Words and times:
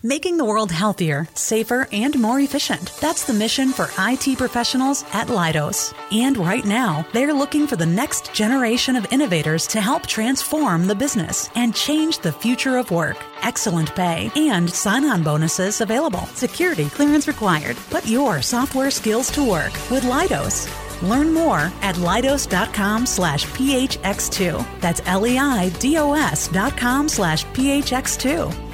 Making 0.00 0.36
the 0.36 0.44
world 0.44 0.72
healthier, 0.72 1.28
safer, 1.34 1.86
and 1.92 2.18
more 2.18 2.40
efficient. 2.40 2.92
That's 3.00 3.24
the 3.24 3.32
mission 3.32 3.68
for 3.68 3.88
IT 3.98 4.36
professionals 4.36 5.04
at 5.12 5.28
Leidos. 5.28 5.94
And 6.10 6.36
right 6.38 6.64
now, 6.64 7.06
they're 7.12 7.32
looking 7.32 7.68
for 7.68 7.76
the 7.76 7.86
next 7.86 8.32
generation 8.34 8.96
of 8.96 9.06
innovators 9.12 9.64
to 9.68 9.80
help 9.80 10.06
transform 10.08 10.88
the 10.88 10.94
business 10.96 11.50
and 11.54 11.72
change 11.72 12.18
the 12.18 12.32
future 12.32 12.78
of 12.78 12.90
work. 12.90 13.16
Excellent 13.42 13.94
pay 13.94 14.28
and 14.34 14.68
sign 14.68 15.04
on 15.04 15.22
bonuses 15.22 15.80
available. 15.80 16.26
Security 16.34 16.88
clearance 16.88 17.28
required. 17.28 17.76
Put 17.90 18.04
your 18.04 18.42
software 18.42 18.90
skills 18.90 19.30
to 19.32 19.48
work 19.48 19.72
with 19.88 20.02
Leidos. 20.02 20.66
Learn 21.08 21.32
more 21.32 21.70
at 21.82 21.94
leidos.com 21.96 23.06
slash 23.06 23.44
phx2. 23.46 24.80
That's 24.80 25.00
L-E-I-D-O-S 25.06 26.48
dot 26.48 26.76
com 26.76 27.08
slash 27.08 27.44
phx2. 27.46 28.71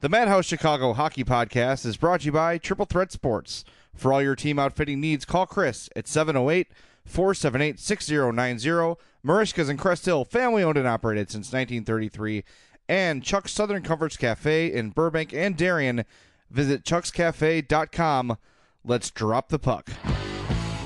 The 0.00 0.08
Madhouse 0.08 0.46
Chicago 0.46 0.92
Hockey 0.92 1.24
Podcast 1.24 1.84
is 1.84 1.96
brought 1.96 2.20
to 2.20 2.26
you 2.26 2.32
by 2.32 2.56
Triple 2.56 2.86
Threat 2.86 3.10
Sports. 3.10 3.64
For 3.96 4.12
all 4.12 4.22
your 4.22 4.36
team 4.36 4.56
outfitting 4.56 5.00
needs, 5.00 5.24
call 5.24 5.44
Chris 5.44 5.90
at 5.96 6.06
708 6.06 6.68
478 7.04 7.80
6090. 7.80 8.96
Marishka's 9.26 9.68
in 9.68 9.76
Crest 9.76 10.06
Hill, 10.06 10.24
family 10.24 10.62
owned 10.62 10.78
and 10.78 10.86
operated 10.86 11.32
since 11.32 11.46
1933. 11.46 12.44
And 12.88 13.24
Chuck's 13.24 13.50
Southern 13.50 13.82
Comforts 13.82 14.16
Cafe 14.16 14.72
in 14.72 14.90
Burbank 14.90 15.34
and 15.34 15.56
Darien. 15.56 16.04
Visit 16.48 16.84
chuckscafe.com. 16.84 18.38
Let's 18.84 19.10
drop 19.10 19.48
the 19.48 19.58
puck. 19.58 19.90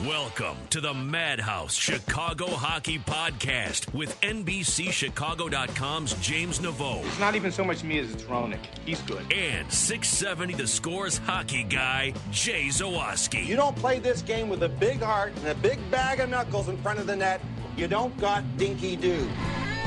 Welcome 0.06 0.56
to 0.70 0.80
the 0.80 0.94
Madhouse 0.94 1.74
Chicago 1.74 2.46
Hockey 2.46 2.98
Podcast 2.98 3.92
with 3.94 4.18
NBCChicago.com's 4.22 6.14
James 6.14 6.58
Naveau 6.58 7.04
It's 7.04 7.20
not 7.20 7.36
even 7.36 7.52
so 7.52 7.62
much 7.62 7.84
me 7.84 7.98
as 7.98 8.10
it's 8.10 8.24
Ronick. 8.24 8.58
He's 8.84 9.00
good. 9.02 9.30
and 9.32 9.70
670 9.70 10.54
The 10.54 10.66
Scores 10.66 11.18
hockey 11.18 11.62
guy, 11.62 12.14
Jay 12.32 12.66
Zawaski. 12.68 13.46
You 13.46 13.54
don't 13.54 13.76
play 13.76 13.98
this 14.00 14.22
game 14.22 14.48
with 14.48 14.64
a 14.64 14.68
big 14.68 15.00
heart 15.02 15.34
and 15.36 15.48
a 15.48 15.54
big 15.56 15.78
bag 15.90 16.18
of 16.20 16.30
knuckles 16.30 16.68
in 16.68 16.78
front 16.78 16.98
of 16.98 17.06
the 17.06 17.14
net. 17.14 17.40
You 17.76 17.86
don't 17.86 18.16
got 18.18 18.42
dinky 18.56 18.96
do. 18.96 19.28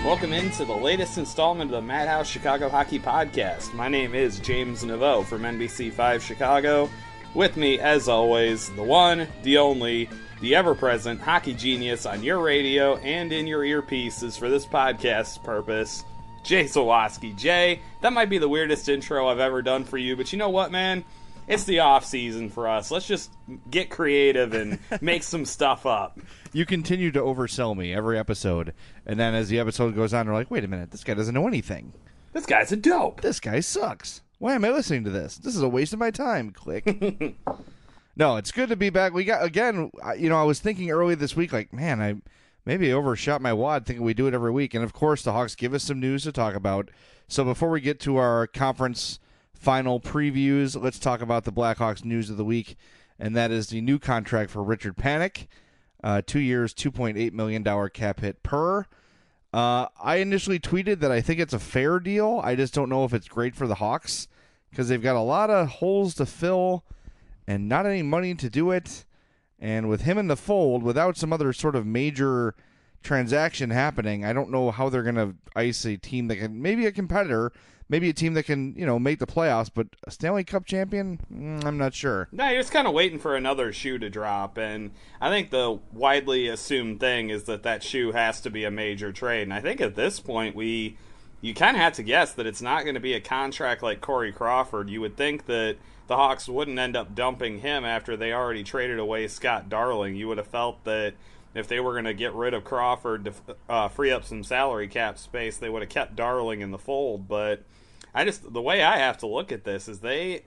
Welcome 0.06 0.34
into 0.34 0.66
the 0.66 0.76
latest 0.76 1.18
installment 1.18 1.72
of 1.72 1.76
the 1.76 1.82
Madhouse 1.82 2.30
Chicago 2.30 2.70
Hockey 2.70 3.00
Podcast. 3.00 3.74
My 3.74 3.90
name 3.90 4.14
is 4.14 4.40
James 4.40 4.84
Naveau 4.84 5.26
from 5.26 5.42
NBC5 5.42 6.22
Chicago. 6.22 6.90
With 7.36 7.58
me, 7.58 7.80
as 7.80 8.08
always, 8.08 8.70
the 8.72 8.84
one, 8.84 9.28
the 9.44 9.58
only, 9.58 10.10
the 10.40 10.56
ever 10.56 10.74
present 10.74 11.20
hockey 11.20 11.54
genius 11.54 12.06
on 12.06 12.24
your 12.24 12.40
radio 12.40 12.96
and 12.96 13.34
in 13.34 13.46
your 13.46 13.62
earpieces 13.64 14.40
for 14.40 14.50
this 14.50 14.66
podcast's 14.66 15.38
purpose, 15.40 16.06
Jay 16.46 16.64
Zawaski. 16.64 17.36
Jay, 17.36 17.82
that 18.00 18.14
might 18.14 18.30
be 18.30 18.38
the 18.38 18.48
weirdest 18.48 18.88
intro 18.88 19.28
I've 19.28 19.42
ever 19.42 19.62
done 19.62 19.84
for 19.84 19.98
you, 19.98 20.16
but 20.16 20.32
you 20.32 20.40
know 20.40 20.50
what, 20.50 20.72
man? 20.72 21.04
It's 21.46 21.66
the 21.66 21.80
off 21.82 22.06
season 22.06 22.50
for 22.50 22.70
us. 22.70 22.90
Let's 22.90 23.06
just 23.06 23.34
get 23.70 23.90
creative 23.90 24.54
and 24.54 24.80
make 25.02 25.24
some 25.24 25.44
stuff 25.44 25.86
up. 25.86 26.18
You 26.54 26.66
continue 26.66 27.12
to 27.12 27.20
oversell 27.20 27.76
me 27.76 27.94
every 27.94 28.18
episode. 28.18 28.74
And 29.06 29.20
then 29.20 29.36
as 29.36 29.50
the 29.50 29.60
episode 29.60 29.94
goes 29.94 30.14
on, 30.14 30.26
you're 30.26 30.36
like, 30.36 30.50
wait 30.50 30.64
a 30.64 30.70
minute, 30.70 30.92
this 30.92 31.04
guy 31.04 31.16
doesn't 31.16 31.36
know 31.36 31.50
anything. 31.50 31.92
This 32.32 32.46
guy's 32.46 32.72
a 32.72 32.78
dope. 32.78 33.20
This 33.20 33.42
guy 33.42 33.60
sucks. 33.60 34.22
Why 34.40 34.54
am 34.56 34.66
I 34.66 34.70
listening 34.70 35.04
to 35.06 35.10
this? 35.10 35.38
This 35.38 35.56
is 35.56 35.62
a 35.62 35.70
waste 35.70 35.94
of 35.94 36.00
my 36.00 36.12
time. 36.12 36.52
Click. 36.52 36.86
no, 38.16 38.36
it's 38.38 38.52
good 38.52 38.70
to 38.70 38.76
be 38.76 38.90
back. 38.90 39.14
We 39.14 39.24
got 39.24 39.44
again. 39.44 39.92
I- 40.04 40.16
You 40.16 40.30
know, 40.30 40.40
I 40.40 40.44
was 40.44 40.60
thinking 40.60 40.92
early 40.92 41.16
this 41.16 41.36
week, 41.36 41.54
like, 41.54 41.72
man, 41.74 42.02
I 42.02 42.16
maybe 42.66 42.92
overshot 42.92 43.42
my 43.42 43.54
wad 43.54 43.86
thinking 43.86 44.04
we 44.06 44.14
do 44.14 44.28
it 44.28 44.34
every 44.34 44.52
week. 44.52 44.74
And 44.74 44.84
of 44.84 44.94
course, 44.94 45.22
the 45.24 45.32
Hawks 45.34 45.56
give 45.56 45.74
us 45.74 45.84
some 45.84 46.00
news 46.00 46.24
to 46.24 46.32
talk 46.32 46.56
about. 46.56 46.90
So 47.28 47.44
before 47.44 47.70
we 47.70 47.82
get 47.82 48.00
to 48.02 48.18
our 48.18 48.46
conference 48.48 49.20
final 49.54 50.00
previews, 50.00 50.80
let's 50.82 51.00
talk 51.00 51.22
about 51.22 51.44
the 51.44 51.52
Blackhawks 51.52 52.04
news 52.06 52.30
of 52.30 52.38
the 52.38 52.46
week, 52.46 52.76
and 53.18 53.36
that 53.36 53.50
is 53.52 53.68
the 53.68 53.82
new 53.82 53.98
contract 53.98 54.52
for 54.52 54.62
Richard 54.64 54.96
Panik, 54.98 55.48
uh, 56.04 56.22
two 56.26 56.40
years, 56.40 56.74
two 56.74 56.92
point 56.92 57.18
eight 57.18 57.34
million 57.34 57.64
dollar 57.64 57.90
cap 57.90 58.20
hit 58.20 58.44
per. 58.44 58.86
Uh, 59.56 59.88
I 60.04 60.18
initially 60.18 60.60
tweeted 60.60 61.00
that 61.00 61.14
I 61.14 61.22
think 61.22 61.40
it's 61.40 61.54
a 61.54 61.60
fair 61.60 62.02
deal. 62.02 62.42
I 62.44 62.56
just 62.56 62.74
don't 62.74 62.90
know 62.90 63.06
if 63.06 63.14
it's 63.14 63.30
great 63.30 63.56
for 63.56 63.68
the 63.68 63.76
Hawks 63.76 64.28
because 64.70 64.90
they've 64.90 65.02
got 65.02 65.16
a 65.16 65.22
lot 65.22 65.50
of 65.50 65.70
holes 65.70 66.14
to 66.16 66.26
fill 66.26 66.84
and 67.48 67.70
not 67.70 67.86
any 67.86 68.04
money 68.04 68.36
to 68.36 68.50
do 68.50 68.72
it. 68.72 69.06
And 69.58 69.88
with 69.88 70.02
him 70.02 70.18
in 70.18 70.28
the 70.28 70.36
fold, 70.36 70.84
without 70.84 71.16
some 71.16 71.32
other 71.32 71.54
sort 71.54 71.78
of 71.78 71.86
major 71.86 72.54
transaction 73.02 73.70
happening, 73.70 74.26
I 74.26 74.34
don't 74.34 74.52
know 74.52 74.72
how 74.72 74.90
they're 74.90 75.04
going 75.04 75.16
to 75.16 75.36
ice 75.56 75.86
a 75.86 75.96
team 75.96 76.28
that 76.28 76.36
can 76.36 76.62
maybe 76.62 76.86
a 76.86 76.92
competitor, 76.92 77.54
maybe 77.90 78.10
a 78.10 78.14
team 78.14 78.34
that 78.34 78.44
can 78.44 78.74
you 78.76 78.86
know 78.86 79.00
make 79.00 79.20
the 79.20 79.28
playoffs, 79.28 79.70
but 79.74 79.88
a 80.06 80.12
Stanley 80.12 80.44
Cup 80.44 80.66
champion, 80.66 81.20
Mm, 81.34 81.66
I'm 81.66 81.78
not 81.78 81.94
sure. 81.94 82.28
No, 82.32 82.48
you're 82.50 82.62
just 82.62 82.72
kind 82.72 82.88
of 82.88 82.94
waiting 82.94 83.20
for 83.20 83.36
another 83.36 83.72
shoe 83.74 83.98
to 84.00 84.10
drop, 84.10 84.58
and 84.58 84.92
I 85.22 85.30
think 85.30 85.50
the 85.50 85.80
widely 85.92 86.48
assumed 86.48 87.00
thing 87.00 87.30
is 87.30 87.44
that 87.44 87.64
that 87.64 87.84
shoe 87.84 88.12
has 88.12 88.42
to 88.42 88.50
be 88.50 88.64
a 88.64 88.72
major 88.72 89.12
trade. 89.12 89.44
And 89.44 89.54
I 89.54 89.62
think 89.62 89.82
at 89.82 89.96
this 89.96 90.20
point, 90.20 90.56
we 90.56 90.98
you 91.42 91.54
kind 91.54 91.76
of 91.76 91.82
have 91.82 91.94
to 91.94 92.04
guess 92.04 92.34
that 92.34 92.48
it's 92.48 92.62
not 92.62 92.84
going 92.84 92.96
to 92.96 93.02
be 93.02 93.14
a 93.14 93.22
contract 93.22 93.84
like 93.84 94.02
Corey 94.02 94.32
Crawford. 94.32 94.90
You 94.90 95.02
would 95.02 95.16
think 95.16 95.46
that 95.46 95.78
the 96.08 96.16
Hawks 96.16 96.48
wouldn't 96.48 96.80
end 96.80 96.96
up 96.96 97.14
dumping 97.14 97.60
him 97.60 97.86
after 97.86 98.16
they 98.18 98.34
already 98.34 98.64
traded 98.64 99.00
away 99.00 99.28
Scott 99.28 99.70
Darling. 99.70 100.16
You 100.16 100.28
would 100.28 100.38
have 100.38 100.48
felt 100.48 100.84
that 100.86 101.14
if 101.54 101.68
they 101.68 101.80
were 101.80 101.94
going 101.94 102.06
to 102.06 102.14
get 102.14 102.34
rid 102.34 102.54
of 102.54 102.64
Crawford 102.64 103.26
to 103.26 103.34
uh, 103.70 103.88
free 103.88 104.12
up 104.12 104.24
some 104.24 104.44
salary 104.44 104.88
cap 104.88 105.18
space, 105.18 105.58
they 105.58 105.70
would 105.70 105.82
have 105.82 105.90
kept 105.90 106.16
Darling 106.16 106.62
in 106.62 106.72
the 106.72 106.78
fold. 106.78 107.28
But 107.28 107.64
I 108.16 108.24
just 108.24 108.52
the 108.52 108.62
way 108.62 108.82
I 108.82 108.98
have 108.98 109.18
to 109.20 109.28
look 109.28 109.52
at 109.52 109.66
this 109.66 109.90
is 109.90 110.00
they 110.00 110.46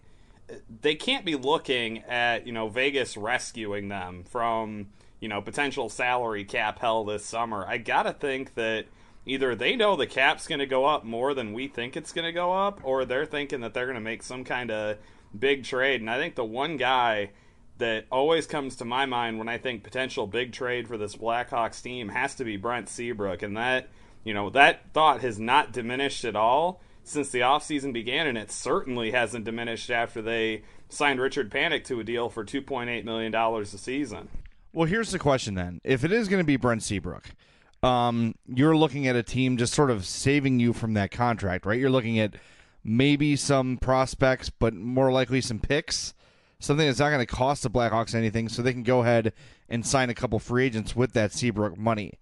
they 0.81 0.95
can't 0.95 1.27
be 1.27 1.37
looking 1.37 1.99
at 2.05 2.47
you 2.47 2.53
know 2.53 2.69
Vegas 2.69 3.17
rescuing 3.17 3.89
them 3.89 4.25
from 4.25 4.89
you 5.21 5.29
know 5.29 5.43
potential 5.43 5.91
salary 5.91 6.45
cap 6.45 6.79
hell 6.79 7.05
this 7.05 7.25
summer. 7.25 7.67
I 7.69 7.77
gotta 7.77 8.15
think 8.15 8.55
that 8.55 8.87
either 9.27 9.55
they 9.55 9.77
know 9.77 9.95
the 9.95 10.07
cap's 10.07 10.49
going 10.49 10.59
to 10.59 10.67
go 10.67 10.87
up 10.87 11.05
more 11.05 11.35
than 11.35 11.53
we 11.53 11.69
think 11.69 11.97
it's 11.97 12.13
going 12.13 12.25
to 12.25 12.33
go 12.33 12.55
up, 12.55 12.81
or 12.83 13.05
they're 13.05 13.27
thinking 13.27 13.61
that 13.61 13.75
they're 13.75 13.85
going 13.85 13.95
to 13.95 14.01
make 14.01 14.23
some 14.23 14.43
kind 14.43 14.71
of 14.71 14.97
big 15.39 15.65
trade. 15.65 16.01
And 16.01 16.11
I 16.11 16.17
think 16.17 16.35
the 16.35 16.45
one 16.45 16.79
guy 16.79 17.31
that 17.77 18.07
always 18.11 18.47
comes 18.47 18.77
to 18.77 18.87
my 18.87 19.05
mind 19.05 19.39
when 19.39 19.49
I 19.49 19.59
think 19.59 19.85
potential 19.85 20.27
big 20.27 20.53
trade 20.53 20.89
for 20.89 20.97
this 20.97 21.15
Blackhawks 21.15 21.83
team 21.83 22.09
has 22.09 22.35
to 22.37 22.45
be 22.45 22.57
Brent 22.57 22.89
Seabrook, 22.89 23.43
and 23.43 23.57
that 23.59 23.91
you 24.25 24.33
know 24.33 24.49
that 24.51 24.93
thought 24.95 25.21
has 25.21 25.39
not 25.39 25.73
diminished 25.73 26.25
at 26.25 26.35
all 26.35 26.81
since 27.09 27.31
the 27.31 27.41
offseason 27.41 27.93
began, 27.93 28.27
and 28.27 28.39
it 28.39 28.51
certainly 28.51 29.11
hasn't 29.11 29.45
diminished 29.45 29.91
after 29.91 30.23
they 30.23 30.63
signed 30.89 31.21
Richard 31.21 31.51
Panik 31.51 31.85
to 31.85 32.01
a 32.01 32.05
deal 32.05 32.29
for 32.29 32.45
two 32.45 32.63
point 32.63 32.91
eight 32.91 33.05
million 33.05 33.33
dollars 33.33 33.75
a 33.75 33.79
season. 33.79 34.29
Well, 34.73 34.87
here's 34.87 35.11
the 35.11 35.19
question 35.19 35.55
then: 35.55 35.81
If 35.85 36.05
it 36.05 36.13
is 36.13 36.29
going 36.29 36.43
to 36.43 36.47
be 36.47 36.57
Brent 36.57 36.83
Seabrook, 36.83 37.31
um, 37.83 38.35
you're 38.47 38.77
looking 38.77 39.07
at 39.07 39.17
a 39.17 39.23
team 39.23 39.57
just 39.57 39.75
sort 39.75 39.91
of 39.91 40.05
saving 40.05 40.61
you 40.61 40.73
from 40.73 40.95
that 40.95 41.11
contract, 41.11 41.67
right? 41.67 41.79
You're 41.79 41.91
looking 41.91 42.19
at 42.19 42.35
maybe 42.85 43.37
some 43.37 43.77
prospects, 43.79 44.51
but 44.51 44.75
more 44.75 45.11
likely 45.11 45.41
some 45.41 45.59
picks 45.59 46.15
something 46.61 46.87
that's 46.87 46.99
not 46.99 47.11
going 47.11 47.25
to 47.25 47.27
cost 47.27 47.63
the 47.63 47.71
Blackhawks 47.71 48.15
anything, 48.15 48.49
so 48.49 48.63
they 48.63 48.73
can 48.73 48.83
go 48.83 49.03
ahead 49.03 49.33
and 49.69 49.87
sign 49.87 50.11
a 50.11 50.15
couple 50.15 50.39
free 50.39 50.67
agents 50.67 50.97
with 50.97 51.13
that 51.13 51.33
Seabrook 51.33 51.77
money. 51.79 52.15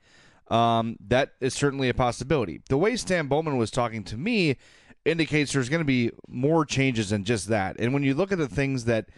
Um, 0.49 0.97
that 1.09 1.33
is 1.41 1.55
certainly 1.55 1.89
a 1.89 1.95
possibility. 1.95 2.61
The 2.69 2.79
way 2.79 2.97
Stan 2.97 3.27
Bowman 3.27 3.57
was 3.57 3.71
talking 3.71 4.05
to 4.05 4.17
me 4.17 4.57
indicates 5.05 5.53
there's 5.53 5.69
going 5.69 5.81
to 5.81 5.85
be 5.85 6.11
more 6.29 6.65
changes 6.65 7.11
than 7.11 7.25
just 7.25 7.49
that. 7.49 7.77
And 7.79 7.93
when 7.93 8.03
you 8.03 8.15
look 8.15 8.33
at 8.33 8.39
the 8.39 8.49
things 8.49 8.85
that 8.85 9.09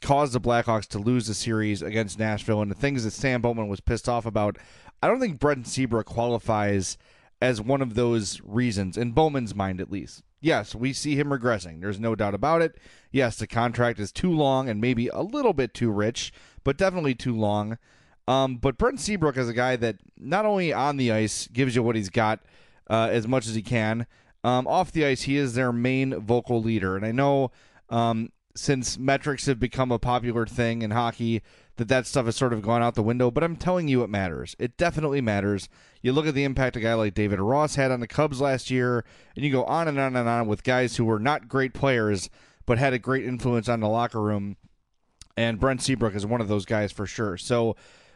caused 0.00 0.32
the 0.32 0.40
Blackhawks 0.40 0.86
to 0.88 0.98
lose 0.98 1.26
the 1.26 1.34
series 1.34 1.82
against 1.82 2.18
Nashville 2.18 2.62
and 2.62 2.70
the 2.70 2.76
things 2.76 3.04
that 3.04 3.12
Stan 3.12 3.40
Bowman 3.40 3.68
was 3.68 3.80
pissed 3.80 4.08
off 4.08 4.26
about, 4.26 4.58
I 5.02 5.06
don't 5.06 5.20
think 5.20 5.38
Brent 5.38 5.66
Seabrook 5.66 6.06
qualifies 6.06 6.96
as 7.40 7.60
one 7.60 7.82
of 7.82 7.94
those 7.94 8.40
reasons, 8.42 8.96
in 8.96 9.12
Bowman's 9.12 9.54
mind 9.54 9.80
at 9.80 9.90
least. 9.90 10.22
Yes, 10.40 10.74
we 10.74 10.92
see 10.92 11.16
him 11.16 11.28
regressing. 11.28 11.80
There's 11.80 12.00
no 12.00 12.14
doubt 12.14 12.34
about 12.34 12.62
it. 12.62 12.76
Yes, 13.10 13.36
the 13.36 13.46
contract 13.46 13.98
is 13.98 14.12
too 14.12 14.30
long 14.30 14.68
and 14.68 14.80
maybe 14.80 15.08
a 15.08 15.22
little 15.22 15.52
bit 15.52 15.72
too 15.72 15.90
rich, 15.90 16.32
but 16.64 16.76
definitely 16.76 17.14
too 17.14 17.34
long. 17.34 17.78
Um, 18.26 18.56
but 18.56 18.78
Brent 18.78 19.00
Seabrook 19.00 19.36
is 19.36 19.48
a 19.48 19.54
guy 19.54 19.76
that 19.76 19.96
not 20.16 20.46
only 20.46 20.72
on 20.72 20.96
the 20.96 21.12
ice 21.12 21.46
gives 21.48 21.76
you 21.76 21.82
what 21.82 21.96
he's 21.96 22.10
got 22.10 22.40
uh, 22.88 23.08
as 23.10 23.28
much 23.28 23.46
as 23.46 23.54
he 23.54 23.62
can, 23.62 24.06
um, 24.42 24.66
off 24.66 24.92
the 24.92 25.04
ice, 25.04 25.22
he 25.22 25.36
is 25.36 25.54
their 25.54 25.72
main 25.72 26.18
vocal 26.20 26.62
leader. 26.62 26.96
And 26.96 27.04
I 27.04 27.12
know 27.12 27.50
um, 27.90 28.30
since 28.54 28.98
metrics 28.98 29.46
have 29.46 29.60
become 29.60 29.92
a 29.92 29.98
popular 29.98 30.46
thing 30.46 30.82
in 30.82 30.90
hockey, 30.90 31.42
that 31.76 31.88
that 31.88 32.06
stuff 32.06 32.26
has 32.26 32.36
sort 32.36 32.52
of 32.52 32.62
gone 32.62 32.82
out 32.82 32.94
the 32.94 33.02
window, 33.02 33.30
but 33.30 33.42
I'm 33.42 33.56
telling 33.56 33.88
you 33.88 34.02
it 34.02 34.10
matters. 34.10 34.54
It 34.58 34.76
definitely 34.76 35.20
matters. 35.20 35.68
You 36.02 36.12
look 36.12 36.26
at 36.26 36.34
the 36.34 36.44
impact 36.44 36.76
a 36.76 36.80
guy 36.80 36.94
like 36.94 37.14
David 37.14 37.40
Ross 37.40 37.74
had 37.74 37.90
on 37.90 38.00
the 38.00 38.06
Cubs 38.06 38.40
last 38.40 38.70
year, 38.70 39.04
and 39.34 39.44
you 39.44 39.50
go 39.50 39.64
on 39.64 39.88
and 39.88 39.98
on 39.98 40.14
and 40.14 40.28
on 40.28 40.46
with 40.46 40.62
guys 40.62 40.96
who 40.96 41.04
were 41.04 41.18
not 41.18 41.48
great 41.48 41.74
players, 41.74 42.30
but 42.64 42.78
had 42.78 42.92
a 42.92 42.98
great 42.98 43.24
influence 43.24 43.68
on 43.68 43.80
the 43.80 43.88
locker 43.88 44.20
room. 44.20 44.56
And 45.36 45.58
Brent 45.58 45.82
Seabrook 45.82 46.14
is 46.14 46.24
one 46.24 46.40
of 46.40 46.46
those 46.46 46.64
guys 46.64 46.92
for 46.92 47.06
sure. 47.06 47.36
So, 47.36 47.74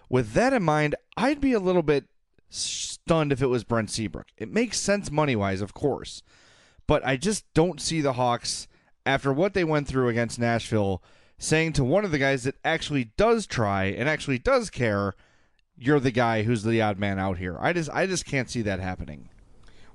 with 0.08 0.32
that 0.32 0.52
in 0.52 0.62
mind, 0.62 0.94
I'd 1.16 1.40
be 1.40 1.52
a 1.52 1.60
little 1.60 1.82
bit 1.82 2.06
stunned 2.50 3.32
if 3.32 3.42
it 3.42 3.46
was 3.46 3.64
Brent 3.64 3.90
Seabrook. 3.90 4.28
It 4.36 4.52
makes 4.52 4.80
sense 4.80 5.10
money 5.10 5.36
wise, 5.36 5.60
of 5.60 5.74
course, 5.74 6.22
but 6.86 7.04
I 7.06 7.16
just 7.16 7.44
don't 7.54 7.80
see 7.80 8.00
the 8.00 8.14
Hawks 8.14 8.68
after 9.04 9.32
what 9.32 9.54
they 9.54 9.64
went 9.64 9.86
through 9.86 10.08
against 10.08 10.38
Nashville 10.38 11.02
saying 11.38 11.72
to 11.74 11.84
one 11.84 12.04
of 12.04 12.10
the 12.10 12.18
guys 12.18 12.44
that 12.44 12.56
actually 12.64 13.12
does 13.16 13.46
try 13.46 13.84
and 13.84 14.08
actually 14.08 14.38
does 14.38 14.70
care, 14.70 15.14
you're 15.76 16.00
the 16.00 16.10
guy 16.10 16.42
who's 16.42 16.64
the 16.64 16.82
odd 16.82 16.98
man 16.98 17.18
out 17.18 17.38
here. 17.38 17.56
I 17.60 17.72
just 17.72 17.90
I 17.90 18.06
just 18.06 18.26
can't 18.26 18.50
see 18.50 18.62
that 18.62 18.80
happening. 18.80 19.28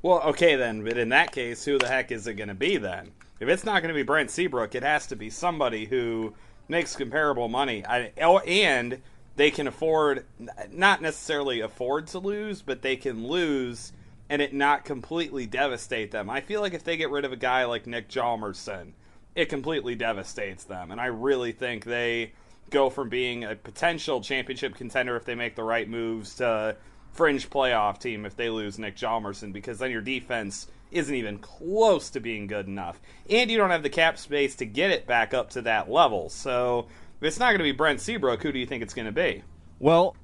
Well, 0.01 0.21
okay 0.21 0.55
then, 0.55 0.83
but 0.83 0.97
in 0.97 1.09
that 1.09 1.31
case, 1.31 1.63
who 1.63 1.77
the 1.77 1.87
heck 1.87 2.11
is 2.11 2.27
it 2.27 2.33
going 2.33 2.49
to 2.49 2.55
be 2.55 2.77
then? 2.77 3.11
If 3.39 3.49
it's 3.49 3.63
not 3.63 3.81
going 3.81 3.93
to 3.93 3.97
be 3.97 4.03
Brent 4.03 4.31
Seabrook, 4.31 4.75
it 4.75 4.83
has 4.83 5.07
to 5.07 5.15
be 5.15 5.29
somebody 5.29 5.85
who 5.85 6.33
makes 6.67 6.95
comparable 6.95 7.47
money. 7.47 7.85
I, 7.85 8.11
oh, 8.21 8.39
and 8.39 9.01
they 9.35 9.51
can 9.51 9.67
afford 9.67 10.25
not 10.71 11.01
necessarily 11.01 11.59
afford 11.59 12.07
to 12.07 12.19
lose, 12.19 12.61
but 12.61 12.81
they 12.81 12.95
can 12.95 13.27
lose 13.27 13.93
and 14.29 14.41
it 14.41 14.53
not 14.53 14.85
completely 14.85 15.45
devastate 15.45 16.11
them. 16.11 16.29
I 16.29 16.41
feel 16.41 16.61
like 16.61 16.73
if 16.73 16.83
they 16.83 16.97
get 16.97 17.09
rid 17.09 17.25
of 17.25 17.31
a 17.31 17.37
guy 17.37 17.65
like 17.65 17.87
Nick 17.87 18.09
Hjalmarsson, 18.09 18.93
it 19.35 19.49
completely 19.49 19.95
devastates 19.95 20.63
them. 20.63 20.91
And 20.91 21.01
I 21.01 21.07
really 21.07 21.51
think 21.51 21.83
they 21.83 22.33
go 22.69 22.89
from 22.89 23.09
being 23.09 23.43
a 23.43 23.55
potential 23.55 24.21
championship 24.21 24.75
contender 24.75 25.15
if 25.15 25.25
they 25.25 25.35
make 25.35 25.55
the 25.55 25.63
right 25.63 25.89
moves 25.89 26.35
to 26.35 26.75
fringe 27.11 27.49
playoff 27.49 27.99
team 27.99 28.25
if 28.25 28.35
they 28.35 28.49
lose 28.49 28.79
Nick 28.79 28.95
Hjalmarsson 28.95 29.53
because 29.53 29.77
then 29.79 29.91
your 29.91 30.01
defense 30.01 30.67
isn't 30.91 31.15
even 31.15 31.37
close 31.39 32.09
to 32.11 32.19
being 32.19 32.47
good 32.47 32.67
enough. 32.67 32.99
And 33.29 33.49
you 33.49 33.57
don't 33.57 33.71
have 33.71 33.83
the 33.83 33.89
cap 33.89 34.17
space 34.17 34.55
to 34.55 34.65
get 34.65 34.91
it 34.91 35.05
back 35.05 35.33
up 35.33 35.51
to 35.51 35.61
that 35.63 35.89
level. 35.89 36.29
So 36.29 36.87
if 37.23 37.27
it's 37.27 37.39
not 37.39 37.51
going 37.51 37.59
to 37.59 37.63
be 37.63 37.71
Brent 37.71 38.01
Seabrook, 38.01 38.43
who 38.43 38.51
do 38.51 38.59
you 38.59 38.65
think 38.65 38.83
it's 38.83 38.93
going 38.93 39.05
to 39.05 39.13
be? 39.13 39.43
Well, 39.79 40.17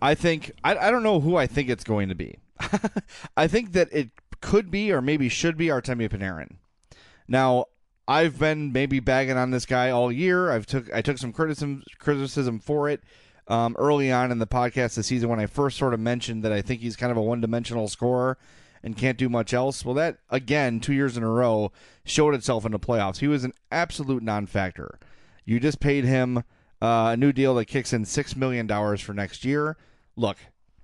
I 0.00 0.16
think 0.16 0.50
I, 0.64 0.76
I 0.76 0.90
don't 0.90 1.04
know 1.04 1.20
who 1.20 1.36
I 1.36 1.46
think 1.46 1.70
it's 1.70 1.84
going 1.84 2.08
to 2.08 2.16
be. 2.16 2.40
I 3.36 3.46
think 3.46 3.72
that 3.74 3.88
it 3.92 4.10
could 4.40 4.68
be 4.68 4.90
or 4.90 5.00
maybe 5.00 5.28
should 5.28 5.56
be 5.56 5.68
Artemi 5.68 6.08
Panarin. 6.08 6.56
Now, 7.28 7.66
I've 8.08 8.40
been 8.40 8.72
maybe 8.72 8.98
bagging 8.98 9.36
on 9.36 9.52
this 9.52 9.66
guy 9.66 9.90
all 9.90 10.10
year. 10.10 10.50
I've 10.50 10.66
took 10.66 10.92
I 10.92 11.00
took 11.00 11.18
some 11.18 11.32
criticism 11.32 11.84
criticism 12.00 12.58
for 12.58 12.88
it 12.88 13.04
um, 13.46 13.76
early 13.78 14.10
on 14.10 14.32
in 14.32 14.40
the 14.40 14.46
podcast 14.48 14.96
this 14.96 15.06
season 15.06 15.28
when 15.28 15.38
I 15.38 15.46
first 15.46 15.78
sort 15.78 15.94
of 15.94 16.00
mentioned 16.00 16.42
that 16.42 16.50
I 16.50 16.60
think 16.60 16.80
he's 16.80 16.96
kind 16.96 17.12
of 17.12 17.16
a 17.16 17.22
one 17.22 17.40
dimensional 17.40 17.86
scorer 17.86 18.36
and 18.82 18.96
can't 18.96 19.16
do 19.16 19.28
much 19.28 19.54
else. 19.54 19.84
Well, 19.84 19.94
that 19.94 20.18
again 20.28 20.80
two 20.80 20.92
years 20.92 21.16
in 21.16 21.22
a 21.22 21.30
row 21.30 21.70
showed 22.04 22.34
itself 22.34 22.66
in 22.66 22.72
the 22.72 22.80
playoffs. 22.80 23.18
He 23.18 23.28
was 23.28 23.44
an 23.44 23.52
absolute 23.70 24.24
non-factor. 24.24 24.98
You 25.44 25.60
just 25.60 25.80
paid 25.80 26.04
him 26.04 26.38
uh, 26.80 27.10
a 27.12 27.16
new 27.16 27.32
deal 27.32 27.54
that 27.54 27.66
kicks 27.66 27.92
in 27.92 28.04
six 28.04 28.36
million 28.36 28.66
dollars 28.66 29.00
for 29.00 29.14
next 29.14 29.44
year. 29.44 29.76
Look, 30.16 30.38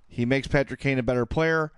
he 0.07 0.25
makes 0.25 0.47
Patrick 0.47 0.79
Kane 0.79 0.99
a 0.99 1.03
better 1.03 1.25
player. 1.25 1.71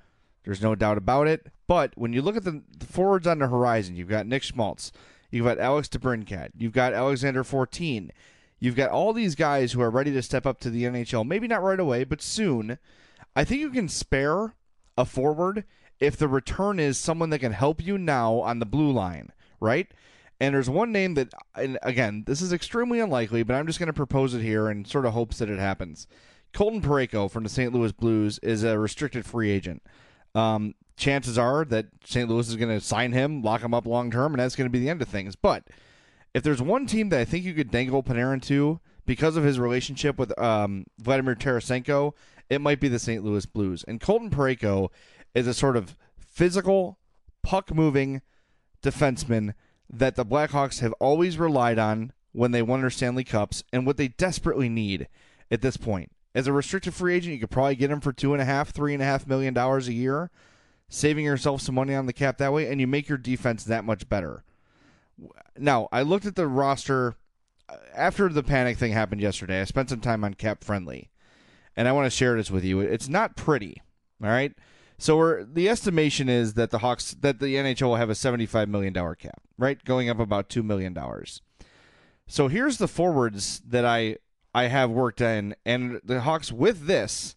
There's 0.43 0.61
no 0.61 0.75
doubt 0.75 0.97
about 0.97 1.27
it. 1.27 1.47
But 1.67 1.93
when 1.95 2.13
you 2.13 2.21
look 2.21 2.35
at 2.35 2.43
the, 2.43 2.63
the 2.77 2.85
forwards 2.85 3.27
on 3.27 3.39
the 3.39 3.47
horizon, 3.47 3.95
you've 3.95 4.09
got 4.09 4.27
Nick 4.27 4.43
Schmaltz. 4.43 4.91
You've 5.29 5.45
got 5.45 5.59
Alex 5.59 5.87
DeBrincat. 5.87 6.51
You've 6.57 6.73
got 6.73 6.93
Alexander 6.93 7.43
Fortin. 7.43 8.11
You've 8.59 8.75
got 8.75 8.89
all 8.89 9.13
these 9.13 9.35
guys 9.35 9.71
who 9.71 9.81
are 9.81 9.89
ready 9.89 10.11
to 10.11 10.21
step 10.21 10.45
up 10.45 10.59
to 10.59 10.69
the 10.69 10.83
NHL. 10.83 11.25
Maybe 11.25 11.47
not 11.47 11.63
right 11.63 11.79
away, 11.79 12.03
but 12.03 12.21
soon. 12.21 12.77
I 13.35 13.43
think 13.43 13.61
you 13.61 13.71
can 13.71 13.87
spare 13.87 14.55
a 14.97 15.05
forward 15.05 15.63
if 15.99 16.17
the 16.17 16.27
return 16.27 16.79
is 16.79 16.97
someone 16.97 17.29
that 17.29 17.39
can 17.39 17.53
help 17.53 17.81
you 17.81 17.97
now 17.97 18.39
on 18.39 18.59
the 18.59 18.65
blue 18.65 18.91
line, 18.91 19.31
right? 19.59 19.87
And 20.41 20.55
there's 20.55 20.71
one 20.71 20.91
name 20.91 21.13
that, 21.13 21.31
and 21.53 21.77
again, 21.83 22.23
this 22.25 22.41
is 22.41 22.51
extremely 22.51 22.99
unlikely, 22.99 23.43
but 23.43 23.53
I'm 23.53 23.67
just 23.67 23.77
going 23.77 23.85
to 23.85 23.93
propose 23.93 24.33
it 24.33 24.41
here 24.41 24.69
and 24.69 24.87
sort 24.87 25.05
of 25.05 25.13
hopes 25.13 25.37
that 25.37 25.51
it 25.51 25.59
happens. 25.59 26.07
Colton 26.51 26.81
Parayko 26.81 27.29
from 27.29 27.43
the 27.43 27.49
St. 27.49 27.71
Louis 27.71 27.91
Blues 27.91 28.39
is 28.39 28.63
a 28.63 28.79
restricted 28.79 29.23
free 29.23 29.51
agent. 29.51 29.83
Um, 30.33 30.73
chances 30.97 31.37
are 31.37 31.63
that 31.65 31.85
St. 32.05 32.27
Louis 32.27 32.49
is 32.49 32.55
going 32.55 32.75
to 32.75 32.83
sign 32.83 33.11
him, 33.11 33.43
lock 33.43 33.61
him 33.61 33.75
up 33.75 33.85
long 33.85 34.09
term, 34.09 34.33
and 34.33 34.41
that's 34.41 34.55
going 34.55 34.65
to 34.65 34.71
be 34.71 34.79
the 34.79 34.89
end 34.89 35.03
of 35.03 35.07
things. 35.07 35.35
But 35.35 35.67
if 36.33 36.41
there's 36.41 36.59
one 36.59 36.87
team 36.87 37.09
that 37.09 37.19
I 37.19 37.25
think 37.25 37.45
you 37.45 37.53
could 37.53 37.69
dangle 37.69 38.01
Panarin 38.01 38.41
to 38.47 38.79
because 39.05 39.37
of 39.37 39.43
his 39.43 39.59
relationship 39.59 40.17
with 40.17 40.35
um, 40.39 40.85
Vladimir 40.97 41.35
Tarasenko, 41.35 42.13
it 42.49 42.61
might 42.61 42.79
be 42.79 42.87
the 42.87 42.97
St. 42.97 43.23
Louis 43.23 43.45
Blues. 43.45 43.85
And 43.87 44.01
Colton 44.01 44.31
Parayko 44.31 44.89
is 45.35 45.45
a 45.45 45.53
sort 45.53 45.77
of 45.77 45.95
physical, 46.17 46.97
puck 47.43 47.71
moving 47.71 48.23
defenseman 48.81 49.53
that 49.91 50.15
the 50.15 50.25
Blackhawks 50.25 50.79
have 50.79 50.93
always 50.93 51.37
relied 51.37 51.77
on 51.77 52.13
when 52.31 52.51
they 52.51 52.61
won 52.61 52.81
their 52.81 52.89
Stanley 52.89 53.23
Cups 53.23 53.63
and 53.73 53.85
what 53.85 53.97
they 53.97 54.07
desperately 54.07 54.69
need 54.69 55.07
at 55.49 55.61
this 55.61 55.77
point. 55.77 56.11
As 56.33 56.47
a 56.47 56.53
restricted 56.53 56.93
free 56.93 57.15
agent, 57.15 57.33
you 57.33 57.39
could 57.39 57.51
probably 57.51 57.75
get 57.75 57.91
him 57.91 57.99
for 57.99 58.13
two 58.13 58.33
and 58.33 58.41
a 58.41 58.45
half, 58.45 58.69
three 58.69 58.93
and 58.93 59.03
a 59.03 59.05
half 59.05 59.27
million 59.27 59.53
dollars 59.53 59.87
a 59.87 59.93
year 59.93 60.31
saving 60.91 61.23
yourself 61.23 61.61
some 61.61 61.73
money 61.73 61.95
on 61.95 62.05
the 62.05 62.13
cap 62.13 62.37
that 62.37 62.51
way, 62.51 62.69
and 62.69 62.79
you 62.81 62.85
make 62.85 63.07
your 63.07 63.17
defense 63.17 63.63
that 63.63 63.85
much 63.85 64.07
better. 64.09 64.43
Now, 65.57 65.87
I 65.91 66.01
looked 66.01 66.25
at 66.25 66.35
the 66.35 66.47
roster 66.47 67.15
uh, 67.69 67.77
after 67.95 68.27
the 68.27 68.43
Panik 68.43 68.77
thing 68.77 68.91
happened 68.91 69.21
yesterday. 69.21 69.61
I 69.61 69.63
spent 69.63 69.89
some 69.89 70.01
time 70.01 70.23
on 70.23 70.33
Cap 70.33 70.63
Friendly, 70.63 71.09
and 71.77 71.87
I 71.87 71.93
want 71.93 72.07
to 72.07 72.15
share 72.15 72.35
this 72.35 72.51
with 72.51 72.65
you. 72.65 72.81
It's 72.81 73.07
not 73.07 73.37
pretty, 73.37 73.81
all 74.21 74.29
right. 74.29 74.53
So 75.01 75.43
the 75.51 75.67
estimation 75.67 76.29
is 76.29 76.53
that 76.53 76.69
the 76.69 76.77
Hawks 76.77 77.15
that 77.21 77.39
the 77.39 77.55
NHL 77.55 77.87
will 77.87 77.95
have 77.95 78.11
a 78.11 78.15
seventy-five 78.15 78.69
million 78.69 78.93
dollar 78.93 79.15
cap, 79.15 79.41
right, 79.57 79.83
going 79.83 80.11
up 80.11 80.19
about 80.19 80.47
two 80.47 80.61
million 80.61 80.93
dollars. 80.93 81.41
So 82.27 82.47
here's 82.47 82.77
the 82.77 82.87
forwards 82.87 83.63
that 83.67 83.83
I 83.83 84.17
I 84.53 84.65
have 84.65 84.91
worked 84.91 85.19
in, 85.19 85.55
and 85.65 85.99
the 86.03 86.21
Hawks 86.21 86.51
with 86.51 86.85
this 86.85 87.35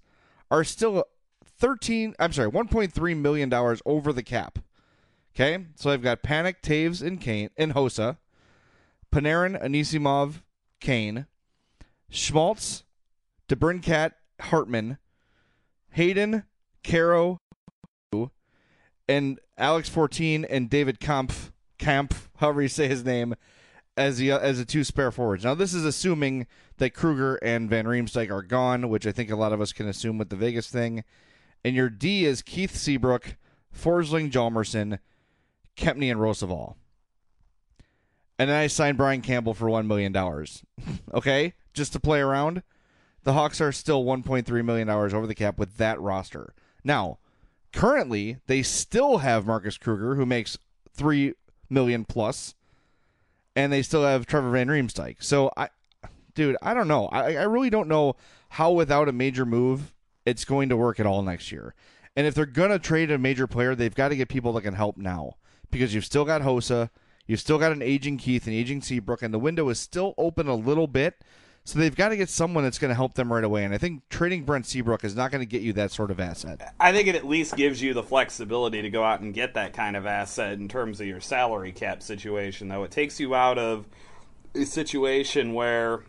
are 0.51 0.63
still 0.63 1.05
13 1.47 2.15
I'm 2.19 2.35
sorry, 2.35 2.51
1.3 2.51 3.17
million 3.17 3.49
dollars 3.49 3.81
over 3.87 4.13
the 4.13 4.23
cap. 4.23 4.59
Okay? 5.35 5.65
So 5.77 5.91
I've 5.91 6.03
got 6.03 6.23
Panik, 6.23 6.57
Toews 6.61 7.01
and 7.01 7.19
Kane 7.19 7.49
and 7.57 7.73
Hossa, 7.73 8.19
Panarin, 9.11 9.59
Anisimov, 9.65 10.43
Kane, 10.81 11.25
Schmaltz, 12.11 12.85
DeBrincat, 13.49 14.13
Hartman, 14.39 14.99
Hayden, 15.93 16.45
Kero, 16.85 17.39
and 19.09 19.39
Alex 19.59 19.89
Fortin 19.89 20.45
and 20.45 20.71
David 20.71 21.01
Kampf, 21.01 21.53
Kampf, 21.79 22.31
however 22.37 22.63
you 22.63 22.69
say 22.69 22.89
his 22.89 23.05
name, 23.05 23.35
as 23.97 24.19
the 24.19 24.33
as 24.33 24.59
the 24.59 24.65
two 24.65 24.85
spare 24.85 25.13
forwards. 25.13 25.45
Now 25.45 25.55
this 25.55 25.75
is 25.75 25.85
assuming 25.85 26.47
that 26.79 26.95
Kruger 26.95 27.37
and 27.37 27.71
Van 27.71 27.85
Riemsdyk 27.85 28.31
are 28.31 28.43
gone, 28.43 28.89
which 28.89 29.07
I 29.07 29.13
think 29.13 29.31
a 29.31 29.37
lot 29.37 29.53
of 29.53 29.61
us 29.61 29.73
can 29.73 29.89
assume 29.89 30.19
with 30.19 30.31
the 30.31 30.37
Vegas 30.37 30.69
thing. 30.69 31.05
And 31.65 31.75
your 31.77 31.89
D 31.89 32.25
is 32.25 32.43
Keith 32.43 32.77
Seabrook, 32.77 33.37
Forsling, 33.75 34.31
Hjalmarsson, 34.31 34.99
Kempny, 35.77 36.11
and 36.11 36.21
Rozsival. 36.21 36.75
And 38.39 38.51
then 38.51 38.57
I 38.57 38.67
signed 38.67 38.99
Brian 38.99 39.23
Campbell 39.23 39.55
for 39.55 39.71
one 39.71 39.87
million 39.87 40.13
dollars. 40.13 40.65
okay, 41.15 41.55
just 41.73 41.93
to 41.93 42.01
play 42.01 42.21
around. 42.21 42.63
The 43.23 43.33
Hawks 43.33 43.61
are 43.63 43.73
still 43.73 44.05
1.3 44.05 44.65
million 44.65 44.87
dollars 44.87 45.15
over 45.15 45.27
the 45.27 45.35
cap 45.35 45.59
with 45.59 45.79
that 45.79 46.01
roster. 46.01 46.53
Now, 46.83 47.19
currently, 47.75 48.39
they 48.47 48.63
still 48.63 49.19
have 49.19 49.47
Marcus 49.47 49.77
Kruger, 49.77 50.15
who 50.15 50.25
makes 50.25 50.57
three 50.93 51.35
million 51.69 52.05
plus, 52.05 52.55
and 53.55 53.73
they 53.73 53.83
still 53.83 54.05
have 54.05 54.27
Trevor 54.27 54.51
Van 54.51 54.69
Riemsdyk. 54.69 55.17
So 55.23 55.53
I, 55.57 55.69
dude, 56.35 56.57
I 56.63 56.73
don't 56.73 56.89
know. 56.89 57.07
I, 57.09 57.37
I 57.37 57.43
really 57.43 57.71
don't 57.71 57.89
know 57.89 58.17
how 58.51 58.73
without 58.73 59.09
a 59.09 59.13
major 59.13 59.45
move 59.45 59.93
it's 60.25 60.45
going 60.45 60.69
to 60.71 60.77
work 60.77 60.99
at 60.99 61.07
all 61.07 61.23
next 61.23 61.53
year. 61.53 61.75
And 62.17 62.27
if 62.27 62.35
they're 62.35 62.47
gonna 62.47 62.79
trade 62.79 63.11
a 63.11 63.19
major 63.19 63.47
player, 63.47 63.75
they've 63.75 63.95
got 63.95 64.09
to 64.09 64.17
get 64.17 64.29
people 64.29 64.53
that 64.55 64.63
can 64.63 64.75
help 64.75 64.97
now 64.97 65.35
because 65.71 65.95
you've 65.95 66.05
still 66.05 66.25
got 66.25 66.43
Hossa, 66.43 66.91
you've 67.27 67.41
still 67.41 67.59
got 67.59 67.73
an 67.73 67.83
aging 67.83 68.19
Keith 68.19 68.47
and 68.47 68.55
aging 68.55 68.81
Seabrook, 68.81 69.23
and 69.23 69.35
the 69.35 69.39
window 69.39 69.69
is 69.69 69.81
still 69.81 70.15
open 70.17 70.47
a 70.47 70.55
little 70.55 70.87
bit. 70.87 71.23
So 71.67 71.79
they've 71.79 71.95
got 71.95 72.11
to 72.11 72.17
get 72.17 72.29
someone 72.29 72.63
that's 72.63 72.79
going 72.79 72.91
to 72.91 72.95
help 72.95 73.15
them 73.15 73.33
right 73.33 73.43
away. 73.43 73.65
And 73.65 73.73
I 73.73 73.79
think 73.79 74.07
trading 74.11 74.45
Brent 74.45 74.67
Seabrook 74.67 75.03
is 75.03 75.17
not 75.17 75.31
going 75.31 75.41
to 75.41 75.47
get 75.47 75.63
you 75.63 75.73
that 75.75 75.91
sort 75.91 76.11
of 76.11 76.21
asset. 76.21 76.75
I 76.79 76.93
think 76.93 77.09
it 77.09 77.15
at 77.15 77.27
least 77.27 77.57
gives 77.57 77.81
you 77.81 77.95
the 77.95 78.03
flexibility 78.03 78.83
to 78.83 78.91
go 78.91 79.03
out 79.03 79.21
and 79.21 79.33
get 79.33 79.55
that 79.55 79.73
kind 79.73 79.97
of 79.97 80.05
asset 80.05 80.55
in 80.55 80.69
terms 80.69 81.01
of 81.01 81.07
your 81.07 81.21
salary 81.21 81.73
cap 81.73 82.03
situation, 82.03 82.69
though. 82.69 82.85
It 82.85 82.91
takes 82.91 83.19
you 83.19 83.35
out 83.35 83.57
of 83.57 83.87
a 84.55 84.67
situation 84.67 85.55
where 85.55 86.05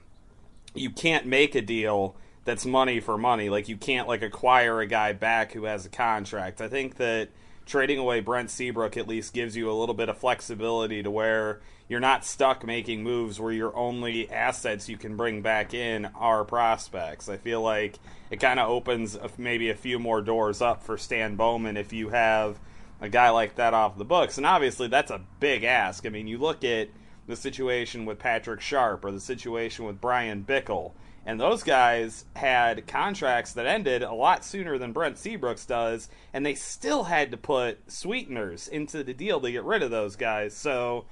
you 0.74 0.90
can't 0.90 1.26
make 1.26 1.56
a 1.56 1.62
deal 1.62 2.18
that's 2.44 2.66
money 2.66 3.00
for 3.00 3.18
money. 3.18 3.50
Like 3.50 3.70
you 3.70 3.78
can't 3.78 4.10
like 4.10 4.22
acquire 4.22 4.82
a 4.82 4.86
guy 4.86 5.14
back 5.14 5.54
who 5.54 5.64
has 5.64 5.86
a 5.86 5.90
contract. 5.90 6.60
I 6.60 6.68
think 6.68 6.98
that 6.98 7.30
trading 7.66 7.98
away 7.98 8.20
Brent 8.20 8.50
Seabrook 8.52 8.98
at 8.98 9.08
least 9.08 9.34
gives 9.34 9.56
you 9.56 9.72
a 9.72 9.74
little 9.74 9.96
bit 9.96 10.10
of 10.10 10.18
flexibility 10.18 11.02
to 11.02 11.10
where 11.10 11.62
you're 11.88 12.00
not 12.00 12.26
stuck 12.26 12.66
making 12.66 13.04
moves 13.04 13.40
where 13.40 13.52
your 13.52 13.76
only 13.76 14.30
assets 14.32 14.90
you 14.90 14.98
can 14.98 15.16
bring 15.16 15.42
back 15.42 15.74
in 15.74 16.06
are 16.16 16.44
prospects. 16.44 17.30
I 17.30 17.38
feel 17.38 17.62
like 17.62 18.00
it 18.32 18.40
kind 18.40 18.60
of 18.60 18.70
opens 18.70 19.18
maybe 19.38 19.70
a 19.70 19.76
few 19.76 20.00
more 20.00 20.22
doors 20.22 20.62
up 20.62 20.84
for 20.84 20.98
Stan 20.98 21.36
Bowman 21.36 21.78
if 21.78 21.94
you 21.94 22.10
have 22.10 22.60
a 23.02 23.10
guy 23.10 23.30
like 23.30 23.56
that 23.56 23.74
off 23.74 23.98
the 23.98 24.06
books. 24.06 24.38
And 24.38 24.46
obviously, 24.46 24.88
that's 24.88 25.12
a 25.12 25.22
big 25.40 25.64
ask. 25.64 26.06
I 26.06 26.10
mean, 26.10 26.28
you 26.28 26.40
look 26.40 26.64
at 26.64 26.90
the 27.28 27.36
situation 27.36 28.06
with 28.06 28.20
Patrick 28.20 28.62
Sharp 28.62 29.06
or 29.06 29.12
the 29.12 29.20
situation 29.20 29.86
with 29.86 30.02
Bryan 30.02 30.44
Bickell. 30.44 30.94
And 31.28 31.40
those 31.40 31.64
guys 31.64 32.26
had 32.36 32.86
contracts 32.86 33.54
that 33.54 33.66
ended 33.66 34.04
a 34.04 34.14
lot 34.14 34.46
sooner 34.46 34.78
than 34.78 34.92
Brent 34.92 35.16
Seabrooks 35.16 35.66
does, 35.66 36.08
and 36.34 36.46
they 36.46 36.54
still 36.54 37.06
had 37.06 37.32
to 37.32 37.38
put 37.38 37.92
sweeteners 37.92 38.68
into 38.68 39.04
the 39.04 39.14
deal 39.14 39.42
to 39.42 39.52
get 39.52 39.64
rid 39.64 39.82
of 39.82 39.90
those 39.90 40.16
guys. 40.16 40.56
So 40.56 41.06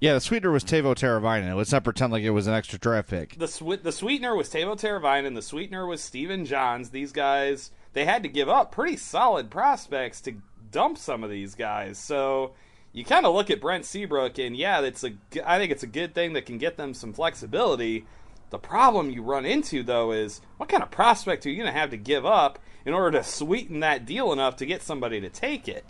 yeah, 0.00 0.14
the 0.14 0.20
sweetener 0.20 0.50
was 0.50 0.64
Teuvo 0.64 0.94
Teravainen. 0.94 1.56
Let's 1.56 1.72
not 1.72 1.84
pretend 1.84 2.12
like 2.12 2.24
it 2.24 2.30
was 2.30 2.46
an 2.46 2.54
extra 2.54 2.78
draft 2.78 3.08
pick. 3.08 3.38
The 3.38 3.48
swe- 3.48 3.76
the 3.76 3.92
sweetener 3.92 4.34
was 4.34 4.48
Teuvo 4.48 4.78
Teravainen. 4.78 5.34
The 5.34 5.42
sweetener 5.42 5.86
was 5.86 6.02
Stephen 6.02 6.44
Johns. 6.44 6.90
These 6.90 7.12
guys 7.12 7.70
they 7.94 8.04
had 8.04 8.22
to 8.24 8.28
give 8.28 8.48
up 8.48 8.72
pretty 8.72 8.96
solid 8.96 9.50
prospects 9.50 10.20
to 10.22 10.34
dump 10.70 10.98
some 10.98 11.24
of 11.24 11.30
these 11.30 11.54
guys. 11.54 11.96
So 11.96 12.52
you 12.92 13.04
kind 13.04 13.24
of 13.24 13.34
look 13.34 13.50
at 13.50 13.60
Brent 13.60 13.84
Seabrook, 13.84 14.38
and 14.38 14.56
yeah, 14.56 14.80
it's 14.80 15.04
a 15.04 15.12
I 15.46 15.58
think 15.58 15.72
it's 15.72 15.82
a 15.82 15.88
good 15.88 16.14
thing 16.14 16.34
that 16.34 16.46
can 16.46 16.58
get 16.58 16.76
them 16.76 16.92
some 16.92 17.12
flexibility. 17.12 18.04
The 18.50 18.58
problem 18.58 19.10
you 19.10 19.22
run 19.22 19.46
into 19.46 19.82
though 19.82 20.12
is 20.12 20.40
what 20.58 20.68
kind 20.68 20.82
of 20.82 20.90
prospect 20.90 21.46
are 21.46 21.50
you 21.50 21.56
going 21.56 21.72
to 21.72 21.78
have 21.78 21.90
to 21.90 21.96
give 21.96 22.26
up 22.26 22.58
in 22.84 22.92
order 22.92 23.18
to 23.18 23.24
sweeten 23.24 23.80
that 23.80 24.04
deal 24.04 24.32
enough 24.32 24.56
to 24.56 24.66
get 24.66 24.82
somebody 24.82 25.20
to 25.20 25.30
take 25.30 25.66
it? 25.66 25.84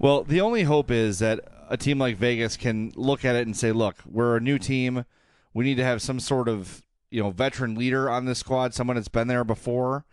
Well, 0.00 0.22
the 0.22 0.40
only 0.40 0.62
hope 0.62 0.90
is 0.90 1.18
that 1.18 1.40
a 1.68 1.76
team 1.76 1.98
like 1.98 2.16
Vegas 2.16 2.56
can 2.56 2.92
look 2.94 3.24
at 3.24 3.34
it 3.34 3.46
and 3.46 3.56
say, 3.56 3.72
"Look, 3.72 3.96
we're 4.06 4.36
a 4.36 4.40
new 4.40 4.58
team. 4.58 5.04
We 5.52 5.64
need 5.64 5.76
to 5.78 5.84
have 5.84 6.00
some 6.00 6.20
sort 6.20 6.48
of 6.48 6.84
you 7.10 7.22
know 7.22 7.30
veteran 7.30 7.74
leader 7.74 8.08
on 8.08 8.24
this 8.24 8.38
squad, 8.38 8.74
someone 8.74 8.96
that's 8.96 9.08
been 9.08 9.28
there 9.28 9.44
before." 9.44 10.04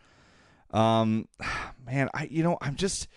Um, 0.71 1.27
man, 1.85 2.09
I 2.13 2.27
you 2.31 2.41
know 2.43 2.57
I'm 2.61 2.75
just 2.75 3.07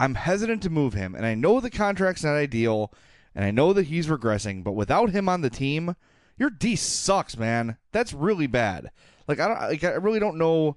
I'm 0.00 0.16
hesitant 0.16 0.62
to 0.64 0.70
move 0.70 0.94
him, 0.94 1.14
and 1.14 1.24
I 1.24 1.34
know 1.34 1.60
the 1.60 1.70
contract's 1.70 2.24
not 2.24 2.34
ideal, 2.34 2.92
and 3.34 3.44
I 3.44 3.52
know 3.52 3.72
that 3.72 3.86
he's 3.86 4.08
regressing, 4.08 4.64
but 4.64 4.72
without 4.72 5.10
him 5.10 5.28
on 5.28 5.42
the 5.42 5.50
team, 5.50 5.94
your 6.36 6.50
D 6.50 6.74
sucks, 6.74 7.36
man. 7.36 7.76
That's 7.92 8.12
really 8.12 8.48
bad. 8.48 8.90
Like 9.28 9.38
I 9.38 9.46
don't, 9.46 9.60
like, 9.60 9.84
I 9.84 9.90
really 9.94 10.20
don't 10.20 10.38
know. 10.38 10.76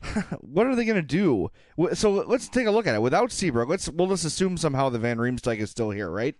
what 0.40 0.66
are 0.66 0.76
they 0.76 0.84
going 0.84 0.96
to 0.96 1.02
do? 1.02 1.50
So 1.94 2.10
let's 2.10 2.48
take 2.48 2.66
a 2.66 2.70
look 2.70 2.86
at 2.86 2.94
it. 2.94 3.02
Without 3.02 3.32
Seabrook, 3.32 3.68
let's 3.68 3.88
we'll 3.88 4.08
just 4.08 4.24
assume 4.24 4.56
somehow 4.56 4.88
the 4.88 4.98
Van 4.98 5.18
Riemsdyk 5.18 5.58
is 5.58 5.70
still 5.70 5.90
here, 5.90 6.10
right? 6.10 6.36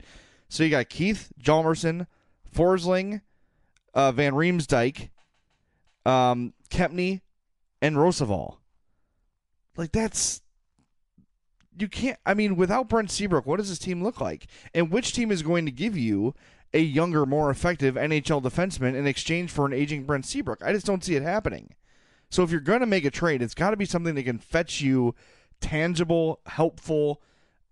So 0.48 0.62
you 0.62 0.70
got 0.70 0.88
Keith 0.88 1.32
Hjalmarsson, 1.42 2.06
Forsling, 2.54 3.22
uh, 3.94 4.12
Van 4.12 4.32
Riemsdyk, 4.32 5.10
um, 6.06 6.54
and 6.70 7.96
Rozsival. 7.96 8.56
Like 9.76 9.92
that's 9.92 10.42
you 11.78 11.88
can't. 11.88 12.18
I 12.26 12.34
mean, 12.34 12.56
without 12.56 12.88
Brent 12.88 13.10
Seabrook, 13.10 13.46
what 13.46 13.58
does 13.58 13.68
this 13.68 13.78
team 13.78 14.02
look 14.02 14.20
like? 14.20 14.46
And 14.74 14.90
which 14.90 15.12
team 15.12 15.30
is 15.30 15.42
going 15.42 15.64
to 15.66 15.72
give 15.72 15.96
you 15.96 16.34
a 16.74 16.80
younger, 16.80 17.24
more 17.24 17.50
effective 17.50 17.94
NHL 17.94 18.42
defenseman 18.42 18.94
in 18.94 19.06
exchange 19.06 19.50
for 19.50 19.66
an 19.66 19.72
aging 19.72 20.04
Brent 20.04 20.26
Seabrook? 20.26 20.62
I 20.64 20.72
just 20.72 20.86
don't 20.86 21.04
see 21.04 21.14
it 21.14 21.22
happening. 21.22 21.74
So 22.30 22.42
if 22.42 22.50
you're 22.50 22.60
going 22.60 22.80
to 22.80 22.86
make 22.86 23.04
a 23.04 23.10
trade, 23.10 23.42
it's 23.42 23.54
got 23.54 23.70
to 23.70 23.76
be 23.76 23.84
something 23.84 24.14
that 24.14 24.22
can 24.24 24.38
fetch 24.38 24.80
you 24.80 25.14
tangible, 25.60 26.40
helpful 26.46 27.20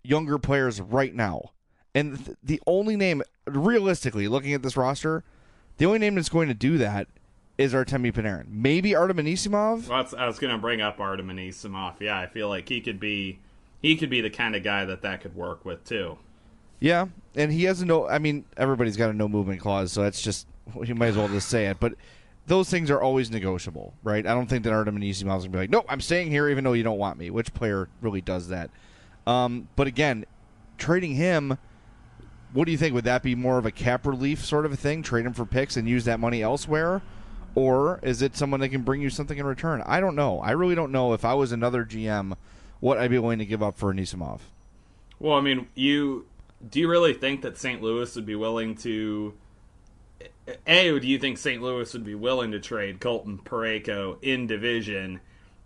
younger 0.03 0.37
players 0.37 0.81
right 0.81 1.13
now. 1.13 1.51
And 1.93 2.23
th- 2.25 2.37
the 2.43 2.61
only 2.67 2.95
name, 2.95 3.23
realistically, 3.45 4.27
looking 4.27 4.53
at 4.53 4.63
this 4.63 4.77
roster, 4.77 5.23
the 5.77 5.85
only 5.85 5.99
name 5.99 6.15
that's 6.15 6.29
going 6.29 6.47
to 6.47 6.53
do 6.53 6.77
that 6.77 7.07
is 7.57 7.73
Artemi 7.73 8.13
Panarin. 8.13 8.47
Maybe 8.49 8.95
Artem 8.95 9.17
Anisimov. 9.17 9.87
Well, 9.87 10.07
I 10.17 10.27
was 10.27 10.39
going 10.39 10.53
to 10.53 10.59
bring 10.59 10.81
up 10.81 10.99
Artem 10.99 11.27
Anisimov. 11.29 11.99
Yeah, 11.99 12.19
I 12.19 12.27
feel 12.27 12.49
like 12.49 12.69
he 12.69 12.81
could 12.81 12.99
be 12.99 13.39
he 13.81 13.95
could 13.95 14.09
be 14.09 14.21
the 14.21 14.29
kind 14.29 14.55
of 14.55 14.63
guy 14.63 14.85
that 14.85 15.01
that 15.01 15.21
could 15.21 15.35
work 15.35 15.65
with 15.65 15.83
too. 15.83 16.17
Yeah, 16.79 17.07
and 17.35 17.51
he 17.51 17.63
has 17.63 17.83
no. 17.83 18.07
I 18.07 18.19
mean, 18.19 18.45
everybody's 18.55 18.97
got 18.97 19.09
a 19.09 19.13
no 19.13 19.27
movement 19.27 19.59
clause, 19.59 19.91
so 19.91 20.03
that's 20.03 20.21
just 20.21 20.47
you 20.83 20.93
might 20.93 21.07
as 21.07 21.17
well 21.17 21.27
just 21.27 21.49
say 21.49 21.65
it. 21.67 21.79
But 21.79 21.93
those 22.47 22.69
things 22.69 22.89
are 22.89 23.01
always 23.01 23.29
negotiable, 23.29 23.93
right? 24.03 24.25
I 24.25 24.33
don't 24.33 24.47
think 24.47 24.63
that 24.63 24.73
Artem 24.73 24.97
Anisimov 24.97 25.11
is 25.11 25.23
going 25.23 25.41
to 25.41 25.49
be 25.49 25.57
like, 25.57 25.69
"No, 25.69 25.85
I'm 25.87 26.01
staying 26.01 26.31
here 26.31 26.49
even 26.49 26.63
though 26.63 26.73
you 26.73 26.83
don't 26.83 26.97
want 26.97 27.17
me." 27.19 27.29
Which 27.29 27.53
player 27.53 27.89
really 28.01 28.21
does 28.21 28.47
that? 28.47 28.69
Um, 29.25 29.67
but 29.75 29.87
again, 29.87 30.25
trading 30.77 31.15
him, 31.15 31.57
what 32.53 32.65
do 32.65 32.71
you 32.71 32.77
think? 32.77 32.93
Would 32.93 33.03
that 33.03 33.21
be 33.21 33.35
more 33.35 33.57
of 33.57 33.65
a 33.65 33.71
cap 33.71 34.05
relief 34.05 34.43
sort 34.43 34.65
of 34.65 34.71
a 34.71 34.77
thing? 34.77 35.03
Trade 35.03 35.25
him 35.25 35.33
for 35.33 35.45
picks 35.45 35.75
and 35.75 35.87
use 35.87 36.05
that 36.05 36.19
money 36.19 36.41
elsewhere, 36.41 37.01
or 37.53 37.99
is 38.01 38.21
it 38.21 38.37
someone 38.37 38.61
that 38.61 38.69
can 38.69 38.83
bring 38.83 39.01
you 39.01 39.09
something 39.09 39.37
in 39.37 39.45
return? 39.45 39.83
I 39.85 39.99
don't 39.99 40.15
know. 40.15 40.39
I 40.39 40.51
really 40.51 40.75
don't 40.75 40.91
know. 40.91 41.13
If 41.13 41.25
I 41.25 41.33
was 41.33 41.51
another 41.51 41.83
GM, 41.83 42.35
what 42.79 42.97
I'd 42.97 43.11
be 43.11 43.19
willing 43.19 43.39
to 43.39 43.45
give 43.45 43.61
up 43.61 43.77
for 43.77 43.93
Anisimov. 43.93 44.39
Well, 45.19 45.35
I 45.35 45.41
mean, 45.41 45.67
you 45.75 46.25
do 46.69 46.79
you 46.79 46.89
really 46.89 47.13
think 47.13 47.41
that 47.41 47.57
St. 47.57 47.81
Louis 47.81 48.15
would 48.15 48.25
be 48.25 48.35
willing 48.35 48.75
to? 48.77 49.33
A, 50.65 50.99
do 50.99 51.07
you 51.07 51.19
think 51.19 51.37
St. 51.37 51.61
Louis 51.61 51.91
would 51.93 52.05
be 52.05 52.15
willing 52.15 52.51
to 52.51 52.59
trade 52.59 52.99
Colton 52.99 53.37
Parayko 53.37 54.17
in 54.21 54.47
division? 54.47 55.19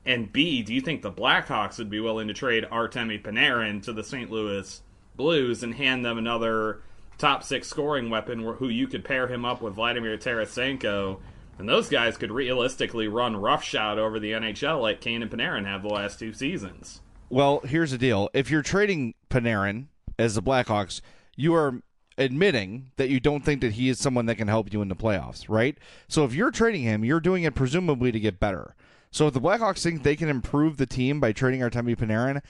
And 0.05 0.31
B, 0.31 0.63
do 0.63 0.73
you 0.73 0.81
think 0.81 1.01
the 1.01 1.11
Blackhawks 1.11 1.77
would 1.77 1.89
be 1.89 1.99
willing 1.99 2.27
to 2.27 2.33
trade 2.33 2.65
Artemi 2.71 3.21
Panarin 3.21 3.83
to 3.83 3.93
the 3.93 4.03
St. 4.03 4.31
Louis 4.31 4.81
Blues 5.15 5.61
and 5.61 5.75
hand 5.75 6.03
them 6.03 6.17
another 6.17 6.81
top 7.19 7.43
six 7.43 7.67
scoring 7.67 8.09
weapon 8.09 8.39
who 8.39 8.67
you 8.69 8.87
could 8.87 9.05
pair 9.05 9.27
him 9.27 9.45
up 9.45 9.61
with 9.61 9.75
Vladimir 9.75 10.17
Tarasenko? 10.17 11.19
And 11.59 11.69
those 11.69 11.89
guys 11.89 12.17
could 12.17 12.31
realistically 12.31 13.07
run 13.07 13.37
roughshod 13.37 13.99
over 13.99 14.19
the 14.19 14.31
NHL 14.31 14.81
like 14.81 15.01
Kane 15.01 15.21
and 15.21 15.29
Panarin 15.29 15.65
have 15.65 15.83
the 15.83 15.89
last 15.89 16.17
two 16.17 16.33
seasons. 16.33 17.01
Well, 17.29 17.59
here's 17.59 17.91
the 17.91 17.99
deal. 17.99 18.29
If 18.33 18.49
you're 18.49 18.63
trading 18.63 19.13
Panarin 19.29 19.85
as 20.17 20.33
the 20.33 20.41
Blackhawks, 20.41 21.01
you 21.35 21.53
are 21.53 21.81
admitting 22.17 22.91
that 22.97 23.09
you 23.09 23.19
don't 23.19 23.43
think 23.43 23.61
that 23.61 23.73
he 23.73 23.89
is 23.89 23.99
someone 23.99 24.25
that 24.25 24.35
can 24.35 24.47
help 24.47 24.71
you 24.73 24.81
in 24.81 24.89
the 24.89 24.95
playoffs, 24.95 25.45
right? 25.47 25.77
So 26.07 26.25
if 26.25 26.33
you're 26.33 26.51
trading 26.51 26.83
him, 26.83 27.05
you're 27.05 27.19
doing 27.19 27.43
it 27.43 27.55
presumably 27.55 28.11
to 28.11 28.19
get 28.19 28.39
better. 28.39 28.75
So 29.11 29.27
if 29.27 29.33
the 29.33 29.41
Blackhawks 29.41 29.83
think 29.83 30.03
they 30.03 30.15
can 30.15 30.29
improve 30.29 30.77
the 30.77 30.85
team 30.85 31.19
by 31.19 31.31
trading 31.31 31.61
Artemi 31.61 31.95
Panarin, 31.95 32.41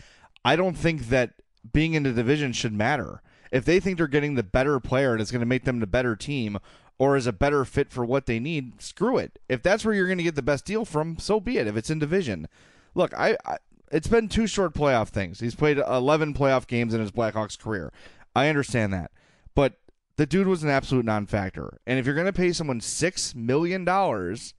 I 0.44 0.56
don't 0.56 0.78
think 0.78 1.10
that 1.10 1.34
being 1.72 1.94
in 1.94 2.04
the 2.04 2.12
division 2.12 2.54
should 2.54 2.74
matter. 2.74 3.22
If 3.52 3.66
they 3.66 3.80
think 3.80 3.98
they're 3.98 4.08
getting 4.08 4.36
the 4.36 4.44
better 4.44 4.80
player 4.80 5.12
and 5.12 5.22
it's 5.22 5.32
going 5.32 5.42
to 5.42 5.46
make 5.46 5.66
them 5.66 5.80
the 5.80 5.88
better 5.88 6.16
team 6.16 6.58
or 6.98 7.18
is 7.18 7.28
a 7.28 7.34
better 7.34 7.66
fit 7.66 7.92
for 7.92 8.06
what 8.06 8.28
they 8.28 8.40
need, 8.40 8.82
screw 8.82 9.18
it. 9.18 9.40
If 9.50 9.62
that's 9.62 9.84
where 9.84 9.94
you're 9.94 10.08
going 10.08 10.20
to 10.20 10.24
get 10.24 10.36
the 10.36 10.42
best 10.42 10.66
deal 10.66 10.86
from, 10.86 11.18
so 11.18 11.40
be 11.40 11.58
it. 11.58 11.68
If 11.68 11.76
it's 11.76 11.90
in 11.90 12.00
division, 12.00 12.48
look, 12.96 13.14
I, 13.18 13.38
I 13.46 13.58
it's 13.92 14.08
been 14.08 14.30
two 14.30 14.48
short 14.48 14.74
playoff 14.74 15.10
things. 15.10 15.40
He's 15.40 15.56
played 15.56 15.78
11 15.78 16.34
playoff 16.34 16.66
games 16.66 16.94
in 16.94 17.02
his 17.02 17.12
Blackhawks 17.12 17.60
career. 17.60 17.92
I 18.36 18.48
understand 18.48 18.94
that. 18.94 19.12
But 19.56 19.80
the 20.18 20.26
dude 20.26 20.48
was 20.48 20.64
an 20.64 20.70
absolute 20.70 21.06
non-factor. 21.06 21.80
And 21.86 22.00
if 22.00 22.06
you're 22.06 22.16
going 22.16 22.26
to 22.26 22.34
pay 22.34 22.52
someone 22.54 22.82
six 22.82 23.36
million 23.36 23.86
dollars 23.86 24.54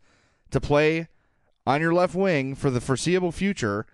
to 0.51 0.61
play 0.61 1.09
on 1.67 1.81
your 1.81 1.95
left 1.95 2.15
wing 2.15 2.55
for 2.55 2.71
the 2.71 2.81
foreseeable 2.81 3.33
future, 3.33 3.87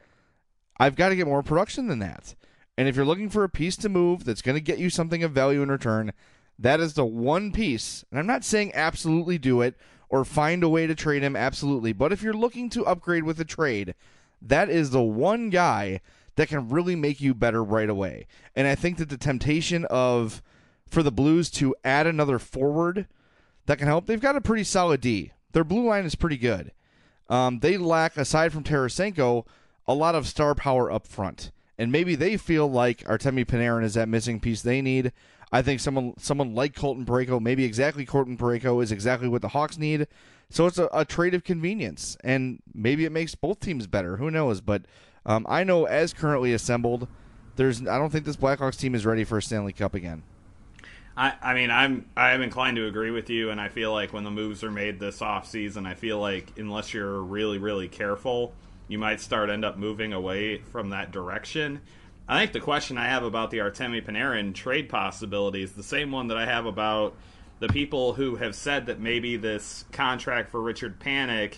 I've 0.79 0.97
got 0.97 1.11
to 1.11 1.17
get 1.17 1.27
more 1.27 1.43
production 1.43 1.89
than 1.89 1.99
that. 1.99 2.35
And 2.77 2.89
if 2.89 2.97
you're 2.97 3.05
looking 3.05 3.29
for 3.29 3.45
a 3.45 3.49
piece 3.49 3.77
to 3.79 3.89
move 3.89 4.25
that's 4.25 4.43
going 4.43 4.55
to 4.55 4.61
get 4.61 4.79
you 4.79 4.89
something 4.89 5.23
of 5.23 5.33
value 5.33 5.63
in 5.63 5.71
return, 5.71 6.13
that 6.59 6.81
is 6.81 6.95
the 6.95 7.05
one 7.05 7.53
piece. 7.53 8.05
And 8.11 8.19
I'm 8.19 8.27
not 8.27 8.45
saying 8.45 8.73
absolutely 8.75 9.39
do 9.39 9.61
it 9.61 9.75
or 10.09 10.25
find 10.25 10.63
a 10.63 10.69
way 10.69 10.87
to 10.87 10.95
trade 10.95 11.23
him 11.23 11.37
absolutely, 11.37 11.93
but 11.93 12.13
if 12.13 12.23
you're 12.23 12.33
looking 12.33 12.71
to 12.71 12.87
upgrade 12.87 13.25
with 13.25 13.39
a 13.41 13.45
trade, 13.45 13.95
that 14.41 14.71
is 14.71 14.91
the 14.91 15.03
one 15.03 15.51
guy 15.51 16.01
that 16.37 16.49
can 16.49 16.69
really 16.69 16.97
make 16.97 17.21
you 17.21 17.35
better 17.35 17.63
right 17.63 17.91
away. 17.91 18.27
And 18.55 18.67
I 18.67 18.75
think 18.75 18.97
that 18.99 19.09
the 19.09 19.19
temptation 19.19 19.85
of 19.87 20.41
for 20.89 21.03
the 21.03 21.13
Blues 21.13 21.51
to 21.53 21.75
add 21.85 22.07
another 22.07 22.39
forward 22.39 23.07
that 23.67 23.79
can 23.79 23.87
help, 23.87 24.07
they've 24.07 24.21
got 24.21 24.37
a 24.37 24.41
pretty 24.41 24.65
solid 24.65 25.01
D. 25.01 25.33
Their 25.53 25.65
blue 25.65 25.87
line 25.87 26.05
is 26.05 26.15
pretty 26.15 26.37
good. 26.37 26.73
Um, 27.29 27.59
they 27.61 27.77
lack, 27.77 28.17
aside 28.17 28.53
from 28.53 28.65
Tarasenko, 28.65 29.47
a 29.87 29.95
lot 29.95 30.15
of 30.15 30.27
star 30.27 30.55
power 30.55 30.91
up 30.91 31.07
front. 31.07 31.51
And 31.79 31.93
maybe 31.93 32.15
they 32.15 32.37
feel 32.37 32.69
like 32.69 33.05
Artemi 33.05 33.45
Panarin 33.45 33.85
is 33.85 33.95
that 33.95 34.09
missing 34.09 34.41
piece 34.41 34.63
they 34.63 34.83
need. 34.83 35.13
I 35.53 35.63
think 35.63 35.81
someone 35.81 36.15
someone 36.19 36.55
like 36.55 36.75
Colton 36.75 37.07
Parayko, 37.07 37.41
maybe 37.41 37.65
exactly 37.65 38.05
Colton 38.05 38.37
Parayko, 38.37 38.83
is 38.83 38.93
exactly 38.93 39.29
what 39.29 39.43
the 39.43 39.49
Hawks 39.49 39.79
need. 39.79 40.07
So 40.51 40.67
it's 40.67 40.79
a, 40.79 40.89
a 40.93 41.05
trade 41.05 41.35
of 41.35 41.45
convenience, 41.45 42.17
and 42.25 42.61
maybe 42.75 43.05
it 43.05 43.13
makes 43.13 43.35
both 43.35 43.61
teams 43.61 43.87
better. 43.87 44.17
Who 44.17 44.31
knows? 44.31 44.61
But 44.61 44.83
um, 45.25 45.47
I 45.49 45.65
know 45.65 45.85
as 45.85 46.13
currently 46.13 46.53
assembled, 46.53 47.07
there's 47.57 47.81
I 47.87 47.99
don't 47.99 48.11
think 48.11 48.25
this 48.25 48.37
Blackhawks 48.37 48.79
team 48.79 48.95
is 48.95 49.07
ready 49.07 49.25
for 49.25 49.39
a 49.39 49.43
Stanley 49.43 49.73
Cup 49.73 49.95
again. 49.95 50.23
I, 51.19 51.35
I 51.43 51.55
mean 51.55 51.71
I'm 51.71 52.07
I'm 52.17 52.43
inclined 52.43 52.77
to 52.77 52.87
agree 52.87 53.11
with 53.11 53.29
you, 53.29 53.51
and 53.51 53.61
I 53.61 53.69
feel 53.69 53.93
like 53.93 54.13
when 54.13 54.23
the 54.23 54.31
moves 54.31 54.63
are 54.63 54.71
made 54.71 55.01
this 55.01 55.21
off 55.21 55.49
season, 55.49 55.85
I 55.85 55.95
feel 55.95 56.21
like 56.21 56.53
unless 56.57 56.95
you're 56.95 57.21
really 57.21 57.59
really 57.59 57.89
careful, 57.89 58.55
you 58.87 58.99
might 58.99 59.21
start 59.21 59.51
end 59.51 59.65
up 59.65 59.77
moving 59.77 60.13
away 60.13 60.59
from 60.59 60.91
that 60.91 61.11
direction. 61.11 61.81
I 62.29 62.39
think 62.39 62.53
the 62.53 62.61
question 62.61 62.99
I 62.99 63.07
have 63.07 63.25
about 63.25 63.51
the 63.51 63.59
Artemi 63.59 64.05
Panarin 64.05 64.55
trade 64.55 64.89
possibility 64.89 65.63
is 65.63 65.73
the 65.73 65.83
same 65.83 66.13
one 66.13 66.29
that 66.29 66.37
I 66.37 66.47
have 66.47 66.67
about 66.67 67.17
the 67.59 67.69
people 67.69 68.13
who 68.13 68.37
have 68.37 68.55
said 68.55 68.87
that 68.87 69.01
maybe 69.01 69.37
this 69.37 69.87
contract 69.91 70.51
for 70.51 70.61
Richard 70.61 71.01
Panik 71.01 71.55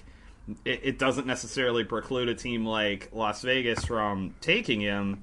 it, 0.65 0.81
it 0.83 0.99
doesn't 0.99 1.27
necessarily 1.27 1.85
preclude 1.85 2.29
a 2.29 2.35
team 2.35 2.65
like 2.65 3.11
Las 3.13 3.43
Vegas 3.43 3.85
from 3.85 4.35
taking 4.41 4.81
him. 4.81 5.23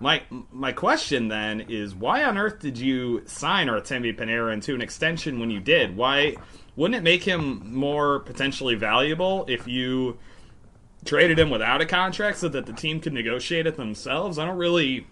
My 0.00 0.22
my 0.52 0.72
question 0.72 1.28
then 1.28 1.62
is 1.68 1.94
why 1.94 2.24
on 2.24 2.36
earth 2.36 2.60
did 2.60 2.76
you 2.76 3.22
sign 3.26 3.68
Artemi 3.68 4.16
Panarin 4.16 4.62
to 4.64 4.74
an 4.74 4.82
extension 4.82 5.40
when 5.40 5.50
you 5.50 5.60
did? 5.60 5.96
Why 5.96 6.36
wouldn't 6.76 6.96
it 6.96 7.02
make 7.02 7.24
him 7.24 7.74
more 7.74 8.20
potentially 8.20 8.74
valuable 8.74 9.46
if 9.48 9.66
you 9.66 10.18
traded 11.06 11.38
him 11.38 11.50
without 11.50 11.80
a 11.80 11.86
contract 11.86 12.38
so 12.38 12.48
that 12.48 12.66
the 12.66 12.72
team 12.72 13.00
could 13.00 13.12
negotiate 13.12 13.66
it 13.66 13.76
themselves. 13.76 14.38
I 14.38 14.44
don't 14.44 14.58
really, 14.58 15.06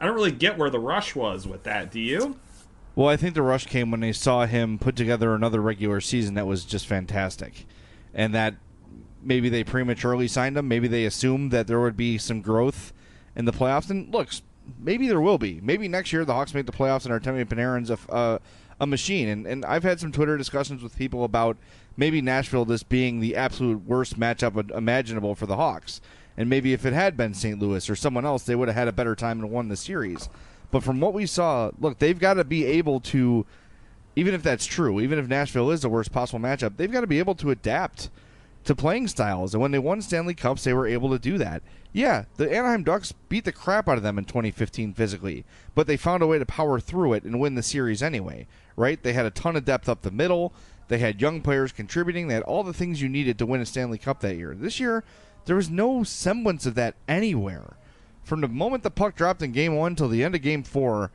I 0.00 0.06
don't 0.06 0.14
really 0.14 0.32
get 0.32 0.56
where 0.56 0.70
the 0.70 0.78
rush 0.78 1.14
was 1.14 1.46
with 1.46 1.64
that. 1.64 1.90
Do 1.90 2.00
you? 2.00 2.36
Well, 2.94 3.08
I 3.08 3.16
think 3.16 3.34
the 3.34 3.42
rush 3.42 3.66
came 3.66 3.90
when 3.90 4.00
they 4.00 4.12
saw 4.12 4.46
him 4.46 4.78
put 4.78 4.96
together 4.96 5.34
another 5.34 5.60
regular 5.60 6.00
season 6.00 6.34
that 6.34 6.46
was 6.46 6.64
just 6.64 6.86
fantastic, 6.86 7.66
and 8.14 8.34
that 8.34 8.54
maybe 9.22 9.48
they 9.48 9.64
prematurely 9.64 10.28
signed 10.28 10.56
him. 10.56 10.68
Maybe 10.68 10.88
they 10.88 11.04
assumed 11.04 11.50
that 11.52 11.66
there 11.66 11.80
would 11.80 11.96
be 11.96 12.18
some 12.18 12.40
growth 12.40 12.92
in 13.36 13.44
the 13.44 13.52
playoffs. 13.52 13.90
And 13.90 14.12
looks, 14.12 14.42
maybe 14.78 15.08
there 15.08 15.20
will 15.20 15.38
be. 15.38 15.60
Maybe 15.62 15.88
next 15.88 16.12
year 16.12 16.24
the 16.24 16.34
Hawks 16.34 16.54
make 16.54 16.66
the 16.66 16.72
playoffs 16.72 17.06
and 17.06 17.12
Artemi 17.12 17.44
Panarin's 17.44 17.90
a, 17.90 17.98
uh, 18.10 18.38
a 18.80 18.86
machine. 18.86 19.28
And 19.28 19.46
and 19.46 19.64
I've 19.64 19.82
had 19.82 20.00
some 20.00 20.12
Twitter 20.12 20.36
discussions 20.36 20.82
with 20.82 20.96
people 20.96 21.24
about 21.24 21.56
maybe 21.96 22.20
Nashville 22.20 22.64
just 22.64 22.88
being 22.88 23.20
the 23.20 23.36
absolute 23.36 23.86
worst 23.86 24.18
matchup 24.18 24.70
imaginable 24.70 25.34
for 25.34 25.46
the 25.46 25.56
Hawks. 25.56 26.00
And 26.36 26.48
maybe 26.48 26.72
if 26.72 26.86
it 26.86 26.92
had 26.92 27.16
been 27.16 27.34
St. 27.34 27.58
Louis 27.58 27.88
or 27.90 27.96
someone 27.96 28.24
else, 28.24 28.44
they 28.44 28.54
would 28.54 28.68
have 28.68 28.76
had 28.76 28.88
a 28.88 28.92
better 28.92 29.14
time 29.14 29.40
and 29.40 29.50
won 29.50 29.68
the 29.68 29.76
series. 29.76 30.28
But 30.70 30.82
from 30.82 31.00
what 31.00 31.12
we 31.12 31.26
saw, 31.26 31.70
look, 31.78 31.98
they've 31.98 32.18
got 32.18 32.34
to 32.34 32.44
be 32.44 32.64
able 32.64 33.00
to, 33.00 33.44
even 34.16 34.32
if 34.32 34.42
that's 34.42 34.64
true, 34.64 35.00
even 35.00 35.18
if 35.18 35.28
Nashville 35.28 35.70
is 35.70 35.82
the 35.82 35.90
worst 35.90 36.10
possible 36.10 36.40
matchup, 36.40 36.78
they've 36.78 36.90
got 36.90 37.02
to 37.02 37.06
be 37.06 37.18
able 37.18 37.34
to 37.36 37.50
adapt 37.50 38.08
to 38.64 38.74
playing 38.74 39.08
styles. 39.08 39.54
And 39.54 39.60
when 39.60 39.72
they 39.72 39.78
won 39.78 40.02
Stanley 40.02 40.34
Cups, 40.34 40.64
they 40.64 40.72
were 40.72 40.86
able 40.86 41.10
to 41.10 41.18
do 41.18 41.38
that. 41.38 41.62
Yeah, 41.92 42.24
the 42.36 42.50
Anaheim 42.50 42.84
Ducks 42.84 43.12
beat 43.28 43.44
the 43.44 43.52
crap 43.52 43.88
out 43.88 43.98
of 43.98 44.02
them 44.02 44.18
in 44.18 44.24
2015 44.24 44.94
physically, 44.94 45.44
but 45.74 45.86
they 45.86 45.96
found 45.96 46.22
a 46.22 46.26
way 46.26 46.38
to 46.38 46.46
power 46.46 46.80
through 46.80 47.12
it 47.14 47.24
and 47.24 47.38
win 47.38 47.54
the 47.54 47.62
series 47.62 48.02
anyway, 48.02 48.46
right? 48.76 49.02
They 49.02 49.12
had 49.12 49.26
a 49.26 49.30
ton 49.30 49.56
of 49.56 49.64
depth 49.64 49.88
up 49.88 50.02
the 50.02 50.10
middle. 50.10 50.54
They 50.88 50.98
had 50.98 51.20
young 51.20 51.42
players 51.42 51.72
contributing. 51.72 52.28
They 52.28 52.34
had 52.34 52.42
all 52.44 52.62
the 52.62 52.72
things 52.72 53.02
you 53.02 53.08
needed 53.08 53.38
to 53.38 53.46
win 53.46 53.60
a 53.60 53.66
Stanley 53.66 53.98
Cup 53.98 54.20
that 54.20 54.36
year. 54.36 54.54
This 54.54 54.80
year, 54.80 55.04
there 55.44 55.56
was 55.56 55.70
no 55.70 56.02
semblance 56.02 56.66
of 56.66 56.74
that 56.76 56.94
anywhere. 57.08 57.76
From 58.24 58.40
the 58.40 58.48
moment 58.48 58.84
the 58.84 58.90
puck 58.90 59.16
dropped 59.16 59.42
in 59.42 59.52
Game 59.52 59.74
One 59.74 59.96
till 59.96 60.08
the 60.08 60.22
end 60.22 60.34
of 60.34 60.42
Game 60.42 60.62
Four, 60.62 61.10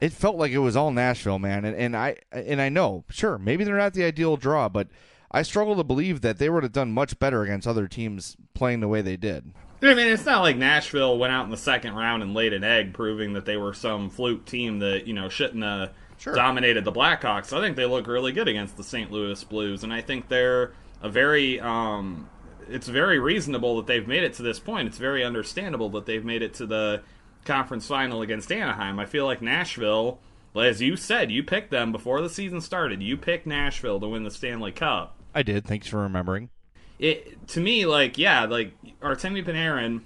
it 0.00 0.12
felt 0.12 0.36
like 0.36 0.50
it 0.50 0.58
was 0.58 0.74
all 0.74 0.90
Nashville, 0.90 1.38
man. 1.38 1.64
And, 1.64 1.76
and 1.76 1.96
I 1.96 2.16
and 2.32 2.60
I 2.60 2.70
know, 2.70 3.04
sure, 3.10 3.38
maybe 3.38 3.62
they're 3.62 3.76
not 3.76 3.94
the 3.94 4.04
ideal 4.04 4.36
draw, 4.36 4.68
but 4.68 4.88
I 5.32 5.42
struggle 5.42 5.76
to 5.76 5.84
believe 5.84 6.20
that 6.20 6.38
they 6.38 6.50
would 6.50 6.62
have 6.62 6.72
done 6.72 6.92
much 6.92 7.18
better 7.18 7.42
against 7.42 7.66
other 7.66 7.88
teams 7.88 8.36
playing 8.54 8.80
the 8.80 8.88
way 8.88 9.00
they 9.00 9.16
did. 9.16 9.52
I 9.82 9.94
mean, 9.94 10.06
it's 10.06 10.24
not 10.24 10.42
like 10.42 10.56
Nashville 10.56 11.18
went 11.18 11.32
out 11.32 11.44
in 11.44 11.50
the 11.50 11.56
second 11.56 11.94
round 11.94 12.22
and 12.22 12.34
laid 12.34 12.52
an 12.52 12.62
egg, 12.62 12.94
proving 12.94 13.32
that 13.32 13.46
they 13.46 13.56
were 13.56 13.72
some 13.74 14.10
fluke 14.10 14.44
team 14.44 14.78
that 14.78 15.08
you 15.08 15.14
know 15.14 15.28
shouldn't 15.28 15.64
have 15.64 15.90
sure. 16.18 16.34
dominated 16.34 16.84
the 16.84 16.92
Blackhawks. 16.92 17.56
I 17.56 17.60
think 17.60 17.76
they 17.76 17.86
look 17.86 18.06
really 18.06 18.30
good 18.30 18.46
against 18.46 18.76
the 18.76 18.84
St. 18.84 19.10
Louis 19.10 19.42
Blues, 19.42 19.82
and 19.82 19.92
I 19.92 20.00
think 20.00 20.28
they're 20.28 20.72
a 21.00 21.08
very. 21.08 21.58
Um, 21.58 22.28
it's 22.68 22.86
very 22.86 23.18
reasonable 23.18 23.76
that 23.76 23.86
they've 23.86 24.06
made 24.06 24.22
it 24.22 24.34
to 24.34 24.42
this 24.42 24.60
point. 24.60 24.86
It's 24.86 24.98
very 24.98 25.24
understandable 25.24 25.90
that 25.90 26.06
they've 26.06 26.24
made 26.24 26.42
it 26.42 26.54
to 26.54 26.66
the 26.66 27.02
conference 27.44 27.86
final 27.88 28.22
against 28.22 28.52
Anaheim. 28.52 29.00
I 29.00 29.06
feel 29.06 29.26
like 29.26 29.42
Nashville, 29.42 30.20
as 30.54 30.80
you 30.80 30.96
said, 30.96 31.32
you 31.32 31.42
picked 31.42 31.72
them 31.72 31.90
before 31.90 32.20
the 32.20 32.30
season 32.30 32.60
started. 32.60 33.02
You 33.02 33.16
picked 33.16 33.46
Nashville 33.46 33.98
to 33.98 34.06
win 34.06 34.22
the 34.22 34.30
Stanley 34.30 34.70
Cup. 34.70 35.16
I 35.34 35.42
did. 35.42 35.64
Thanks 35.64 35.86
for 35.86 35.98
remembering. 35.98 36.50
It 36.98 37.46
to 37.48 37.60
me, 37.60 37.86
like 37.86 38.18
yeah, 38.18 38.44
like 38.44 38.72
Artemi 39.00 39.44
Panarin 39.44 40.02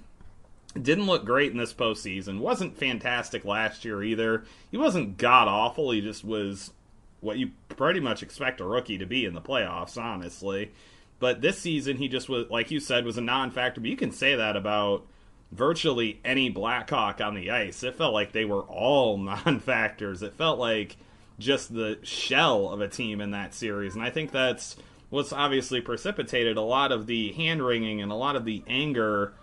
didn't 0.81 1.05
look 1.05 1.25
great 1.25 1.51
in 1.51 1.57
this 1.57 1.73
postseason. 1.73 2.39
wasn't 2.39 2.77
fantastic 2.77 3.45
last 3.45 3.85
year 3.85 4.03
either. 4.03 4.43
He 4.71 4.77
wasn't 4.77 5.17
god 5.17 5.47
awful. 5.47 5.91
He 5.91 6.01
just 6.01 6.23
was 6.23 6.71
what 7.19 7.37
you 7.37 7.51
pretty 7.69 7.99
much 7.99 8.21
expect 8.23 8.61
a 8.61 8.65
rookie 8.65 8.97
to 8.97 9.05
be 9.05 9.25
in 9.25 9.33
the 9.33 9.41
playoffs, 9.41 10.01
honestly. 10.01 10.71
But 11.19 11.41
this 11.41 11.57
season, 11.57 11.97
he 11.97 12.07
just 12.07 12.29
was, 12.29 12.45
like 12.49 12.69
you 12.69 12.79
said, 12.79 13.05
was 13.05 13.17
a 13.17 13.21
non-factor. 13.21 13.81
But 13.81 13.89
you 13.89 13.97
can 13.97 14.11
say 14.11 14.35
that 14.35 14.55
about 14.55 15.05
virtually 15.51 16.19
any 16.23 16.49
Blackhawk 16.49 17.21
on 17.21 17.33
the 17.33 17.49
ice. 17.49 17.81
It 17.83 17.95
felt 17.95 18.13
like 18.13 18.31
they 18.31 18.45
were 18.45 18.61
all 18.61 19.17
non-factors. 19.17 20.21
It 20.21 20.33
felt 20.33 20.59
like 20.59 20.95
just 21.39 21.73
the 21.73 21.99
shell 22.03 22.69
of 22.69 22.81
a 22.81 22.87
team 22.87 23.21
in 23.21 23.31
that 23.31 23.53
series, 23.53 23.95
and 23.95 24.03
I 24.03 24.09
think 24.09 24.31
that's 24.31 24.75
what's 25.09 25.33
obviously 25.33 25.81
precipitated 25.81 26.57
a 26.57 26.61
lot 26.61 26.91
of 26.91 27.07
the 27.07 27.31
hand 27.33 27.65
wringing 27.65 28.01
and 28.01 28.11
a 28.11 28.15
lot 28.15 28.35
of 28.35 28.45
the 28.45 28.63
anger 28.67 29.33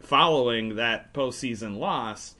following 0.00 0.76
that 0.76 1.12
postseason 1.14 1.78
loss, 1.78 2.34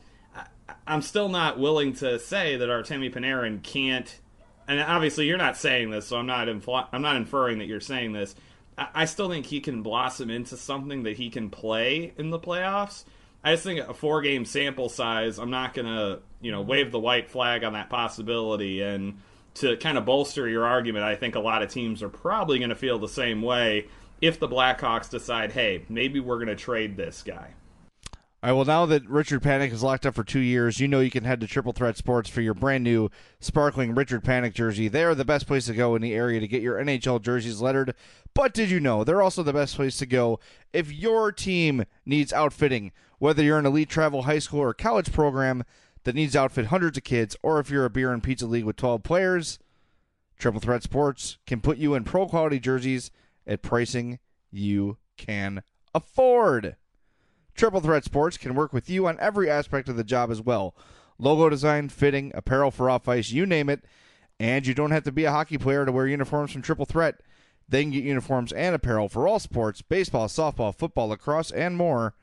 I'm 0.87 1.03
still 1.03 1.29
not 1.29 1.59
willing 1.59 1.95
to 1.95 2.19
say 2.19 2.57
that 2.57 2.69
Artemi 2.69 3.13
Panarin 3.13 3.63
can't. 3.63 4.21
And 4.67 4.81
obviously, 4.81 5.27
you're 5.27 5.39
not 5.39 5.57
saying 5.57 5.91
this, 5.91 6.07
so 6.07 6.17
I'm 6.17 6.27
not 6.27 6.49
I'm 6.49 7.03
not 7.03 7.17
inferring 7.17 7.59
that 7.59 7.67
you're 7.67 7.81
saying 7.81 8.13
this. 8.13 8.35
I-, 8.79 8.89
I 8.95 9.05
still 9.05 9.29
think 9.29 9.47
he 9.47 9.61
can 9.61 9.83
blossom 9.83 10.31
into 10.31 10.57
something 10.57 11.03
that 11.05 11.17
he 11.17 11.31
can 11.31 11.51
play 11.51 12.13
in 12.17 12.31
the 12.31 12.39
playoffs. 12.39 13.05
I 13.43 13.53
just 13.53 13.65
think 13.65 13.81
a 13.81 13.93
four 13.93 14.23
game 14.23 14.47
sample 14.47 14.89
size. 14.89 15.39
I'm 15.39 15.51
not 15.51 15.75
gonna 15.75 16.21
you 16.41 16.51
know 16.51 16.63
wave 16.63 16.91
the 16.91 17.01
white 17.01 17.31
flag 17.31 17.63
on 17.63 17.75
that 17.75 17.91
possibility 17.91 18.81
and 18.81 19.21
to 19.55 19.77
kind 19.77 19.97
of 19.97 20.05
bolster 20.05 20.49
your 20.49 20.65
argument, 20.65 21.05
I 21.05 21.17
think 21.17 21.35
a 21.35 21.41
lot 21.41 21.63
of 21.63 21.71
teams 21.71 22.03
are 22.03 22.09
probably 22.09 22.59
going 22.59 22.71
to 22.71 22.77
feel 22.77 22.99
the 22.99 23.09
same 23.09 23.43
way 23.43 23.87
if 24.21 24.39
the 24.39 24.49
Blackhawks 24.49 25.11
decide, 25.11 25.53
hey, 25.53 25.85
maybe 25.89 26.21
we're 26.21 26.37
going 26.37 26.49
to 26.49 26.57
trade 26.57 26.97
this 26.97 27.23
guy. 27.23 27.55
All 28.45 28.51
right, 28.51 28.57
well, 28.57 28.67
now 28.67 28.85
that 28.85 29.09
Richard 29.09 29.43
Panik 29.43 29.73
is 29.73 29.83
locked 29.83 30.05
up 30.05 30.15
for 30.15 30.23
two 30.23 30.41
years, 30.41 30.79
you 30.79 30.87
know 30.87 31.01
you 31.01 31.11
can 31.11 31.25
head 31.25 31.41
to 31.41 31.47
Triple 31.47 31.73
Threat 31.73 31.97
Sports 31.97 32.29
for 32.29 32.43
your 32.43 32.53
brand 32.53 32.85
new 32.85 33.09
sparkling 33.41 33.95
Richard 33.95 34.23
Panik 34.23 34.53
jersey. 34.53 34.87
They 34.87 35.03
are 35.03 35.15
the 35.15 35.25
best 35.25 35.47
place 35.47 35.65
to 35.65 35.73
go 35.73 35.95
in 35.97 36.03
the 36.03 36.13
area 36.13 36.41
to 36.41 36.47
get 36.47 36.61
your 36.61 36.77
NHL 36.77 37.23
jerseys 37.23 37.63
lettered. 37.63 37.95
But 38.35 38.53
did 38.53 38.69
you 38.69 38.81
know 38.81 39.03
they're 39.03 39.23
also 39.23 39.43
the 39.43 39.55
best 39.55 39.77
place 39.77 39.97
to 39.97 40.05
go 40.05 40.41
if 40.75 40.93
your 40.93 41.33
team 41.33 41.87
needs 42.05 42.35
outfitting, 42.35 42.93
whether 43.19 43.43
you're 43.43 43.59
an 43.59 43.65
elite 43.65 43.89
travel 43.89 44.25
high 44.25 44.41
school 44.41 44.61
or 44.61 44.75
college 44.75 45.11
program 45.11 45.65
that 46.05 46.15
needs 46.15 46.33
to 46.33 46.41
outfit 46.41 46.67
hundreds 46.67 46.97
of 46.97 47.05
kids, 47.05 47.37
or 47.43 47.59
if 47.59 47.71
you're 47.71 47.85
a 47.85 47.91
beer 47.91 48.13
and 48.13 48.23
pizza 48.23 48.47
league 48.47 48.65
with 48.65 48.77
12 48.77 49.03
players, 49.03 49.59
Triple 50.39 50.61
Threat 50.61 50.83
Sports 50.83 51.39
can 51.47 51.61
put 51.61 51.79
you 51.79 51.95
in 51.95 52.05
pro 52.05 52.27
quality 52.27 52.61
jerseys 52.61 53.11
at 53.47 53.63
pricing 53.63 54.19
you 54.51 54.99
can 55.17 55.63
afford. 55.95 56.77
Triple 57.55 57.81
Threat 57.81 58.05
Sports 58.05 58.37
can 58.37 58.55
work 58.55 58.73
with 58.73 58.91
you 58.91 59.07
on 59.07 59.19
every 59.21 59.49
aspect 59.49 59.89
of 59.89 59.97
the 59.97 60.05
job 60.05 60.31
as 60.31 60.41
well 60.41 60.75
logo 61.19 61.49
design, 61.49 61.89
fitting, 61.89 62.33
apparel 62.35 62.71
for 62.71 62.91
off 62.91 63.09
ice, 63.09 63.31
you 63.31 63.47
name 63.47 63.69
it. 63.69 63.85
And 64.41 64.67
you 64.67 64.75
don't 64.75 64.91
have 64.91 65.05
to 65.05 65.13
be 65.13 65.25
a 65.25 65.31
hockey 65.31 65.59
player 65.59 65.87
to 65.87 65.93
wear 65.93 66.09
uniforms 66.09 66.51
from 66.51 66.63
Triple 66.63 66.87
Threat. 66.87 67.21
They 67.69 67.83
can 67.83 67.93
get 67.93 68.03
uniforms 68.03 68.53
and 68.53 68.75
apparel 68.75 69.09
for 69.09 69.29
all 69.29 69.39
sports 69.39 69.81
baseball, 69.81 70.27
softball, 70.27 70.75
football, 70.75 71.09
lacrosse, 71.09 71.53
and 71.53 71.77
more. 71.77 72.15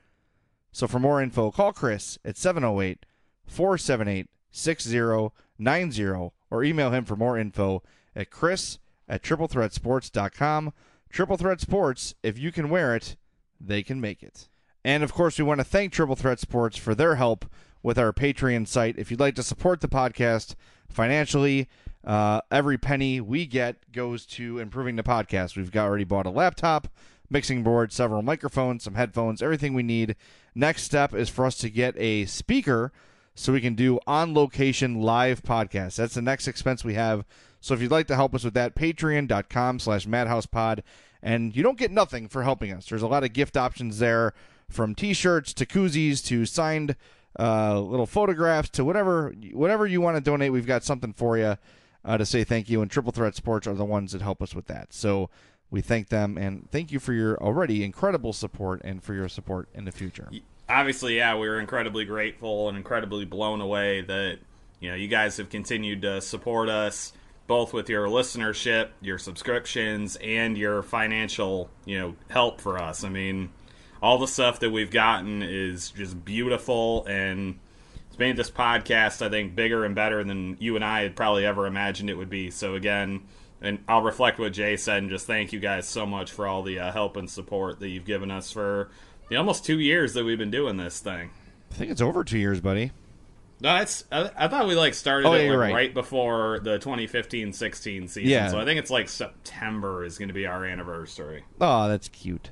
So 0.74 0.88
for 0.88 1.00
more 1.00 1.22
info, 1.22 1.52
call 1.52 1.72
Chris 1.72 2.20
at 2.26 2.38
708 2.38 3.06
478 3.52 4.28
6090 4.52 6.32
or 6.50 6.64
email 6.64 6.92
him 6.92 7.06
for 7.06 7.16
more 7.16 7.38
info 7.38 7.84
at 8.16 8.30
chris 8.30 8.80
at 9.08 9.22
triplethreatsports.com. 9.22 10.74
Triple 11.10 11.38
Threat 11.38 11.60
Sports, 11.60 12.16
if 12.24 12.40
you 12.40 12.52
can 12.52 12.70
wear 12.70 12.96
it, 12.96 13.18
they 13.60 13.84
can 13.84 14.00
make 14.00 14.24
it. 14.24 14.48
And 14.84 15.04
of 15.04 15.14
course, 15.14 15.38
we 15.38 15.44
want 15.44 15.60
to 15.60 15.66
thank 15.66 15.92
Triple 15.92 16.16
Threat 16.16 16.40
Sports 16.40 16.78
for 16.78 16.96
their 16.96 17.16
help 17.16 17.46
with 17.84 18.00
our 18.00 18.14
Patreon 18.14 18.68
site. 18.68 18.98
If 18.98 19.12
you'd 19.12 19.20
like 19.20 19.36
to 19.36 19.44
support 19.44 19.82
the 19.82 19.90
podcast 19.90 20.56
financially, 20.90 21.68
uh, 22.06 22.42
every 22.50 22.78
penny 22.78 23.20
we 23.20 23.46
get 23.46 23.92
goes 23.92 24.26
to 24.28 24.60
improving 24.60 24.96
the 24.96 25.04
podcast. 25.04 25.58
We've 25.58 25.72
got 25.72 25.86
already 25.86 26.06
bought 26.06 26.26
a 26.26 26.32
laptop, 26.32 26.88
mixing 27.30 27.64
board, 27.64 27.92
several 27.92 28.22
microphones, 28.22 28.84
some 28.84 28.96
headphones, 28.96 29.42
everything 29.42 29.74
we 29.74 29.84
need. 29.84 30.16
Next 30.56 30.84
step 30.84 31.14
is 31.14 31.30
for 31.30 31.46
us 31.46 31.58
to 31.58 31.70
get 31.70 31.96
a 31.98 32.26
speaker 32.26 32.92
so 33.36 33.54
we 33.54 33.62
can 33.62 33.76
do 33.76 34.00
on 34.06 34.34
location 34.34 35.02
live 35.02 35.44
podcasts. 35.44 35.96
That's 35.96 36.16
the 36.16 36.22
next 36.22 36.48
expense 36.48 36.84
we 36.84 36.96
have. 36.96 37.26
So 37.60 37.74
if 37.74 37.82
you'd 37.82 37.92
like 37.92 38.08
to 38.08 38.16
help 38.16 38.34
us 38.36 38.44
with 38.44 38.54
that, 38.56 38.76
patreon.com 38.76 39.80
slash 39.80 40.08
madhousepod. 40.08 40.82
And 41.22 41.56
you 41.56 41.62
don't 41.62 41.78
get 41.78 41.92
nothing 41.92 42.28
for 42.28 42.44
helping 42.44 42.74
us. 42.74 42.88
There's 42.88 43.04
a 43.04 43.08
lot 43.08 43.24
of 43.24 43.34
gift 43.34 43.56
options 43.56 44.00
there 44.00 44.34
from 44.70 44.96
t-shirts 44.96 45.54
to 45.54 45.66
koozies 45.66 46.26
to 46.26 46.46
signed 46.46 46.96
uh, 47.40 47.80
little 47.80 48.08
photographs 48.08 48.70
to 48.70 48.84
whatever 48.84 49.34
whatever 49.54 49.86
you 49.86 50.02
want 50.02 50.18
to 50.18 50.22
donate. 50.22 50.52
We've 50.52 50.66
got 50.66 50.84
something 50.84 51.14
for 51.14 51.38
you 51.38 51.58
uh, 52.04 52.18
to 52.18 52.26
say 52.26 52.44
thank 52.44 52.70
you. 52.70 52.82
And 52.82 52.90
Triple 52.90 53.12
Threat 53.12 53.36
Sports 53.36 53.68
are 53.68 53.74
the 53.74 53.86
ones 53.86 54.12
that 54.12 54.22
help 54.22 54.42
us 54.42 54.56
with 54.56 54.66
that. 54.68 54.94
So 54.94 55.30
we 55.70 55.82
thank 55.82 56.10
them 56.10 56.38
and 56.38 56.70
thank 56.72 56.92
you 56.92 57.00
for 57.00 57.14
your 57.14 57.42
already 57.42 57.84
incredible 57.84 58.34
support 58.34 58.82
and 58.84 59.04
for 59.04 59.14
your 59.14 59.30
support 59.30 59.70
in 59.74 59.86
the 59.86 59.92
future. 59.92 60.28
Obviously, 60.72 61.18
yeah, 61.18 61.36
we 61.36 61.50
were 61.50 61.60
incredibly 61.60 62.06
grateful 62.06 62.70
and 62.70 62.78
incredibly 62.78 63.26
blown 63.26 63.60
away 63.62 64.02
that 64.02 64.40
you 64.80 64.90
know 64.90 64.96
you 64.96 65.08
guys 65.08 65.38
have 65.38 65.50
continued 65.50 66.02
to 66.04 66.22
support 66.22 66.70
us 66.70 67.14
both 67.48 67.74
with 67.74 67.90
your 67.90 68.08
listenership, 68.08 68.90
your 69.02 69.18
subscriptions, 69.18 70.16
and 70.18 70.58
your 70.58 70.82
financial 70.82 71.70
you 71.86 72.00
know 72.00 72.16
help 72.30 72.62
for 72.62 72.78
us. 72.78 73.04
I 73.04 73.10
mean, 73.10 73.50
all 74.02 74.18
the 74.18 74.28
stuff 74.28 74.62
that 74.62 74.72
we've 74.72 74.92
gotten 74.92 75.44
is 75.44 75.92
just 75.92 76.24
beautiful 76.24 77.06
and 77.06 77.60
it's 78.08 78.18
made 78.18 78.36
this 78.36 78.50
podcast 78.50 79.26
I 79.26 79.30
think 79.30 79.56
bigger 79.56 79.86
and 79.86 79.94
better 79.94 80.24
than 80.24 80.58
you 80.60 80.76
and 80.76 80.84
I 80.86 81.02
had 81.02 81.16
probably 81.16 81.46
ever 81.46 81.68
imagined 81.68 82.10
it 82.10 82.16
would 82.16 82.30
be. 82.30 82.50
So 82.50 82.76
again, 82.76 83.24
and 83.62 83.84
I'll 83.88 84.02
reflect 84.02 84.40
what 84.40 84.54
Jay 84.54 84.76
said 84.76 85.00
and 85.00 85.10
just 85.10 85.28
thank 85.28 85.54
you 85.54 85.60
guys 85.60 85.88
so 85.88 86.06
much 86.06 86.32
for 86.32 86.48
all 86.48 86.64
the 86.64 86.80
uh, 86.80 86.92
help 86.92 87.16
and 87.16 87.30
support 87.30 87.80
that 87.80 87.90
you've 87.90 88.06
given 88.06 88.32
us 88.32 88.52
for 88.52 88.90
the 89.32 89.38
almost 89.38 89.64
two 89.64 89.80
years 89.80 90.14
that 90.14 90.26
we've 90.26 90.38
been 90.38 90.52
doing 90.52 90.76
this 90.76 91.00
thing. 91.00 91.32
I 91.72 91.76
think 91.76 91.90
it's 91.90 92.02
over 92.02 92.26
two 92.26 92.38
years, 92.38 92.60
buddy. 92.60 92.92
No, 93.62 93.78
it's. 93.78 94.04
I, 94.12 94.30
I 94.36 94.48
thought 94.50 94.68
we 94.68 94.76
like 94.76 94.94
started 94.94 95.26
Oh, 95.26 95.34
it 95.34 95.46
yeah, 95.46 95.52
like, 95.52 95.60
right. 95.60 95.74
right. 95.74 95.94
before 95.94 96.60
the 96.60 96.80
2015-16 96.80 97.56
season. 98.10 98.24
Yeah. 98.24 98.50
So 98.50 98.60
I 98.60 98.66
think 98.66 98.78
it's 98.80 98.92
like 98.92 99.08
September 99.08 100.04
is 100.04 100.18
going 100.18 100.28
to 100.28 100.34
be 100.34 100.46
our 100.48 100.66
anniversary. 100.66 101.46
Oh, 101.62 101.88
that's 101.88 102.10
cute. 102.10 102.50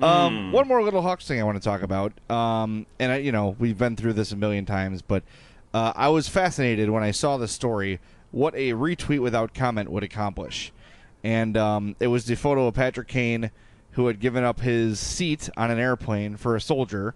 Um, 0.00 0.52
one 0.52 0.66
more 0.66 0.82
little 0.82 1.02
Hawks 1.02 1.28
thing 1.28 1.38
I 1.38 1.44
want 1.44 1.58
to 1.58 1.64
talk 1.64 1.82
about. 1.82 2.12
Um, 2.30 2.86
and 2.98 3.12
I, 3.12 3.16
you 3.18 3.30
know, 3.30 3.54
we've 3.58 3.76
been 3.76 3.94
through 3.94 4.14
this 4.14 4.32
a 4.32 4.36
million 4.36 4.64
times, 4.64 5.02
but 5.02 5.22
uh, 5.74 5.92
I 5.94 6.08
was 6.08 6.28
fascinated 6.28 6.88
when 6.88 7.02
I 7.02 7.10
saw 7.10 7.36
the 7.36 7.48
story 7.48 8.00
what 8.30 8.54
a 8.54 8.70
retweet 8.70 9.20
without 9.20 9.52
comment 9.52 9.90
would 9.90 10.02
accomplish. 10.02 10.72
And 11.22 11.58
um, 11.58 11.94
it 12.00 12.06
was 12.06 12.24
the 12.24 12.36
photo 12.36 12.68
of 12.68 12.74
Patrick 12.74 13.08
Kane 13.08 13.50
who 13.92 14.06
had 14.06 14.20
given 14.20 14.44
up 14.44 14.60
his 14.60 14.98
seat 14.98 15.48
on 15.56 15.70
an 15.70 15.78
airplane 15.78 16.36
for 16.36 16.56
a 16.56 16.60
soldier. 16.60 17.14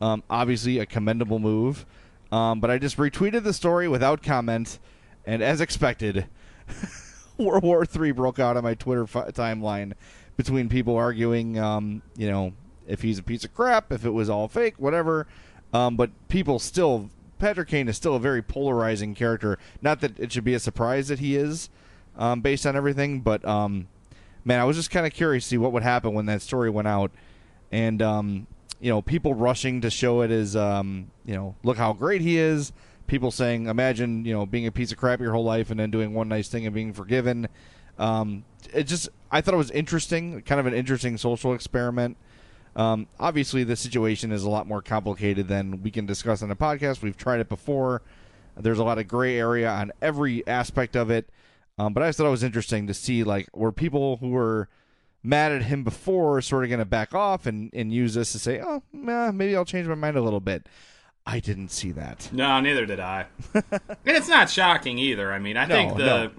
Um, 0.00 0.22
obviously, 0.30 0.78
a 0.78 0.86
commendable 0.86 1.38
move. 1.38 1.86
Um, 2.30 2.60
but 2.60 2.70
I 2.70 2.78
just 2.78 2.96
retweeted 2.96 3.42
the 3.42 3.52
story 3.52 3.88
without 3.88 4.22
comment, 4.22 4.78
and 5.26 5.42
as 5.42 5.60
expected, 5.60 6.26
World 7.38 7.62
War 7.62 7.84
III 7.84 8.12
broke 8.12 8.38
out 8.38 8.56
on 8.56 8.64
my 8.64 8.74
Twitter 8.74 9.06
fi- 9.06 9.30
timeline 9.30 9.94
between 10.36 10.68
people 10.68 10.96
arguing, 10.96 11.58
um, 11.58 12.02
you 12.16 12.30
know, 12.30 12.52
if 12.86 13.02
he's 13.02 13.18
a 13.18 13.22
piece 13.22 13.44
of 13.44 13.54
crap, 13.54 13.92
if 13.92 14.04
it 14.04 14.10
was 14.10 14.28
all 14.28 14.46
fake, 14.46 14.74
whatever. 14.78 15.26
Um, 15.72 15.96
but 15.96 16.10
people 16.28 16.58
still, 16.58 17.10
Patrick 17.38 17.68
Kane 17.68 17.88
is 17.88 17.96
still 17.96 18.14
a 18.14 18.20
very 18.20 18.42
polarizing 18.42 19.14
character. 19.14 19.58
Not 19.80 20.00
that 20.00 20.18
it 20.18 20.32
should 20.32 20.44
be 20.44 20.54
a 20.54 20.60
surprise 20.60 21.08
that 21.08 21.18
he 21.18 21.34
is, 21.34 21.70
um, 22.16 22.40
based 22.40 22.66
on 22.66 22.76
everything, 22.76 23.20
but 23.20 23.44
um, 23.46 23.88
man, 24.44 24.60
I 24.60 24.64
was 24.64 24.76
just 24.76 24.90
kind 24.90 25.06
of 25.06 25.12
curious 25.12 25.44
to 25.44 25.48
see 25.50 25.58
what 25.58 25.72
would 25.72 25.82
happen 25.82 26.14
when 26.14 26.26
that 26.26 26.42
story 26.42 26.70
went 26.70 26.88
out, 26.88 27.10
and 27.70 28.00
um, 28.02 28.46
you 28.80 28.90
know, 28.90 29.02
people 29.02 29.34
rushing 29.34 29.80
to 29.80 29.90
show 29.90 30.20
it 30.22 30.30
as, 30.30 30.54
um, 30.54 31.10
you 31.24 31.34
know, 31.34 31.56
look 31.62 31.76
how 31.76 31.92
great 31.92 32.20
he 32.20 32.38
is. 32.38 32.72
People 33.06 33.30
saying, 33.30 33.66
imagine, 33.66 34.24
you 34.24 34.32
know, 34.32 34.46
being 34.46 34.66
a 34.66 34.72
piece 34.72 34.92
of 34.92 34.98
crap 34.98 35.20
your 35.20 35.32
whole 35.32 35.44
life 35.44 35.70
and 35.70 35.80
then 35.80 35.90
doing 35.90 36.14
one 36.14 36.28
nice 36.28 36.48
thing 36.48 36.66
and 36.66 36.74
being 36.74 36.92
forgiven. 36.92 37.48
Um, 37.98 38.44
it 38.72 38.84
just, 38.84 39.08
I 39.30 39.40
thought 39.40 39.54
it 39.54 39.58
was 39.58 39.70
interesting, 39.70 40.42
kind 40.42 40.60
of 40.60 40.66
an 40.66 40.74
interesting 40.74 41.16
social 41.16 41.54
experiment. 41.54 42.16
Um, 42.76 43.08
obviously, 43.18 43.64
the 43.64 43.76
situation 43.76 44.30
is 44.30 44.44
a 44.44 44.50
lot 44.50 44.68
more 44.68 44.82
complicated 44.82 45.48
than 45.48 45.82
we 45.82 45.90
can 45.90 46.06
discuss 46.06 46.42
on 46.42 46.50
a 46.50 46.56
podcast. 46.56 47.02
We've 47.02 47.16
tried 47.16 47.40
it 47.40 47.48
before. 47.48 48.02
There's 48.56 48.78
a 48.78 48.84
lot 48.84 48.98
of 48.98 49.08
gray 49.08 49.38
area 49.38 49.68
on 49.68 49.90
every 50.00 50.46
aspect 50.46 50.94
of 50.94 51.10
it. 51.10 51.28
Um, 51.78 51.92
but 51.92 52.02
I 52.02 52.08
just 52.08 52.18
thought 52.18 52.26
it 52.26 52.30
was 52.30 52.42
interesting 52.42 52.86
to 52.88 52.94
see, 52.94 53.22
like, 53.24 53.48
were 53.54 53.72
people 53.72 54.16
who 54.16 54.30
were 54.30 54.68
mad 55.22 55.52
at 55.52 55.62
him 55.62 55.84
before 55.84 56.40
sort 56.40 56.64
of 56.64 56.70
going 56.70 56.78
to 56.80 56.84
back 56.84 57.14
off 57.14 57.46
and, 57.46 57.70
and 57.72 57.92
use 57.92 58.14
this 58.14 58.32
to 58.32 58.38
say, 58.38 58.60
oh, 58.60 58.82
nah, 58.92 59.30
maybe 59.30 59.54
I'll 59.54 59.64
change 59.64 59.86
my 59.86 59.94
mind 59.94 60.16
a 60.16 60.22
little 60.22 60.40
bit. 60.40 60.66
I 61.26 61.40
didn't 61.40 61.68
see 61.68 61.92
that. 61.92 62.30
No, 62.32 62.58
neither 62.60 62.86
did 62.86 63.00
I. 63.00 63.26
and 63.54 63.66
it's 64.06 64.28
not 64.28 64.48
shocking 64.48 64.98
either. 64.98 65.32
I 65.32 65.38
mean, 65.38 65.56
I 65.56 65.66
No, 65.66 65.74
think 65.74 65.96
the 65.98 66.04
no. 66.04 66.30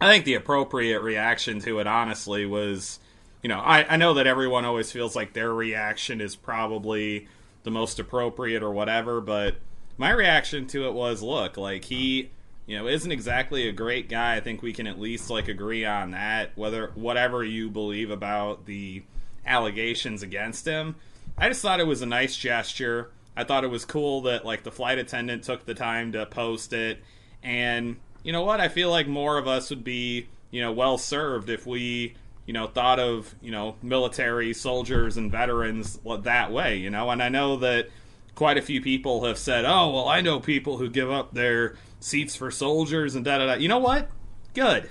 I 0.00 0.10
think 0.10 0.24
the 0.24 0.34
appropriate 0.34 1.00
reaction 1.00 1.60
to 1.60 1.80
it 1.80 1.86
honestly 1.86 2.46
was 2.46 3.00
you 3.42 3.48
know, 3.48 3.58
I, 3.58 3.84
I 3.94 3.96
know 3.96 4.14
that 4.14 4.26
everyone 4.26 4.64
always 4.64 4.90
feels 4.90 5.14
like 5.14 5.32
their 5.32 5.52
reaction 5.52 6.20
is 6.20 6.34
probably 6.36 7.28
the 7.62 7.70
most 7.70 7.98
appropriate 8.00 8.62
or 8.62 8.70
whatever, 8.72 9.20
but 9.20 9.56
my 9.96 10.10
reaction 10.10 10.66
to 10.68 10.86
it 10.86 10.94
was 10.94 11.22
look, 11.22 11.56
like 11.56 11.84
he 11.84 12.30
you 12.68 12.76
know, 12.76 12.86
isn't 12.86 13.10
exactly 13.10 13.66
a 13.66 13.72
great 13.72 14.10
guy. 14.10 14.36
I 14.36 14.40
think 14.40 14.60
we 14.60 14.74
can 14.74 14.86
at 14.86 15.00
least 15.00 15.30
like 15.30 15.48
agree 15.48 15.86
on 15.86 16.10
that. 16.10 16.52
Whether 16.54 16.92
whatever 16.94 17.42
you 17.42 17.70
believe 17.70 18.10
about 18.10 18.66
the 18.66 19.02
allegations 19.46 20.22
against 20.22 20.66
him, 20.66 20.96
I 21.38 21.48
just 21.48 21.62
thought 21.62 21.80
it 21.80 21.86
was 21.86 22.02
a 22.02 22.06
nice 22.06 22.36
gesture. 22.36 23.10
I 23.34 23.44
thought 23.44 23.64
it 23.64 23.70
was 23.70 23.86
cool 23.86 24.20
that 24.22 24.44
like 24.44 24.64
the 24.64 24.70
flight 24.70 24.98
attendant 24.98 25.44
took 25.44 25.64
the 25.64 25.72
time 25.72 26.12
to 26.12 26.26
post 26.26 26.74
it, 26.74 26.98
and 27.42 27.96
you 28.22 28.32
know 28.32 28.44
what? 28.44 28.60
I 28.60 28.68
feel 28.68 28.90
like 28.90 29.08
more 29.08 29.38
of 29.38 29.48
us 29.48 29.70
would 29.70 29.82
be 29.82 30.28
you 30.50 30.60
know 30.60 30.70
well 30.70 30.98
served 30.98 31.48
if 31.48 31.66
we 31.66 32.16
you 32.44 32.52
know 32.52 32.66
thought 32.66 33.00
of 33.00 33.34
you 33.40 33.50
know 33.50 33.76
military 33.82 34.52
soldiers 34.52 35.16
and 35.16 35.32
veterans 35.32 35.98
that 36.04 36.52
way. 36.52 36.76
You 36.76 36.90
know, 36.90 37.08
and 37.08 37.22
I 37.22 37.30
know 37.30 37.56
that 37.56 37.88
quite 38.34 38.58
a 38.58 38.62
few 38.62 38.82
people 38.82 39.24
have 39.24 39.38
said, 39.38 39.64
"Oh, 39.64 39.90
well, 39.90 40.06
I 40.06 40.20
know 40.20 40.38
people 40.38 40.76
who 40.76 40.90
give 40.90 41.10
up 41.10 41.32
their 41.32 41.76
seats 42.00 42.36
for 42.36 42.50
soldiers 42.50 43.14
and 43.14 43.24
da 43.24 43.38
da 43.38 43.46
da." 43.46 43.54
You 43.54 43.68
know 43.68 43.78
what? 43.78 44.10
Good. 44.54 44.90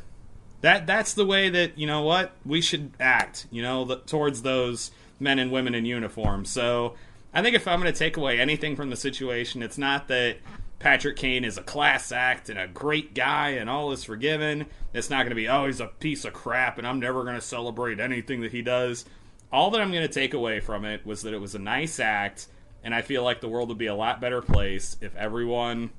That 0.62 0.88
that's 0.88 1.14
the 1.14 1.26
way 1.26 1.50
that 1.50 1.78
you 1.78 1.88
know 1.88 2.02
what 2.02 2.32
we 2.46 2.62
should 2.62 2.92
act. 3.00 3.48
You 3.52 3.62
know, 3.62 3.86
the, 3.86 3.98
towards 3.98 4.42
those 4.42 4.92
men 5.20 5.40
and 5.40 5.52
women 5.52 5.76
in 5.76 5.86
uniform. 5.86 6.46
So 6.46 6.96
I 7.34 7.42
think 7.42 7.56
if 7.56 7.68
I'm 7.68 7.80
going 7.82 7.92
to 7.92 7.98
take 7.98 8.18
away 8.18 8.40
anything 8.40 8.76
from 8.76 8.90
the 8.90 8.96
situation, 8.96 9.62
it's 9.62 9.78
not 9.78 10.08
that 10.08 10.38
Patrick 10.80 11.18
Kane 11.18 11.44
is 11.44 11.58
a 11.58 11.64
class 11.64 12.12
act 12.12 12.50
and 12.50 12.60
a 12.60 12.68
great 12.68 13.14
guy 13.14 13.50
and 13.50 13.70
all 13.70 13.92
is 13.92 14.04
forgiven. 14.04 14.68
It's 14.94 15.10
not 15.10 15.20
going 15.20 15.30
to 15.30 15.36
be 15.36 15.48
oh 15.48 15.66
he's 15.66 15.80
a 15.80 15.88
piece 15.88 16.26
of 16.26 16.34
crap 16.34 16.78
and 16.78 16.88
I'm 16.88 17.00
never 17.00 17.24
going 17.24 17.36
to 17.36 17.42
celebrate 17.42 18.00
anything 18.00 18.42
that 18.42 18.52
he 18.52 18.62
does. 18.62 19.06
All 19.52 19.72
that 19.72 19.82
I'm 19.82 19.92
going 19.92 20.08
to 20.08 20.14
take 20.14 20.34
away 20.34 20.60
from 20.60 20.86
it 20.86 21.06
was 21.06 21.24
that 21.24 21.34
it 21.34 21.42
was 21.42 21.56
a 21.56 21.60
nice 21.60 22.00
act 22.00 22.48
and 22.84 22.94
I 22.94 23.02
feel 23.02 23.24
like 23.24 23.42
the 23.42 23.50
world 23.50 23.70
would 23.70 23.78
be 23.78 23.88
a 23.88 23.96
lot 23.96 24.22
better 24.22 24.42
place 24.42 24.98
if 25.02 25.16
everyone 25.16 25.90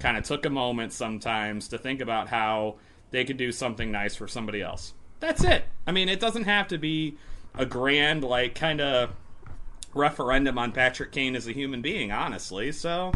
kind 0.00 0.16
of 0.16 0.24
took 0.24 0.44
a 0.46 0.50
moment 0.50 0.92
sometimes 0.92 1.68
to 1.68 1.78
think 1.78 2.00
about 2.00 2.28
how 2.28 2.76
they 3.10 3.24
could 3.24 3.36
do 3.36 3.52
something 3.52 3.90
nice 3.90 4.14
for 4.16 4.28
somebody 4.28 4.60
else. 4.62 4.92
That's 5.20 5.42
it. 5.44 5.64
I 5.86 5.92
mean, 5.92 6.08
it 6.08 6.20
doesn't 6.20 6.44
have 6.44 6.68
to 6.68 6.78
be 6.78 7.16
a 7.54 7.64
grand, 7.64 8.22
like, 8.24 8.54
kind 8.54 8.80
of 8.80 9.10
referendum 9.94 10.58
on 10.58 10.72
Patrick 10.72 11.12
Kane 11.12 11.34
as 11.36 11.46
a 11.46 11.52
human 11.52 11.80
being, 11.82 12.12
honestly. 12.12 12.72
So 12.72 13.12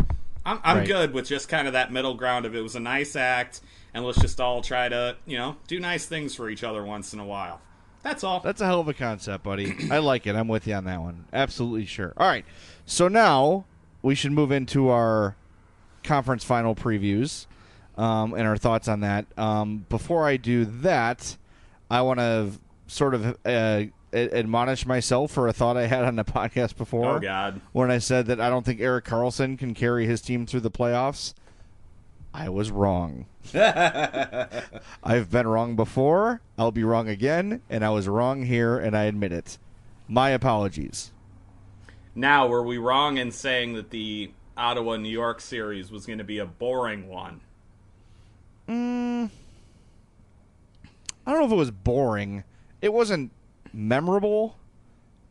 I'm, 0.46 0.60
I'm 0.64 0.78
Right. 0.78 0.86
good 0.86 1.12
with 1.12 1.26
just 1.28 1.48
kind 1.48 1.66
of 1.66 1.74
that 1.74 1.92
middle 1.92 2.14
ground 2.14 2.46
of 2.46 2.54
it 2.54 2.62
was 2.62 2.74
a 2.76 2.80
nice 2.80 3.16
act, 3.16 3.60
and 3.92 4.04
let's 4.04 4.20
just 4.20 4.40
all 4.40 4.62
try 4.62 4.88
to, 4.88 5.16
you 5.26 5.36
know, 5.36 5.56
do 5.66 5.78
nice 5.80 6.06
things 6.06 6.34
for 6.34 6.48
each 6.48 6.64
other 6.64 6.82
once 6.84 7.12
in 7.12 7.20
a 7.20 7.26
while. 7.26 7.60
That's 8.02 8.24
all. 8.24 8.40
That's 8.40 8.62
a 8.62 8.66
hell 8.66 8.80
of 8.80 8.88
a 8.88 8.94
concept, 8.94 9.44
buddy. 9.44 9.74
I 9.90 9.98
like 9.98 10.26
it. 10.26 10.34
I'm 10.34 10.48
with 10.48 10.66
you 10.66 10.72
on 10.74 10.84
that 10.84 11.02
one. 11.02 11.26
Absolutely 11.34 11.84
sure. 11.84 12.14
All 12.16 12.26
right. 12.26 12.46
So 12.86 13.08
now 13.08 13.66
we 14.00 14.14
should 14.14 14.32
move 14.32 14.50
into 14.50 14.88
our 14.88 15.36
conference 16.02 16.44
final 16.44 16.74
previews. 16.74 17.46
um, 17.96 18.32
and 18.34 18.46
our 18.46 18.56
thoughts 18.56 18.88
on 18.88 19.00
that. 19.00 19.26
Um, 19.36 19.84
before 19.88 20.26
I 20.26 20.36
do 20.38 20.64
that, 20.64 21.36
I 21.90 22.02
want 22.02 22.18
to 22.20 22.52
sort 22.86 23.14
of 23.14 23.36
uh, 23.44 23.82
admonish 24.12 24.86
myself 24.86 25.30
for 25.32 25.48
a 25.48 25.52
thought 25.52 25.76
I 25.76 25.86
had 25.86 26.04
on 26.04 26.16
the 26.16 26.24
podcast 26.38 26.76
before. 26.76 27.16
Oh 27.16 27.20
God! 27.20 27.60
When 27.72 27.90
I 27.90 27.98
said 27.98 28.26
that 28.26 28.40
I 28.40 28.48
don't 28.48 28.64
think 28.64 28.80
Erik 28.80 29.04
Karlsson 29.04 29.58
can 29.58 29.74
carry 29.74 30.06
his 30.06 30.20
team 30.22 30.46
through 30.46 30.60
the 30.60 30.70
playoffs, 30.70 31.34
I 32.32 32.48
was 32.48 32.70
wrong. 32.70 33.26
I've 33.54 35.30
been 35.30 35.46
wrong 35.46 35.76
before. 35.76 36.40
I'll 36.58 36.72
be 36.72 36.84
wrong 36.84 37.08
again, 37.08 37.60
and 37.68 37.84
I 37.84 37.90
was 37.90 38.08
wrong 38.08 38.44
here, 38.44 38.78
and 38.78 38.96
I 38.96 39.04
admit 39.04 39.32
it. 39.32 39.58
My 40.08 40.30
apologies. 40.30 41.12
Now, 42.14 42.46
were 42.48 42.62
we 42.62 42.78
wrong 42.78 43.18
in 43.18 43.30
saying 43.30 43.74
that 43.74 43.90
the 43.90 44.30
Ottawa 44.60 44.96
New 44.96 45.08
York 45.08 45.40
series 45.40 45.90
was 45.90 46.06
going 46.06 46.18
to 46.18 46.24
be 46.24 46.38
a 46.38 46.46
boring 46.46 47.08
one? 47.08 47.40
Mm, 48.68 49.30
I 51.26 51.30
don't 51.30 51.40
know 51.40 51.46
if 51.46 51.52
it 51.52 51.56
was 51.56 51.70
boring. 51.70 52.44
It 52.82 52.92
wasn't 52.92 53.32
memorable, 53.72 54.56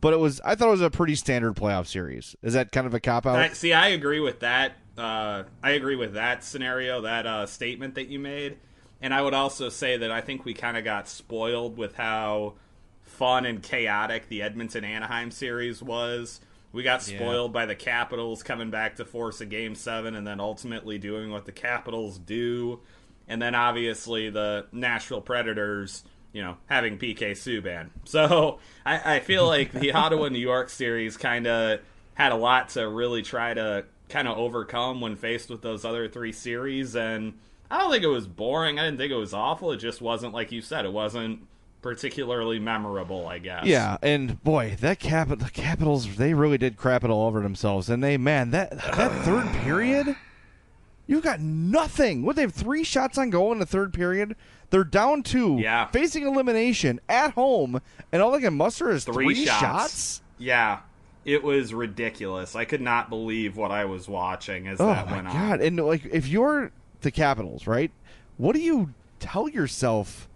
but 0.00 0.12
it 0.12 0.18
was. 0.18 0.40
I 0.44 0.54
thought 0.54 0.68
it 0.68 0.72
was 0.72 0.80
a 0.82 0.90
pretty 0.90 1.14
standard 1.14 1.54
playoff 1.54 1.86
series. 1.86 2.36
Is 2.42 2.54
that 2.54 2.72
kind 2.72 2.86
of 2.86 2.94
a 2.94 3.00
cop 3.00 3.26
out? 3.26 3.54
see, 3.56 3.72
I 3.72 3.88
agree 3.88 4.20
with 4.20 4.40
that. 4.40 4.72
Uh, 4.98 5.44
I 5.62 5.70
agree 5.70 5.96
with 5.96 6.14
that 6.14 6.44
scenario, 6.44 7.02
that 7.02 7.26
uh, 7.26 7.46
statement 7.46 7.94
that 7.94 8.08
you 8.08 8.18
made, 8.18 8.58
and 9.00 9.14
I 9.14 9.22
would 9.22 9.32
also 9.32 9.68
say 9.68 9.96
that 9.96 10.10
I 10.10 10.20
think 10.20 10.44
we 10.44 10.52
kind 10.52 10.76
of 10.76 10.84
got 10.84 11.08
spoiled 11.08 11.78
with 11.78 11.94
how 11.94 12.54
fun 13.02 13.46
and 13.46 13.62
chaotic 13.62 14.28
the 14.28 14.42
Edmonton 14.42 14.84
Anaheim 14.84 15.30
series 15.30 15.82
was. 15.82 16.40
We 16.72 16.82
got 16.82 17.02
spoiled 17.02 17.50
yeah. 17.50 17.54
by 17.54 17.66
the 17.66 17.74
Capitals 17.74 18.42
coming 18.42 18.70
back 18.70 18.96
to 18.96 19.04
force 19.04 19.40
a 19.40 19.46
game 19.46 19.74
seven 19.74 20.14
and 20.14 20.26
then 20.26 20.40
ultimately 20.40 20.98
doing 20.98 21.30
what 21.30 21.44
the 21.44 21.52
Capitals 21.52 22.18
do. 22.18 22.80
And 23.26 23.42
then 23.42 23.54
obviously 23.54 24.30
the 24.30 24.66
Nashville 24.72 25.20
Predators 25.20 26.04
you 26.32 26.42
know, 26.42 26.56
having 26.66 26.98
PK 26.98 27.32
Subban. 27.32 27.90
So 28.04 28.58
I, 28.84 29.16
I 29.16 29.20
feel 29.20 29.46
like 29.46 29.72
the 29.72 29.92
Ottawa 29.94 30.28
New 30.28 30.38
York 30.38 30.70
series 30.70 31.16
kind 31.16 31.46
of 31.46 31.80
had 32.14 32.32
a 32.32 32.36
lot 32.36 32.70
to 32.70 32.88
really 32.88 33.22
try 33.22 33.54
to 33.54 33.84
kind 34.08 34.26
of 34.26 34.36
overcome 34.36 35.00
when 35.00 35.16
faced 35.16 35.50
with 35.50 35.62
those 35.62 35.84
other 35.84 36.08
three 36.08 36.32
series. 36.32 36.96
And 36.96 37.34
I 37.70 37.78
don't 37.78 37.90
think 37.90 38.04
it 38.04 38.08
was 38.08 38.26
boring. 38.26 38.78
I 38.78 38.84
didn't 38.84 38.98
think 38.98 39.12
it 39.12 39.16
was 39.16 39.34
awful. 39.34 39.72
It 39.72 39.78
just 39.78 40.00
wasn't, 40.00 40.34
like 40.34 40.50
you 40.50 40.60
said, 40.60 40.84
it 40.84 40.92
wasn't 40.92 41.46
particularly 41.82 42.58
memorable, 42.58 43.26
I 43.26 43.38
guess. 43.38 43.66
Yeah, 43.66 43.96
and 44.02 44.42
boy, 44.42 44.76
that 44.80 44.98
cap 44.98 45.28
the 45.28 45.50
Capitals 45.52 46.16
they 46.16 46.34
really 46.34 46.58
did 46.58 46.76
crap 46.76 47.04
it 47.04 47.10
all 47.10 47.26
over 47.26 47.40
themselves. 47.40 47.88
And 47.88 48.02
they 48.02 48.16
man, 48.16 48.50
that 48.50 48.70
that 48.70 49.12
third 49.24 49.46
period 49.64 50.16
you 51.10 51.20
got 51.20 51.40
nothing. 51.40 52.24
What 52.24 52.36
they 52.36 52.42
have 52.42 52.54
three 52.54 52.84
shots 52.84 53.18
on 53.18 53.30
goal 53.30 53.50
in 53.50 53.58
the 53.58 53.66
third 53.66 53.92
period. 53.92 54.36
They're 54.70 54.84
down 54.84 55.24
two, 55.24 55.58
yeah. 55.58 55.86
facing 55.86 56.24
elimination 56.24 57.00
at 57.08 57.32
home, 57.32 57.80
and 58.12 58.22
all 58.22 58.30
they 58.30 58.40
can 58.40 58.54
muster 58.54 58.92
is 58.92 59.02
three, 59.04 59.34
three 59.34 59.44
shots. 59.44 59.60
shots. 59.60 60.22
Yeah, 60.38 60.78
it 61.24 61.42
was 61.42 61.74
ridiculous. 61.74 62.54
I 62.54 62.64
could 62.64 62.80
not 62.80 63.10
believe 63.10 63.56
what 63.56 63.72
I 63.72 63.86
was 63.86 64.08
watching 64.08 64.68
as 64.68 64.80
oh 64.80 64.86
that 64.86 65.10
went 65.10 65.26
on. 65.26 65.32
God. 65.32 65.60
And 65.60 65.84
like, 65.84 66.06
if 66.06 66.28
you're 66.28 66.70
the 67.00 67.10
Capitals, 67.10 67.66
right? 67.66 67.90
What 68.36 68.54
do 68.54 68.60
you 68.60 68.94
tell 69.18 69.48
yourself? 69.48 70.28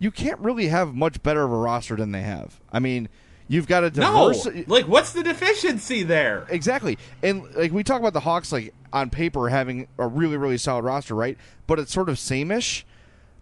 You 0.00 0.10
can't 0.10 0.40
really 0.40 0.66
have 0.66 0.94
much 0.94 1.22
better 1.22 1.44
of 1.44 1.52
a 1.52 1.56
roster 1.56 1.94
than 1.94 2.10
they 2.10 2.22
have. 2.22 2.60
I 2.72 2.80
mean, 2.80 3.08
You've 3.50 3.66
got 3.66 3.82
a 3.82 3.90
diverse. 3.90 4.46
No, 4.46 4.64
like 4.68 4.86
what's 4.86 5.12
the 5.12 5.24
deficiency 5.24 6.04
there? 6.04 6.46
Exactly, 6.50 6.98
and 7.20 7.52
like 7.56 7.72
we 7.72 7.82
talk 7.82 7.98
about 7.98 8.12
the 8.12 8.20
Hawks, 8.20 8.52
like 8.52 8.72
on 8.92 9.10
paper 9.10 9.48
having 9.48 9.88
a 9.98 10.06
really 10.06 10.36
really 10.36 10.56
solid 10.56 10.84
roster, 10.84 11.16
right? 11.16 11.36
But 11.66 11.80
it's 11.80 11.92
sort 11.92 12.08
of 12.08 12.14
sameish. 12.14 12.84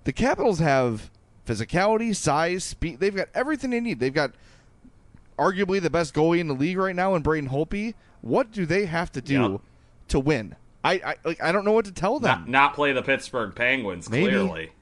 The 0.04 0.14
Capitals 0.14 0.60
have 0.60 1.10
physicality, 1.46 2.16
size, 2.16 2.64
speed. 2.64 3.00
They've 3.00 3.14
got 3.14 3.28
everything 3.34 3.68
they 3.68 3.80
need. 3.80 4.00
They've 4.00 4.14
got 4.14 4.32
arguably 5.38 5.78
the 5.78 5.90
best 5.90 6.14
goalie 6.14 6.38
in 6.38 6.48
the 6.48 6.54
league 6.54 6.78
right 6.78 6.96
now 6.96 7.14
in 7.14 7.20
Braden 7.20 7.50
Holtby. 7.50 7.92
What 8.22 8.50
do 8.50 8.64
they 8.64 8.86
have 8.86 9.12
to 9.12 9.20
do 9.20 9.42
yep. 9.42 9.60
to 10.08 10.18
win? 10.18 10.56
I 10.82 10.92
I, 10.94 11.16
like, 11.22 11.42
I 11.42 11.52
don't 11.52 11.66
know 11.66 11.72
what 11.72 11.84
to 11.84 11.92
tell 11.92 12.18
them. 12.18 12.30
Not, 12.30 12.48
not 12.48 12.74
play 12.74 12.94
the 12.94 13.02
Pittsburgh 13.02 13.54
Penguins, 13.54 14.08
Maybe. 14.08 14.30
clearly. 14.30 14.72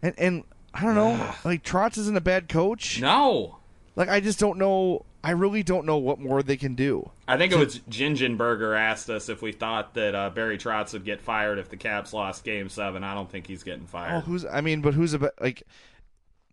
And 0.00 0.14
and 0.16 0.44
I 0.74 0.82
don't 0.82 0.94
know. 0.94 1.34
like 1.44 1.62
Trotz 1.62 1.98
isn't 1.98 2.16
a 2.16 2.20
bad 2.20 2.48
coach. 2.48 3.00
No. 3.00 3.58
Like 3.96 4.08
I 4.08 4.20
just 4.20 4.38
don't 4.38 4.58
know. 4.58 5.04
I 5.22 5.32
really 5.32 5.62
don't 5.62 5.84
know 5.84 5.98
what 5.98 6.18
more 6.18 6.42
they 6.42 6.56
can 6.56 6.74
do. 6.74 7.10
I 7.28 7.36
think 7.36 7.52
it 7.52 7.58
was 7.58 7.80
Gingenberger 7.90 8.78
asked 8.78 9.10
us 9.10 9.28
if 9.28 9.42
we 9.42 9.52
thought 9.52 9.94
that 9.94 10.14
uh, 10.14 10.30
Barry 10.30 10.56
Trotz 10.56 10.94
would 10.94 11.04
get 11.04 11.20
fired 11.20 11.58
if 11.58 11.68
the 11.68 11.76
Caps 11.76 12.12
lost 12.12 12.42
Game 12.44 12.68
Seven. 12.68 13.04
I 13.04 13.14
don't 13.14 13.30
think 13.30 13.46
he's 13.46 13.62
getting 13.62 13.86
fired. 13.86 14.14
Oh, 14.16 14.20
who's? 14.20 14.46
I 14.46 14.62
mean, 14.62 14.80
but 14.80 14.94
who's 14.94 15.12
a 15.12 15.18
be- 15.18 15.28
like? 15.40 15.62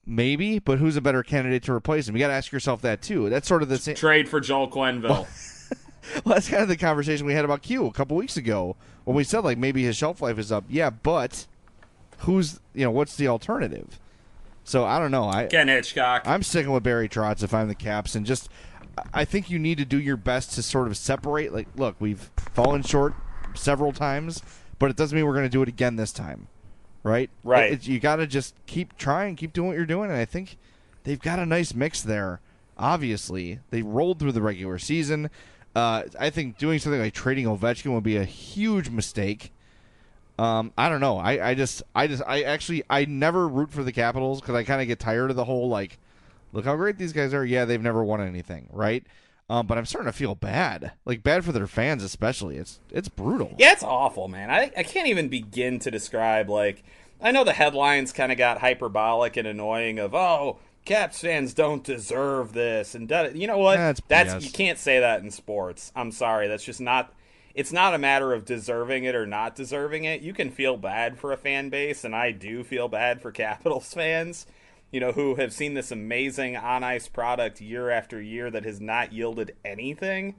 Maybe, 0.05 0.59
but 0.59 0.79
who's 0.79 0.95
a 0.95 1.01
better 1.01 1.21
candidate 1.21 1.63
to 1.63 1.73
replace 1.73 2.07
him? 2.07 2.15
You 2.15 2.21
got 2.21 2.27
to 2.27 2.33
ask 2.33 2.51
yourself 2.51 2.81
that 2.83 3.01
too. 3.01 3.29
That's 3.29 3.47
sort 3.47 3.61
of 3.61 3.67
the 3.67 3.77
same. 3.77 3.95
Trade 3.95 4.29
for 4.29 4.39
Joel 4.39 4.69
Quenneville. 4.69 5.09
Well, 5.09 5.27
well, 6.25 6.35
that's 6.35 6.47
kind 6.49 6.63
of 6.63 6.69
the 6.69 6.77
conversation 6.77 7.25
we 7.25 7.33
had 7.33 7.43
about 7.45 7.61
Q 7.61 7.85
a 7.85 7.91
couple 7.91 8.15
weeks 8.15 8.37
ago 8.37 8.77
when 9.03 9.15
we 9.15 9.23
said 9.23 9.43
like 9.43 9.57
maybe 9.57 9.83
his 9.83 9.97
shelf 9.97 10.21
life 10.21 10.37
is 10.39 10.51
up. 10.51 10.63
Yeah, 10.69 10.89
but 10.89 11.45
who's 12.19 12.59
you 12.73 12.83
know 12.85 12.91
what's 12.91 13.15
the 13.17 13.27
alternative? 13.27 13.99
So 14.67 14.83
I 14.83 14.99
don't 14.99 15.11
know. 15.11 15.29
I 15.29 15.45
Ken 15.45 15.69
Hitchcock. 15.69 16.23
I'm 16.25 16.43
sticking 16.43 16.73
with 16.73 16.83
Barry 16.83 17.07
Trotz 17.07 17.41
if 17.41 17.53
I'm 17.53 17.69
the 17.69 17.75
Caps, 17.75 18.15
and 18.15 18.25
just 18.25 18.49
I 19.13 19.23
think 19.23 19.49
you 19.49 19.57
need 19.57 19.77
to 19.77 19.85
do 19.85 19.97
your 19.97 20.17
best 20.17 20.51
to 20.55 20.61
sort 20.61 20.87
of 20.87 20.97
separate. 20.97 21.53
Like, 21.53 21.69
look, 21.77 21.95
we've 21.99 22.29
fallen 22.53 22.83
short 22.83 23.13
several 23.53 23.93
times, 23.93 24.43
but 24.77 24.89
it 24.89 24.97
doesn't 24.97 25.15
mean 25.15 25.25
we're 25.25 25.33
going 25.33 25.45
to 25.45 25.49
do 25.49 25.61
it 25.61 25.69
again 25.69 25.95
this 25.95 26.11
time, 26.11 26.49
right? 27.01 27.29
Right. 27.45 27.71
It, 27.71 27.87
you 27.87 28.01
got 28.01 28.17
to 28.17 28.27
just 28.27 28.55
keep 28.65 28.97
trying, 28.97 29.37
keep 29.37 29.53
doing 29.53 29.69
what 29.69 29.77
you're 29.77 29.85
doing, 29.85 30.09
and 30.09 30.19
I 30.19 30.25
think 30.25 30.57
they've 31.05 31.17
got 31.17 31.39
a 31.39 31.45
nice 31.45 31.73
mix 31.73 32.01
there. 32.01 32.41
Obviously, 32.77 33.59
they 33.69 33.83
rolled 33.83 34.19
through 34.19 34.33
the 34.33 34.41
regular 34.41 34.79
season. 34.79 35.29
Uh, 35.77 36.03
I 36.19 36.29
think 36.29 36.57
doing 36.57 36.79
something 36.79 36.99
like 36.99 37.13
trading 37.13 37.45
Ovechkin 37.45 37.93
would 37.93 38.03
be 38.03 38.17
a 38.17 38.25
huge 38.25 38.89
mistake. 38.89 39.53
Um, 40.37 40.71
I 40.77 40.89
don't 40.89 41.01
know. 41.01 41.17
I, 41.17 41.49
I 41.49 41.53
just, 41.55 41.83
I 41.95 42.07
just, 42.07 42.21
I 42.27 42.43
actually, 42.43 42.83
I 42.89 43.05
never 43.05 43.47
root 43.47 43.71
for 43.71 43.83
the 43.83 43.91
Capitals 43.91 44.39
because 44.39 44.55
I 44.55 44.63
kind 44.63 44.81
of 44.81 44.87
get 44.87 44.99
tired 44.99 45.29
of 45.29 45.35
the 45.35 45.45
whole 45.45 45.67
like, 45.67 45.97
look 46.53 46.65
how 46.65 46.75
great 46.75 46.97
these 46.97 47.13
guys 47.13 47.33
are. 47.33 47.43
Yeah, 47.43 47.65
they've 47.65 47.81
never 47.81 48.03
won 48.03 48.21
anything, 48.21 48.69
right? 48.71 49.03
Um, 49.49 49.65
but 49.65 49.77
I'm 49.77 49.85
starting 49.85 50.11
to 50.11 50.17
feel 50.17 50.35
bad, 50.35 50.91
like 51.05 51.23
bad 51.23 51.45
for 51.45 51.51
their 51.51 51.67
fans, 51.67 52.03
especially. 52.03 52.57
It's 52.57 52.79
it's 52.91 53.07
brutal. 53.07 53.55
Yeah, 53.57 53.71
it's 53.71 53.83
awful, 53.83 54.27
man. 54.27 54.51
I 54.51 54.71
I 54.75 54.83
can't 54.83 55.07
even 55.07 55.29
begin 55.29 55.79
to 55.79 55.89
describe. 55.89 56.49
Like, 56.49 56.83
I 57.21 57.31
know 57.31 57.43
the 57.43 57.53
headlines 57.53 58.11
kind 58.11 58.31
of 58.31 58.37
got 58.37 58.59
hyperbolic 58.59 59.37
and 59.37 59.47
annoying 59.47 59.99
of 59.99 60.13
oh. 60.13 60.59
Caps 60.85 61.19
fans 61.19 61.53
don't 61.53 61.83
deserve 61.83 62.53
this, 62.53 62.95
and 62.95 63.11
you 63.33 63.45
know 63.45 63.57
what? 63.57 63.75
That's, 63.75 64.01
that's 64.07 64.45
you 64.45 64.49
can't 64.49 64.79
say 64.79 65.01
that 65.01 65.21
in 65.21 65.31
sports. 65.31 65.91
I'm 65.93 66.13
sorry, 66.13 66.47
that's 66.47 66.63
just 66.63 66.79
not 66.79 67.11
it's 67.57 67.73
not 67.73 67.95
a 67.95 67.97
matter 67.97 68.33
of 68.33 68.45
deserving 68.45 69.03
it 69.03 69.15
or 69.15 69.25
not 69.25 69.55
deserving 69.55 70.03
it. 70.03 70.21
You 70.21 70.31
can 70.31 70.51
feel 70.51 70.77
bad 70.77 71.17
for 71.17 71.33
a 71.33 71.37
fan 71.37 71.69
base, 71.69 72.03
and 72.03 72.15
I 72.15 72.31
do 72.31 72.63
feel 72.63 72.87
bad 72.87 73.19
for 73.19 73.31
Capitals 73.33 73.91
fans, 73.91 74.45
you 74.91 74.99
know, 74.99 75.11
who 75.11 75.35
have 75.35 75.51
seen 75.51 75.73
this 75.73 75.91
amazing 75.91 76.55
on 76.55 76.83
ice 76.83 77.07
product 77.07 77.59
year 77.59 77.89
after 77.89 78.21
year 78.21 78.51
that 78.51 78.63
has 78.63 78.79
not 78.79 79.11
yielded 79.11 79.55
anything. 79.65 80.35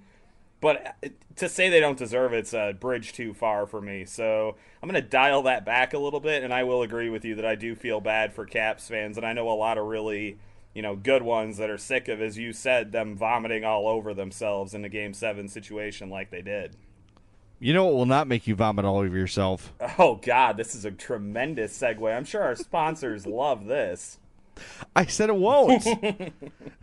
But 0.61 0.97
uh, 1.05 1.09
to 1.35 1.49
say 1.49 1.69
they 1.69 1.81
don't 1.81 1.99
deserve 1.99 2.33
it's 2.33 2.55
a 2.55 2.73
bridge 2.79 3.13
too 3.13 3.35
far 3.35 3.67
for 3.67 3.81
me. 3.81 4.05
So 4.05 4.55
I'm 4.81 4.89
going 4.89 5.03
to 5.03 5.09
dial 5.09 5.43
that 5.43 5.67
back 5.67 5.95
a 5.95 5.99
little 5.99 6.21
bit, 6.21 6.45
and 6.45 6.55
I 6.55 6.63
will 6.63 6.83
agree 6.83 7.11
with 7.11 7.25
you 7.25 7.35
that 7.35 7.45
I 7.45 7.57
do 7.57 7.75
feel 7.75 8.01
bad 8.01 8.33
for 8.33 8.47
Caps 8.47 8.87
fans, 8.87 9.17
and 9.17 9.27
I 9.27 9.33
know 9.33 9.51
a 9.51 9.53
lot 9.53 9.77
of 9.77 9.87
really 9.87 10.39
you 10.73 10.83
know, 10.83 10.95
good 10.95 11.23
ones 11.23 11.57
that 11.57 11.71
are 11.71 11.79
sick 11.79 12.07
of, 12.07 12.21
as 12.21 12.39
you 12.39 12.53
said, 12.53 12.93
them 12.93 13.17
vomiting 13.17 13.65
all 13.65 13.89
over 13.89 14.15
themselves 14.15 14.75
in 14.75 14.85
a 14.85 14.89
game 14.89 15.13
seven 15.13 15.49
situation 15.49 16.09
like 16.09 16.31
they 16.31 16.43
did. 16.43 16.77
You 17.61 17.75
know 17.75 17.87
what 17.87 17.95
will 17.95 18.07
not 18.07 18.29
make 18.29 18.47
you 18.47 18.55
vomit 18.55 18.85
all 18.85 18.99
over 18.99 19.17
yourself? 19.17 19.73
Oh 19.99 20.17
God, 20.17 20.57
this 20.57 20.75
is 20.75 20.85
a 20.85 20.91
tremendous 20.91 21.77
segue. 21.77 22.17
I'm 22.17 22.25
sure 22.25 22.43
our 22.43 22.55
sponsors 22.55 23.27
love 23.27 23.67
this. 23.67 24.19
I 24.95 25.07
said 25.07 25.29
it 25.29 25.37
won't. 25.37 25.87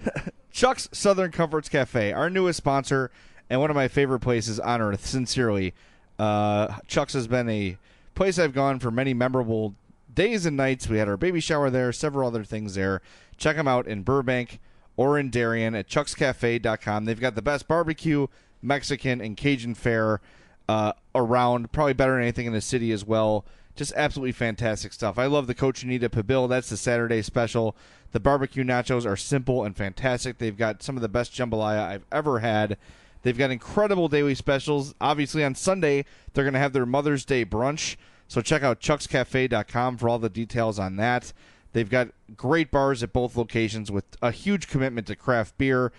Chuck's 0.52 0.90
Southern 0.92 1.32
Comforts 1.32 1.70
Cafe, 1.70 2.14
our 2.14 2.30
newest 2.30 2.58
sponsor 2.58 3.12
and 3.50 3.62
one 3.62 3.70
of 3.70 3.76
my 3.76 3.88
favorite 3.88 4.20
places 4.20 4.60
on 4.60 4.82
earth. 4.82 5.06
Sincerely, 5.06 5.74
uh, 6.20 6.80
Chuck's 6.88 7.14
has 7.14 7.28
been 7.28 7.50
a 7.50 7.78
place 8.14 8.40
I've 8.40 8.54
gone 8.54 8.80
for 8.80 8.92
many 8.92 9.14
memorable 9.14 9.76
days 10.14 10.46
and 10.46 10.58
nights. 10.58 10.90
We 10.90 10.98
had 10.98 11.08
our 11.08 11.18
baby 11.18 11.40
shower 11.40 11.70
there, 11.70 11.92
several 11.92 12.28
other 12.28 12.44
things 12.44 12.76
there. 12.76 13.02
Check 13.38 13.58
them 13.58 13.68
out 13.68 13.88
in 13.88 14.04
Burbank 14.04 14.60
or 14.98 15.20
in 15.20 15.30
Darien 15.30 15.76
at 15.76 15.88
chuckscafe.com. 15.88 17.06
They've 17.06 17.20
got 17.20 17.36
the 17.36 17.42
best 17.42 17.68
barbecue, 17.68 18.28
Mexican, 18.62 19.22
and 19.22 19.36
Cajun 19.36 19.76
fare 19.76 20.22
uh, 20.68 20.94
around, 21.14 21.72
probably 21.72 21.94
better 21.94 22.14
than 22.14 22.22
anything 22.22 22.48
in 22.48 22.54
the 22.54 22.62
city 22.62 22.92
as 22.92 23.06
well. 23.06 23.46
Just 23.76 23.94
absolutely 23.96 24.32
fantastic 24.32 24.94
stuff. 24.94 25.20
I 25.20 25.26
love 25.26 25.48
the 25.48 25.56
Cochinita 25.56 26.10
Pibil. 26.10 26.48
That's 26.48 26.70
the 26.70 26.78
Saturday 26.78 27.22
special. 27.22 27.76
The 28.12 28.20
barbecue 28.20 28.64
nachos 28.64 29.06
are 29.06 29.18
simple 29.18 29.66
and 29.66 29.76
fantastic. 29.76 30.38
They've 30.38 30.56
got 30.56 30.82
some 30.82 30.96
of 30.96 31.02
the 31.02 31.10
best 31.10 31.34
jambalaya 31.34 31.86
I've 31.86 32.06
ever 32.12 32.40
had. 32.40 32.78
They've 33.24 33.38
got 33.38 33.52
incredible 33.52 34.08
daily 34.08 34.36
specials. 34.36 34.96
Obviously, 35.02 35.44
on 35.44 35.56
Sunday, 35.56 36.06
they're 36.34 36.44
going 36.44 36.54
to 36.54 36.60
have 36.60 36.74
their 36.74 36.86
Mother's 36.86 37.26
Day 37.26 37.44
brunch. 37.44 37.98
So 38.28 38.40
check 38.42 38.64
out 38.64 38.80
chuckscafe.com 38.80 39.98
for 39.98 40.08
all 40.08 40.20
the 40.20 40.30
details 40.30 40.80
on 40.80 40.96
that. 40.98 41.34
They've 41.74 41.90
got 41.90 42.10
great 42.38 42.72
bars 42.72 43.04
at 43.04 43.12
both 43.12 43.36
locations 43.36 43.92
with 43.92 44.06
a 44.22 44.32
huge 44.32 44.70
commitment 44.70 45.08
to 45.08 45.16
craft 45.16 45.58
beer, 45.58 45.92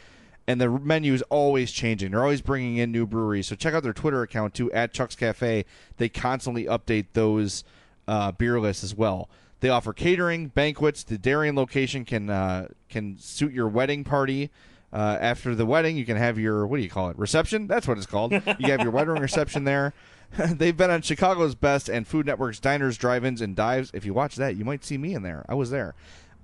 and 0.47 0.61
the 0.61 0.69
menu 0.69 1.13
is 1.13 1.23
always 1.23 1.73
changing. 1.73 2.13
They're 2.13 2.23
always 2.23 2.41
bringing 2.41 2.77
in 2.77 2.93
new 2.93 3.07
breweries. 3.07 3.49
So 3.49 3.57
check 3.57 3.75
out 3.75 3.83
their 3.83 3.93
Twitter 3.93 4.23
account 4.23 4.55
too 4.55 4.71
at 4.73 4.93
Chuck's 4.93 5.17
Cafe. 5.17 5.65
They 5.97 6.09
constantly 6.09 6.65
update 6.65 7.07
those 7.13 7.65
uh, 8.07 8.33
beer 8.33 8.61
lists 8.61 8.85
as 8.85 8.95
well. 8.95 9.29
They 9.61 9.69
offer 9.69 9.93
catering, 9.93 10.49
banquets. 10.49 11.03
The 11.03 11.19
Darien 11.19 11.57
location 11.57 12.05
can 12.05 12.31
uh, 12.31 12.69
can 12.89 13.19
suit 13.19 13.53
your 13.53 13.69
wedding 13.69 14.05
party. 14.05 14.51
Uh, 14.93 15.19
after 15.21 15.55
the 15.55 15.67
wedding, 15.67 15.97
you 15.97 16.07
can 16.07 16.17
have 16.17 16.39
your 16.39 16.67
what 16.67 16.77
do 16.77 16.83
you 16.83 16.91
call 16.91 17.11
it? 17.11 17.19
Reception. 17.19 17.67
That's 17.67 17.89
what 17.89 17.99
it's 17.99 18.07
called. 18.07 18.33
You 18.33 18.71
have 18.71 18.81
your 18.81 18.91
wedding 18.93 19.15
reception 19.15 19.65
there. 19.65 19.93
They've 20.39 20.77
been 20.77 20.91
on 20.91 21.03
Chicago's 21.03 21.55
Best 21.55 21.89
and 21.89 22.07
Food 22.07 22.27
Network's 22.27 22.61
Diners, 22.61 22.97
Drive-Ins, 22.97 23.41
and 23.41 23.55
Dives. 23.55 23.91
If 23.95 24.05
you 24.05 24.13
watch 24.13 24.37
that, 24.37 24.57
you 24.57 24.65
might 24.65 24.85
see 24.85 24.99
me 24.99 25.15
in 25.15 25.23
there. 25.23 25.45
I 25.49 25.55
was 25.55 25.71
there. 25.71 25.95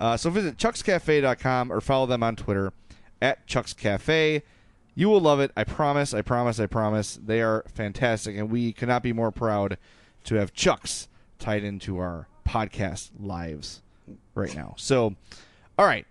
Uh, 0.00 0.16
so 0.16 0.30
visit 0.30 0.56
chuckscafe.com 0.56 1.72
or 1.72 1.80
follow 1.80 2.06
them 2.06 2.22
on 2.22 2.36
Twitter 2.36 2.72
at 3.22 3.46
Chuck's 3.46 3.72
Cafe. 3.72 4.42
You 4.94 5.08
will 5.08 5.20
love 5.20 5.40
it. 5.40 5.52
I 5.56 5.64
promise. 5.64 6.12
I 6.12 6.20
promise. 6.20 6.61
I 6.61 6.66
promise. 6.66 7.18
They 7.24 7.40
are 7.40 7.64
fantastic, 7.72 8.37
and 8.37 8.50
we 8.50 8.74
cannot 8.74 9.02
be 9.02 9.14
more 9.14 9.30
proud 9.30 9.78
to 10.24 10.35
have 10.35 10.52
Chuck's 10.52 11.08
tied 11.38 11.64
into 11.64 11.98
our 11.98 12.28
podcast 12.46 13.11
lives 13.18 13.80
right 14.35 14.54
now. 14.54 14.74
So, 14.76 15.14
all 15.78 15.87
right, 15.87 16.06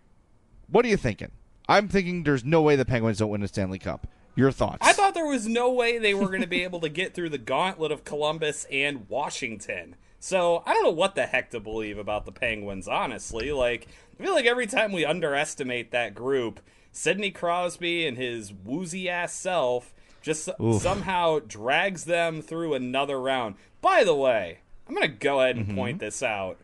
what 0.70 0.84
are 0.86 0.88
you 0.88 0.98
thinking? 0.98 1.32
I'm 1.70 1.88
thinking 1.88 2.24
there's 2.24 2.44
no 2.44 2.62
way 2.62 2.76
the 2.76 2.86
Penguins 2.86 3.20
don't 3.20 3.30
win 3.30 3.42
the 3.42 3.48
Stanley 3.48 3.78
Cup. 3.78 4.08
Your 4.36 4.52
thoughts? 4.52 4.80
I 4.82 4.94
thought 4.94 5.14
there 5.14 5.28
was 5.28 5.46
no 5.46 5.72
way 5.72 5.98
they 5.98 6.14
were 6.14 6.28
going 6.28 6.42
to 6.42 6.48
be 6.48 6.64
able 6.64 6.80
to 6.80 6.90
get 6.90 7.14
through 7.14 7.30
the 7.30 7.38
gauntlet 7.38 7.92
of 7.92 8.06
Columbus 8.06 8.66
and 8.72 9.08
Washington. 9.10 9.96
So 10.20 10.64
I 10.66 10.74
don't 10.74 10.84
know 10.84 10.92
what 10.92 11.16
the 11.16 11.26
heck 11.26 11.52
to 11.52 11.60
believe 11.60 11.98
about 11.98 12.26
the 12.26 12.32
Penguins, 12.32 12.88
honestly. 12.88 13.52
Like, 13.52 13.88
I 14.20 14.24
feel 14.24 14.34
like 14.34 14.46
every 14.46 14.68
time 14.68 14.92
we 14.94 15.04
underestimate 15.04 15.92
that 15.92 16.16
group, 16.16 16.62
Sidney 16.92 17.32
Crosby 17.32 18.06
and 18.06 18.18
his 18.18 18.52
woozy 18.54 19.10
ass 19.10 19.34
self 19.34 19.94
just 20.22 20.50
Oof. 20.62 20.82
somehow 20.82 21.40
drags 21.40 22.06
them 22.06 22.42
through 22.42 22.74
another 22.74 23.20
round. 23.20 23.56
By 23.82 24.04
the 24.04 24.16
way, 24.16 24.60
I'm 24.88 24.94
going 24.96 25.08
to 25.10 25.16
go 25.18 25.42
ahead 25.42 25.56
and 25.58 25.68
Mm-hmm. 25.68 25.76
point 25.76 26.00
this 26.00 26.22
out. 26.22 26.58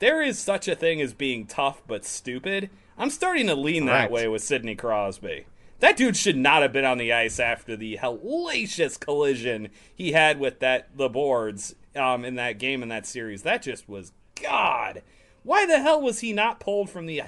There 0.00 0.20
is 0.22 0.38
such 0.38 0.68
a 0.68 0.76
thing 0.76 1.00
as 1.00 1.12
being 1.14 1.46
tough 1.46 1.82
but 1.86 2.04
stupid. 2.04 2.70
I'm 2.98 3.10
starting 3.10 3.46
to 3.46 3.54
lean 3.54 3.86
that 3.86 4.10
way 4.10 4.28
with 4.28 4.42
Sidney 4.42 4.74
Crosby. 4.74 5.46
That 5.80 5.96
dude 5.96 6.16
should 6.16 6.36
not 6.36 6.62
have 6.62 6.72
been 6.72 6.84
on 6.84 6.98
the 6.98 7.12
ice 7.12 7.38
after 7.40 7.76
the 7.76 7.96
hellacious 8.02 8.98
collision 8.98 9.68
he 9.94 10.12
had 10.12 10.38
with 10.40 10.58
that 10.58 10.96
the 10.96 11.08
boards 11.08 11.74
um, 11.94 12.24
in 12.24 12.34
that 12.34 12.58
game 12.58 12.82
in 12.82 12.88
that 12.90 13.06
series. 13.06 13.42
That 13.42 13.62
just 13.62 13.88
was 13.88 14.12
God. 14.40 15.02
Why 15.44 15.66
the 15.66 15.80
hell 15.80 16.00
was 16.02 16.18
he 16.20 16.32
not 16.32 16.60
pulled 16.60 16.90
from 16.90 17.06
the 17.06 17.22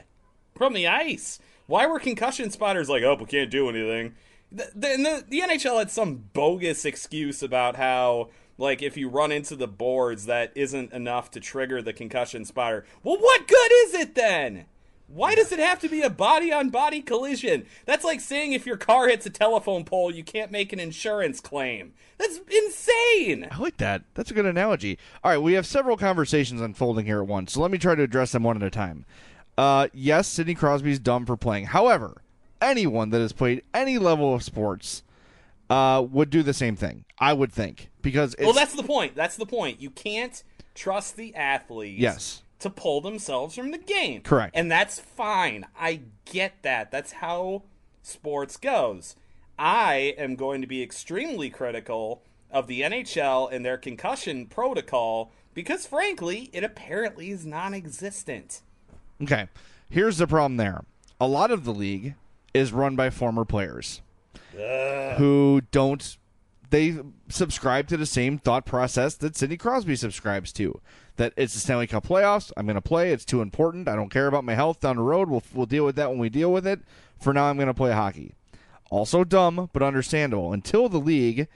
from 0.54 0.72
the 0.74 0.86
ice? 0.88 1.38
Why 1.70 1.86
were 1.86 2.00
concussion 2.00 2.50
spotters 2.50 2.88
like, 2.88 3.04
oh, 3.04 3.14
we 3.14 3.26
can't 3.26 3.48
do 3.48 3.68
anything? 3.68 4.16
The, 4.50 4.72
the, 4.74 5.24
the, 5.28 5.40
NHL 5.40 5.78
had 5.78 5.88
some 5.88 6.16
bogus 6.32 6.84
excuse 6.84 7.44
about 7.44 7.76
how, 7.76 8.30
like, 8.58 8.82
if 8.82 8.96
you 8.96 9.08
run 9.08 9.30
into 9.30 9.54
the 9.54 9.68
boards, 9.68 10.26
that 10.26 10.50
isn't 10.56 10.92
enough 10.92 11.30
to 11.30 11.38
trigger 11.38 11.80
the 11.80 11.92
concussion 11.92 12.44
spotter. 12.44 12.84
Well, 13.04 13.18
what 13.18 13.46
good 13.46 13.70
is 13.84 13.94
it 13.94 14.16
then? 14.16 14.64
Why 15.06 15.36
does 15.36 15.52
it 15.52 15.60
have 15.60 15.78
to 15.80 15.88
be 15.88 16.02
a 16.02 16.10
body 16.10 16.52
on 16.52 16.70
body 16.70 17.02
collision? 17.02 17.66
That's 17.84 18.04
like 18.04 18.20
saying 18.20 18.52
if 18.52 18.66
your 18.66 18.76
car 18.76 19.08
hits 19.08 19.26
a 19.26 19.30
telephone 19.30 19.84
pole, 19.84 20.12
you 20.12 20.24
can't 20.24 20.50
make 20.50 20.72
an 20.72 20.80
insurance 20.80 21.40
claim. 21.40 21.92
That's 22.18 22.40
insane. 22.50 23.46
I 23.48 23.58
like 23.58 23.76
that. 23.76 24.02
That's 24.14 24.32
a 24.32 24.34
good 24.34 24.44
analogy. 24.44 24.98
All 25.22 25.30
right, 25.30 25.38
we 25.38 25.52
have 25.52 25.66
several 25.66 25.96
conversations 25.96 26.60
unfolding 26.60 27.06
here 27.06 27.20
at 27.20 27.28
once, 27.28 27.52
so 27.52 27.60
let 27.60 27.70
me 27.70 27.78
try 27.78 27.94
to 27.94 28.02
address 28.02 28.32
them 28.32 28.42
one 28.42 28.56
at 28.56 28.62
a 28.64 28.70
time. 28.70 29.04
Uh, 29.60 29.88
yes, 29.92 30.26
Sidney 30.26 30.54
Crosby's 30.54 30.98
dumb 30.98 31.26
for 31.26 31.36
playing. 31.36 31.66
However, 31.66 32.22
anyone 32.62 33.10
that 33.10 33.20
has 33.20 33.34
played 33.34 33.62
any 33.74 33.98
level 33.98 34.34
of 34.34 34.42
sports 34.42 35.02
uh, 35.68 36.02
would 36.10 36.30
do 36.30 36.42
the 36.42 36.54
same 36.54 36.76
thing. 36.76 37.04
I 37.18 37.34
would 37.34 37.52
think 37.52 37.90
because 38.00 38.32
it's, 38.34 38.44
Well, 38.44 38.54
that's 38.54 38.74
the 38.74 38.82
point. 38.82 39.14
That's 39.14 39.36
the 39.36 39.44
point. 39.44 39.78
You 39.78 39.90
can't 39.90 40.42
trust 40.74 41.18
the 41.18 41.34
athletes. 41.34 42.00
Yes. 42.00 42.42
To 42.60 42.70
pull 42.70 43.02
themselves 43.02 43.54
from 43.54 43.70
the 43.70 43.76
game. 43.76 44.22
Correct. 44.22 44.56
And 44.56 44.72
that's 44.72 44.98
fine. 44.98 45.66
I 45.78 46.00
get 46.24 46.62
that. 46.62 46.90
That's 46.90 47.12
how 47.12 47.64
sports 48.02 48.56
goes. 48.56 49.14
I 49.58 50.14
am 50.16 50.36
going 50.36 50.62
to 50.62 50.66
be 50.66 50.82
extremely 50.82 51.50
critical 51.50 52.22
of 52.50 52.66
the 52.66 52.80
NHL 52.80 53.52
and 53.52 53.62
their 53.62 53.76
concussion 53.76 54.46
protocol 54.46 55.32
because, 55.52 55.84
frankly, 55.84 56.48
it 56.54 56.64
apparently 56.64 57.30
is 57.30 57.44
non 57.44 57.74
existent. 57.74 58.62
Okay. 59.22 59.48
Here's 59.88 60.18
the 60.18 60.26
problem. 60.26 60.56
There, 60.56 60.84
a 61.20 61.26
lot 61.26 61.50
of 61.50 61.64
the 61.64 61.74
league 61.74 62.14
is 62.54 62.72
run 62.72 62.96
by 62.96 63.10
former 63.10 63.44
players 63.44 64.02
who 65.18 65.62
don't. 65.70 66.16
They 66.70 66.98
subscribe 67.28 67.88
to 67.88 67.96
the 67.96 68.06
same 68.06 68.38
thought 68.38 68.64
process 68.64 69.16
that 69.16 69.36
Sidney 69.36 69.56
Crosby 69.56 69.96
subscribes 69.96 70.52
to. 70.52 70.80
That 71.16 71.32
it's 71.36 71.54
the 71.54 71.60
Stanley 71.60 71.88
Cup 71.88 72.06
playoffs. 72.06 72.52
I'm 72.56 72.66
going 72.66 72.76
to 72.76 72.80
play. 72.80 73.12
It's 73.12 73.24
too 73.24 73.42
important. 73.42 73.88
I 73.88 73.96
don't 73.96 74.08
care 74.08 74.28
about 74.28 74.44
my 74.44 74.54
health 74.54 74.80
down 74.80 74.96
the 74.96 75.02
road. 75.02 75.28
We'll 75.28 75.42
we'll 75.52 75.66
deal 75.66 75.84
with 75.84 75.96
that 75.96 76.10
when 76.10 76.18
we 76.18 76.28
deal 76.28 76.52
with 76.52 76.66
it. 76.66 76.80
For 77.20 77.32
now, 77.34 77.44
I'm 77.44 77.56
going 77.56 77.66
to 77.66 77.74
play 77.74 77.92
hockey. 77.92 78.34
Also 78.90 79.24
dumb, 79.24 79.68
but 79.72 79.82
understandable. 79.82 80.52
Until 80.52 80.88
the 80.88 80.98
league 80.98 81.48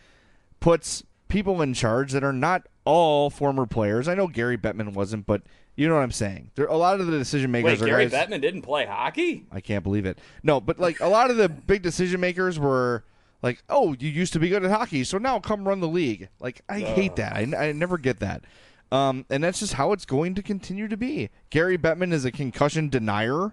puts 0.61 1.05
people 1.29 1.63
in 1.63 1.75
charge 1.75 2.13
that 2.13 2.25
are 2.25 2.33
not 2.33 2.67
all 2.85 3.31
former 3.31 3.67
players. 3.67 4.09
I 4.09 4.15
know 4.15 4.29
Gary 4.29 4.57
Bettman 4.57 4.93
wasn't, 4.95 5.27
but 5.27 5.43
you 5.77 5.89
know 5.89 5.95
what 5.95 6.03
I'm 6.03 6.13
saying. 6.13 6.51
There 6.55 6.67
a 6.67 6.77
lot 6.77 7.01
of 7.01 7.07
the 7.07 7.19
decision 7.19 7.51
makers 7.51 7.81
Wait, 7.81 7.83
are 7.83 7.87
Gary 7.87 8.09
guys. 8.09 8.29
Bettman 8.29 8.41
didn't 8.41 8.63
play 8.63 8.87
hockey? 8.87 9.47
I 9.51 9.61
can't 9.61 9.83
believe 9.83 10.07
it. 10.07 10.19
No, 10.43 10.61
but 10.61 10.79
like 10.79 11.01
a 11.01 11.09
lot 11.09 11.31
of 11.31 11.37
the 11.37 11.49
big 11.49 11.83
decision 11.83 12.21
makers 12.21 12.59
were 12.59 13.05
like, 13.43 13.63
"Oh, 13.69 13.95
you 13.99 14.09
used 14.09 14.33
to 14.35 14.39
be 14.39 14.49
good 14.49 14.65
at 14.65 14.71
hockey, 14.71 15.05
so 15.05 15.19
now 15.19 15.39
come 15.41 15.67
run 15.67 15.81
the 15.81 15.89
league." 15.89 16.29
Like 16.41 16.63
I 16.69 16.81
hate 16.81 17.17
that. 17.17 17.33
I, 17.35 17.69
I 17.69 17.73
never 17.73 17.99
get 17.99 18.21
that. 18.21 18.45
Um, 18.93 19.25
and 19.29 19.43
that's 19.43 19.59
just 19.59 19.75
how 19.75 19.93
it's 19.93 20.05
going 20.05 20.35
to 20.37 20.43
continue 20.43 20.87
to 20.87 20.97
be. 20.97 21.31
Gary 21.51 21.77
Bettman 21.77 22.13
is 22.13 22.25
a 22.25 22.31
concussion 22.31 22.89
denier, 22.89 23.53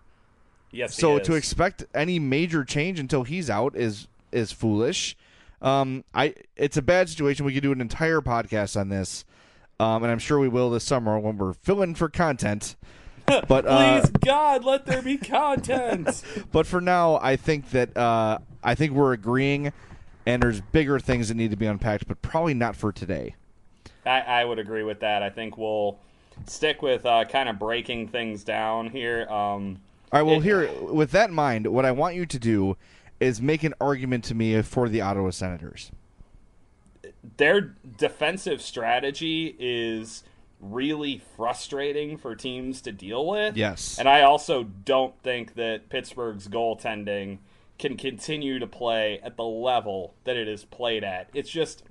Yes, 0.71 0.95
he 0.95 1.01
so 1.01 1.19
to 1.19 1.33
expect 1.33 1.85
any 1.93 2.19
major 2.19 2.63
change 2.63 2.99
until 2.99 3.23
he's 3.23 3.49
out 3.49 3.75
is 3.75 4.07
is 4.31 4.51
foolish. 4.51 5.17
Um, 5.61 6.03
I 6.13 6.35
it's 6.55 6.77
a 6.77 6.81
bad 6.81 7.09
situation. 7.09 7.45
We 7.45 7.53
could 7.53 7.63
do 7.63 7.71
an 7.71 7.81
entire 7.81 8.21
podcast 8.21 8.79
on 8.79 8.89
this, 8.89 9.25
um, 9.81 10.03
and 10.03 10.11
I'm 10.11 10.19
sure 10.19 10.37
we 10.37 10.47
will 10.47 10.69
this 10.69 10.83
summer 10.83 11.17
when 11.17 11.37
we're 11.37 11.53
filling 11.53 11.95
for 11.95 12.07
content. 12.07 12.75
But 13.47 13.65
uh, 13.65 14.01
Please, 14.01 14.11
God, 14.25 14.65
let 14.65 14.85
there 14.85 15.01
be 15.01 15.15
content. 15.17 16.21
but 16.51 16.67
for 16.67 16.81
now, 16.81 17.17
I 17.21 17.37
think 17.37 17.69
that 17.69 17.95
uh, 17.95 18.39
I 18.61 18.75
think 18.75 18.91
we're 18.91 19.13
agreeing, 19.13 19.71
and 20.25 20.43
there's 20.43 20.59
bigger 20.59 20.99
things 20.99 21.29
that 21.29 21.35
need 21.35 21.51
to 21.51 21.55
be 21.55 21.65
unpacked, 21.65 22.07
but 22.09 22.21
probably 22.21 22.53
not 22.53 22.75
for 22.75 22.91
today. 22.91 23.35
I, 24.05 24.19
I 24.19 24.45
would 24.45 24.59
agree 24.59 24.83
with 24.83 24.99
that. 24.99 25.23
I 25.23 25.29
think 25.29 25.57
we'll 25.57 25.97
stick 26.45 26.81
with 26.81 27.05
uh, 27.05 27.23
kind 27.23 27.47
of 27.47 27.57
breaking 27.57 28.09
things 28.09 28.43
down 28.43 28.89
here. 28.89 29.21
Um, 29.29 29.79
All 30.11 30.19
right. 30.19 30.23
Well, 30.23 30.37
It- 30.37 30.43
here 30.43 30.69
with 30.81 31.11
that 31.11 31.29
in 31.29 31.35
mind, 31.35 31.67
what 31.67 31.85
I 31.85 31.91
want 31.91 32.15
you 32.15 32.25
to 32.25 32.39
do 32.39 32.75
is 33.21 33.41
make 33.41 33.63
an 33.63 33.73
argument 33.79 34.25
to 34.25 34.35
me 34.35 34.61
for 34.61 34.89
the 34.89 34.99
Ottawa 34.99 35.29
Senators. 35.29 35.91
Their 37.37 37.75
defensive 37.97 38.61
strategy 38.61 39.55
is 39.59 40.23
really 40.59 41.21
frustrating 41.35 42.17
for 42.17 42.35
teams 42.35 42.81
to 42.81 42.91
deal 42.91 43.27
with. 43.27 43.57
Yes. 43.57 43.97
And 43.97 44.07
I 44.07 44.21
also 44.21 44.63
don't 44.63 45.17
think 45.23 45.55
that 45.55 45.89
Pittsburgh's 45.89 46.47
goaltending 46.47 47.39
can 47.79 47.97
continue 47.97 48.59
to 48.59 48.67
play 48.67 49.19
at 49.23 49.37
the 49.37 49.43
level 49.43 50.13
that 50.23 50.37
it 50.37 50.47
is 50.47 50.63
played 50.65 51.03
at. 51.03 51.29
It's 51.33 51.49
just 51.49 51.83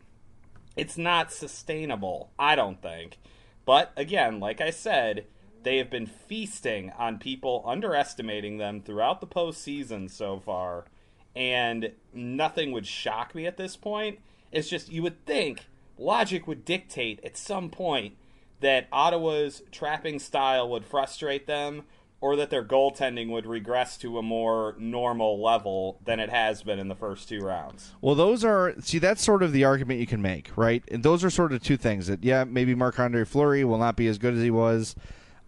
it's 0.76 0.96
not 0.96 1.32
sustainable, 1.32 2.30
I 2.38 2.54
don't 2.54 2.80
think. 2.80 3.18
But 3.64 3.92
again, 3.96 4.40
like 4.40 4.60
I 4.60 4.70
said, 4.70 5.26
they 5.62 5.78
have 5.78 5.90
been 5.90 6.06
feasting 6.06 6.90
on 6.96 7.18
people 7.18 7.64
underestimating 7.66 8.58
them 8.58 8.80
throughout 8.80 9.20
the 9.20 9.26
postseason 9.26 10.10
so 10.10 10.38
far, 10.38 10.86
and 11.34 11.92
nothing 12.14 12.72
would 12.72 12.86
shock 12.86 13.34
me 13.34 13.46
at 13.46 13.56
this 13.56 13.76
point. 13.76 14.20
It's 14.52 14.68
just 14.68 14.90
you 14.90 15.02
would 15.02 15.24
think 15.26 15.66
logic 15.98 16.46
would 16.46 16.64
dictate 16.64 17.20
at 17.24 17.36
some 17.36 17.70
point 17.70 18.16
that 18.60 18.88
Ottawa's 18.92 19.62
trapping 19.70 20.18
style 20.18 20.68
would 20.68 20.84
frustrate 20.84 21.46
them 21.46 21.84
or 22.20 22.36
that 22.36 22.50
their 22.50 22.64
goaltending 22.64 23.30
would 23.30 23.46
regress 23.46 23.96
to 23.96 24.18
a 24.18 24.22
more 24.22 24.74
normal 24.78 25.42
level 25.42 25.98
than 26.04 26.20
it 26.20 26.28
has 26.28 26.62
been 26.62 26.78
in 26.78 26.88
the 26.88 26.94
first 26.94 27.28
two 27.28 27.40
rounds. 27.40 27.92
Well, 28.02 28.14
those 28.14 28.44
are 28.44 28.74
see 28.80 28.98
that's 28.98 29.22
sort 29.22 29.42
of 29.42 29.52
the 29.52 29.64
argument 29.64 30.00
you 30.00 30.06
can 30.06 30.20
make, 30.20 30.50
right? 30.56 30.82
And 30.90 31.02
those 31.02 31.24
are 31.24 31.30
sort 31.30 31.52
of 31.52 31.62
two 31.62 31.76
things 31.76 32.08
that 32.08 32.22
yeah, 32.22 32.44
maybe 32.44 32.74
Marc 32.74 32.98
Andre 32.98 33.24
Fleury 33.24 33.64
will 33.64 33.78
not 33.78 33.96
be 33.96 34.06
as 34.06 34.18
good 34.18 34.34
as 34.34 34.42
he 34.42 34.50
was. 34.50 34.94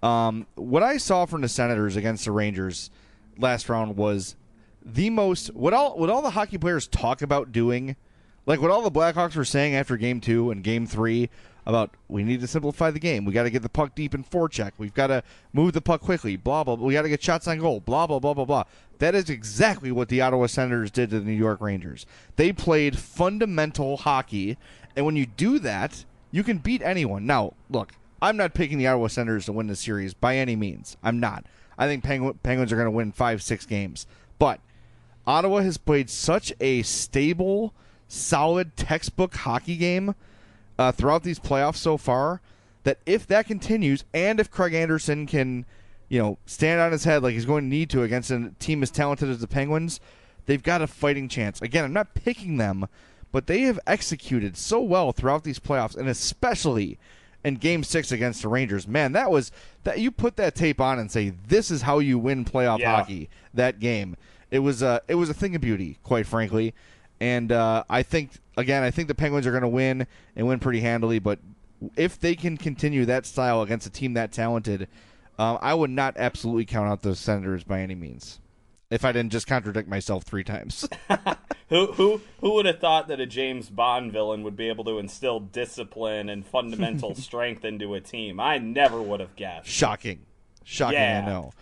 Um, 0.03 0.47
what 0.55 0.83
I 0.83 0.97
saw 0.97 1.27
from 1.27 1.43
the 1.43 1.49
Senators 1.49 1.95
against 1.95 2.25
the 2.25 2.33
Rangers 2.33 2.91
last 3.39 3.69
round 3.69 3.97
was 3.97 4.37
the 4.85 5.11
most 5.11 5.55
what 5.55 5.75
all 5.75 5.99
what 5.99 6.09
all 6.09 6.23
the 6.23 6.31
hockey 6.31 6.57
players 6.57 6.87
talk 6.89 7.21
about 7.21 7.53
doing, 7.53 7.97
like 8.47 8.61
what 8.61 8.71
all 8.71 8.83
the 8.83 8.91
Blackhawks 8.91 9.37
were 9.37 9.45
saying 9.45 9.75
after 9.75 9.97
Game 9.97 10.21
Two 10.21 10.51
and 10.51 10.63
Game 10.63 10.87
Three 10.87 11.31
about 11.65 11.91
we 12.09 12.25
need 12.25 12.41
to 12.41 12.47
simplify 12.47 12.91
the 12.91 12.99
game. 12.99 13.25
We 13.25 13.33
got 13.33 13.45
to 13.45 13.51
get 13.51 13.63
the 13.63 13.69
puck 13.69 13.95
deep 13.95 14.15
in 14.15 14.25
forecheck. 14.25 14.73
We've 14.79 14.95
got 14.95 15.09
to 15.09 15.23
move 15.53 15.73
the 15.73 15.81
puck 15.81 16.01
quickly. 16.01 16.37
Blah 16.37 16.65
blah. 16.65 16.77
blah. 16.77 16.87
We 16.87 16.95
got 16.95 17.03
to 17.03 17.09
get 17.09 17.23
shots 17.23 17.47
on 17.47 17.59
goal. 17.59 17.81
Blah 17.81 18.07
blah 18.07 18.19
blah 18.19 18.35
blah 18.35 18.45
blah. 18.45 18.65
That 18.99 19.15
is 19.15 19.31
exactly 19.31 19.91
what 19.91 20.09
the 20.09 20.21
Ottawa 20.21 20.47
Senators 20.47 20.91
did 20.91 21.11
to 21.11 21.21
the 21.21 21.27
New 21.27 21.33
York 21.33 21.61
Rangers. 21.61 22.07
They 22.37 22.53
played 22.53 22.99
fundamental 22.99 23.97
hockey, 23.97 24.57
and 24.95 25.05
when 25.05 25.17
you 25.17 25.27
do 25.27 25.59
that, 25.61 26.05
you 26.31 26.45
can 26.45 26.59
beat 26.59 26.83
anyone. 26.83 27.27
Now, 27.27 27.55
look, 27.69 27.93
I'm 28.21 28.37
not 28.37 28.55
picking 28.55 28.79
the 28.79 28.87
Ottawa 28.87 29.09
Senators 29.09 29.47
to 29.47 29.53
win 29.53 29.67
the 29.67 29.77
series 29.77 30.15
by 30.15 30.37
any 30.37 30.55
means. 30.55 30.97
I'm 31.03 31.19
not. 31.19 31.45
I 31.77 31.89
think 31.89 32.05
Pengu- 32.05 32.37
Penguins 32.43 32.73
are 32.73 32.77
going 32.77 32.87
to 32.87 32.93
win 32.93 33.11
five, 33.11 33.43
six 33.43 33.67
games, 33.67 34.07
but 34.39 34.61
Ottawa 35.27 35.61
has 35.61 35.79
played 35.79 36.09
such 36.09 36.53
a 36.61 36.83
stable, 36.83 37.75
solid 38.13 38.77
textbook 38.77 39.35
hockey 39.35 39.77
game 39.77 40.15
uh, 40.79 40.93
throughout 40.93 41.23
these 41.23 41.39
playoffs 41.39 41.77
so 41.77 41.97
far 41.97 42.41
that 42.85 42.99
if 43.07 43.27
that 43.27 43.47
continues 43.47 44.05
and 44.13 44.39
if 44.41 44.51
Craig 44.51 44.75
Anderson 44.75 45.27
can, 45.27 45.65
you 46.09 46.21
know, 46.21 46.39
stand 46.45 46.81
on 46.81 46.93
his 46.93 47.05
head 47.05 47.23
like 47.23 47.33
he's 47.35 47.47
going 47.47 47.65
to 47.65 47.69
need 47.69 47.89
to 47.91 48.03
against 48.03 48.31
a 48.31 48.53
team 48.59 48.83
as 48.83 48.91
talented 48.91 49.29
as 49.31 49.39
the 49.39 49.47
Penguins, 49.47 50.01
they've 50.47 50.63
got 50.63 50.83
a 50.83 50.87
fighting 50.87 51.29
chance. 51.29 51.63
Again, 51.63 51.85
I'm 51.85 51.93
not 51.93 52.15
picking 52.15 52.57
them, 52.59 52.87
but 53.31 53.47
they 53.47 53.63
have 53.63 53.81
executed 53.87 54.57
so 54.57 54.81
well 54.81 55.13
throughout 55.13 55.45
these 55.45 55.59
playoffs 55.59 55.97
and 55.97 56.09
especially 56.09 56.99
in 57.45 57.55
game 57.57 57.83
6 57.83 58.13
against 58.13 58.43
the 58.43 58.49
Rangers. 58.49 58.87
Man, 58.87 59.13
that 59.13 59.31
was 59.31 59.51
that 59.85 60.01
you 60.01 60.11
put 60.11 60.37
that 60.37 60.55
tape 60.55 60.81
on 60.81 60.99
and 60.99 61.11
say 61.11 61.33
this 61.49 61.71
is 61.71 61.83
how 61.83 61.99
you 61.99 62.19
win 62.19 62.45
playoff 62.45 62.79
Yeah. 62.79 62.97
hockey 62.97 63.29
that 63.55 63.81
game. 63.81 64.17
It 64.51 64.59
was 64.59 64.83
a 64.83 65.01
it 65.09 65.15
was 65.15 65.31
a 65.31 65.35
thing 65.35 65.55
of 65.55 65.61
beauty, 65.63 65.99
quite 66.03 66.27
frankly. 66.27 66.75
And 67.23 67.53
uh, 67.53 67.85
I 67.89 68.03
think 68.03 68.33
again, 68.57 68.83
I 68.83 68.91
think 68.91 69.07
the 69.07 69.15
Penguins 69.15 69.47
are 69.47 69.53
going 69.53 69.63
to 69.63 69.69
win 69.69 70.09
and 70.35 70.49
win 70.49 70.59
pretty 70.59 70.81
handily. 70.81 71.21
But 71.21 71.39
if 71.97 72.19
they 72.19 72.35
can 72.35 72.57
continue 72.57 73.05
that 73.05 73.27
style 73.27 73.63
against 73.63 73.87
a 73.87 73.91
team 73.91 74.15
that 74.15 74.33
talented, 74.33 74.89
um, 75.39 75.57
I 75.63 75.73
would 75.73 75.91
not 75.91 76.17
absolutely 76.17 76.65
count 76.65 76.91
out 76.91 77.03
the 77.03 77.15
Senators 77.15 77.63
by 77.63 77.79
any 77.81 77.95
means. 77.95 78.41
If 78.91 79.05
I 79.05 79.13
didn't 79.13 79.31
just 79.31 79.47
contradict 79.47 79.89
myself 79.89 80.25
three 80.25 80.43
times, 80.43 80.89
Who 81.69 81.93
who 81.93 82.21
who 82.41 82.55
would 82.55 82.67
have 82.67 82.81
thought 82.81 83.07
that 83.07 83.21
a 83.21 83.27
James 83.27 83.71
Bond 83.71 84.11
villain 84.13 84.43
would 84.43 84.57
be 84.57 84.69
able 84.69 84.83
to 84.87 84.99
instill 84.99 85.39
discipline 85.39 86.29
and 86.29 86.45
fundamental 86.45 87.15
strength 87.29 87.65
into 87.65 87.95
a 87.95 88.01
team? 88.01 88.41
I 88.41 88.59
never 88.59 89.01
would 89.01 89.21
have 89.21 89.37
guessed. 89.37 89.69
shocking, 89.69 90.27
shocking. 90.65 90.99
Yeah. 90.99 91.23
I 91.25 91.31
know. 91.31 91.53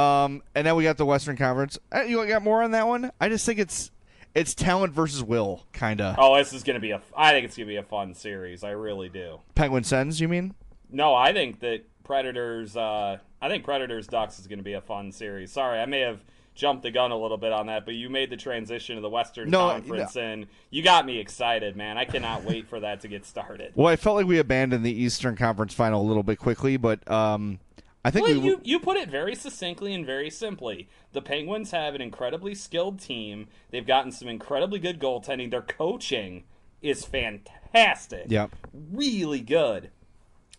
Um, 0.00 0.42
and 0.54 0.64
then 0.68 0.76
we 0.76 0.84
got 0.84 0.96
the 0.98 1.04
Western 1.04 1.36
Conference. 1.36 1.78
Uh, 1.92 2.02
You 2.02 2.24
got 2.28 2.42
more 2.42 2.62
on 2.62 2.70
that 2.70 2.86
one? 2.86 3.10
I 3.20 3.28
just 3.28 3.44
think 3.44 3.58
it's 3.58 3.90
it's 4.34 4.54
talent 4.54 4.92
versus 4.92 5.22
will, 5.22 5.66
kind 5.72 6.00
of. 6.00 6.16
Oh, 6.18 6.36
this 6.36 6.52
is 6.52 6.62
gonna 6.62 6.80
be 6.80 6.90
a. 6.92 7.00
I 7.16 7.32
think 7.32 7.46
it's 7.46 7.56
gonna 7.56 7.66
be 7.66 7.76
a 7.76 7.82
fun 7.82 8.14
series. 8.14 8.64
I 8.64 8.70
really 8.70 9.08
do. 9.08 9.40
Penguin 9.54 9.84
Sens, 9.84 10.20
you 10.20 10.28
mean? 10.28 10.54
No, 10.90 11.14
I 11.14 11.32
think 11.32 11.60
that 11.60 11.84
Predators. 12.04 12.76
Uh, 12.76 13.18
I 13.42 13.48
think 13.48 13.64
Predators 13.64 14.06
Ducks 14.06 14.38
is 14.38 14.46
gonna 14.46 14.62
be 14.62 14.74
a 14.74 14.80
fun 14.80 15.12
series. 15.12 15.52
Sorry, 15.52 15.80
I 15.80 15.86
may 15.86 16.00
have 16.00 16.22
jumped 16.54 16.82
the 16.82 16.90
gun 16.90 17.10
a 17.10 17.16
little 17.16 17.38
bit 17.38 17.52
on 17.52 17.66
that, 17.66 17.84
but 17.84 17.94
you 17.94 18.10
made 18.10 18.28
the 18.28 18.36
transition 18.36 18.96
to 18.96 19.00
the 19.00 19.08
Western 19.08 19.50
No, 19.50 19.70
Conference, 19.70 20.16
and 20.16 20.46
you 20.70 20.82
got 20.82 21.06
me 21.06 21.18
excited, 21.18 21.76
man. 21.76 21.96
I 21.96 22.04
cannot 22.04 22.44
wait 22.44 22.68
for 22.68 22.80
that 22.80 23.00
to 23.00 23.08
get 23.08 23.24
started. 23.24 23.72
Well, 23.74 23.86
I 23.86 23.96
felt 23.96 24.16
like 24.16 24.26
we 24.26 24.38
abandoned 24.38 24.84
the 24.84 24.92
Eastern 24.92 25.36
Conference 25.36 25.72
final 25.72 26.02
a 26.02 26.06
little 26.06 26.22
bit 26.22 26.38
quickly, 26.38 26.76
but 26.76 27.08
um, 27.10 27.60
I 28.04 28.10
think 28.10 28.26
Well, 28.26 28.40
we. 28.40 28.46
you, 28.46 28.60
you 28.64 28.80
put 28.80 28.96
it 28.96 29.10
very 29.10 29.34
succinctly 29.34 29.92
and 29.94 30.06
very 30.06 30.30
simply. 30.30 30.88
The 31.12 31.20
Penguins 31.22 31.70
have 31.72 31.94
an 31.94 32.00
incredibly 32.00 32.54
skilled 32.54 32.98
team. 33.00 33.48
They've 33.70 33.86
gotten 33.86 34.10
some 34.12 34.28
incredibly 34.28 34.78
good 34.78 34.98
goaltending. 34.98 35.50
Their 35.50 35.60
coaching 35.62 36.44
is 36.80 37.04
fantastic. 37.04 38.24
Yep. 38.28 38.50
Really 38.72 39.40
good. 39.40 39.90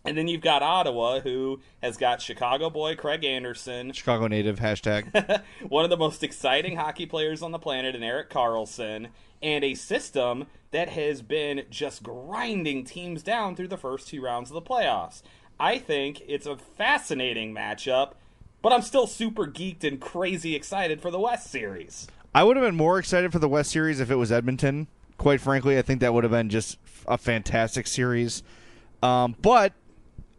And 0.04 0.16
then 0.18 0.26
you've 0.26 0.40
got 0.40 0.62
Ottawa, 0.62 1.20
who 1.20 1.60
has 1.80 1.96
got 1.96 2.20
Chicago 2.20 2.68
boy 2.70 2.96
Craig 2.96 3.24
Anderson, 3.24 3.92
Chicago 3.92 4.26
native 4.26 4.58
hashtag. 4.58 5.42
one 5.68 5.84
of 5.84 5.90
the 5.90 5.96
most 5.96 6.22
exciting 6.24 6.76
hockey 6.76 7.06
players 7.06 7.40
on 7.42 7.52
the 7.52 7.58
planet, 7.58 7.94
and 7.94 8.02
Erik 8.02 8.28
Karlsson, 8.30 9.08
and 9.40 9.62
a 9.64 9.74
system 9.74 10.46
that 10.72 10.88
has 10.88 11.22
been 11.22 11.64
just 11.70 12.02
grinding 12.02 12.82
teams 12.84 13.22
down 13.22 13.54
through 13.54 13.68
the 13.68 13.76
first 13.76 14.08
two 14.08 14.20
rounds 14.20 14.50
of 14.50 14.54
the 14.54 14.62
playoffs. 14.62 15.22
I 15.62 15.78
think 15.78 16.22
it's 16.26 16.44
a 16.44 16.56
fascinating 16.56 17.54
matchup, 17.54 18.14
but 18.62 18.72
I'm 18.72 18.82
still 18.82 19.06
super 19.06 19.46
geeked 19.46 19.84
and 19.84 20.00
crazy 20.00 20.56
excited 20.56 21.00
for 21.00 21.12
the 21.12 21.20
West 21.20 21.52
Series. 21.52 22.08
I 22.34 22.42
would 22.42 22.56
have 22.56 22.66
been 22.66 22.74
more 22.74 22.98
excited 22.98 23.30
for 23.30 23.38
the 23.38 23.48
West 23.48 23.70
Series 23.70 24.00
if 24.00 24.10
it 24.10 24.16
was 24.16 24.32
Edmonton. 24.32 24.88
Quite 25.18 25.40
frankly, 25.40 25.78
I 25.78 25.82
think 25.82 26.00
that 26.00 26.12
would 26.12 26.24
have 26.24 26.32
been 26.32 26.48
just 26.48 26.78
a 27.06 27.16
fantastic 27.16 27.86
series. 27.86 28.42
Um, 29.04 29.36
but 29.40 29.72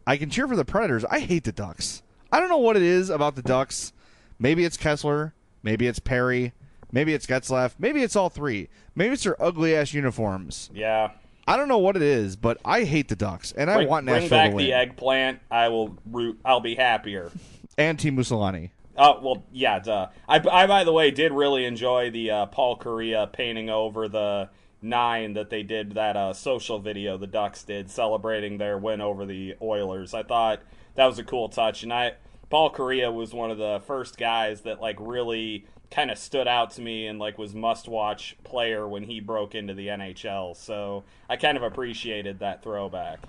I 0.06 0.18
can 0.18 0.28
cheer 0.28 0.46
for 0.46 0.56
the 0.56 0.64
Predators. 0.66 1.06
I 1.06 1.20
hate 1.20 1.44
the 1.44 1.52
Ducks. 1.52 2.02
I 2.30 2.38
don't 2.38 2.50
know 2.50 2.58
what 2.58 2.76
it 2.76 2.82
is 2.82 3.08
about 3.08 3.34
the 3.34 3.40
Ducks. 3.40 3.94
Maybe 4.38 4.62
it's 4.66 4.76
Kesler. 4.76 5.32
Maybe 5.62 5.86
it's 5.86 6.00
Perry. 6.00 6.52
Maybe 6.92 7.14
it's 7.14 7.26
Getzlaff. 7.26 7.76
Maybe 7.78 8.02
it's 8.02 8.14
all 8.14 8.28
three. 8.28 8.68
Maybe 8.94 9.14
it's 9.14 9.24
their 9.24 9.42
ugly 9.42 9.74
ass 9.74 9.94
uniforms. 9.94 10.68
Yeah. 10.74 11.12
I 11.46 11.56
don't 11.56 11.68
know 11.68 11.78
what 11.78 11.96
it 11.96 12.02
is, 12.02 12.36
but 12.36 12.58
I 12.64 12.84
hate 12.84 13.08
the 13.08 13.16
Ducks, 13.16 13.52
and 13.52 13.70
I 13.70 13.76
Bring, 13.76 13.88
want 13.88 14.06
bring 14.06 14.20
Nashville 14.22 14.38
back 14.38 14.50
to 14.50 14.56
win. 14.56 14.64
the 14.66 14.72
eggplant. 14.72 15.40
I 15.50 15.68
will 15.68 15.96
root. 16.10 16.38
I'll 16.44 16.60
be 16.60 16.74
happier. 16.74 17.30
And 17.76 17.98
Team 17.98 18.14
Mussolini. 18.14 18.70
Oh 18.96 19.18
well, 19.20 19.44
yeah, 19.50 19.80
duh. 19.80 20.06
I, 20.28 20.36
I 20.36 20.66
by 20.68 20.84
the 20.84 20.92
way 20.92 21.10
did 21.10 21.32
really 21.32 21.64
enjoy 21.64 22.08
the 22.12 22.30
uh, 22.30 22.46
Paul 22.46 22.78
Kariya 22.78 23.32
painting 23.32 23.68
over 23.68 24.06
the 24.06 24.48
nine 24.80 25.32
that 25.32 25.50
they 25.50 25.64
did 25.64 25.94
that 25.94 26.16
uh, 26.16 26.32
social 26.32 26.78
video 26.78 27.16
the 27.18 27.26
Ducks 27.26 27.64
did 27.64 27.90
celebrating 27.90 28.58
their 28.58 28.78
win 28.78 29.00
over 29.00 29.26
the 29.26 29.56
Oilers. 29.60 30.14
I 30.14 30.22
thought 30.22 30.60
that 30.94 31.06
was 31.06 31.18
a 31.18 31.24
cool 31.24 31.48
touch, 31.48 31.82
and 31.82 31.92
I 31.92 32.12
Paul 32.48 32.70
Kariya 32.72 33.12
was 33.12 33.34
one 33.34 33.50
of 33.50 33.58
the 33.58 33.82
first 33.88 34.16
guys 34.18 34.60
that 34.60 34.80
like 34.80 34.98
really 35.00 35.66
kind 35.90 36.10
of 36.10 36.18
stood 36.18 36.48
out 36.48 36.72
to 36.72 36.80
me 36.80 37.06
and 37.06 37.18
like 37.18 37.38
was 37.38 37.54
must 37.54 37.88
watch 37.88 38.36
player 38.44 38.88
when 38.88 39.04
he 39.04 39.20
broke 39.20 39.54
into 39.54 39.74
the 39.74 39.88
NHL. 39.88 40.56
So 40.56 41.04
I 41.28 41.36
kind 41.36 41.56
of 41.56 41.62
appreciated 41.62 42.40
that 42.40 42.62
throwback. 42.62 43.20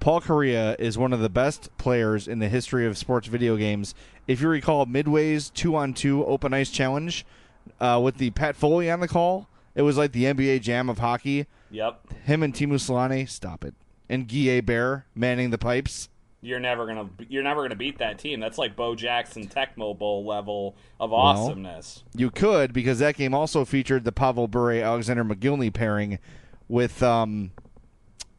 Paul 0.00 0.20
Kariya 0.20 0.78
is 0.78 0.96
one 0.96 1.12
of 1.12 1.20
the 1.20 1.28
best 1.28 1.76
players 1.76 2.26
in 2.26 2.38
the 2.38 2.48
history 2.48 2.86
of 2.86 2.96
sports 2.96 3.28
video 3.28 3.56
games. 3.56 3.94
If 4.26 4.40
you 4.40 4.48
recall 4.48 4.86
Midway's 4.86 5.50
two 5.50 5.76
on 5.76 5.94
two 5.94 6.24
open 6.24 6.54
ice 6.54 6.70
challenge 6.70 7.26
uh, 7.80 8.00
with 8.02 8.16
the 8.16 8.30
Pat 8.30 8.56
Foley 8.56 8.90
on 8.90 9.00
the 9.00 9.08
call, 9.08 9.48
it 9.74 9.82
was 9.82 9.96
like 9.96 10.12
the 10.12 10.24
NBA 10.24 10.60
jam 10.60 10.88
of 10.88 10.98
hockey. 10.98 11.46
Yep. 11.70 12.12
Him 12.24 12.42
and 12.42 12.52
Teemu 12.52 12.74
Selanne, 12.74 13.28
stop 13.28 13.64
it. 13.64 13.74
And 14.08 14.28
Guy 14.28 14.46
Hebert 14.46 15.04
manning 15.14 15.50
the 15.50 15.58
pipes. 15.58 16.09
You're 16.42 16.60
never 16.60 16.86
gonna 16.86 17.10
you're 17.28 17.42
never 17.42 17.62
gonna 17.62 17.76
beat 17.76 17.98
that 17.98 18.18
team. 18.18 18.40
That's 18.40 18.56
like 18.56 18.74
Bo 18.74 18.94
Jackson 18.94 19.46
Tecmo 19.46 19.96
Bowl 19.96 20.24
level 20.24 20.74
of 20.98 21.12
awesomeness. 21.12 22.02
You 22.14 22.30
could, 22.30 22.72
because 22.72 22.98
that 23.00 23.16
game 23.16 23.34
also 23.34 23.66
featured 23.66 24.04
the 24.04 24.12
Pavel 24.12 24.48
Bure 24.48 24.80
Alexander 24.82 25.22
Mogilny 25.22 25.72
pairing 25.72 26.18
with, 26.66 27.02
um, 27.02 27.50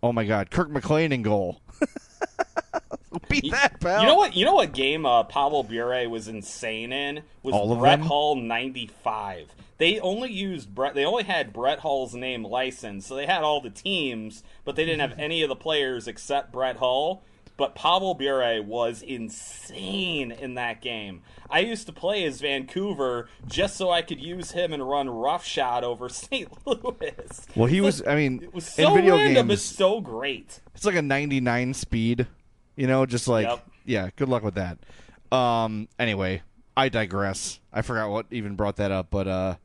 oh 0.02 0.12
my 0.12 0.26
God, 0.26 0.50
Kirk 0.50 0.72
McLean 0.72 1.12
in 1.12 1.22
goal. 1.22 1.62
Beat 3.30 3.52
that, 3.52 3.80
pal. 3.80 4.02
You 4.02 4.08
know 4.08 4.16
what? 4.16 4.36
You 4.36 4.46
know 4.46 4.56
what 4.56 4.74
game 4.74 5.06
uh, 5.06 5.24
Pavel 5.24 5.64
Bure 5.64 6.10
was 6.10 6.28
insane 6.28 6.92
in 6.92 7.22
was 7.44 7.54
All 7.54 7.72
of 7.72 7.80
Brett 7.80 8.00
them? 8.00 8.08
Hull 8.08 8.36
'95. 8.36 9.54
They 9.78 10.00
only 10.00 10.32
used 10.32 10.74
Brett. 10.74 10.96
They 10.96 11.06
only 11.06 11.24
had 11.24 11.52
Brett 11.54 11.80
Hull's 11.80 12.14
name 12.14 12.44
licensed, 12.44 13.08
so 13.08 13.16
they 13.16 13.26
had 13.26 13.44
all 13.44 13.62
the 13.62 13.70
teams, 13.70 14.44
but 14.64 14.76
they 14.76 14.86
didn't 14.86 15.02
have 15.02 15.14
any 15.20 15.44
of 15.44 15.50
the 15.50 15.56
players 15.56 16.08
except 16.08 16.52
Brett 16.52 16.78
Hull. 16.78 17.24
But 17.62 17.76
Pavel 17.76 18.16
Bure 18.16 18.64
was 18.64 19.04
insane 19.04 20.32
in 20.32 20.56
that 20.56 20.82
game. 20.82 21.22
I 21.48 21.60
used 21.60 21.86
to 21.86 21.94
play 21.94 22.24
as 22.26 22.42
Vancouver 22.42 23.30
just 23.46 23.78
so 23.78 23.92
I 23.92 24.02
could 24.02 24.20
use 24.20 24.50
him 24.50 24.74
and 24.74 24.82
run 24.90 25.08
roughshod 25.08 25.84
over 25.84 26.10
St. 26.10 26.50
Louis. 26.66 27.46
Well, 27.56 27.68
he 27.68 27.80
was, 27.80 28.02
I 28.08 28.16
mean, 28.16 28.42
It 28.42 28.52
was 28.52 28.68
in 28.80 28.86
so 28.86 28.96
video 28.96 29.16
random, 29.16 29.50
games, 29.50 29.62
so 29.62 30.02
great. 30.02 30.60
it's 30.74 30.86
like 30.86 30.96
a 30.96 31.04
99 31.04 31.76
speed 31.76 32.26
you 32.76 32.88
know 32.88 33.06
just 33.06 33.28
like 33.28 33.46
Yep. 33.46 33.68
yeah 33.86 34.10
good 34.16 34.28
luck 34.28 34.42
with 34.42 34.56
that 34.56 34.80
um 35.32 35.88
anyway 36.00 36.42
i 36.76 36.90
digress 36.90 37.60
i 37.72 37.84
forgot 37.84 38.10
what 38.10 38.26
even 38.32 38.56
brought 38.56 38.78
that 38.78 38.92
up 38.92 39.08
but 39.12 39.28
uh 39.28 39.56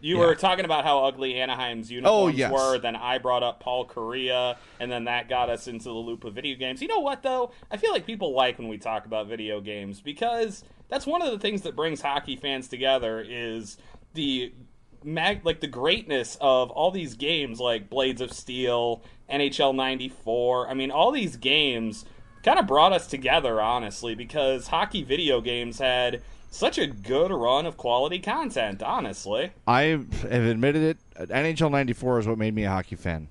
You 0.00 0.18
Yeah. 0.18 0.26
were 0.26 0.34
talking 0.34 0.64
about 0.64 0.84
how 0.84 1.04
ugly 1.04 1.40
Anaheim's 1.40 1.90
oh, 1.90 1.94
uniforms 1.94 2.34
Oh, 2.34 2.36
yes. 2.36 2.52
were. 2.52 2.78
Then 2.78 2.96
I 2.96 3.18
brought 3.18 3.42
up 3.42 3.60
Paul 3.60 3.86
Kariya, 3.86 4.56
and 4.78 4.90
then 4.92 5.04
that 5.04 5.28
got 5.28 5.48
us 5.48 5.66
into 5.68 5.84
the 5.84 5.90
loop 5.94 6.24
of 6.24 6.34
video 6.34 6.56
games. 6.56 6.82
You 6.82 6.88
know 6.88 7.00
what, 7.00 7.22
though? 7.22 7.50
I 7.70 7.76
feel 7.76 7.92
like 7.92 8.06
people 8.06 8.32
like 8.34 8.58
when 8.58 8.68
we 8.68 8.78
talk 8.78 9.06
about 9.06 9.26
video 9.26 9.60
games 9.60 10.00
because 10.00 10.64
that's 10.88 11.06
one 11.06 11.22
of 11.22 11.30
the 11.30 11.38
things 11.38 11.62
that 11.62 11.74
brings 11.74 12.00
hockey 12.02 12.36
fans 12.36 12.68
together 12.68 13.24
is 13.26 13.78
the 14.14 14.52
mag 15.04 15.44
like 15.44 15.60
the 15.60 15.66
greatness 15.66 16.36
of 16.40 16.70
all 16.70 16.90
these 16.90 17.14
games 17.14 17.60
like 17.60 17.88
Blades 17.88 18.20
of 18.20 18.32
Steel, 18.32 19.02
NHL 19.30 19.74
94. 19.74 20.68
I 20.68 20.74
mean, 20.74 20.90
all 20.90 21.10
these 21.12 21.36
games 21.36 22.04
kind 22.42 22.58
of 22.58 22.66
brought 22.66 22.92
us 22.92 23.06
together, 23.06 23.60
honestly, 23.60 24.14
because 24.14 24.68
hockey 24.68 25.02
video 25.02 25.40
games 25.40 25.78
had 25.78 26.22
such 26.56 26.78
a 26.78 26.86
good 26.86 27.30
run 27.30 27.66
of 27.66 27.76
quality 27.76 28.18
content, 28.18 28.82
honestly. 28.82 29.52
i 29.66 29.82
have 29.82 30.24
admitted 30.24 30.82
it 30.82 31.28
nhl 31.28 31.70
94 31.70 32.20
is 32.20 32.26
what 32.26 32.38
made 32.38 32.54
me 32.54 32.64
a 32.64 32.70
hockey 32.70 32.96
fan 32.96 33.28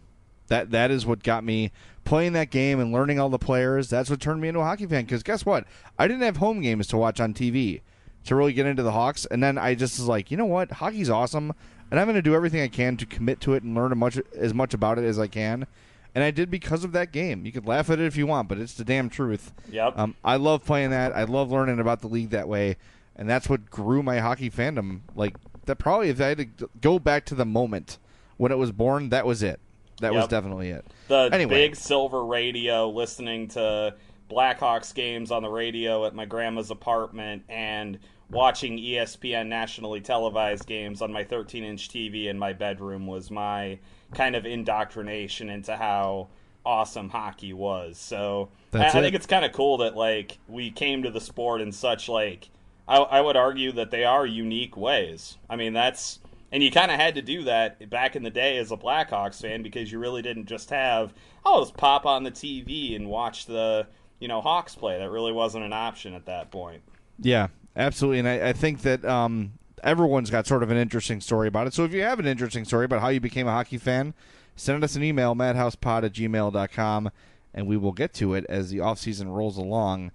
That 0.47 0.71
that 0.71 0.91
is 0.91 1.05
what 1.05 1.23
got 1.23 1.43
me 1.43 1.71
playing 2.03 2.33
that 2.33 2.51
game 2.51 2.79
and 2.79 2.93
learning 2.93 3.19
all 3.19 3.29
the 3.29 3.39
players. 3.39 3.89
That's 3.89 4.09
what 4.11 4.19
turned 4.21 4.39
me 4.39 4.47
into 4.47 4.59
a 4.59 4.63
hockey 4.63 4.85
fan. 4.85 5.05
Because 5.05 5.23
guess 5.23 5.43
what? 5.45 5.65
I 5.97 6.07
didn't 6.07 6.21
have 6.21 6.37
home 6.37 6.61
games 6.61 6.85
to 6.87 6.97
watch 6.97 7.19
on 7.19 7.33
TV 7.33 7.81
to 8.25 8.35
really 8.35 8.53
get 8.53 8.65
into 8.67 8.83
the 8.83 8.91
Hawks, 8.91 9.25
and 9.25 9.41
then 9.43 9.57
I 9.57 9.75
just 9.75 9.99
was 9.99 10.07
like, 10.07 10.31
you 10.31 10.37
know 10.37 10.45
what? 10.45 10.71
Hockey's 10.71 11.09
awesome, 11.09 11.53
and 11.91 11.99
I'm 11.99 12.05
going 12.07 12.15
to 12.15 12.21
do 12.21 12.33
everything 12.35 12.61
I 12.61 12.67
can 12.67 12.97
to 12.97 13.05
commit 13.05 13.39
to 13.41 13.53
it 13.53 13.61
and 13.63 13.75
learn 13.75 13.91
as 13.91 13.97
much 13.97 14.19
as 14.35 14.53
much 14.53 14.73
about 14.73 14.97
it 14.97 15.03
as 15.03 15.19
I 15.19 15.27
can. 15.27 15.67
And 16.13 16.23
I 16.23 16.31
did 16.31 16.49
because 16.49 16.83
of 16.83 16.91
that 16.93 17.11
game. 17.11 17.45
You 17.45 17.51
could 17.51 17.67
laugh 17.67 17.89
at 17.89 17.99
it 17.99 18.05
if 18.05 18.15
you 18.15 18.25
want, 18.25 18.47
but 18.47 18.57
it's 18.57 18.73
the 18.75 18.85
damn 18.85 19.09
truth. 19.09 19.51
Yep. 19.69 19.97
Um, 19.97 20.15
I 20.23 20.37
love 20.37 20.63
playing 20.63 20.91
that. 20.91 21.15
I 21.15 21.23
love 21.25 21.51
learning 21.51 21.79
about 21.79 22.01
the 22.01 22.07
league 22.07 22.29
that 22.29 22.47
way, 22.47 22.77
and 23.15 23.29
that's 23.29 23.49
what 23.49 23.69
grew 23.69 24.03
my 24.03 24.19
hockey 24.19 24.49
fandom. 24.49 25.01
Like 25.15 25.35
that, 25.65 25.77
probably 25.77 26.09
if 26.09 26.19
I 26.21 26.27
had 26.27 26.37
to 26.37 26.69
go 26.81 26.99
back 26.99 27.25
to 27.25 27.35
the 27.35 27.45
moment 27.45 27.97
when 28.37 28.51
it 28.51 28.57
was 28.57 28.71
born, 28.71 29.09
that 29.09 29.25
was 29.25 29.43
it. 29.43 29.59
That 30.01 30.13
was 30.13 30.27
definitely 30.27 30.69
it. 30.69 30.85
the 31.07 31.29
Anyway. 31.31 31.55
big 31.55 31.75
silver 31.77 32.25
radio 32.25 32.89
listening 32.89 33.47
to 33.49 33.95
Blackhawks 34.29 34.93
games 34.93 35.31
on 35.31 35.41
the 35.41 35.49
radio 35.49 36.05
at 36.05 36.13
my 36.13 36.25
grandma's 36.25 36.69
apartment 36.69 37.43
and 37.47 37.99
watching 38.29 38.77
ESPN 38.77 39.47
nationally 39.47 40.01
televised 40.01 40.67
games 40.67 41.01
on 41.01 41.13
my 41.13 41.23
13 41.23 41.63
inch 41.63 41.87
TV 41.89 42.25
in 42.25 42.37
my 42.37 42.51
bedroom 42.51 43.07
was 43.07 43.31
my 43.31 43.79
kind 44.13 44.35
of 44.35 44.45
indoctrination 44.45 45.49
into 45.49 45.75
how 45.77 46.27
awesome 46.65 47.09
hockey 47.09 47.53
was. 47.53 47.97
So 47.97 48.49
I, 48.73 48.87
I 48.87 48.89
think 48.89 49.15
it's 49.15 49.27
kind 49.27 49.45
of 49.45 49.51
cool 49.53 49.77
that 49.77 49.95
like 49.95 50.39
we 50.47 50.71
came 50.71 51.03
to 51.03 51.11
the 51.11 51.21
sport 51.21 51.61
in 51.61 51.71
such 51.71 52.09
like 52.09 52.49
I, 52.87 52.97
I 52.97 53.21
would 53.21 53.35
argue 53.35 53.71
that 53.73 53.91
they 53.91 54.03
are 54.03 54.25
unique 54.25 54.77
ways. 54.77 55.37
I 55.49 55.55
mean 55.55 55.73
that's 55.73 56.19
and 56.51 56.63
you 56.63 56.71
kind 56.71 56.91
of 56.91 56.99
had 56.99 57.15
to 57.15 57.21
do 57.21 57.43
that 57.43 57.89
back 57.89 58.15
in 58.15 58.23
the 58.23 58.29
day 58.29 58.57
as 58.57 58.71
a 58.71 58.77
Blackhawks 58.77 59.41
fan 59.41 59.63
because 59.63 59.91
you 59.91 59.99
really 59.99 60.21
didn't 60.21 60.45
just 60.45 60.69
have 60.69 61.13
oh 61.45 61.59
let's 61.59 61.71
pop 61.71 62.05
on 62.05 62.23
the 62.23 62.31
TV 62.31 62.95
and 62.95 63.09
watch 63.09 63.45
the 63.45 63.87
you 64.19 64.27
know 64.27 64.41
Hawks 64.41 64.75
play. 64.75 64.97
That 64.97 65.09
really 65.09 65.31
wasn't 65.31 65.65
an 65.65 65.73
option 65.73 66.13
at 66.13 66.25
that 66.25 66.51
point. 66.51 66.81
Yeah, 67.19 67.47
absolutely. 67.75 68.19
And 68.19 68.27
I, 68.27 68.49
I 68.49 68.53
think 68.53 68.81
that 68.81 69.03
um, 69.05 69.53
everyone's 69.83 70.29
got 70.29 70.47
sort 70.47 70.63
of 70.63 70.71
an 70.71 70.77
interesting 70.77 71.21
story 71.21 71.47
about 71.47 71.67
it. 71.67 71.73
So 71.73 71.83
if 71.83 71.93
you 71.93 72.01
have 72.01 72.19
an 72.19 72.27
interesting 72.27 72.65
story 72.65 72.85
about 72.85 73.01
how 73.01 73.09
you 73.09 73.19
became 73.19 73.47
a 73.47 73.51
hockey 73.51 73.77
fan, 73.77 74.13
send 74.55 74.83
us 74.83 74.95
an 74.95 75.03
email, 75.03 75.35
madhousepod 75.35 76.03
at 76.03 76.13
gmail.com, 76.13 77.11
and 77.53 77.67
we 77.67 77.77
will 77.77 77.91
get 77.91 78.13
to 78.15 78.33
it 78.33 78.45
as 78.49 78.69
the 78.69 78.79
offseason 78.79 79.33
rolls 79.33 79.57
along. 79.57 80.11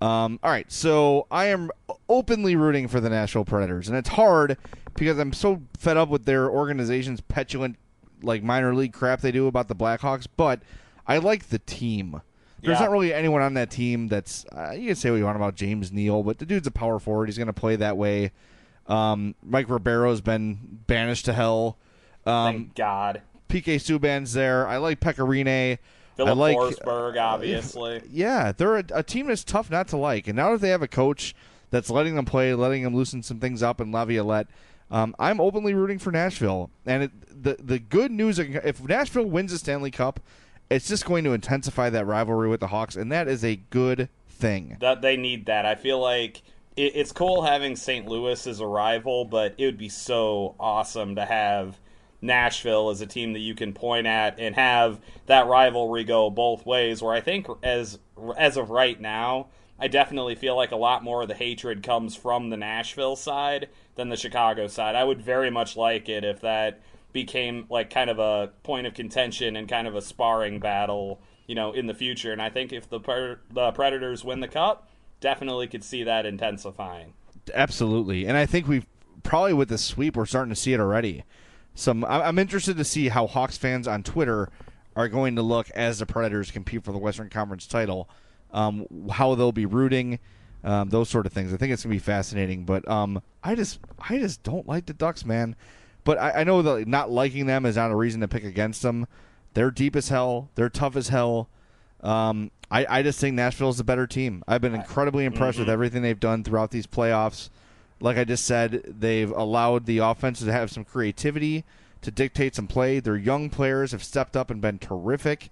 Um, 0.00 0.38
all 0.42 0.50
right, 0.50 0.70
so 0.70 1.26
I 1.30 1.46
am 1.46 1.70
openly 2.08 2.54
rooting 2.54 2.86
for 2.88 3.00
the 3.00 3.10
Nashville 3.10 3.44
Predators, 3.44 3.88
and 3.88 3.96
it's 3.98 4.10
hard 4.10 4.56
because 4.94 5.18
I'm 5.18 5.32
so 5.32 5.62
fed 5.76 5.96
up 5.96 6.08
with 6.08 6.24
their 6.24 6.48
organization's 6.48 7.20
petulant, 7.20 7.76
like 8.22 8.42
minor 8.42 8.74
league 8.74 8.92
crap 8.92 9.20
they 9.20 9.32
do 9.32 9.46
about 9.48 9.66
the 9.68 9.74
Blackhawks. 9.74 10.26
But 10.36 10.60
I 11.06 11.18
like 11.18 11.48
the 11.48 11.58
team. 11.58 12.20
There's 12.62 12.78
Yeah. 12.78 12.84
not 12.86 12.90
really 12.92 13.12
anyone 13.14 13.42
on 13.42 13.54
that 13.54 13.70
team 13.70 14.08
that's 14.08 14.44
uh, 14.46 14.70
you 14.72 14.86
can 14.88 14.96
say 14.96 15.10
what 15.10 15.16
you 15.16 15.24
want 15.24 15.36
about 15.36 15.54
James 15.56 15.90
Neal, 15.92 16.22
but 16.22 16.38
the 16.38 16.46
dude's 16.46 16.66
a 16.66 16.72
power 16.72 16.98
forward. 16.98 17.26
He's 17.28 17.36
going 17.38 17.46
to 17.48 17.52
play 17.52 17.76
that 17.76 17.96
way. 17.96 18.30
Um, 18.86 19.34
Mike 19.42 19.66
Ribeiro's 19.68 20.20
been 20.20 20.80
banished 20.86 21.24
to 21.26 21.32
hell. 21.32 21.76
Um, 22.24 22.54
Thank 22.54 22.74
God. 22.74 23.22
PK 23.48 23.76
Subban's 23.76 24.32
there. 24.32 24.66
I 24.66 24.76
like 24.78 25.00
Pekka 25.00 25.26
Rinne. 25.26 25.78
I 26.18 26.24
Filip 26.24 26.38
like 26.38 26.56
Forsberg, 26.56 27.20
obviously. 27.20 28.02
yeah, 28.10 28.52
they're 28.52 28.78
a, 28.78 28.84
a 28.94 29.02
team 29.02 29.28
that's 29.28 29.44
tough 29.44 29.70
not 29.70 29.88
to 29.88 29.96
like. 29.96 30.26
And 30.26 30.36
now 30.36 30.52
that 30.52 30.60
they 30.60 30.70
have 30.70 30.82
a 30.82 30.88
coach 30.88 31.34
that's 31.70 31.90
letting 31.90 32.16
them 32.16 32.24
play, 32.24 32.54
letting 32.54 32.82
them 32.82 32.96
loosen 32.96 33.22
some 33.22 33.38
things 33.38 33.62
up 33.62 33.80
in 33.80 33.92
Laviolette, 33.92 34.48
um, 34.90 35.14
I'm 35.18 35.40
openly 35.40 35.74
rooting 35.74 35.98
for 35.98 36.10
Nashville. 36.10 36.70
And 36.86 37.04
it, 37.04 37.42
the 37.42 37.56
the 37.62 37.78
good 37.78 38.10
news, 38.10 38.38
if 38.38 38.82
Nashville 38.82 39.26
wins 39.26 39.52
the 39.52 39.58
Stanley 39.58 39.90
Cup, 39.90 40.20
it's 40.70 40.88
just 40.88 41.04
going 41.04 41.24
to 41.24 41.32
intensify 41.32 41.90
that 41.90 42.06
rivalry 42.06 42.48
with 42.48 42.60
the 42.60 42.68
Hawks, 42.68 42.96
and 42.96 43.10
that 43.12 43.28
is 43.28 43.44
a 43.44 43.56
good 43.56 44.08
thing. 44.28 44.76
that 44.80 45.02
they 45.02 45.16
need 45.16 45.46
that. 45.46 45.66
I 45.66 45.74
feel 45.74 45.98
like 45.98 46.42
it, 46.76 46.92
it's 46.94 47.12
cool 47.12 47.42
having 47.42 47.76
St. 47.76 48.06
Louis 48.06 48.46
as 48.46 48.60
a 48.60 48.66
rival, 48.66 49.24
but 49.24 49.54
it 49.58 49.64
would 49.64 49.78
be 49.78 49.88
so 49.88 50.54
awesome 50.58 51.16
to 51.16 51.24
have 51.24 51.78
Nashville 52.20 52.90
as 52.90 53.00
a 53.00 53.06
team 53.06 53.32
that 53.32 53.40
you 53.40 53.54
can 53.54 53.72
point 53.72 54.06
at 54.06 54.38
and 54.38 54.54
have 54.54 55.00
that 55.26 55.46
rivalry 55.46 56.04
go 56.04 56.30
both 56.30 56.66
ways. 56.66 57.02
Where 57.02 57.14
I 57.14 57.20
think 57.20 57.46
as 57.62 57.98
as 58.36 58.56
of 58.56 58.70
right 58.70 59.00
now, 59.00 59.48
I 59.78 59.88
definitely 59.88 60.34
feel 60.34 60.56
like 60.56 60.72
a 60.72 60.76
lot 60.76 61.04
more 61.04 61.22
of 61.22 61.28
the 61.28 61.34
hatred 61.34 61.82
comes 61.82 62.16
from 62.16 62.50
the 62.50 62.56
Nashville 62.56 63.16
side 63.16 63.68
than 63.94 64.08
the 64.08 64.16
Chicago 64.16 64.66
side. 64.66 64.94
I 64.94 65.04
would 65.04 65.22
very 65.22 65.50
much 65.50 65.76
like 65.76 66.08
it 66.08 66.24
if 66.24 66.40
that 66.40 66.80
became 67.12 67.66
like 67.70 67.90
kind 67.90 68.10
of 68.10 68.18
a 68.18 68.50
point 68.62 68.86
of 68.86 68.94
contention 68.94 69.56
and 69.56 69.68
kind 69.68 69.86
of 69.86 69.94
a 69.94 70.02
sparring 70.02 70.58
battle, 70.58 71.20
you 71.46 71.54
know, 71.54 71.72
in 71.72 71.86
the 71.86 71.94
future. 71.94 72.32
And 72.32 72.42
I 72.42 72.50
think 72.50 72.72
if 72.72 72.88
the 72.88 72.98
the 73.50 73.70
Predators 73.72 74.24
win 74.24 74.40
the 74.40 74.48
cup, 74.48 74.88
definitely 75.20 75.68
could 75.68 75.84
see 75.84 76.02
that 76.02 76.26
intensifying. 76.26 77.14
Absolutely, 77.54 78.26
and 78.26 78.36
I 78.36 78.44
think 78.44 78.66
we've 78.66 78.86
probably 79.22 79.52
with 79.52 79.68
the 79.68 79.78
sweep 79.78 80.16
we're 80.16 80.26
starting 80.26 80.52
to 80.52 80.60
see 80.60 80.72
it 80.72 80.80
already. 80.80 81.24
Some 81.78 82.04
I- 82.04 82.26
I'm 82.26 82.40
interested 82.40 82.76
to 82.76 82.84
see 82.84 83.08
how 83.08 83.28
Hawks 83.28 83.56
fans 83.56 83.86
on 83.86 84.02
Twitter 84.02 84.48
are 84.96 85.08
going 85.08 85.36
to 85.36 85.42
look 85.42 85.70
as 85.70 86.00
the 86.00 86.06
Predators 86.06 86.50
compete 86.50 86.82
for 86.82 86.90
the 86.90 86.98
Western 86.98 87.28
Conference 87.30 87.68
title. 87.68 88.08
Um, 88.52 88.86
how 89.12 89.36
they'll 89.36 89.52
be 89.52 89.64
rooting, 89.64 90.18
um, 90.64 90.88
those 90.88 91.08
sort 91.08 91.24
of 91.24 91.32
things. 91.32 91.54
I 91.54 91.56
think 91.56 91.72
it's 91.72 91.84
gonna 91.84 91.94
be 91.94 92.00
fascinating. 92.00 92.64
But 92.64 92.86
um, 92.88 93.22
I 93.44 93.54
just 93.54 93.78
I 94.08 94.18
just 94.18 94.42
don't 94.42 94.66
like 94.66 94.86
the 94.86 94.92
Ducks, 94.92 95.24
man. 95.24 95.54
But 96.02 96.18
I, 96.18 96.40
I 96.40 96.44
know 96.44 96.62
that 96.62 96.88
not 96.88 97.12
liking 97.12 97.46
them 97.46 97.64
is 97.64 97.76
not 97.76 97.92
a 97.92 97.94
reason 97.96 98.22
to 98.22 98.28
pick 98.28 98.42
against 98.42 98.82
them. 98.82 99.06
They're 99.54 99.70
deep 99.70 99.94
as 99.94 100.08
hell. 100.08 100.50
They're 100.56 100.68
tough 100.68 100.96
as 100.96 101.10
hell. 101.10 101.48
Um, 102.00 102.50
I, 102.72 102.86
I 102.88 103.02
just 103.04 103.20
think 103.20 103.36
Nashville's 103.36 103.78
a 103.78 103.84
better 103.84 104.06
team. 104.08 104.42
I've 104.48 104.60
been 104.60 104.74
incredibly 104.74 105.24
impressed 105.26 105.60
with 105.60 105.68
everything 105.68 106.02
they've 106.02 106.18
done 106.18 106.42
throughout 106.42 106.72
these 106.72 106.88
playoffs. 106.88 107.50
Like 108.00 108.16
I 108.16 108.24
just 108.24 108.44
said, 108.44 108.82
they've 108.86 109.30
allowed 109.30 109.86
the 109.86 109.98
offense 109.98 110.40
to 110.40 110.52
have 110.52 110.70
some 110.70 110.84
creativity 110.84 111.64
to 112.02 112.10
dictate 112.10 112.54
some 112.54 112.66
play. 112.66 113.00
Their 113.00 113.16
young 113.16 113.50
players 113.50 113.92
have 113.92 114.04
stepped 114.04 114.36
up 114.36 114.50
and 114.50 114.60
been 114.60 114.78
terrific. 114.78 115.50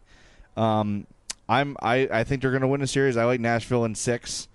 Um, 0.56 1.06
I'm 1.48 1.76
I, 1.82 2.08
I 2.10 2.24
think 2.24 2.42
they're 2.42 2.50
going 2.50 2.62
to 2.62 2.68
win 2.68 2.82
a 2.82 2.86
series. 2.86 3.16
I 3.16 3.24
like 3.24 3.40
Nashville 3.40 3.84
in 3.84 3.94
six 3.94 4.48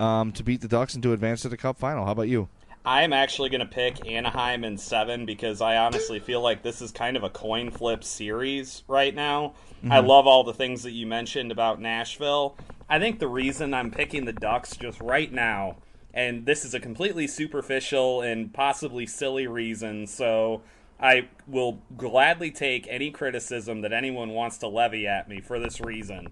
um, 0.00 0.32
to 0.32 0.42
beat 0.42 0.60
the 0.60 0.68
Ducks 0.68 0.94
and 0.94 1.02
to 1.02 1.12
advance 1.12 1.42
to 1.42 1.48
the 1.48 1.56
Cup 1.56 1.78
final. 1.78 2.04
How 2.06 2.12
about 2.12 2.28
you? 2.28 2.48
I'm 2.86 3.14
actually 3.14 3.48
going 3.48 3.60
to 3.60 3.66
pick 3.66 4.06
Anaheim 4.06 4.62
in 4.62 4.76
seven 4.76 5.24
because 5.24 5.62
I 5.62 5.78
honestly 5.78 6.20
feel 6.20 6.42
like 6.42 6.62
this 6.62 6.82
is 6.82 6.92
kind 6.92 7.16
of 7.16 7.22
a 7.22 7.30
coin 7.30 7.70
flip 7.70 8.04
series 8.04 8.84
right 8.88 9.14
now. 9.14 9.54
I 9.88 10.00
love 10.00 10.26
all 10.26 10.44
the 10.44 10.54
things 10.54 10.82
that 10.84 10.92
you 10.92 11.06
mentioned 11.06 11.50
about 11.50 11.80
Nashville. 11.80 12.56
I 12.88 12.98
think 12.98 13.18
the 13.18 13.28
reason 13.28 13.74
I'm 13.74 13.90
picking 13.90 14.24
the 14.24 14.32
Ducks 14.32 14.76
just 14.76 15.00
right 15.00 15.32
now, 15.32 15.76
and 16.14 16.46
this 16.46 16.64
is 16.64 16.72
a 16.72 16.80
completely 16.80 17.26
superficial 17.26 18.22
and 18.22 18.54
possibly 18.54 19.04
silly 19.04 19.46
reason, 19.46 20.06
so 20.06 20.62
I 20.98 21.28
will 21.46 21.80
gladly 21.96 22.50
take 22.50 22.86
any 22.88 23.10
criticism 23.10 23.82
that 23.82 23.92
anyone 23.92 24.30
wants 24.30 24.56
to 24.58 24.68
levy 24.68 25.06
at 25.06 25.28
me 25.28 25.40
for 25.40 25.58
this 25.58 25.80
reason. 25.80 26.28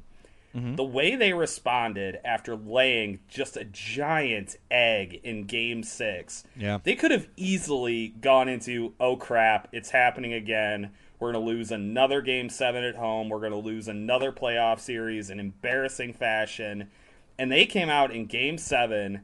Mm-hmm. 0.54 0.76
The 0.76 0.84
way 0.84 1.16
they 1.16 1.32
responded 1.32 2.18
after 2.24 2.54
laying 2.54 3.20
just 3.28 3.56
a 3.56 3.64
giant 3.64 4.56
egg 4.70 5.20
in 5.24 5.44
game 5.44 5.82
six, 5.82 6.44
Yeah. 6.56 6.78
they 6.82 6.94
could 6.94 7.10
have 7.10 7.26
easily 7.36 8.08
gone 8.20 8.48
into, 8.48 8.94
oh 9.00 9.16
crap, 9.16 9.68
it's 9.72 9.90
happening 9.90 10.32
again. 10.32 10.90
We're 11.18 11.32
going 11.32 11.44
to 11.44 11.50
lose 11.52 11.70
another 11.70 12.20
game 12.20 12.50
seven 12.50 12.84
at 12.84 12.96
home. 12.96 13.28
We're 13.30 13.38
going 13.38 13.52
to 13.52 13.58
lose 13.58 13.88
another 13.88 14.30
playoff 14.30 14.78
series 14.80 15.30
in 15.30 15.40
embarrassing 15.40 16.12
fashion. 16.14 16.90
And 17.38 17.50
they 17.50 17.64
came 17.64 17.88
out 17.88 18.10
in 18.14 18.26
game 18.26 18.58
seven 18.58 19.22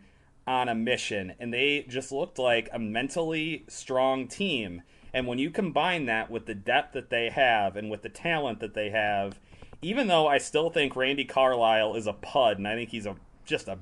on 0.49 0.69
a 0.69 0.75
mission, 0.75 1.35
and 1.39 1.53
they 1.53 1.85
just 1.89 2.11
looked 2.11 2.39
like 2.39 2.71
a 2.73 2.79
mentally 2.79 3.65
strong 3.69 4.27
team. 4.27 4.83
And 5.13 5.27
when 5.27 5.39
you 5.39 5.51
combine 5.51 6.07
that 6.07 6.31
with 6.31 6.47
the 6.47 6.55
depth 6.55 6.95
that 6.95 7.11
they 7.11 7.29
have 7.29 7.77
and 7.77 7.91
with 7.91 8.01
the 8.03 8.09
talent 8.09 8.61
that 8.61 8.73
they 8.75 8.89
have, 8.91 9.39
even 9.83 10.07
though 10.09 10.27
I 10.27 10.39
still 10.39 10.71
think 10.71 10.97
Randy 10.97 11.25
Carlyle 11.27 11.95
is 11.95 12.07
a 12.07 12.15
pud, 12.15 12.57
and 12.59 12.67
I 12.67 12.75
think 12.75 12.91
he's 12.91 13.05
a 13.07 13.15
just 13.45 13.69
a 13.69 13.79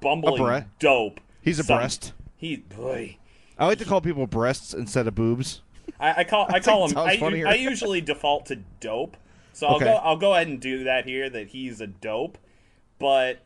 bumbling 0.00 0.42
bre- 0.42 0.66
dope. 0.80 1.20
He's 1.40 1.58
a 1.60 1.64
Some- 1.64 1.78
breast. 1.78 2.12
He 2.36 2.56
boy. 2.56 3.16
I 3.58 3.66
like 3.66 3.78
to 3.78 3.84
call 3.84 4.00
people 4.00 4.26
breasts 4.26 4.74
instead 4.74 5.06
of 5.08 5.14
boobs. 5.14 5.62
I, 6.00 6.20
I 6.20 6.24
call 6.24 6.46
I 6.52 6.58
call 6.60 6.88
him. 6.88 6.98
I. 6.98 7.16
I 7.46 7.54
usually 7.54 8.00
default 8.00 8.46
to 8.46 8.56
dope, 8.80 9.16
so 9.52 9.66
I'll 9.68 9.76
Okay. 9.76 9.84
go. 9.86 9.92
I'll 9.94 10.16
go 10.16 10.34
ahead 10.34 10.48
and 10.48 10.60
do 10.60 10.84
that 10.84 11.04
here. 11.06 11.30
That 11.30 11.48
he's 11.48 11.80
a 11.80 11.86
dope, 11.86 12.38
but 12.98 13.38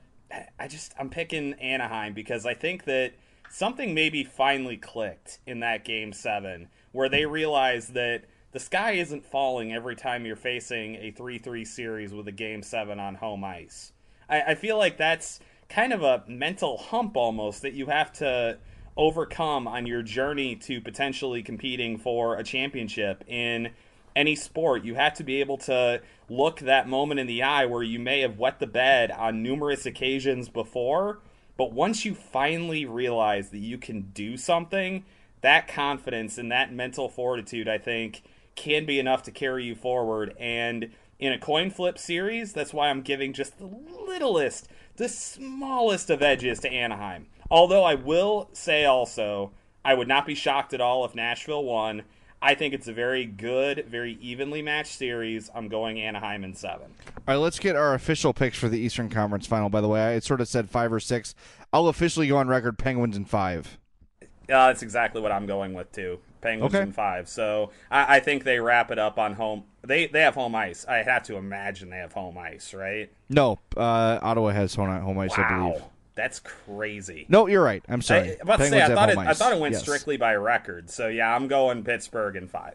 I 0.59 0.69
just 0.69 0.95
I'm 0.99 1.11
picking 1.11 1.55
Anaheim 1.55 2.15
because 2.15 2.47
I 2.47 2.55
think 2.55 2.85
that 2.85 3.13
something 3.51 3.95
maybe 3.95 4.25
finally 4.25 4.77
clicked 4.77 5.39
in 5.47 5.61
that 5.61 5.85
game 5.85 6.13
seven 6.13 6.69
where 6.93 7.09
they 7.09 7.27
realized 7.27 7.95
that 7.95 8.25
the 8.53 8.61
sky 8.61 8.93
isn't 8.93 9.25
falling 9.25 9.73
every 9.73 9.97
time 9.97 10.27
you're 10.27 10.37
facing 10.37 10.97
a 10.97 11.11
three 11.11 11.39
three 11.39 11.65
series 11.65 12.13
with 12.13 12.29
a 12.29 12.33
game 12.33 12.63
seven 12.63 12.99
on 12.99 13.17
home 13.17 13.45
ice. 13.45 13.93
I, 14.29 14.43
I 14.43 14.55
feel 14.55 14.79
like 14.79 14.97
that's 14.97 15.41
kind 15.69 15.93
of 15.93 16.03
a 16.03 16.23
mental 16.27 16.77
hump 16.77 17.17
almost 17.17 17.63
that 17.63 17.73
you 17.73 17.87
have 17.87 18.13
to 18.13 18.59
overcome 18.97 19.67
on 19.67 19.87
your 19.87 20.03
journey 20.03 20.55
to 20.55 20.81
potentially 20.81 21.43
competing 21.43 21.97
for 21.97 22.37
a 22.37 22.45
championship 22.45 23.25
in 23.27 23.71
any 24.15 24.35
sport, 24.35 24.85
you 24.85 24.95
have 24.95 25.15
to 25.15 25.25
be 25.25 25.41
able 25.41 25.59
to 25.59 26.01
look 26.29 26.61
that 26.61 26.89
moment 26.89 27.21
in 27.21 27.27
the 27.27 27.43
eye 27.43 27.67
where 27.67 27.83
you 27.83 27.99
may 27.99 28.21
have 28.21 28.39
wet 28.39 28.59
the 28.59 28.67
bed 28.67 29.11
on 29.11 29.43
numerous 29.43 29.87
occasions 29.87 30.49
before, 30.49 31.21
but 31.57 31.73
once 31.73 32.05
you 32.05 32.15
finally 32.15 32.85
realize 32.85 33.51
that 33.51 33.59
you 33.59 33.79
can 33.79 34.11
do 34.13 34.37
something, 34.37 35.05
that 35.43 35.69
confidence 35.69 36.39
and 36.39 36.51
that 36.51 36.73
mental 36.73 37.09
fortitude, 37.09 37.69
I 37.69 37.79
think, 37.79 38.23
can 38.55 38.87
be 38.87 38.99
enough 38.99 39.23
to 39.25 39.31
carry 39.31 39.65
you 39.65 39.75
forward. 39.75 40.35
And 40.39 40.91
in 41.19 41.33
a 41.33 41.39
coin 41.39 41.71
flip 41.71 41.99
series, 41.99 42.53
that's 42.53 42.73
why 42.73 42.89
I'm 42.89 43.03
giving 43.03 43.33
just 43.33 43.59
the 43.59 43.67
littlest, 43.67 44.69
the 44.97 45.09
smallest 45.09 46.11
of 46.11 46.23
edges 46.23 46.61
to 46.61 46.71
Anaheim. 46.71 47.27
Although 47.51 47.85
I 47.85 47.95
will 47.95 48.49
say 48.53 48.85
also, 48.85 49.53
I 49.85 49.95
would 49.95 50.09
not 50.09 50.27
be 50.27 50.35
shocked 50.35 50.73
at 50.73 50.81
all 50.81 51.05
if 51.05 51.15
Nashville 51.15 51.65
won. 51.65 52.03
I 52.45 52.55
think 52.55 52.75
it's 52.75 52.89
a 52.89 52.93
very 52.93 53.25
good, 53.25 53.87
very 53.89 54.19
evenly 54.21 54.63
matched 54.63 54.97
series. 54.99 55.49
I'm 55.55 55.69
going 55.69 56.01
Anaheim 56.01 56.43
in 56.43 56.55
seven. 56.55 56.93
All 57.07 57.23
right, 57.29 57.37
let's 57.37 57.61
get 57.61 57.77
our 57.77 57.95
official 57.95 58.33
picks 58.35 58.59
for 58.59 58.69
the 58.69 58.79
Eastern 58.81 59.09
Conference 59.09 59.47
final. 59.47 59.69
By 59.69 59.81
the 59.81 59.89
way, 59.89 60.17
I 60.17 60.19
sort 60.19 60.41
of 60.41 60.49
said 60.49 60.69
five 60.69 60.93
or 60.93 60.99
six. 61.01 61.35
I'll 61.73 61.87
officially 61.87 62.27
go 62.27 62.37
on 62.39 62.49
record 62.49 62.79
Penguins 62.79 63.17
in 63.17 63.25
five. 63.25 63.79
Uh, 64.21 64.67
that's 64.67 64.83
exactly 64.83 65.23
what 65.23 65.31
I'm 65.31 65.47
going 65.47 65.73
with 65.73 65.93
too. 65.93 66.19
Penguins 66.41 66.75
Okay. 66.75 66.83
in 66.83 66.93
five. 66.93 67.29
So 67.29 67.71
I, 67.93 68.17
I 68.17 68.21
think 68.21 68.43
they 68.43 68.59
wrap 68.59 68.91
it 68.91 68.99
up 68.99 69.19
on 69.21 69.35
home. 69.35 69.63
They 69.87 70.09
they 70.09 70.21
have 70.23 70.35
home 70.35 70.57
ice. 70.57 70.85
I 70.87 70.97
have 71.05 71.23
to 71.25 71.37
imagine 71.37 71.91
they 71.91 71.99
have 71.99 72.13
home 72.13 72.37
ice, 72.37 72.75
right? 72.75 73.11
No, 73.29 73.61
uh, 73.77 74.19
Ottawa 74.21 74.51
has 74.51 74.75
home, 74.75 75.01
home 75.01 75.19
ice, 75.21 75.39
I 75.39 75.49
believe. 75.49 75.83
That's 76.15 76.41
crazy. 76.41 77.25
No, 77.29 77.47
you're 77.47 77.63
right. 77.63 77.83
I'm 77.89 78.01
I, 78.01 78.03
sorry. 78.03 78.37
about 78.41 78.59
to 78.59 78.69
say, 78.69 78.83
I 78.83 78.95
thought 78.95 79.09
it, 79.11 79.17
I 79.19 79.33
thought 79.35 79.53
it 79.53 79.59
went 79.61 79.73
Yes. 79.73 79.83
strictly 79.83 80.17
by 80.17 80.35
record. 80.35 80.91
So 80.91 81.09
yeah, 81.09 81.35
I'm 81.35 81.49
going 81.49 81.85
Pittsburgh 81.85 82.37
in 82.37 82.49
five. 82.49 82.75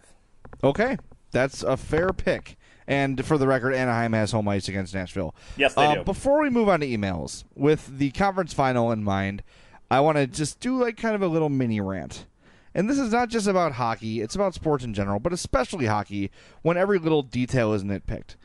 Okay, 0.63 0.97
that's 1.31 1.61
a 1.63 1.77
fair 1.77 2.09
pick. 2.13 2.57
And 2.87 3.23
for 3.25 3.37
the 3.37 3.47
record, 3.47 3.73
Anaheim 3.73 4.13
has 4.13 4.31
home 4.31 4.47
ice 4.47 4.67
against 4.69 4.93
Nashville. 4.95 5.35
Yes, 5.57 5.73
they 5.75 5.85
Uh, 5.85 5.95
do. 5.95 6.03
Before 6.03 6.41
we 6.41 6.49
move 6.49 6.69
on 6.69 6.79
to 6.79 6.87
emails, 6.87 7.43
with 7.53 7.97
the 7.99 8.11
conference 8.11 8.53
final 8.53 8.91
in 8.91 9.03
mind, 9.03 9.43
I 9.91 9.99
want 9.99 10.17
to 10.17 10.25
just 10.25 10.59
do 10.59 10.81
like 10.81 10.97
kind 10.97 11.13
of 11.13 11.21
a 11.21 11.27
little 11.27 11.49
mini 11.49 11.79
rant. 11.81 12.25
And 12.73 12.89
this 12.89 12.97
is 12.97 13.11
not 13.11 13.29
just 13.29 13.45
about 13.47 13.73
hockey; 13.73 14.21
it's 14.21 14.35
about 14.35 14.53
sports 14.53 14.83
in 14.83 14.93
general, 14.93 15.19
but 15.19 15.33
especially 15.33 15.85
hockey. 15.87 16.31
When 16.61 16.77
every 16.77 16.97
little 16.97 17.23
detail 17.23 17.73
is 17.73 17.83
nitpicked, 17.83 18.35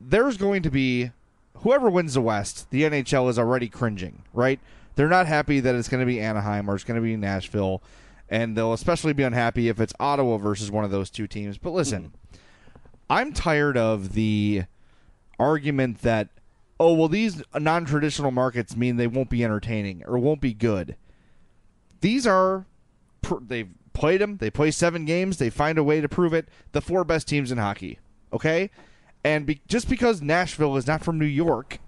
there's 0.00 0.36
going 0.36 0.62
to 0.62 0.70
be 0.70 1.10
whoever 1.62 1.90
wins 1.90 2.14
the 2.14 2.20
West. 2.20 2.70
The 2.70 2.82
NHL 2.82 3.28
is 3.28 3.38
already 3.38 3.68
cringing, 3.68 4.22
right? 4.32 4.60
They're 4.94 5.08
not 5.08 5.26
happy 5.26 5.60
that 5.60 5.74
it's 5.74 5.88
going 5.88 6.00
to 6.00 6.06
be 6.06 6.20
Anaheim 6.20 6.70
or 6.70 6.74
it's 6.74 6.84
going 6.84 7.00
to 7.00 7.04
be 7.04 7.16
Nashville, 7.16 7.82
and 8.28 8.56
they'll 8.56 8.72
especially 8.72 9.12
be 9.12 9.22
unhappy 9.22 9.68
if 9.68 9.80
it's 9.80 9.92
Ottawa 10.00 10.38
versus 10.38 10.70
one 10.70 10.84
of 10.84 10.90
those 10.90 11.10
two 11.10 11.26
teams. 11.26 11.58
But 11.58 11.70
listen, 11.70 12.04
hmm. 12.04 12.36
I'm 13.08 13.32
tired 13.32 13.76
of 13.76 14.14
the 14.14 14.64
argument 15.38 16.00
that 16.02 16.28
oh 16.80 16.94
well 16.94 17.08
these 17.08 17.42
non-traditional 17.54 18.30
markets 18.30 18.74
mean 18.74 18.96
they 18.96 19.06
won't 19.06 19.28
be 19.28 19.44
entertaining 19.44 20.02
or 20.06 20.18
won't 20.18 20.40
be 20.40 20.54
good. 20.54 20.96
These 22.00 22.26
are 22.26 22.66
they've 23.40 23.70
played 23.92 24.20
them. 24.20 24.38
They 24.38 24.50
play 24.50 24.70
seven 24.70 25.04
games. 25.04 25.38
They 25.38 25.50
find 25.50 25.78
a 25.78 25.84
way 25.84 26.00
to 26.00 26.08
prove 26.08 26.32
it. 26.32 26.48
The 26.72 26.80
four 26.80 27.04
best 27.04 27.28
teams 27.28 27.52
in 27.52 27.58
hockey. 27.58 27.98
Okay, 28.32 28.70
and 29.26 29.44
be- 29.44 29.60
just 29.66 29.88
because 29.88 30.22
Nashville 30.22 30.76
is 30.76 30.86
not 30.86 31.02
from 31.02 31.18
New 31.18 31.26
York, 31.26 31.80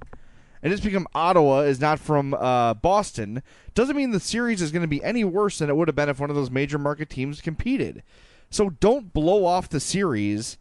and 0.61 0.73
just 0.73 0.83
because 0.83 1.05
Ottawa 1.15 1.61
is 1.61 1.81
not 1.81 2.01
from 2.01 2.35
uh, 2.35 2.75
Boston, 2.75 3.45
doesn't 3.75 3.95
mean 3.95 4.11
the 4.11 4.19
series 4.19 4.61
is 4.61 4.73
going 4.73 4.83
to 4.83 4.89
be 4.89 5.03
any 5.05 5.23
worse 5.23 5.61
than 5.61 5.71
it 5.71 5.77
would 5.77 5.87
have 5.87 5.95
been 5.95 6.09
if 6.09 6.19
one 6.19 6.31
of 6.31 6.37
those 6.37 6.51
major 6.51 6.79
market 6.79 7.09
teams 7.09 7.41
competed. 7.41 8.03
So 8.51 8.71
don't 8.71 9.13
blow 9.13 9.45
off 9.45 9.69
the 9.69 9.79
series, 9.79 10.59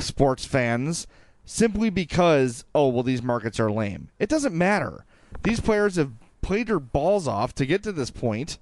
sports 0.00 0.44
fans, 0.44 1.06
simply 1.44 1.88
because 1.88 2.64
oh 2.74 2.88
well 2.88 3.04
these 3.04 3.22
markets 3.22 3.60
are 3.60 3.70
lame. 3.70 4.08
It 4.18 4.28
doesn't 4.28 4.58
matter. 4.58 5.04
These 5.44 5.60
players 5.60 5.94
have 5.94 6.10
played 6.40 6.66
their 6.66 6.80
balls 6.80 7.28
off 7.28 7.54
to 7.54 7.66
get 7.66 7.84
to 7.84 7.92
this 7.92 8.10
point, 8.10 8.58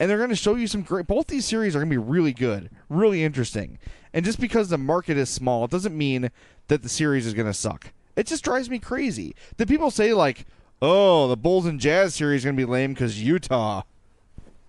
and 0.00 0.10
they're 0.10 0.16
going 0.16 0.30
to 0.30 0.36
show 0.36 0.54
you 0.56 0.66
some 0.66 0.82
great. 0.82 1.06
Both 1.06 1.26
these 1.28 1.44
series 1.44 1.76
are 1.76 1.80
going 1.80 1.90
to 1.90 1.94
be 1.94 1.98
really 1.98 2.32
good, 2.32 2.70
really 2.88 3.22
interesting. 3.22 3.78
And 4.12 4.24
just 4.24 4.40
because 4.40 4.70
the 4.70 4.78
market 4.78 5.16
is 5.18 5.28
small, 5.28 5.66
it 5.66 5.70
doesn't 5.70 5.96
mean 5.96 6.30
that 6.68 6.82
the 6.82 6.88
series 6.88 7.26
is 7.26 7.34
going 7.34 7.46
to 7.46 7.54
suck. 7.54 7.92
It 8.16 8.26
just 8.26 8.42
drives 8.42 8.68
me 8.70 8.78
crazy 8.78 9.36
that 9.58 9.68
people 9.68 9.90
say 9.90 10.12
like, 10.14 10.46
"Oh, 10.82 11.28
the 11.28 11.36
Bulls 11.36 11.66
and 11.66 11.78
Jazz 11.78 12.14
series 12.14 12.40
is 12.40 12.44
going 12.44 12.56
to 12.56 12.60
be 12.60 12.70
lame 12.70 12.94
because 12.94 13.22
Utah." 13.22 13.82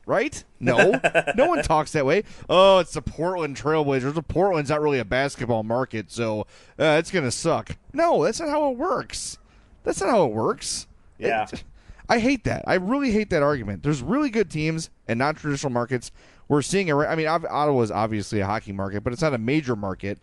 Right? 0.05 0.43
No, 0.59 0.99
no 1.35 1.45
one 1.45 1.63
talks 1.63 1.91
that 1.93 2.05
way. 2.05 2.23
Oh, 2.49 2.79
it's 2.79 2.93
the 2.93 3.01
Portland 3.01 3.55
Trailblazers. 3.55 4.13
The 4.13 4.21
Portland's 4.23 4.69
not 4.69 4.81
really 4.81 4.99
a 4.99 5.05
basketball 5.05 5.63
market, 5.63 6.11
so 6.11 6.41
uh, 6.77 6.97
it's 6.99 7.11
going 7.11 7.23
to 7.23 7.31
suck. 7.31 7.77
No, 7.93 8.23
that's 8.23 8.39
not 8.39 8.49
how 8.49 8.69
it 8.71 8.77
works. 8.77 9.37
That's 9.83 10.01
not 10.01 10.09
how 10.09 10.25
it 10.25 10.33
works. 10.33 10.87
Yeah. 11.17 11.47
It- 11.51 11.63
I 12.11 12.19
hate 12.19 12.43
that. 12.43 12.63
I 12.67 12.73
really 12.75 13.11
hate 13.11 13.29
that 13.29 13.41
argument. 13.41 13.83
There's 13.83 14.01
really 14.01 14.29
good 14.29 14.51
teams 14.51 14.89
and 15.07 15.17
non-traditional 15.17 15.71
markets. 15.71 16.11
We're 16.49 16.61
seeing 16.61 16.89
it. 16.89 16.93
right- 16.93 17.09
I 17.09 17.15
mean, 17.15 17.25
Ottawa 17.27 17.81
is 17.81 17.89
obviously 17.89 18.41
a 18.41 18.45
hockey 18.45 18.73
market, 18.73 19.01
but 19.01 19.13
it's 19.13 19.21
not 19.21 19.33
a 19.33 19.37
major 19.37 19.77
market. 19.77 20.19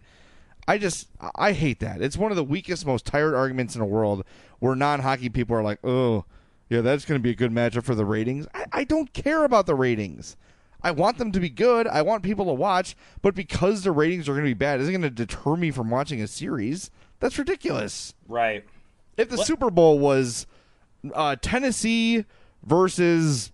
I 0.68 0.76
just 0.76 1.08
I 1.34 1.52
hate 1.52 1.80
that. 1.80 2.02
It's 2.02 2.18
one 2.18 2.30
of 2.30 2.36
the 2.36 2.44
weakest, 2.44 2.84
most 2.84 3.06
tired 3.06 3.34
arguments 3.34 3.74
in 3.74 3.78
the 3.80 3.86
world, 3.86 4.22
where 4.58 4.76
non-hockey 4.76 5.30
people 5.30 5.56
are 5.56 5.62
like, 5.62 5.78
"Oh, 5.82 6.26
yeah, 6.68 6.82
that's 6.82 7.06
going 7.06 7.18
to 7.18 7.22
be 7.22 7.30
a 7.30 7.34
good 7.34 7.52
matchup 7.52 7.84
for 7.84 7.94
the 7.94 8.04
ratings." 8.04 8.46
I, 8.52 8.66
I 8.70 8.84
don't 8.84 9.10
care 9.14 9.44
about 9.44 9.64
the 9.64 9.74
ratings. 9.74 10.36
I 10.82 10.90
want 10.90 11.16
them 11.16 11.32
to 11.32 11.40
be 11.40 11.48
good. 11.48 11.86
I 11.86 12.02
want 12.02 12.22
people 12.22 12.44
to 12.44 12.52
watch, 12.52 12.96
but 13.22 13.34
because 13.34 13.82
the 13.82 13.92
ratings 13.92 14.28
are 14.28 14.32
going 14.32 14.44
to 14.44 14.50
be 14.50 14.54
bad, 14.54 14.80
isn't 14.80 14.92
going 14.92 15.00
to 15.00 15.08
deter 15.10 15.56
me 15.56 15.70
from 15.70 15.88
watching 15.88 16.20
a 16.20 16.26
series. 16.26 16.90
That's 17.18 17.38
ridiculous. 17.38 18.12
Right. 18.28 18.64
If 19.16 19.30
the 19.30 19.38
Super 19.38 19.70
Bowl 19.70 19.98
was 19.98 20.46
uh, 21.14 21.36
Tennessee 21.40 22.24
versus 22.62 23.52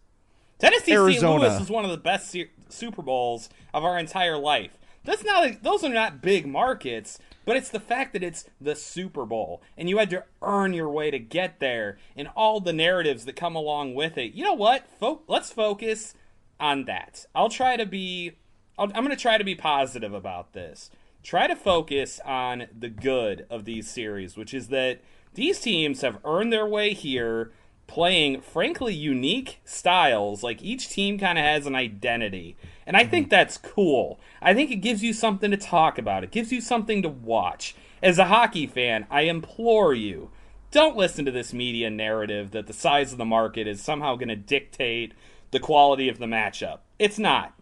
Tennessee 0.59 0.93
St. 0.93 0.99
Arizona. 0.99 1.49
Louis 1.49 1.61
is 1.61 1.71
one 1.71 1.85
of 1.85 1.91
the 1.91 1.97
best 1.97 2.31
se- 2.31 2.51
Super 2.69 3.03
Bowls 3.03 3.49
of 3.73 3.85
our 3.85 3.99
entire 3.99 4.39
life. 4.39 4.73
That's 5.05 5.25
not 5.25 5.63
those 5.63 5.85
are 5.85 5.91
not 5.91 6.23
big 6.23 6.47
markets, 6.47 7.19
but 7.45 7.57
it's 7.57 7.69
the 7.69 7.81
fact 7.81 8.15
that 8.15 8.23
it's 8.23 8.47
the 8.61 8.75
Super 8.75 9.27
Bowl 9.27 9.63
and 9.77 9.89
you 9.89 9.99
had 9.99 10.11
to 10.11 10.25
earn 10.41 10.73
your 10.73 10.89
way 10.89 11.11
to 11.11 11.19
get 11.19 11.61
there 11.61 11.99
and 12.17 12.29
all 12.35 12.61
the 12.61 12.73
narratives 12.73 13.27
that 13.27 13.37
come 13.37 13.55
along 13.55 13.95
with 13.95 14.17
it. 14.17 14.33
You 14.33 14.45
know 14.45 14.55
what? 14.55 14.87
Fo- 14.99 15.21
let's 15.29 15.51
focus 15.51 16.15
on 16.59 16.87
that. 16.87 17.27
I'll 17.35 17.51
try 17.51 17.77
to 17.77 17.85
be 17.85 18.33
I'll, 18.79 18.87
I'm 18.87 19.05
going 19.05 19.11
to 19.11 19.17
try 19.17 19.37
to 19.37 19.45
be 19.45 19.55
positive 19.55 20.15
about 20.15 20.53
this. 20.55 20.91
Try 21.23 21.47
to 21.47 21.57
focus 21.57 22.21
on 22.25 22.67
the 22.77 22.89
good 22.89 23.47
of 23.49 23.65
these 23.65 23.91
series, 23.91 24.37
which 24.37 24.53
is 24.53 24.69
that 24.69 25.01
these 25.35 25.61
teams 25.61 26.01
have 26.01 26.19
earned 26.25 26.53
their 26.53 26.67
way 26.67 26.95
here 26.95 27.53
playing 27.87 28.41
frankly 28.41 28.95
unique 28.95 29.61
styles. 29.65 30.43
Like 30.43 30.63
each 30.63 30.89
team 30.89 31.19
kind 31.19 31.39
of 31.39 31.45
has 31.45 31.67
an 31.67 31.75
identity. 31.75 32.57
And 32.87 32.97
I 32.97 33.03
mm-hmm. 33.03 33.11
think 33.11 33.31
that's 33.31 33.59
cool. 33.59 34.19
I 34.41 34.55
think 34.55 34.71
it 34.71 34.77
gives 34.77 35.03
you 35.03 35.13
something 35.13 35.51
to 35.51 35.57
talk 35.57 35.99
about. 35.99 36.25
It 36.25 36.31
gives 36.31 36.53
you 36.53 36.61
something 36.61 37.03
to 37.03 37.09
watch. 37.09 37.75
As 38.03 38.19
a 38.19 38.27
hockey 38.27 38.67
fan, 38.67 39.07
I 39.11 39.23
implore 39.23 39.95
you 39.95 40.31
don't 40.75 40.97
listen 40.97 41.25
to 41.25 41.31
this 41.31 41.53
media 41.53 41.89
narrative 41.89 42.51
that 42.51 42.67
the 42.67 42.73
size 42.73 43.13
of 43.13 43.19
the 43.19 43.25
market 43.25 43.69
is 43.69 43.81
somehow 43.81 44.17
going 44.17 44.29
to 44.29 44.35
dictate 44.35 45.15
the 45.53 45.61
quality 45.61 46.09
of 46.09 46.19
the 46.19 46.27
matchup. 46.27 46.81
It's 46.99 47.17
not. 47.17 47.55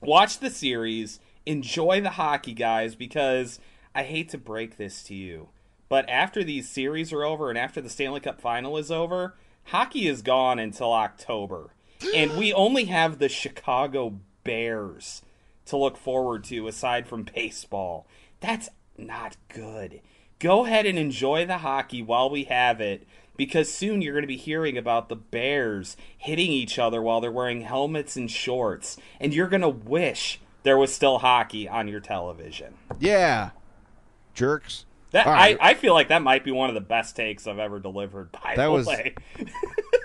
Watch 0.00 0.38
the 0.38 0.48
series, 0.48 1.18
enjoy 1.44 2.00
the 2.00 2.10
hockey, 2.10 2.54
guys, 2.54 2.94
because 2.94 3.58
I 3.96 4.04
hate 4.04 4.28
to 4.28 4.38
break 4.38 4.76
this 4.76 5.02
to 5.04 5.14
you. 5.16 5.48
But 5.88 6.08
after 6.08 6.42
these 6.42 6.68
series 6.68 7.12
are 7.12 7.24
over 7.24 7.48
and 7.48 7.58
after 7.58 7.80
the 7.80 7.88
Stanley 7.88 8.20
Cup 8.20 8.40
final 8.40 8.76
is 8.76 8.90
over, 8.90 9.34
hockey 9.64 10.06
is 10.08 10.22
gone 10.22 10.58
until 10.58 10.92
October. 10.92 11.74
And 12.14 12.36
we 12.36 12.52
only 12.54 12.86
have 12.86 13.18
the 13.18 13.28
Chicago 13.28 14.20
Bears 14.44 15.22
to 15.66 15.76
look 15.76 15.96
forward 15.96 16.44
to 16.44 16.68
aside 16.68 17.06
from 17.06 17.24
baseball. 17.34 18.06
That's 18.40 18.68
not 18.96 19.36
good. 19.48 20.00
Go 20.38 20.66
ahead 20.66 20.86
and 20.86 20.98
enjoy 20.98 21.46
the 21.46 21.58
hockey 21.58 22.02
while 22.02 22.30
we 22.30 22.44
have 22.44 22.80
it 22.80 23.06
because 23.36 23.72
soon 23.72 24.02
you're 24.02 24.12
going 24.12 24.22
to 24.22 24.28
be 24.28 24.36
hearing 24.36 24.76
about 24.78 25.08
the 25.08 25.16
Bears 25.16 25.96
hitting 26.16 26.50
each 26.50 26.78
other 26.78 27.02
while 27.02 27.20
they're 27.20 27.30
wearing 27.30 27.62
helmets 27.62 28.16
and 28.16 28.30
shorts. 28.30 28.96
And 29.20 29.34
you're 29.34 29.48
going 29.48 29.62
to 29.62 29.68
wish 29.68 30.40
there 30.62 30.78
was 30.78 30.92
still 30.92 31.18
hockey 31.18 31.68
on 31.68 31.88
your 31.88 32.00
television. 32.00 32.74
yeah, 32.98 33.50
jerks. 34.34 34.84
That 35.16 35.26
right. 35.26 35.56
I, 35.60 35.70
I 35.70 35.74
feel 35.74 35.94
like 35.94 36.08
that 36.08 36.22
might 36.22 36.44
be 36.44 36.50
one 36.50 36.68
of 36.68 36.74
the 36.74 36.80
best 36.80 37.16
takes 37.16 37.46
I've 37.46 37.58
ever 37.58 37.78
delivered. 37.80 38.32
By 38.32 38.54
That 38.56 38.66
the 38.66 38.70
was- 38.70 38.86
way, 38.86 39.14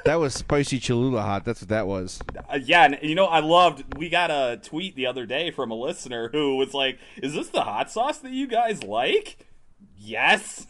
That 0.06 0.16
was 0.16 0.34
spicy 0.34 0.80
Cholula 0.80 1.22
hot. 1.22 1.46
That's 1.46 1.62
what 1.62 1.70
that 1.70 1.86
was. 1.86 2.20
Uh, 2.50 2.58
yeah, 2.64 2.86
and 2.86 2.98
you 3.04 3.14
know, 3.14 3.26
I 3.26 3.40
loved. 3.40 3.98
We 3.98 4.10
got 4.10 4.32
a 4.32 4.60
tweet 4.62 4.96
the 4.96 5.06
other 5.06 5.26
day 5.28 5.52
from 5.52 5.70
a 5.70 5.76
listener 5.76 6.30
who 6.32 6.56
was 6.58 6.74
like, 6.74 6.98
"Is 7.22 7.34
this 7.36 7.50
the 7.50 7.62
hot 7.62 7.92
sauce 7.92 8.18
that 8.20 8.32
you 8.32 8.48
guys 8.48 8.84
like?" 8.84 9.46
Yes. 9.98 10.66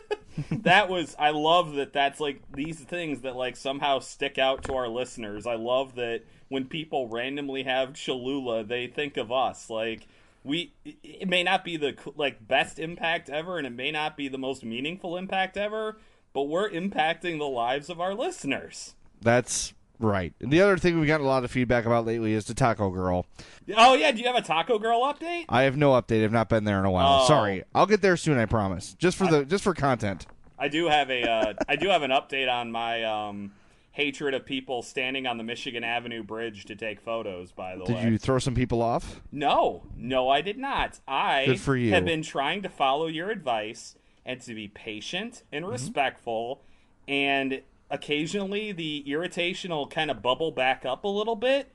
that 0.50 0.88
was. 0.90 1.16
I 1.18 1.30
love 1.30 1.74
that. 1.74 1.92
That's 1.92 2.20
like 2.20 2.42
these 2.52 2.78
things 2.80 3.20
that 3.22 3.36
like 3.36 3.56
somehow 3.56 4.00
stick 4.00 4.38
out 4.38 4.64
to 4.64 4.74
our 4.74 4.88
listeners. 4.88 5.46
I 5.46 5.54
love 5.54 5.94
that 5.94 6.22
when 6.48 6.66
people 6.66 7.08
randomly 7.08 7.62
have 7.62 7.94
Cholula, 7.94 8.64
they 8.64 8.86
think 8.86 9.16
of 9.16 9.32
us. 9.32 9.70
Like 9.70 10.06
we 10.44 10.74
it 10.84 11.28
may 11.28 11.42
not 11.42 11.64
be 11.64 11.76
the 11.76 11.96
like 12.16 12.46
best 12.46 12.78
impact 12.78 13.28
ever, 13.30 13.58
and 13.58 13.66
it 13.66 13.72
may 13.72 13.90
not 13.90 14.16
be 14.16 14.28
the 14.28 14.38
most 14.38 14.64
meaningful 14.64 15.16
impact 15.16 15.56
ever, 15.56 15.96
but 16.32 16.42
we're 16.42 16.70
impacting 16.70 17.38
the 17.38 17.44
lives 17.46 17.88
of 17.88 18.00
our 18.00 18.14
listeners. 18.14 18.94
That's 19.20 19.72
right. 19.98 20.34
And 20.40 20.50
the 20.52 20.60
other 20.60 20.76
thing 20.76 20.98
we've 20.98 21.08
gotten 21.08 21.24
a 21.24 21.28
lot 21.28 21.44
of 21.44 21.50
feedback 21.50 21.86
about 21.86 22.04
lately 22.04 22.34
is 22.34 22.44
the 22.44 22.54
Taco 22.54 22.90
Girl. 22.90 23.26
Oh 23.74 23.94
yeah, 23.94 24.12
do 24.12 24.20
you 24.20 24.26
have 24.26 24.36
a 24.36 24.42
Taco 24.42 24.78
Girl 24.78 25.00
update? 25.00 25.46
I 25.48 25.62
have 25.62 25.76
no 25.76 25.92
update. 25.92 26.22
I've 26.22 26.32
not 26.32 26.50
been 26.50 26.64
there 26.64 26.78
in 26.78 26.84
a 26.84 26.90
while. 26.90 27.22
Oh. 27.22 27.26
Sorry. 27.26 27.64
I'll 27.74 27.86
get 27.86 28.02
there 28.02 28.16
soon. 28.16 28.38
I 28.38 28.44
promise. 28.44 28.94
Just 28.94 29.16
for 29.16 29.26
the 29.26 29.44
just 29.44 29.64
for 29.64 29.72
content. 29.72 30.26
I 30.58 30.68
do 30.68 30.86
have 30.86 31.10
a 31.10 31.28
uh, 31.28 31.54
I 31.68 31.76
do 31.76 31.88
have 31.88 32.02
an 32.02 32.10
update 32.10 32.52
on 32.52 32.70
my 32.70 33.02
um, 33.04 33.52
hatred 33.94 34.34
of 34.34 34.44
people 34.44 34.82
standing 34.82 35.24
on 35.26 35.38
the 35.38 35.44
Michigan 35.44 35.84
Avenue 35.84 36.22
Bridge 36.24 36.64
to 36.64 36.74
take 36.74 37.00
photos. 37.00 37.52
By 37.52 37.76
the 37.76 37.84
Did 37.84 37.94
way, 37.96 38.02
did 38.02 38.12
you 38.12 38.18
throw 38.18 38.38
some 38.40 38.54
people 38.54 38.82
off? 38.82 39.20
No, 39.30 39.84
no, 39.96 40.28
I 40.28 40.40
did 40.40 40.58
not. 40.58 40.98
I 41.06 41.46
Good 41.46 41.60
for 41.60 41.76
you. 41.76 41.92
have 41.92 42.04
been 42.04 42.22
trying 42.22 42.62
to 42.62 42.68
follow 42.68 43.06
your 43.06 43.30
advice 43.30 43.94
and 44.26 44.40
to 44.42 44.54
be 44.54 44.66
patient 44.68 45.34
Mm-hmm. 45.34 45.56
and 45.56 45.68
respectful, 45.68 46.62
and 47.06 47.62
occasionally 47.88 48.72
the 48.72 49.04
irritation 49.06 49.70
will 49.70 49.86
kind 49.86 50.10
of 50.10 50.20
bubble 50.22 50.50
back 50.50 50.84
up 50.84 51.04
a 51.04 51.08
little 51.08 51.36
bit, 51.36 51.70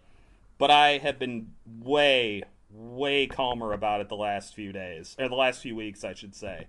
but 0.57 0.70
I 0.70 0.97
have 0.97 1.20
been 1.20 1.51
way, 1.82 2.43
way 2.70 3.28
calmer 3.28 3.72
about 3.72 4.01
it 4.01 4.09
the 4.09 4.15
last 4.17 4.53
few 4.53 4.74
days, 4.74 5.15
or 5.17 5.30
the 5.30 5.36
last 5.36 5.61
few 5.61 5.74
weeks, 5.76 6.03
I 6.03 6.13
should 6.13 6.36
say. 6.36 6.67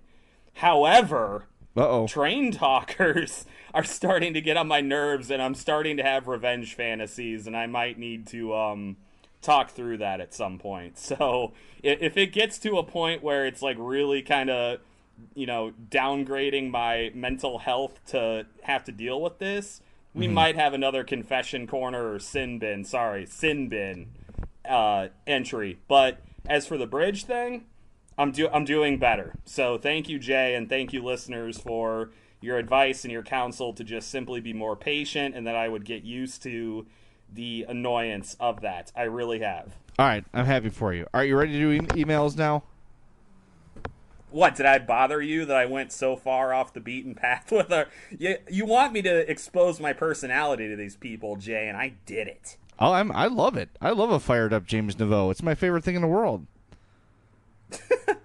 However, 0.53 1.47
Uh 1.75 1.87
oh. 1.87 2.07
train 2.07 2.51
talkers 2.51 3.45
are 3.73 3.83
starting 3.83 4.33
to 4.33 4.41
get 4.41 4.57
on 4.57 4.67
my 4.67 4.81
nerves 4.81 5.31
and 5.31 5.41
I'm 5.41 5.55
starting 5.55 5.97
to 5.97 6.03
have 6.03 6.27
revenge 6.27 6.75
fantasies 6.75 7.47
and 7.47 7.55
I 7.55 7.67
might 7.67 7.97
need 7.97 8.27
to 8.27 8.53
um 8.53 8.97
talk 9.41 9.71
through 9.71 9.97
that 9.97 10.19
at 10.19 10.33
some 10.33 10.57
point. 10.59 10.97
So 11.11 11.53
if 11.81 12.15
it 12.17 12.27
gets 12.27 12.59
to 12.59 12.77
a 12.77 12.83
point 12.83 13.23
where 13.23 13.45
it's 13.47 13.61
like 13.61 13.77
really 13.79 14.21
kind 14.21 14.49
of 14.49 14.79
you 15.33 15.45
know 15.45 15.73
downgrading 15.89 16.69
my 16.71 17.11
mental 17.13 17.59
health 17.59 17.99
to 18.07 18.45
have 18.63 18.83
to 18.85 18.91
deal 18.91 19.21
with 19.21 19.39
this, 19.39 19.81
we 20.13 20.27
might 20.27 20.55
have 20.55 20.73
another 20.73 21.03
confession 21.03 21.67
corner 21.67 22.11
or 22.11 22.19
sin 22.19 22.59
bin, 22.59 22.83
sorry, 22.83 23.25
sin 23.25 23.69
bin 23.69 24.11
uh 24.67 25.07
entry. 25.25 25.79
But 25.87 26.21
as 26.45 26.67
for 26.67 26.77
the 26.77 26.87
bridge 26.87 27.23
thing, 27.23 27.65
I'm 28.17 28.31
do 28.31 28.47
I'm 28.49 28.65
doing 28.65 28.97
better. 28.97 29.33
So 29.45 29.77
thank 29.77 30.09
you, 30.09 30.19
Jay, 30.19 30.55
and 30.55 30.69
thank 30.69 30.93
you, 30.93 31.03
listeners, 31.03 31.57
for 31.57 32.11
your 32.41 32.57
advice 32.57 33.03
and 33.03 33.11
your 33.11 33.23
counsel 33.23 33.73
to 33.73 33.83
just 33.83 34.09
simply 34.09 34.41
be 34.41 34.53
more 34.53 34.75
patient, 34.75 35.35
and 35.35 35.45
that 35.47 35.55
I 35.55 35.69
would 35.69 35.85
get 35.85 36.03
used 36.03 36.41
to 36.43 36.85
the 37.31 37.65
annoyance 37.69 38.35
of 38.39 38.61
that. 38.61 38.91
I 38.95 39.03
really 39.03 39.39
have. 39.39 39.75
All 39.99 40.05
right. 40.05 40.25
I'm 40.33 40.45
happy 40.45 40.69
for 40.69 40.93
you. 40.93 41.07
Are 41.13 41.23
you 41.23 41.37
ready 41.37 41.53
to 41.53 41.59
do 41.59 41.71
e- 41.71 42.03
emails 42.03 42.35
now? 42.35 42.63
What 44.31 44.55
did 44.55 44.65
I 44.65 44.79
bother 44.79 45.21
you 45.21 45.45
that 45.45 45.57
I 45.57 45.65
went 45.65 45.91
so 45.91 46.15
far 46.15 46.53
off 46.53 46.73
the 46.73 46.79
beaten 46.79 47.15
path 47.15 47.51
with 47.51 47.69
her? 47.69 47.87
You, 48.17 48.37
you 48.49 48.65
want 48.65 48.93
me 48.93 49.01
to 49.03 49.29
expose 49.29 49.79
my 49.79 49.93
personality 49.93 50.67
to 50.69 50.75
these 50.75 50.95
people, 50.95 51.35
Jay, 51.35 51.67
and 51.67 51.77
I 51.77 51.93
did 52.05 52.27
it. 52.27 52.57
Oh, 52.79 52.93
I'm. 52.93 53.11
I 53.11 53.27
love 53.27 53.57
it. 53.57 53.69
I 53.79 53.91
love 53.91 54.09
a 54.09 54.19
fired 54.19 54.53
up 54.53 54.65
James 54.65 54.95
Neveau. 54.95 55.29
It's 55.29 55.43
my 55.43 55.53
favorite 55.53 55.83
thing 55.83 55.95
in 55.95 56.01
the 56.01 56.07
world. 56.07 56.47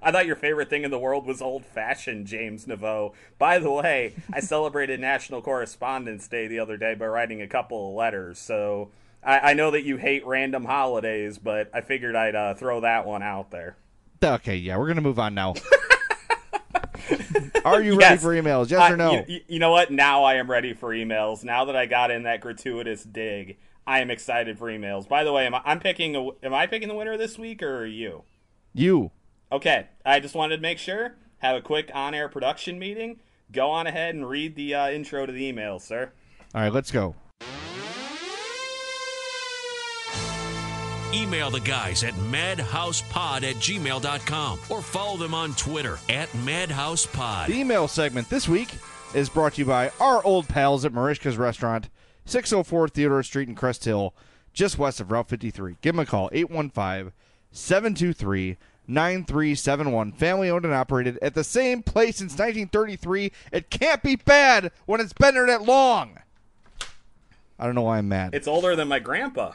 I 0.06 0.12
thought 0.12 0.24
your 0.26 0.36
favorite 0.36 0.70
thing 0.70 0.84
in 0.84 0.92
the 0.92 1.00
world 1.00 1.26
was 1.26 1.42
old 1.42 1.66
fashioned 1.66 2.28
James 2.28 2.64
Neveau. 2.66 3.12
By 3.38 3.58
the 3.58 3.72
way, 3.72 4.14
I 4.32 4.38
celebrated 4.54 5.00
National 5.00 5.42
Correspondence 5.42 6.28
Day 6.28 6.46
the 6.46 6.60
other 6.60 6.76
day 6.76 6.94
by 6.94 7.06
writing 7.06 7.42
a 7.42 7.48
couple 7.48 7.88
of 7.88 7.94
letters. 7.96 8.38
So 8.38 8.90
I, 9.24 9.50
I 9.50 9.54
know 9.54 9.72
that 9.72 9.82
you 9.82 9.96
hate 9.96 10.24
random 10.24 10.66
holidays, 10.66 11.38
but 11.38 11.68
I 11.74 11.80
figured 11.80 12.14
I'd 12.14 12.36
uh, 12.36 12.54
throw 12.54 12.82
that 12.82 13.04
one 13.04 13.24
out 13.24 13.50
there. 13.50 13.76
Okay. 14.22 14.54
Yeah, 14.54 14.76
we're 14.78 14.86
gonna 14.86 15.00
move 15.00 15.18
on 15.18 15.34
now. 15.34 15.54
Are 17.64 17.82
you 17.82 17.98
ready 17.98 18.14
Yes. 18.14 18.22
for 18.22 18.28
emails? 18.28 18.70
Yes 18.70 18.92
or 18.92 18.96
no? 18.96 19.24
You, 19.26 19.40
you 19.48 19.58
know 19.58 19.72
what? 19.72 19.90
Now 19.90 20.22
I 20.22 20.34
am 20.34 20.48
ready 20.48 20.72
for 20.72 20.90
emails. 20.90 21.42
Now 21.42 21.64
that 21.64 21.74
I 21.74 21.86
got 21.86 22.12
in 22.12 22.22
that 22.22 22.40
gratuitous 22.40 23.02
dig, 23.02 23.56
I 23.88 23.98
am 24.00 24.10
excited 24.12 24.56
for 24.56 24.66
emails. 24.66 25.08
By 25.08 25.24
the 25.24 25.32
way, 25.32 25.46
am 25.46 25.54
I, 25.56 25.62
I'm 25.64 25.80
picking. 25.80 26.14
A, 26.14 26.28
am 26.44 26.54
I 26.54 26.66
picking 26.68 26.86
the 26.86 26.94
winner 26.94 27.16
this 27.16 27.36
week 27.38 27.60
or 27.60 27.78
are 27.78 27.86
you? 27.86 28.22
you. 28.72 29.10
Okay, 29.52 29.86
I 30.04 30.20
just 30.20 30.34
wanted 30.34 30.56
to 30.56 30.62
make 30.62 30.78
sure. 30.78 31.14
Have 31.38 31.56
a 31.56 31.60
quick 31.60 31.90
on-air 31.94 32.28
production 32.28 32.78
meeting. 32.78 33.20
Go 33.52 33.70
on 33.70 33.86
ahead 33.86 34.14
and 34.14 34.28
read 34.28 34.56
the 34.56 34.74
uh, 34.74 34.90
intro 34.90 35.24
to 35.24 35.32
the 35.32 35.46
email, 35.46 35.78
sir. 35.78 36.10
All 36.54 36.62
right. 36.62 36.72
Let's 36.72 36.90
go. 36.90 37.14
Email 41.14 41.50
the 41.50 41.60
guys 41.60 42.02
at 42.02 42.14
madhousepod 42.14 43.42
at 43.42 43.54
gmail.com 43.56 44.58
or 44.68 44.82
follow 44.82 45.16
them 45.16 45.34
on 45.34 45.54
Twitter 45.54 45.98
at 46.08 46.28
madhousepod. 46.30 47.46
The 47.46 47.58
email 47.58 47.88
segment 47.88 48.28
this 48.28 48.48
week 48.48 48.74
is 49.14 49.28
brought 49.28 49.54
to 49.54 49.60
you 49.60 49.64
by 49.64 49.92
our 50.00 50.22
old 50.24 50.48
pals 50.48 50.84
at 50.84 50.92
Marishka's 50.92 51.38
Restaurant, 51.38 51.88
604 52.26 52.88
Theodore 52.88 53.22
Street 53.22 53.48
in 53.48 53.54
Crest 53.54 53.84
Hill, 53.84 54.14
just 54.52 54.78
west 54.78 55.00
of 55.00 55.10
Route 55.10 55.28
53. 55.28 55.76
Give 55.80 55.94
them 55.94 56.00
a 56.00 56.06
call, 56.06 56.28
815 56.32 57.12
723 57.52 58.58
9371. 58.88 60.12
Family 60.12 60.50
owned 60.50 60.64
and 60.64 60.74
operated 60.74 61.18
at 61.22 61.34
the 61.34 61.44
same 61.44 61.82
place 61.82 62.16
since 62.16 62.32
1933. 62.32 63.32
It 63.52 63.70
can't 63.70 64.02
be 64.02 64.16
bad 64.16 64.72
when 64.86 65.00
it's 65.00 65.12
been 65.12 65.34
there 65.34 65.46
that 65.46 65.62
long. 65.62 66.18
I 67.58 67.64
don't 67.64 67.74
know 67.74 67.82
why 67.82 67.98
I'm 67.98 68.08
mad. 68.08 68.34
It's 68.34 68.48
older 68.48 68.76
than 68.76 68.88
my 68.88 68.98
grandpa. 68.98 69.52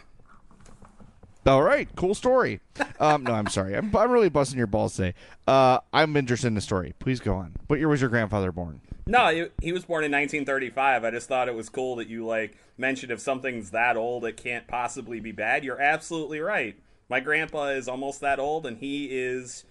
All 1.45 1.63
right, 1.63 1.89
cool 1.95 2.13
story. 2.13 2.59
Um, 2.99 3.23
no, 3.23 3.33
I'm 3.33 3.47
sorry. 3.47 3.75
I'm, 3.75 3.95
I'm 3.95 4.11
really 4.11 4.29
busting 4.29 4.59
your 4.59 4.67
balls 4.67 4.95
today. 4.95 5.15
Uh, 5.47 5.79
I'm 5.91 6.15
interested 6.15 6.47
in 6.47 6.53
the 6.53 6.61
story. 6.61 6.93
Please 6.99 7.19
go 7.19 7.33
on. 7.35 7.55
What 7.65 7.79
year 7.79 7.87
was 7.87 7.99
your 7.99 8.11
grandfather 8.11 8.51
born? 8.51 8.81
No, 9.07 9.27
he, 9.29 9.47
he 9.59 9.71
was 9.71 9.85
born 9.85 10.03
in 10.03 10.11
1935. 10.11 11.03
I 11.03 11.09
just 11.09 11.27
thought 11.27 11.47
it 11.47 11.55
was 11.55 11.67
cool 11.67 11.95
that 11.95 12.07
you 12.07 12.25
like 12.25 12.57
mentioned 12.77 13.11
if 13.11 13.19
something's 13.19 13.71
that 13.71 13.97
old, 13.97 14.23
it 14.23 14.37
can't 14.37 14.67
possibly 14.67 15.19
be 15.19 15.31
bad. 15.31 15.63
You're 15.63 15.81
absolutely 15.81 16.39
right. 16.39 16.77
My 17.11 17.19
grandpa 17.19 17.71
is 17.71 17.89
almost 17.89 18.21
that 18.21 18.39
old, 18.39 18.65
and 18.65 18.77
he 18.77 19.07
is 19.07 19.65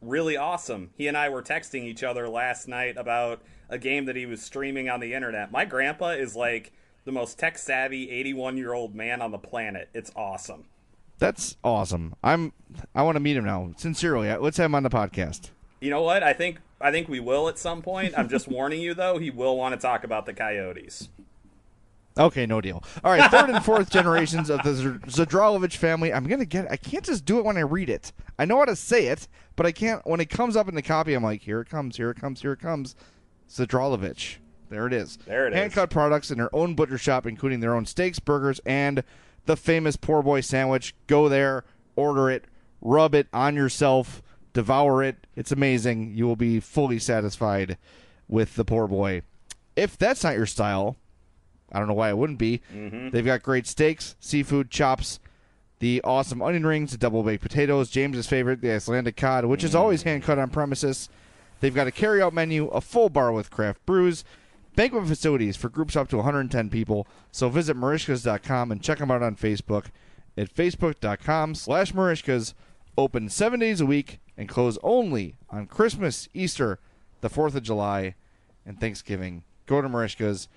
really 0.00 0.38
awesome. 0.38 0.88
He 0.96 1.06
and 1.06 1.18
I 1.18 1.28
were 1.28 1.42
texting 1.42 1.84
each 1.84 2.02
other 2.02 2.30
last 2.30 2.66
night 2.66 2.96
about 2.96 3.42
a 3.68 3.76
game 3.76 4.06
that 4.06 4.16
he 4.16 4.24
was 4.24 4.40
streaming 4.40 4.88
on 4.88 4.98
the 5.00 5.12
internet. 5.12 5.52
My 5.52 5.66
grandpa 5.66 6.12
is 6.12 6.34
like 6.34 6.72
the 7.04 7.12
most 7.12 7.38
tech 7.38 7.58
savvy 7.58 8.10
81 8.10 8.56
year 8.56 8.72
old 8.72 8.94
man 8.94 9.20
on 9.20 9.32
the 9.32 9.38
planet. 9.38 9.90
It's 9.92 10.10
awesome. 10.16 10.64
That's 11.18 11.58
awesome. 11.62 12.14
I'm. 12.24 12.54
I 12.94 13.02
want 13.02 13.16
to 13.16 13.20
meet 13.20 13.36
him 13.36 13.44
now. 13.44 13.70
Sincerely, 13.76 14.34
let's 14.36 14.56
have 14.56 14.70
him 14.70 14.74
on 14.74 14.82
the 14.82 14.88
podcast. 14.88 15.50
You 15.82 15.90
know 15.90 16.00
what? 16.00 16.22
I 16.22 16.32
think 16.32 16.58
I 16.80 16.90
think 16.90 17.06
we 17.06 17.20
will 17.20 17.50
at 17.50 17.58
some 17.58 17.82
point. 17.82 18.14
I'm 18.16 18.30
just 18.30 18.48
warning 18.48 18.80
you 18.80 18.94
though. 18.94 19.18
He 19.18 19.28
will 19.28 19.58
want 19.58 19.74
to 19.74 19.78
talk 19.78 20.04
about 20.04 20.24
the 20.24 20.32
Coyotes. 20.32 21.10
Okay, 22.18 22.46
no 22.46 22.60
deal. 22.60 22.82
All 23.04 23.12
right, 23.12 23.30
third 23.30 23.50
and 23.50 23.64
fourth 23.64 23.90
generations 23.90 24.50
of 24.50 24.62
the 24.62 24.70
Zadralovich 25.06 25.76
family. 25.76 26.12
I'm 26.12 26.26
gonna 26.26 26.44
get. 26.44 26.70
I 26.70 26.76
can't 26.76 27.04
just 27.04 27.24
do 27.24 27.38
it 27.38 27.44
when 27.44 27.56
I 27.56 27.60
read 27.60 27.88
it. 27.88 28.12
I 28.38 28.44
know 28.44 28.58
how 28.58 28.64
to 28.64 28.76
say 28.76 29.06
it, 29.06 29.28
but 29.54 29.66
I 29.66 29.72
can't 29.72 30.04
when 30.06 30.20
it 30.20 30.28
comes 30.28 30.56
up 30.56 30.68
in 30.68 30.74
the 30.74 30.82
copy. 30.82 31.14
I'm 31.14 31.22
like, 31.22 31.42
here 31.42 31.60
it 31.60 31.68
comes, 31.68 31.96
here 31.96 32.10
it 32.10 32.20
comes, 32.20 32.42
here 32.42 32.52
it 32.52 32.60
comes. 32.60 32.96
Zadralovich. 33.48 34.36
There 34.68 34.86
it 34.86 34.92
is. 34.92 35.16
There 35.26 35.46
it 35.46 35.52
is. 35.52 35.58
Hand 35.58 35.72
cut 35.72 35.90
products 35.90 36.30
in 36.30 36.38
their 36.38 36.54
own 36.54 36.74
butcher 36.74 36.98
shop, 36.98 37.26
including 37.26 37.60
their 37.60 37.74
own 37.74 37.86
steaks, 37.86 38.18
burgers, 38.18 38.60
and 38.66 39.02
the 39.46 39.56
famous 39.56 39.96
poor 39.96 40.22
boy 40.22 40.40
sandwich. 40.40 40.94
Go 41.06 41.28
there, 41.28 41.64
order 41.96 42.28
it, 42.30 42.44
rub 42.80 43.14
it 43.14 43.28
on 43.32 43.54
yourself, 43.54 44.22
devour 44.52 45.02
it. 45.02 45.26
It's 45.36 45.52
amazing. 45.52 46.14
You 46.14 46.26
will 46.26 46.36
be 46.36 46.60
fully 46.60 46.98
satisfied 46.98 47.78
with 48.26 48.56
the 48.56 48.64
poor 48.64 48.86
boy. 48.86 49.22
If 49.74 49.96
that's 49.96 50.22
not 50.22 50.36
your 50.36 50.46
style, 50.46 50.96
I 51.72 51.78
don't 51.78 51.88
know 51.88 51.94
why 51.94 52.08
it 52.08 52.18
wouldn't 52.18 52.38
be. 52.38 52.60
Mm-hmm. 52.72 53.10
They've 53.10 53.24
got 53.24 53.42
great 53.42 53.66
steaks, 53.66 54.16
seafood, 54.20 54.70
chops, 54.70 55.20
the 55.80 56.00
awesome 56.02 56.42
onion 56.42 56.66
rings, 56.66 56.92
the 56.92 56.98
double 56.98 57.22
baked 57.22 57.42
potatoes, 57.42 57.90
James's 57.90 58.26
favorite, 58.26 58.60
the 58.60 58.72
Icelandic 58.72 59.16
cod, 59.16 59.44
which 59.44 59.62
is 59.62 59.70
mm-hmm. 59.70 59.80
always 59.80 60.02
hand 60.02 60.22
cut 60.22 60.38
on 60.38 60.50
premises. 60.50 61.08
They've 61.60 61.74
got 61.74 61.86
a 61.86 61.92
carry 61.92 62.22
out 62.22 62.32
menu, 62.32 62.68
a 62.68 62.80
full 62.80 63.08
bar 63.08 63.32
with 63.32 63.50
craft 63.50 63.84
brews, 63.84 64.24
banquet 64.76 65.06
facilities 65.06 65.56
for 65.56 65.68
groups 65.68 65.96
up 65.96 66.08
to 66.08 66.16
110 66.16 66.70
people. 66.70 67.06
So 67.32 67.48
visit 67.48 67.76
Marishkas.com 67.76 68.72
and 68.72 68.82
check 68.82 68.98
them 68.98 69.10
out 69.10 69.22
on 69.22 69.36
Facebook 69.36 69.86
at 70.36 70.54
facebook.com 70.54 71.54
slash 71.54 71.92
Marishkas. 71.92 72.54
Open 72.96 73.28
seven 73.28 73.60
days 73.60 73.80
a 73.80 73.86
week 73.86 74.18
and 74.36 74.48
close 74.48 74.78
only 74.82 75.36
on 75.50 75.66
Christmas, 75.66 76.28
Easter, 76.34 76.78
the 77.20 77.30
4th 77.30 77.54
of 77.54 77.62
July, 77.62 78.14
and 78.64 78.80
Thanksgiving. 78.80 79.44
Go 79.66 79.80
to 79.80 79.88
Marishkas. 79.88 80.48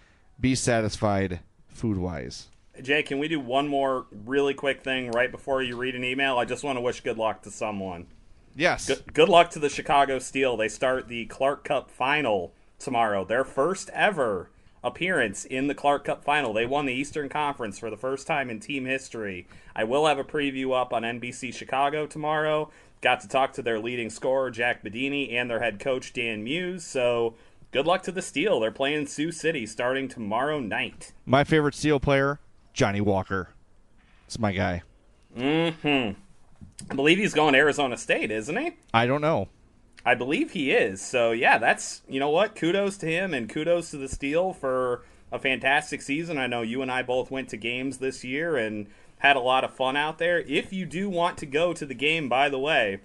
Be 0.42 0.56
satisfied 0.56 1.40
food 1.68 1.98
wise. 1.98 2.48
Jay, 2.82 3.04
can 3.04 3.20
we 3.20 3.28
do 3.28 3.40
one 3.40 3.68
more 3.68 4.08
really 4.26 4.56
quick 4.56 4.82
thing 4.82 5.12
right 5.12 5.32
before 5.32 5.62
you 5.62 5.78
read 5.78 5.94
an 5.94 6.04
email? 6.04 6.40
I 6.40 6.46
just 6.46 6.64
want 6.64 6.78
to 6.78 6.82
wish 6.82 7.02
good 7.02 7.20
luck 7.20 7.44
to 7.44 7.52
someone. 7.52 8.08
Yes. 8.56 8.88
Good, 8.88 9.14
good 9.14 9.30
luck 9.30 9.52
to 9.52 9.60
the 9.60 9.70
Chicago 9.70 10.18
Steel. 10.18 10.58
They 10.58 10.68
start 10.68 11.08
the 11.08 11.26
Clark 11.28 11.64
Cup 11.64 11.92
final 11.92 12.54
tomorrow. 12.80 13.24
Their 13.24 13.44
first 13.44 13.92
ever 13.94 14.50
appearance 14.84 15.46
in 15.46 15.68
the 15.68 15.76
Clark 15.76 16.06
Cup 16.06 16.24
final. 16.24 16.54
They 16.54 16.66
won 16.66 16.88
the 16.88 16.94
Eastern 16.94 17.30
Conference 17.30 17.78
for 17.78 17.92
the 17.92 17.98
first 17.98 18.26
time 18.26 18.50
in 18.50 18.60
team 18.60 18.86
history. 18.86 19.48
I 19.76 19.84
will 19.84 20.08
have 20.08 20.18
a 20.18 20.24
preview 20.24 20.74
up 20.74 20.92
on 20.92 21.04
NBC 21.04 21.54
Chicago 21.54 22.08
tomorrow. 22.08 22.72
Got 23.02 23.22
to 23.22 23.28
talk 23.28 23.54
to 23.54 23.62
their 23.62 23.80
leading 23.80 24.10
scorer, 24.10 24.50
Jack 24.50 24.84
Bedini, 24.84 25.34
and 25.34 25.50
their 25.50 25.60
head 25.60 25.80
coach, 25.80 26.14
Dan 26.14 26.44
Muse. 26.44 26.84
So 26.84 27.36
good 27.72 27.86
luck 27.86 28.04
to 28.04 28.12
the 28.12 28.22
Steel. 28.22 28.60
They're 28.60 28.72
playing 28.72 29.08
Sioux 29.08 29.32
City 29.32 29.66
starting 29.66 30.08
tomorrow 30.08 30.60
night. 30.60 31.14
My 31.26 31.44
favorite 31.44 31.76
Steel 31.76 32.00
player, 32.00 32.40
Johnny 32.74 33.02
Walker. 33.02 33.50
It's 34.28 34.40
my 34.40 34.52
guy. 34.52 34.84
Mm-hmm. 35.38 36.20
I 36.90 36.96
believe 36.96 37.18
he's 37.18 37.34
going 37.34 37.54
to 37.54 37.60
Arizona 37.60 37.98
State, 37.98 38.32
isn't 38.32 38.58
he? 38.58 38.72
I 38.94 39.08
don't 39.08 39.22
know. 39.22 39.50
I 40.06 40.16
believe 40.16 40.52
he 40.52 40.72
is. 40.72 41.02
So 41.02 41.32
yeah, 41.32 41.58
that's 41.58 42.02
you 42.08 42.20
know 42.20 42.30
what. 42.30 42.56
Kudos 42.56 42.98
to 42.98 43.06
him 43.06 43.34
and 43.34 43.50
kudos 43.50 43.92
to 43.92 43.98
the 43.98 44.08
Steel 44.08 44.54
for 44.54 45.04
a 45.32 45.40
fantastic 45.40 46.02
season. 46.02 46.38
I 46.38 46.48
know 46.48 46.62
you 46.62 46.82
and 46.82 46.92
I 46.92 47.04
both 47.04 47.32
went 47.32 47.50
to 47.50 47.58
games 47.58 47.98
this 47.98 48.24
year 48.24 48.58
and 48.58 48.88
had 49.20 49.36
a 49.36 49.42
lot 49.42 49.64
of 49.64 49.74
fun 49.74 49.96
out 49.96 50.18
there. 50.18 50.40
If 50.40 50.74
you 50.74 50.86
do 50.86 51.10
want 51.10 51.38
to 51.38 51.46
go 51.46 51.74
to 51.74 51.86
the 51.86 51.94
game, 51.94 52.28
by 52.28 52.50
the 52.50 52.60
way, 52.60 53.00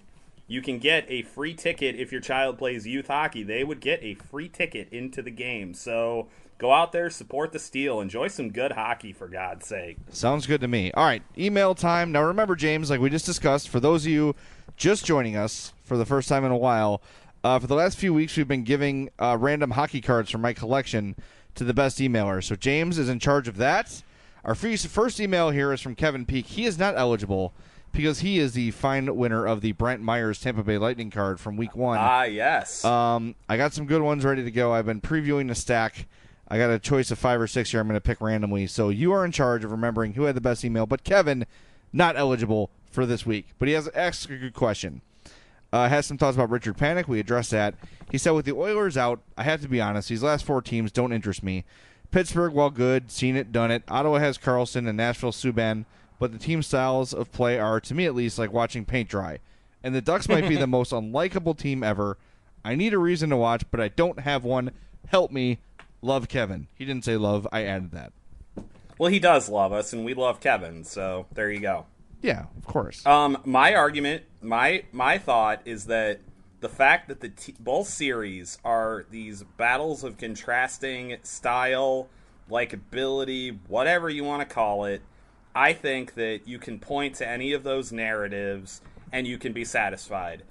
you 0.47 0.61
can 0.61 0.79
get 0.79 1.05
a 1.09 1.23
free 1.23 1.53
ticket 1.53 1.95
if 1.95 2.11
your 2.11 2.21
child 2.21 2.57
plays 2.57 2.87
youth 2.87 3.07
hockey. 3.07 3.43
They 3.43 3.63
would 3.63 3.81
get 3.81 4.01
a 4.01 4.13
free 4.15 4.47
ticket 4.47 4.89
into 4.91 5.21
the 5.21 5.31
game. 5.31 5.73
So 5.73 6.29
go 6.57 6.71
out 6.71 6.93
there, 6.93 7.09
support 7.09 7.51
the 7.51 7.59
Steel, 7.59 7.99
enjoy 7.99 8.29
some 8.29 8.51
good 8.51 8.71
hockey 8.71 9.11
for 9.11 9.27
God's 9.27 9.67
sake. 9.67 9.97
Sounds 10.09 10.47
good 10.47 10.61
to 10.61 10.67
me. 10.67 10.91
All 10.93 11.03
right, 11.03 11.21
email 11.37 11.75
time. 11.75 12.11
Now 12.11 12.23
remember, 12.23 12.55
James, 12.55 12.89
like 12.89 13.01
we 13.01 13.09
just 13.09 13.25
discussed, 13.25 13.67
for 13.69 13.79
those 13.79 14.05
of 14.05 14.11
you 14.11 14.35
just 14.77 15.05
joining 15.05 15.35
us 15.35 15.73
for 15.83 15.97
the 15.97 16.05
first 16.05 16.29
time 16.29 16.45
in 16.45 16.51
a 16.51 16.57
while, 16.57 17.01
uh, 17.43 17.59
for 17.59 17.67
the 17.67 17.75
last 17.75 17.97
few 17.97 18.13
weeks 18.13 18.37
we've 18.37 18.47
been 18.47 18.63
giving 18.63 19.09
uh, 19.19 19.37
random 19.39 19.71
hockey 19.71 20.01
cards 20.01 20.29
from 20.29 20.41
my 20.41 20.53
collection 20.53 21.15
to 21.55 21.63
the 21.63 21.73
best 21.73 21.97
emailer. 21.99 22.43
So 22.43 22.55
James 22.55 22.97
is 22.97 23.09
in 23.09 23.19
charge 23.19 23.47
of 23.47 23.57
that. 23.57 24.01
Our 24.45 24.55
first 24.55 25.19
email 25.19 25.49
here 25.49 25.73
is 25.73 25.81
from 25.81 25.95
Kevin 25.95 26.25
Peak. 26.25 26.45
He 26.45 26.65
is 26.65 26.79
not 26.79 26.95
eligible 26.95 27.53
because 27.97 28.19
he 28.19 28.37
is 28.37 28.53
the 28.53 28.71
fine 28.71 29.13
winner 29.15 29.45
of 29.45 29.61
the 29.61 29.73
Brent 29.73 30.01
Myers 30.01 30.39
Tampa 30.39 30.63
Bay 30.63 30.77
Lightning 30.77 31.09
card 31.09 31.39
from 31.39 31.57
Week 31.57 31.75
One. 31.75 31.97
Ah, 31.99 32.23
yes. 32.23 32.85
Um, 32.85 33.35
I 33.49 33.57
got 33.57 33.73
some 33.73 33.87
good 33.87 34.01
ones 34.01 34.23
ready 34.23 34.43
to 34.43 34.51
go. 34.51 34.71
I've 34.71 34.85
been 34.85 35.01
previewing 35.01 35.47
the 35.47 35.55
stack. 35.55 36.07
I 36.47 36.57
got 36.57 36.69
a 36.69 36.79
choice 36.79 37.11
of 37.11 37.17
five 37.19 37.41
or 37.41 37.47
six 37.47 37.71
here. 37.71 37.81
I'm 37.81 37.87
going 37.87 37.95
to 37.95 38.01
pick 38.01 38.21
randomly. 38.21 38.67
So 38.67 38.89
you 38.89 39.11
are 39.11 39.25
in 39.25 39.31
charge 39.31 39.65
of 39.65 39.71
remembering 39.71 40.13
who 40.13 40.23
had 40.23 40.35
the 40.35 40.41
best 40.41 40.63
email. 40.63 40.85
But 40.85 41.03
Kevin, 41.03 41.45
not 41.91 42.15
eligible 42.15 42.69
for 42.91 43.05
this 43.05 43.25
week. 43.25 43.47
But 43.59 43.67
he 43.67 43.73
has 43.73 43.89
asked 43.89 44.29
a 44.29 44.37
good 44.37 44.53
question. 44.53 45.01
Uh, 45.73 45.89
has 45.89 46.05
some 46.05 46.17
thoughts 46.17 46.37
about 46.37 46.49
Richard 46.51 46.77
Panik. 46.77 47.07
We 47.07 47.19
addressed 47.19 47.51
that. 47.51 47.73
He 48.09 48.17
said, 48.17 48.31
with 48.31 48.45
the 48.45 48.55
Oilers 48.55 48.95
out, 48.95 49.19
I 49.35 49.43
have 49.43 49.61
to 49.61 49.67
be 49.67 49.81
honest. 49.81 50.07
These 50.07 50.23
last 50.23 50.45
four 50.45 50.61
teams 50.61 50.91
don't 50.91 51.11
interest 51.11 51.43
me. 51.43 51.65
Pittsburgh, 52.11 52.53
while 52.53 52.69
good, 52.69 53.11
seen 53.11 53.35
it, 53.35 53.51
done 53.51 53.71
it. 53.71 53.83
Ottawa 53.89 54.19
has 54.19 54.37
Karlsson 54.37 54.87
and 54.87 54.95
Nashville 54.95 55.33
Subban, 55.33 55.83
but 56.19 56.31
the 56.31 56.37
team 56.37 56.63
styles 56.63 57.13
of 57.13 57.31
play 57.31 57.59
are, 57.59 57.79
to 57.81 57.93
me 57.93 58.05
at 58.05 58.15
least, 58.15 58.39
like 58.39 58.51
watching 58.51 58.85
paint 58.85 59.09
dry. 59.09 59.39
And 59.83 59.93
the 59.93 60.01
Ducks 60.01 60.27
might 60.27 60.47
be 60.47 60.55
the 60.55 60.67
most 60.67 60.91
unlikable 60.91 61.57
team 61.57 61.83
ever. 61.83 62.17
I 62.65 62.75
need 62.75 62.93
a 62.93 62.97
reason 62.97 63.29
to 63.29 63.37
watch, 63.37 63.63
but 63.71 63.79
I 63.79 63.89
don't 63.89 64.19
have 64.19 64.43
one. 64.43 64.71
Help 65.07 65.31
me. 65.31 65.59
Love 66.01 66.27
Kevin. 66.27 66.67
He 66.75 66.85
didn't 66.85 67.05
say 67.05 67.17
love. 67.17 67.47
I 67.51 67.63
added 67.63 67.91
that. 67.91 68.13
Well, 68.97 69.11
he 69.11 69.19
does 69.19 69.49
love 69.49 69.71
us, 69.73 69.93
and 69.93 70.05
we 70.05 70.13
love 70.13 70.39
Kevin. 70.39 70.83
So 70.83 71.27
there 71.33 71.51
you 71.51 71.59
go. 71.59 71.85
Yeah, 72.21 72.45
of 72.57 72.65
course. 72.65 73.05
Um, 73.05 73.37
my 73.45 73.75
argument, 73.75 74.23
my 74.41 74.83
my 74.91 75.17
thought 75.17 75.61
is 75.65 75.85
that 75.85 76.19
the 76.59 76.69
fact 76.69 77.07
that 77.07 77.19
the 77.19 77.29
t- 77.29 77.55
both 77.59 77.87
series 77.87 78.57
are 78.65 79.05
these 79.11 79.43
battles 79.43 80.03
of 80.03 80.17
contrasting 80.17 81.17
style, 81.23 82.09
likability, 82.49 83.57
whatever 83.67 84.09
you 84.09 84.23
want 84.23 84.47
to 84.47 84.53
call 84.53 84.85
it, 84.85 85.01
I 85.57 85.73
think 85.73 86.13
that 86.13 86.41
you 86.47 86.59
can 86.59 86.77
point 86.77 87.15
to 87.15 87.27
any 87.27 87.51
of 87.53 87.63
those 87.63 87.91
narratives 87.91 88.79
and 89.11 89.25
you 89.25 89.39
can 89.39 89.53
be 89.53 89.65
satisfied. 89.65 90.43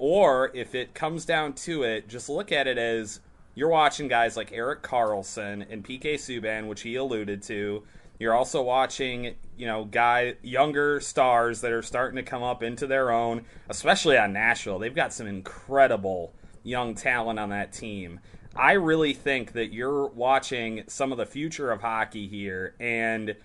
Or 0.00 0.50
if 0.52 0.74
it 0.74 0.94
comes 0.94 1.24
down 1.24 1.52
to 1.52 1.84
it, 1.84 2.08
just 2.08 2.28
look 2.28 2.50
at 2.50 2.66
it 2.66 2.76
as 2.76 3.20
you're 3.54 3.68
watching 3.68 4.08
guys 4.08 4.36
like 4.36 4.50
Erik 4.50 4.82
Karlsson 4.82 5.64
and 5.70 5.84
PK 5.84 6.14
Subban, 6.14 6.66
which 6.66 6.80
he 6.80 6.96
alluded 6.96 7.40
to. 7.44 7.84
You're 8.18 8.34
also 8.34 8.60
watching, 8.60 9.36
you 9.56 9.68
know, 9.68 9.84
guy 9.84 10.34
younger 10.42 10.98
stars 10.98 11.60
that 11.60 11.70
are 11.70 11.80
starting 11.80 12.16
to 12.16 12.28
come 12.28 12.42
up 12.42 12.60
into 12.60 12.88
their 12.88 13.12
own, 13.12 13.44
especially 13.68 14.18
on 14.18 14.32
Nashville. 14.32 14.80
They've 14.80 14.92
got 14.92 15.12
some 15.12 15.28
incredible 15.28 16.32
young 16.64 16.96
talent 16.96 17.38
on 17.38 17.50
that 17.50 17.72
team. 17.72 18.18
I 18.56 18.72
really 18.72 19.14
think 19.14 19.52
that 19.52 19.72
you're 19.72 20.08
watching 20.08 20.82
some 20.88 21.12
of 21.12 21.18
the 21.18 21.26
future 21.26 21.70
of 21.70 21.80
hockey 21.80 22.26
here, 22.26 22.74
and 22.80 23.36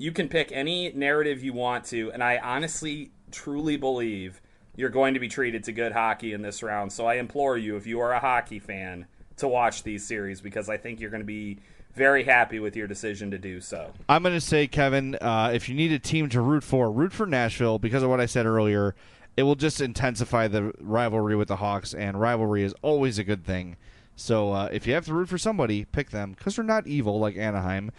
you 0.00 0.12
can 0.12 0.28
pick 0.28 0.50
any 0.50 0.90
narrative 0.92 1.42
you 1.42 1.52
want 1.52 1.84
to. 1.84 2.10
And 2.12 2.24
I 2.24 2.38
honestly, 2.38 3.12
truly 3.30 3.76
believe 3.76 4.40
you're 4.74 4.88
going 4.88 5.12
to 5.14 5.20
be 5.20 5.28
treated 5.28 5.64
to 5.64 5.72
good 5.72 5.92
hockey 5.92 6.32
in 6.32 6.40
this 6.40 6.62
round. 6.62 6.92
So 6.92 7.06
I 7.06 7.14
implore 7.14 7.58
you, 7.58 7.76
if 7.76 7.86
you 7.86 8.00
are 8.00 8.12
a 8.12 8.18
hockey 8.18 8.58
fan, 8.58 9.06
to 9.36 9.48
watch 9.48 9.82
these 9.82 10.06
series 10.06 10.40
because 10.40 10.70
I 10.70 10.78
think 10.78 11.00
you're 11.00 11.10
going 11.10 11.22
to 11.22 11.26
be 11.26 11.58
very 11.94 12.24
happy 12.24 12.60
with 12.60 12.76
your 12.76 12.86
decision 12.86 13.30
to 13.32 13.38
do 13.38 13.60
so. 13.60 13.92
I'm 14.08 14.22
going 14.22 14.34
to 14.34 14.40
say, 14.40 14.66
Kevin, 14.66 15.16
uh, 15.16 15.50
if 15.52 15.68
you 15.68 15.74
need 15.74 15.92
a 15.92 15.98
team 15.98 16.30
to 16.30 16.40
root 16.40 16.62
for, 16.62 16.90
root 16.90 17.12
for 17.12 17.26
Nashville 17.26 17.78
because 17.78 18.02
of 18.02 18.08
what 18.08 18.20
I 18.20 18.26
said 18.26 18.46
earlier. 18.46 18.94
It 19.36 19.44
will 19.44 19.54
just 19.54 19.80
intensify 19.80 20.48
the 20.48 20.72
rivalry 20.80 21.36
with 21.36 21.48
the 21.48 21.56
Hawks, 21.56 21.94
and 21.94 22.20
rivalry 22.20 22.62
is 22.62 22.74
always 22.82 23.18
a 23.18 23.24
good 23.24 23.44
thing. 23.44 23.76
So 24.16 24.52
uh, 24.52 24.68
if 24.72 24.86
you 24.86 24.92
have 24.94 25.06
to 25.06 25.14
root 25.14 25.28
for 25.28 25.38
somebody, 25.38 25.84
pick 25.84 26.10
them 26.10 26.32
because 26.32 26.56
they're 26.56 26.64
not 26.64 26.86
evil 26.86 27.18
like 27.18 27.36
Anaheim. 27.36 27.90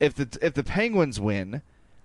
If 0.00 0.14
the 0.14 0.38
if 0.42 0.54
the 0.54 0.64
Penguins 0.64 1.20
win, 1.20 1.62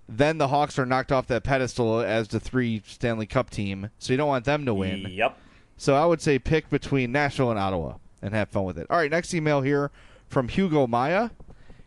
then 0.08 0.38
the 0.38 0.50
Hawks 0.50 0.78
are 0.78 0.86
knocked 0.86 1.12
off 1.12 1.28
that 1.28 1.44
pedestal 1.44 2.00
as 2.00 2.28
the 2.28 2.40
three 2.40 2.82
Stanley 2.86 3.26
Cup 3.26 3.50
team. 3.50 3.90
So 4.00 4.14
you 4.14 4.18
don't 4.18 4.28
want 4.28 4.46
them 4.46 4.66
to 4.66 4.74
win. 4.74 5.08
Yep. 5.10 5.38
So 5.78 5.96
I 5.96 6.06
would 6.06 6.22
say 6.22 6.38
pick 6.38 6.70
between 6.70 7.12
Nashville 7.12 7.50
and 7.50 7.60
Ottawa 7.60 7.96
and 8.22 8.34
have 8.34 8.50
fun 8.50 8.66
with 8.66 8.78
it. 8.78 8.88
All 8.90 8.98
right, 8.98 9.10
next 9.10 9.34
email 9.34 9.62
here 9.62 9.90
from 10.30 10.48
Hugo 10.48 10.86
Maya. 10.88 11.30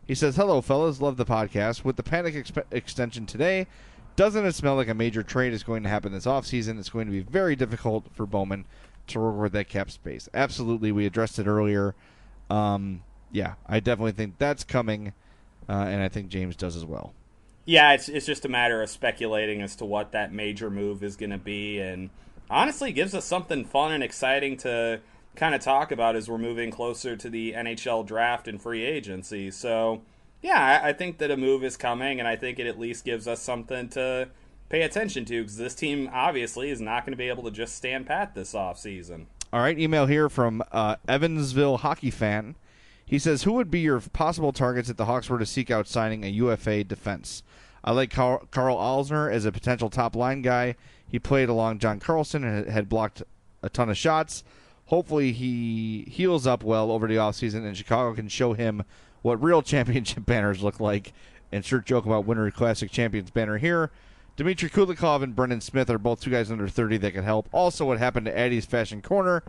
He 0.07 0.15
says, 0.15 0.37
"Hello, 0.37 0.61
fellas. 0.61 1.01
Love 1.01 1.17
the 1.17 1.25
podcast. 1.25 1.85
With 1.85 1.97
the 1.97 2.03
Panik 2.03 2.35
exp- 2.35 2.65
extension 2.71 3.25
today, 3.25 3.67
doesn't 4.17 4.45
it 4.45 4.55
smell 4.55 4.77
like 4.77 4.89
a 4.89 4.95
major 4.95 5.23
trade 5.23 5.53
is 5.53 5.63
going 5.63 5.83
to 5.83 5.89
happen 5.89 6.13
this 6.13 6.27
offseason? 6.27 6.79
It's 6.79 6.91
going 6.91 7.07
to 7.07 7.13
be 7.13 7.21
very 7.21 7.57
difficult 7.57 8.07
for 8.15 8.27
Bowman 8.27 8.67
to 9.09 9.21
with 9.21 9.53
that 9.53 9.69
cap 9.69 9.91
space. 9.91 10.29
Absolutely. 10.35 10.93
We 10.93 11.07
addressed 11.07 11.39
it 11.39 11.47
earlier. 11.47 11.95
Um, 12.51 13.03
yeah, 13.33 13.55
I 13.67 13.81
definitely 13.81 14.13
think 14.13 14.39
that's 14.39 14.65
coming, 14.65 15.13
uh, 15.69 15.73
and 15.73 16.03
I 16.03 16.09
think 16.09 16.29
James 16.29 16.57
does 16.57 16.77
as 16.77 16.85
well. 16.85 17.15
Yeah, 17.65 17.93
it's 17.93 18.09
it's 18.09 18.27
just 18.27 18.45
a 18.45 18.49
matter 18.49 18.83
of 18.83 18.91
speculating 18.91 19.63
as 19.63 19.77
to 19.77 19.85
what 19.85 20.13
that 20.13 20.33
major 20.33 20.71
move 20.71 21.03
is 21.03 21.17
going 21.17 21.31
to 21.31 21.39
be, 21.39 21.81
and 21.81 22.11
honestly, 22.51 22.93
gives 22.93 23.15
us 23.15 23.25
something 23.25 23.65
fun 23.65 23.93
and 23.93 24.03
exciting 24.03 24.57
to 24.59 25.01
kind 25.35 25.55
of 25.55 25.61
talk 25.61 25.91
about 25.91 26.15
as 26.15 26.29
we're 26.29 26.39
moving 26.39 26.71
closer 26.71 27.17
to 27.17 27.29
the 27.29 27.53
NHL 27.53 28.07
draft 28.07 28.47
and 28.47 28.61
free 28.61 28.85
agency. 28.85 29.51
So, 29.51 30.03
yeah, 30.43 30.81
I, 30.83 30.91
I 30.91 30.93
think 30.93 31.19
that 31.19 31.31
a 31.31 31.37
move 31.37 31.65
is 31.65 31.77
coming, 31.77 32.19
and 32.19 32.29
I 32.29 32.37
think 32.37 32.59
it 32.59 32.67
at 32.67 32.79
least 32.79 33.05
gives 33.05 33.27
us 33.27 33.41
something 33.41 33.89
to 33.91 34.29
pay 34.69 34.83
attention 34.83 35.25
to 35.25 35.43
because 35.43 35.57
this 35.57 35.75
team 35.75 36.11
obviously 36.13 36.71
is 36.71 36.81
not 36.81 37.05
going 37.05 37.13
to 37.13 37.17
be 37.17 37.29
able 37.29 37.45
to 37.45 37.51
just 37.51 37.75
stand 37.75 38.07
pat 38.07 38.35
this 38.35 38.53
offseason. 38.53 39.27
All 39.53 39.61
right, 39.61 39.79
email 39.79 40.07
here 40.07 40.29
from 40.29 40.63
uh, 40.73 40.97
Evansville 41.09 41.79
hockey 41.79 42.11
fan. 42.11 42.57
He 43.07 43.19
says, 43.19 43.43
"Who 43.43 43.53
would 43.53 43.71
be 43.71 43.81
your 43.81 44.01
possible 44.01 44.53
targets 44.53 44.89
if 44.89 44.97
the 44.97 45.05
Hawks 45.05 45.29
were 45.29 45.39
to 45.39 45.47
seek 45.47 45.71
out 45.71 45.87
signing 45.89 46.25
a 46.25 46.29
UFA 46.29 46.85
defense? 46.85 47.43
I 47.83 47.93
like 47.93 48.11
Karl, 48.11 48.47
Alzner 48.53 49.31
as 49.31 49.45
a 49.45 49.53
potential 49.53 49.91
top 49.91 50.17
line 50.17 50.41
guy. 50.41 50.77
He 51.07 51.19
played 51.19 51.49
along 51.49 51.81
John 51.81 52.01
Carlson 52.01 52.43
and 52.43 52.69
had 52.69 52.89
blocked 52.89 53.23
a 53.63 53.69
ton 53.69 53.91
of 53.91 53.99
shots 53.99 54.43
hopefully 54.87 55.33
he 55.33 56.07
heals 56.11 56.47
up 56.47 56.63
well 56.63 56.91
over 56.91 57.07
the 57.07 57.17
offseason 57.17 57.67
and 57.67 57.77
Chicago 57.77 58.15
can 58.15 58.29
show 58.29 58.53
him 58.53 58.85
what 59.23 59.43
real 59.43 59.63
championship 59.63 60.27
banners 60.27 60.63
look 60.63 60.81
like. 60.81 61.13
And 61.53 61.65
sure 61.65 61.81
joke 61.81 62.05
about 62.05 62.27
Winter 62.27 62.51
Classic 62.51 62.91
Champions 62.91 63.31
banner 63.31 63.59
here. 63.59 63.91
Dmitry 64.37 64.69
Kulikov 64.69 65.23
and 65.23 65.37
Brendan 65.37 65.61
Smith 65.61 65.89
are 65.89 65.99
both 65.99 66.21
two 66.21 66.31
guys 66.31 66.51
under 66.51 66.67
30 66.67 66.97
that 66.99 67.13
can 67.13 67.23
help. 67.23 67.49
Also, 67.53 67.85
what 67.85 67.99
happened 67.99 68.27
to 68.27 68.37
Addie's 68.37 68.67
Fashion 68.67 69.01
Corner? 69.01 69.45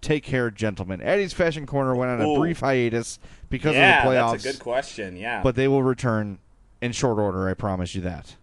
Take 0.00 0.24
care, 0.24 0.50
gentlemen. 0.50 1.00
Addie's 1.02 1.32
Fashion 1.32 1.66
Corner 1.66 1.94
went 1.94 2.10
on 2.10 2.20
a 2.20 2.28
Ooh. 2.28 2.38
brief 2.38 2.60
hiatus 2.60 3.18
because 3.50 3.74
yeah, 3.74 3.98
of 3.98 4.04
the 4.04 4.10
playoffs. 4.10 4.32
that's 4.32 4.44
a 4.44 4.52
good 4.52 4.60
question. 4.60 5.16
Yeah, 5.16 5.42
But 5.42 5.56
they 5.56 5.68
will 5.68 5.82
return 5.82 6.38
in 6.80 6.92
short 6.92 7.18
order. 7.18 7.48
I 7.48 7.54
promise 7.54 7.94
you 7.94 8.00
that. 8.02 8.36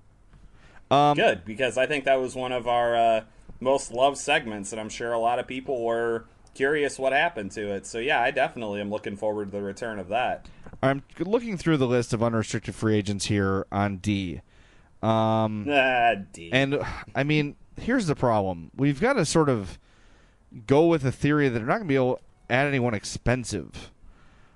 Um, 0.89 1.18
good 1.18 1.43
because 1.43 1.78
I 1.78 1.86
think 1.86 2.05
that 2.05 2.22
was 2.22 2.36
one 2.36 2.51
of 2.51 2.68
our 2.68 2.95
uh, 2.95 3.22
most 3.60 3.91
loved 3.91 4.18
segments, 4.18 4.72
and 4.72 4.80
I'm 4.80 4.89
sure 4.89 5.12
a 5.12 5.20
lot 5.20 5.39
of 5.39 5.47
people 5.47 5.84
were 5.84 6.26
curious 6.53 6.97
what 6.97 7.12
happened 7.12 7.51
to 7.51 7.74
it. 7.74 7.86
So 7.86 7.99
yeah, 7.99 8.22
I 8.22 8.32
definitely 8.32 8.80
am 8.80 8.89
looking 8.89 9.18
forward 9.18 9.45
to 9.45 9.51
the 9.51 9.62
return 9.62 9.99
of 9.99 10.08
that. 10.10 10.47
I'm 10.82 11.03
looking 11.20 11.58
through 11.58 11.78
the 11.78 11.88
list 11.88 12.14
of 12.14 12.24
unrestricted 12.24 12.76
free 12.76 12.95
agents 12.95 13.26
here 13.26 13.66
on 13.72 13.97
D. 13.97 14.41
Um, 15.01 15.68
ah, 15.70 16.16
D. 16.32 16.49
And 16.53 16.80
I 17.16 17.24
mean, 17.24 17.55
here's 17.80 18.08
the 18.08 18.16
problem: 18.16 18.72
we've 18.76 19.01
got 19.01 19.14
to 19.14 19.26
sort 19.26 19.49
of 19.49 19.78
go 20.66 20.88
with 20.88 21.06
a 21.06 21.12
theory 21.12 21.50
that 21.50 21.58
they're 21.60 21.68
not 21.68 21.76
going 21.78 21.88
to 21.88 21.89
be 21.89 21.95
able 21.95 22.16
to 22.18 22.22
add 22.54 22.68
anyone 22.68 22.93
expensive. 22.93 23.91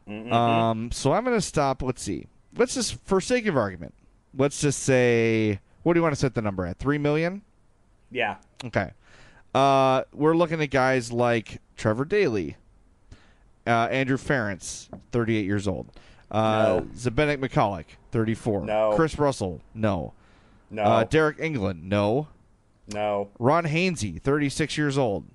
Um, 0.08 0.92
so 0.92 1.14
I'm 1.14 1.24
going 1.24 1.38
to 1.38 1.42
stop. 1.42 1.82
Let's 1.82 2.02
see. 2.02 2.28
Let's 2.58 2.74
just, 2.74 2.96
for 3.06 3.22
sake 3.22 3.46
of 3.46 3.56
argument, 3.56 3.94
let's 4.38 4.60
just 4.60 4.80
say, 4.80 5.60
what 5.84 5.94
do 5.94 6.00
you 6.00 6.04
want 6.04 6.14
to 6.14 6.20
set 6.20 6.34
the 6.36 6.42
number 6.42 6.66
at? 6.66 6.78
Three 6.80 6.98
million? 6.98 7.44
Yeah. 8.10 8.38
Okay. 8.66 8.92
Uh, 9.56 10.04
we're 10.14 10.36
looking 10.36 10.62
at 10.62 10.70
guys 10.70 11.12
like 11.12 11.62
Trevor 11.78 12.06
Daley, 12.06 12.58
uh, 13.66 13.88
Andrew 13.92 14.18
Ference, 14.18 14.90
38 15.12 15.46
years 15.46 15.68
old. 15.68 15.92
Uh, 16.30 16.82
No. 16.82 16.88
McCulloch, 16.94 17.86
34. 18.12 18.66
No. 18.66 18.94
Chris 18.96 19.18
Russell, 19.18 19.62
no. 19.74 20.14
No. 20.70 20.84
Uh, 20.84 21.06
Deryk 21.06 21.38
Engelland, 21.40 21.84
no. 21.84 22.28
no. 22.88 23.30
Ron 23.40 23.66
Hainsey, 23.66 24.22
36 24.22 24.78
years 24.78 24.98
old. 24.98 25.26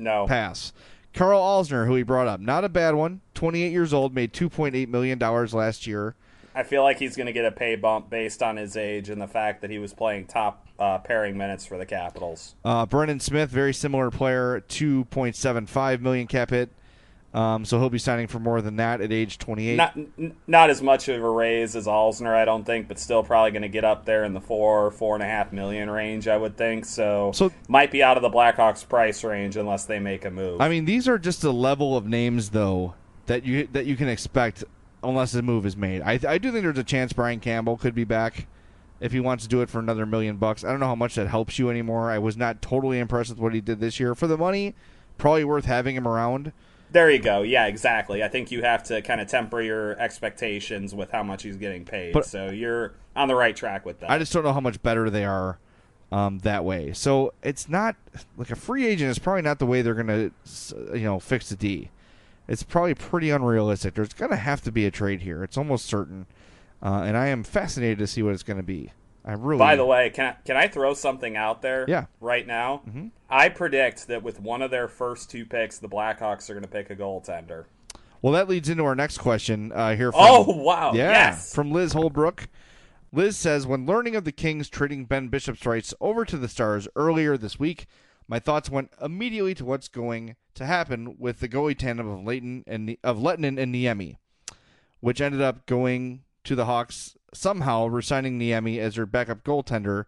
No. 0.00 0.26
Pass. 0.26 0.72
Karl 1.12 1.40
Alzner, 1.40 1.86
who 1.86 1.94
he 1.94 2.02
brought 2.02 2.26
up, 2.28 2.40
not 2.40 2.64
a 2.64 2.68
bad 2.68 2.94
one. 2.94 3.20
28 3.34 3.70
years 3.72 3.92
old, 3.92 4.14
made 4.14 4.32
2.8 4.32 4.88
million 4.88 5.18
dollars 5.18 5.52
last 5.52 5.86
year. 5.86 6.14
I 6.54 6.62
feel 6.64 6.82
like 6.82 6.98
he's 6.98 7.16
going 7.16 7.26
to 7.26 7.32
get 7.32 7.44
a 7.44 7.52
pay 7.52 7.76
bump 7.76 8.10
based 8.10 8.42
on 8.42 8.56
his 8.56 8.76
age 8.76 9.08
and 9.08 9.20
the 9.20 9.28
fact 9.28 9.60
that 9.62 9.70
he 9.70 9.78
was 9.78 9.94
playing 9.94 10.26
top 10.26 10.66
uh, 10.78 10.98
pairing 10.98 11.36
minutes 11.36 11.64
for 11.64 11.78
the 11.78 11.86
Capitals. 11.86 12.56
Uh, 12.64 12.86
Brendan 12.86 13.20
Smith, 13.20 13.50
very 13.50 13.72
similar 13.72 14.10
player, 14.10 14.62
2.75 14.68 16.00
million 16.00 16.26
cap 16.26 16.50
hit. 16.50 16.70
Um, 17.32 17.64
so 17.64 17.78
he'll 17.78 17.90
be 17.90 17.98
signing 17.98 18.26
for 18.26 18.40
more 18.40 18.60
than 18.60 18.76
that 18.76 19.00
at 19.00 19.12
age 19.12 19.38
28. 19.38 19.76
Not 19.76 19.96
n- 19.96 20.34
not 20.48 20.68
as 20.68 20.82
much 20.82 21.08
of 21.08 21.22
a 21.22 21.30
raise 21.30 21.76
as 21.76 21.86
Alzner, 21.86 22.34
I 22.34 22.44
don't 22.44 22.64
think, 22.64 22.88
but 22.88 22.98
still 22.98 23.22
probably 23.22 23.52
going 23.52 23.62
to 23.62 23.68
get 23.68 23.84
up 23.84 24.04
there 24.04 24.24
in 24.24 24.34
the 24.34 24.40
four 24.40 24.90
four 24.90 25.14
and 25.14 25.22
a 25.22 25.26
half 25.26 25.52
million 25.52 25.88
range, 25.88 26.26
I 26.26 26.36
would 26.36 26.56
think. 26.56 26.84
So, 26.84 27.30
So- 27.32 27.52
might 27.68 27.92
be 27.92 28.02
out 28.02 28.16
of 28.16 28.22
the 28.24 28.30
Blackhawks 28.30 28.86
price 28.88 29.22
range 29.22 29.56
unless 29.56 29.84
they 29.84 30.00
make 30.00 30.24
a 30.24 30.30
move. 30.30 30.60
I 30.60 30.68
mean, 30.68 30.86
these 30.86 31.06
are 31.06 31.18
just 31.18 31.44
a 31.44 31.52
level 31.52 31.96
of 31.96 32.04
names, 32.04 32.50
though, 32.50 32.94
that 33.26 33.44
you 33.44 33.68
that 33.72 33.86
you 33.86 33.94
can 33.94 34.08
expect 34.08 34.64
unless 35.04 35.32
a 35.34 35.40
move 35.42 35.64
is 35.66 35.76
made. 35.76 36.02
I, 36.02 36.18
I 36.28 36.38
do 36.38 36.50
think 36.50 36.64
there's 36.64 36.78
a 36.78 36.84
chance 36.84 37.12
Brian 37.12 37.38
Campbell 37.38 37.76
could 37.76 37.94
be 37.94 38.04
back 38.04 38.48
if 38.98 39.12
he 39.12 39.20
wants 39.20 39.44
to 39.44 39.48
do 39.48 39.60
it 39.62 39.70
for 39.70 39.78
another 39.78 40.04
million 40.04 40.36
bucks. 40.36 40.64
I 40.64 40.70
don't 40.72 40.80
know 40.80 40.86
how 40.88 40.94
much 40.96 41.14
that 41.14 41.28
helps 41.28 41.60
you 41.60 41.70
anymore. 41.70 42.10
I 42.10 42.18
was 42.18 42.36
not 42.36 42.60
totally 42.60 42.98
impressed 42.98 43.30
with 43.30 43.38
what 43.38 43.54
he 43.54 43.60
did 43.60 43.78
this 43.78 44.00
year. 44.00 44.16
For 44.16 44.26
the 44.26 44.36
money, 44.36 44.74
probably 45.16 45.44
worth 45.44 45.66
having 45.66 45.94
him 45.94 46.08
around. 46.08 46.52
There 46.92 47.10
you 47.10 47.18
go. 47.18 47.42
Yeah, 47.42 47.66
exactly. 47.66 48.22
I 48.22 48.28
think 48.28 48.50
you 48.50 48.62
have 48.62 48.82
to 48.84 49.02
kind 49.02 49.20
of 49.20 49.28
temper 49.28 49.60
your 49.60 49.98
expectations 49.98 50.94
with 50.94 51.10
how 51.10 51.22
much 51.22 51.42
he's 51.42 51.56
getting 51.56 51.84
paid. 51.84 52.12
But- 52.12 52.26
so 52.26 52.50
you're 52.50 52.94
on 53.16 53.28
the 53.28 53.34
right 53.34 53.54
track 53.54 53.84
with 53.84 54.00
that. 54.00 54.10
I 54.10 54.18
just 54.18 54.32
don't 54.32 54.44
know 54.44 54.52
how 54.52 54.60
much 54.60 54.82
better 54.82 55.10
they 55.10 55.24
are 55.24 55.58
um, 56.12 56.38
that 56.40 56.64
way. 56.64 56.92
So 56.92 57.32
it's 57.42 57.68
not 57.68 57.96
like 58.36 58.50
a 58.50 58.56
free 58.56 58.86
agent 58.86 59.10
is 59.10 59.18
probably 59.18 59.42
not 59.42 59.58
the 59.58 59.66
way 59.66 59.82
they're 59.82 59.94
going 59.94 60.06
to 60.06 60.32
you 60.98 61.04
know 61.04 61.20
fix 61.20 61.48
the 61.48 61.56
D. 61.56 61.90
It's 62.48 62.62
probably 62.62 62.94
pretty 62.94 63.30
unrealistic. 63.30 63.94
There's 63.94 64.12
going 64.12 64.30
to 64.32 64.36
have 64.36 64.60
to 64.62 64.72
be 64.72 64.84
a 64.84 64.90
trade 64.90 65.20
here. 65.22 65.44
It's 65.44 65.56
almost 65.56 65.86
certain, 65.86 66.26
uh, 66.82 67.02
and 67.06 67.16
I 67.16 67.28
am 67.28 67.44
fascinated 67.44 67.98
to 67.98 68.08
see 68.08 68.22
what 68.24 68.34
it's 68.34 68.42
going 68.42 68.56
to 68.56 68.64
be. 68.64 68.92
I 69.24 69.32
really. 69.32 69.58
By 69.58 69.76
the 69.76 69.84
way, 69.84 70.10
can 70.10 70.26
I, 70.26 70.36
can 70.44 70.56
I 70.56 70.68
throw 70.68 70.94
something 70.94 71.36
out 71.36 71.62
there? 71.62 71.84
Yeah. 71.88 72.06
Right 72.20 72.46
now, 72.46 72.82
mm-hmm. 72.88 73.08
I 73.28 73.48
predict 73.48 74.08
that 74.08 74.22
with 74.22 74.40
one 74.40 74.62
of 74.62 74.70
their 74.70 74.88
first 74.88 75.30
two 75.30 75.44
picks, 75.44 75.78
the 75.78 75.88
Blackhawks 75.88 76.48
are 76.48 76.54
going 76.54 76.62
to 76.64 76.68
pick 76.70 76.90
a 76.90 76.96
goaltender. 76.96 77.64
well, 78.22 78.32
that 78.32 78.48
leads 78.48 78.68
into 78.68 78.84
our 78.84 78.94
next 78.94 79.18
question 79.18 79.72
uh, 79.72 79.94
here. 79.94 80.12
From, 80.12 80.20
Oh 80.22 80.44
wow! 80.56 80.92
Yeah, 80.94 81.10
Yes. 81.10 81.54
from 81.54 81.70
Liz 81.70 81.92
Holbrook. 81.92 82.48
Liz 83.12 83.36
says, 83.36 83.66
when 83.66 83.86
learning 83.86 84.14
of 84.14 84.24
the 84.24 84.30
Kings 84.32 84.68
trading 84.68 85.04
Ben 85.04 85.28
Bishop's 85.28 85.66
rights 85.66 85.92
over 86.00 86.24
to 86.24 86.36
the 86.36 86.46
Stars 86.46 86.86
earlier 86.94 87.36
this 87.36 87.58
week, 87.58 87.86
my 88.28 88.38
thoughts 88.38 88.70
went 88.70 88.92
immediately 89.02 89.52
to 89.56 89.64
what's 89.64 89.88
going 89.88 90.36
to 90.54 90.64
happen 90.64 91.16
with 91.18 91.40
the 91.40 91.48
goalie 91.48 91.76
tandem 91.76 92.06
of 92.08 92.22
Leighton 92.24 92.62
and 92.68 92.96
of 93.02 93.18
Lehtonen 93.18 93.60
and 93.60 93.74
Niemi, 93.74 94.14
which 95.00 95.20
ended 95.20 95.42
up 95.42 95.66
going 95.66 96.22
to 96.44 96.54
the 96.54 96.66
Hawks 96.66 97.16
somehow, 97.34 97.86
resigning 97.86 98.38
Niemi 98.38 98.78
as 98.78 98.96
their 98.96 99.06
backup 99.06 99.44
goaltender 99.44 100.04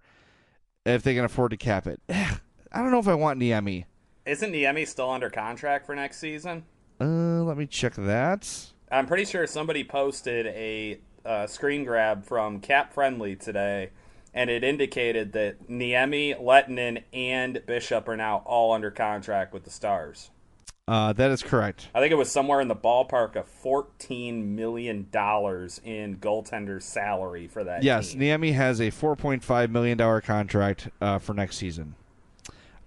if 0.84 1.02
they 1.02 1.14
can 1.14 1.24
afford 1.24 1.50
to 1.52 1.56
cap 1.56 1.86
it. 1.86 2.00
I 2.08 2.80
don't 2.80 2.90
know 2.90 2.98
if 2.98 3.08
I 3.08 3.14
want 3.14 3.40
Niemi. 3.40 3.84
Isn't 4.24 4.52
Niemi 4.52 4.86
still 4.86 5.10
under 5.10 5.30
contract 5.30 5.86
for 5.86 5.94
next 5.94 6.18
season? 6.18 6.64
Uh, 7.00 7.42
let 7.42 7.56
me 7.56 7.66
check 7.66 7.94
that. 7.94 8.72
I'm 8.90 9.06
pretty 9.06 9.24
sure 9.24 9.46
somebody 9.46 9.84
posted 9.84 10.46
a 10.46 11.00
uh, 11.24 11.46
screen 11.46 11.84
grab 11.84 12.24
from 12.24 12.60
Cap 12.60 12.92
Friendly 12.92 13.36
today, 13.36 13.90
and 14.34 14.50
it 14.50 14.62
indicated 14.62 15.32
that 15.32 15.68
Niemi, 15.68 16.40
Lehtonen, 16.40 17.02
and 17.12 17.62
Bishop 17.66 18.08
are 18.08 18.16
now 18.16 18.42
all 18.44 18.72
under 18.72 18.90
contract 18.90 19.52
with 19.52 19.64
the 19.64 19.70
Stars. 19.70 20.30
Uh, 20.92 21.10
that 21.14 21.30
is 21.30 21.42
correct. 21.42 21.88
I 21.94 22.00
think 22.00 22.12
it 22.12 22.16
was 22.16 22.30
somewhere 22.30 22.60
in 22.60 22.68
the 22.68 22.76
ballpark 22.76 23.34
of 23.34 23.48
fourteen 23.48 24.54
million 24.54 25.06
dollars 25.10 25.80
in 25.86 26.18
goaltender 26.18 26.82
salary 26.82 27.48
for 27.48 27.64
that. 27.64 27.82
Yes, 27.82 28.12
team. 28.12 28.20
Niemi 28.20 28.52
has 28.52 28.78
a 28.78 28.90
$4.5 28.90 29.70
million 29.70 30.20
contract 30.20 30.90
uh, 31.00 31.18
for 31.18 31.32
next 31.32 31.56
season. 31.56 31.94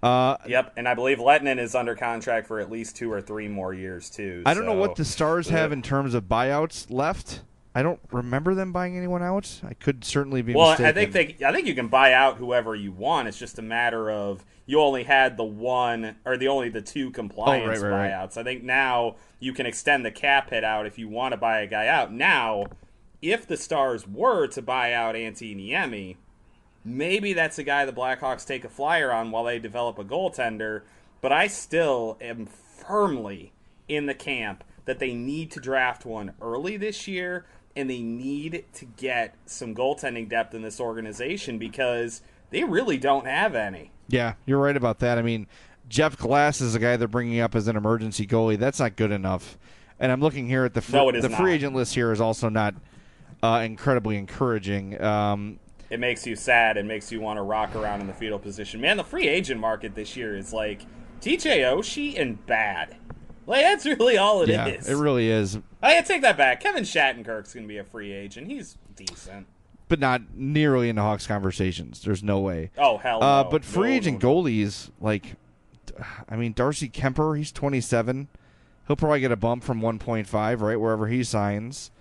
Uh, 0.04 0.38
Yep, 0.46 0.74
and 0.78 0.88
I 0.88 0.94
believe 0.94 1.18
Lehtonen 1.18 1.58
is 1.58 1.74
under 1.74 1.96
contract 1.96 2.46
for 2.46 2.60
at 2.60 2.70
least 2.70 2.96
two 2.96 3.12
or 3.12 3.22
three 3.22 3.48
more 3.48 3.74
years 3.74 4.12
too. 4.12 4.44
I 4.46 4.54
don't 4.54 4.68
know 4.68 4.74
what 4.74 4.98
the 4.98 5.06
Stars 5.06 5.50
have 5.50 5.72
in 5.72 5.82
terms 5.82 6.14
of 6.14 6.26
buyouts 6.26 6.86
left. 6.92 7.42
I 7.78 7.84
don't 7.84 8.00
remember 8.10 8.56
them 8.56 8.72
buying 8.72 8.98
anyone 8.98 9.22
out. 9.22 9.60
I 9.62 9.74
could 9.74 10.06
certainly 10.06 10.42
be 10.42 10.54
Well, 10.56 10.70
mistaken. 10.70 10.86
I 10.86 10.92
think 10.94 11.12
they, 11.12 11.46
I 11.46 11.52
think 11.52 11.68
you 11.68 11.76
can 11.76 11.90
buy 11.90 12.14
out 12.14 12.38
whoever 12.38 12.74
you 12.74 12.94
want. 12.94 13.28
It's 13.28 13.38
just 13.38 13.60
a 13.60 13.62
matter 13.62 14.10
of 14.10 14.46
you 14.66 14.80
only 14.80 15.04
had 15.04 15.36
the 15.36 15.44
one 15.44 16.16
or 16.26 16.38
the 16.38 16.48
only 16.48 16.70
the 16.70 16.82
two 16.82 17.12
compliance 17.12 17.80
Oh, 17.80 17.84
right, 17.84 17.92
right, 17.92 18.02
right. 18.04 18.12
buyouts. 18.12 18.38
I 18.38 18.44
think 18.44 18.64
now 18.64 19.18
you 19.42 19.52
can 19.52 19.66
extend 19.66 20.06
the 20.06 20.12
cap 20.12 20.52
hit 20.52 20.64
out 20.64 20.86
if 20.86 20.98
you 20.98 21.10
want 21.10 21.34
to 21.34 21.38
buy 21.38 21.60
a 21.60 21.68
guy 21.68 21.88
out. 21.88 22.14
Now, 22.14 22.64
if 23.22 23.46
the 23.46 23.58
Stars 23.58 24.08
were 24.08 24.48
to 24.48 24.62
buy 24.62 24.94
out 24.94 25.16
Antti 25.16 25.54
Niemi, 25.54 26.16
maybe 26.86 27.34
that's 27.34 27.60
a 27.60 27.64
guy 27.64 27.84
the 27.84 27.92
Blackhawks 27.92 28.48
take 28.48 28.64
a 28.64 28.70
flyer 28.70 29.12
on 29.12 29.32
while 29.32 29.44
they 29.44 29.60
develop 29.60 30.00
a 30.00 30.06
goaltender. 30.06 30.84
But 31.20 31.34
I 31.34 31.48
still 31.48 32.18
am 32.22 32.46
firmly 32.46 33.52
in 33.90 34.06
the 34.06 34.14
camp 34.14 34.64
that 34.86 35.00
they 35.00 35.14
need 35.14 35.52
to 35.52 35.60
draft 35.60 36.06
one 36.06 36.34
early 36.42 36.78
this 36.78 37.06
year 37.06 37.46
and 37.76 37.90
they 37.90 38.02
need 38.02 38.66
to 38.74 38.86
get 38.86 39.36
some 39.46 39.76
goaltending 39.76 40.30
depth 40.30 40.54
in 40.54 40.62
this 40.62 40.80
organization 40.80 41.58
because 41.58 42.22
they 42.52 42.64
really 42.64 42.98
don't 42.98 43.26
have 43.26 43.56
any. 43.56 43.92
Yeah, 44.08 44.34
you're 44.46 44.60
right 44.60 44.78
about 44.78 45.00
that. 45.00 45.18
I 45.18 45.22
mean, 45.22 45.48
Jeff 45.90 46.18
Glass 46.18 46.62
is 46.62 46.74
the 46.74 46.80
guy 46.80 46.96
they're 46.98 47.08
bringing 47.08 47.40
up 47.40 47.56
as 47.56 47.68
an 47.68 47.76
emergency 47.76 48.26
goalie. 48.26 48.58
That's 48.58 48.80
not 48.80 48.96
good 48.96 49.12
enough. 49.12 49.58
And 50.00 50.12
I'm 50.12 50.22
looking 50.22 50.48
here 50.48 50.66
at 50.66 50.74
the 50.74 50.82
free, 50.82 51.00
No, 51.00 51.10
it 51.10 51.22
the 51.22 51.30
not. 51.30 51.40
free 51.40 51.54
agent 51.54 51.76
list 51.76 51.96
here 51.96 52.12
is 52.12 52.22
also 52.22 52.50
not 52.50 52.76
uh, 53.44 53.62
incredibly 53.64 54.18
encouraging. 54.18 55.02
Um, 55.02 55.60
It 55.90 56.00
makes 56.00 56.26
you 56.26 56.36
sad 56.36 56.78
and 56.78 56.88
makes 56.88 57.12
you 57.12 57.20
want 57.22 57.38
to 57.38 57.44
rock 57.44 57.76
around 57.76 58.02
in 58.02 58.08
the 58.08 58.14
fetal 58.14 58.40
position. 58.40 58.82
Man, 58.82 58.98
the 58.98 59.04
free 59.04 59.28
agent 59.28 59.60
market 59.60 59.96
this 59.96 60.16
year 60.18 60.36
is 60.36 60.52
like 60.54 60.82
TJ 61.22 61.60
Oshie 61.60 62.20
and 62.20 62.44
bad. 62.46 62.96
Like 63.48 63.62
that's 63.64 63.86
really 63.86 64.18
all 64.18 64.42
it 64.42 64.50
is. 64.50 64.56
yeah, 64.56 64.68
it 64.68 64.98
really 64.98 65.30
is, 65.30 65.60
I 65.82 66.02
take 66.02 66.22
that 66.24 66.38
back. 66.38 66.62
Kevin 66.62 66.84
Shattenkirk's 66.84 67.54
going 67.54 67.64
to 67.64 67.68
be 67.68 67.78
a 67.78 67.84
free 67.84 68.12
agent. 68.12 68.48
He's 68.48 68.78
decent. 68.96 69.46
but 69.88 70.00
not 70.00 70.22
nearly 70.34 70.90
in 70.90 70.96
the 70.96 71.02
Hawks 71.04 71.28
conversations. 71.28 72.02
There's 72.02 72.24
no 72.24 72.40
way. 72.40 72.72
Oh 72.78 72.98
hell 72.98 73.24
Uh, 73.24 73.44
no. 73.44 73.50
but 73.50 73.64
free 73.64 73.90
No, 73.92 73.96
agent 73.96 74.24
no, 74.24 74.30
goalies, 74.30 74.90
like, 75.00 75.36
I 76.28 76.36
mean, 76.36 76.54
Darcy 76.54 76.90
Kuemper, 76.90 77.38
he's 77.38 77.52
27. 77.52 78.28
He'll 78.88 78.96
probably 78.96 79.20
get 79.20 79.32
a 79.32 79.36
bump 79.36 79.64
from 79.64 79.82
1.5, 79.82 80.62
right, 80.62 80.80
wherever 80.80 81.08
he 81.08 81.24
signs. 81.24 81.92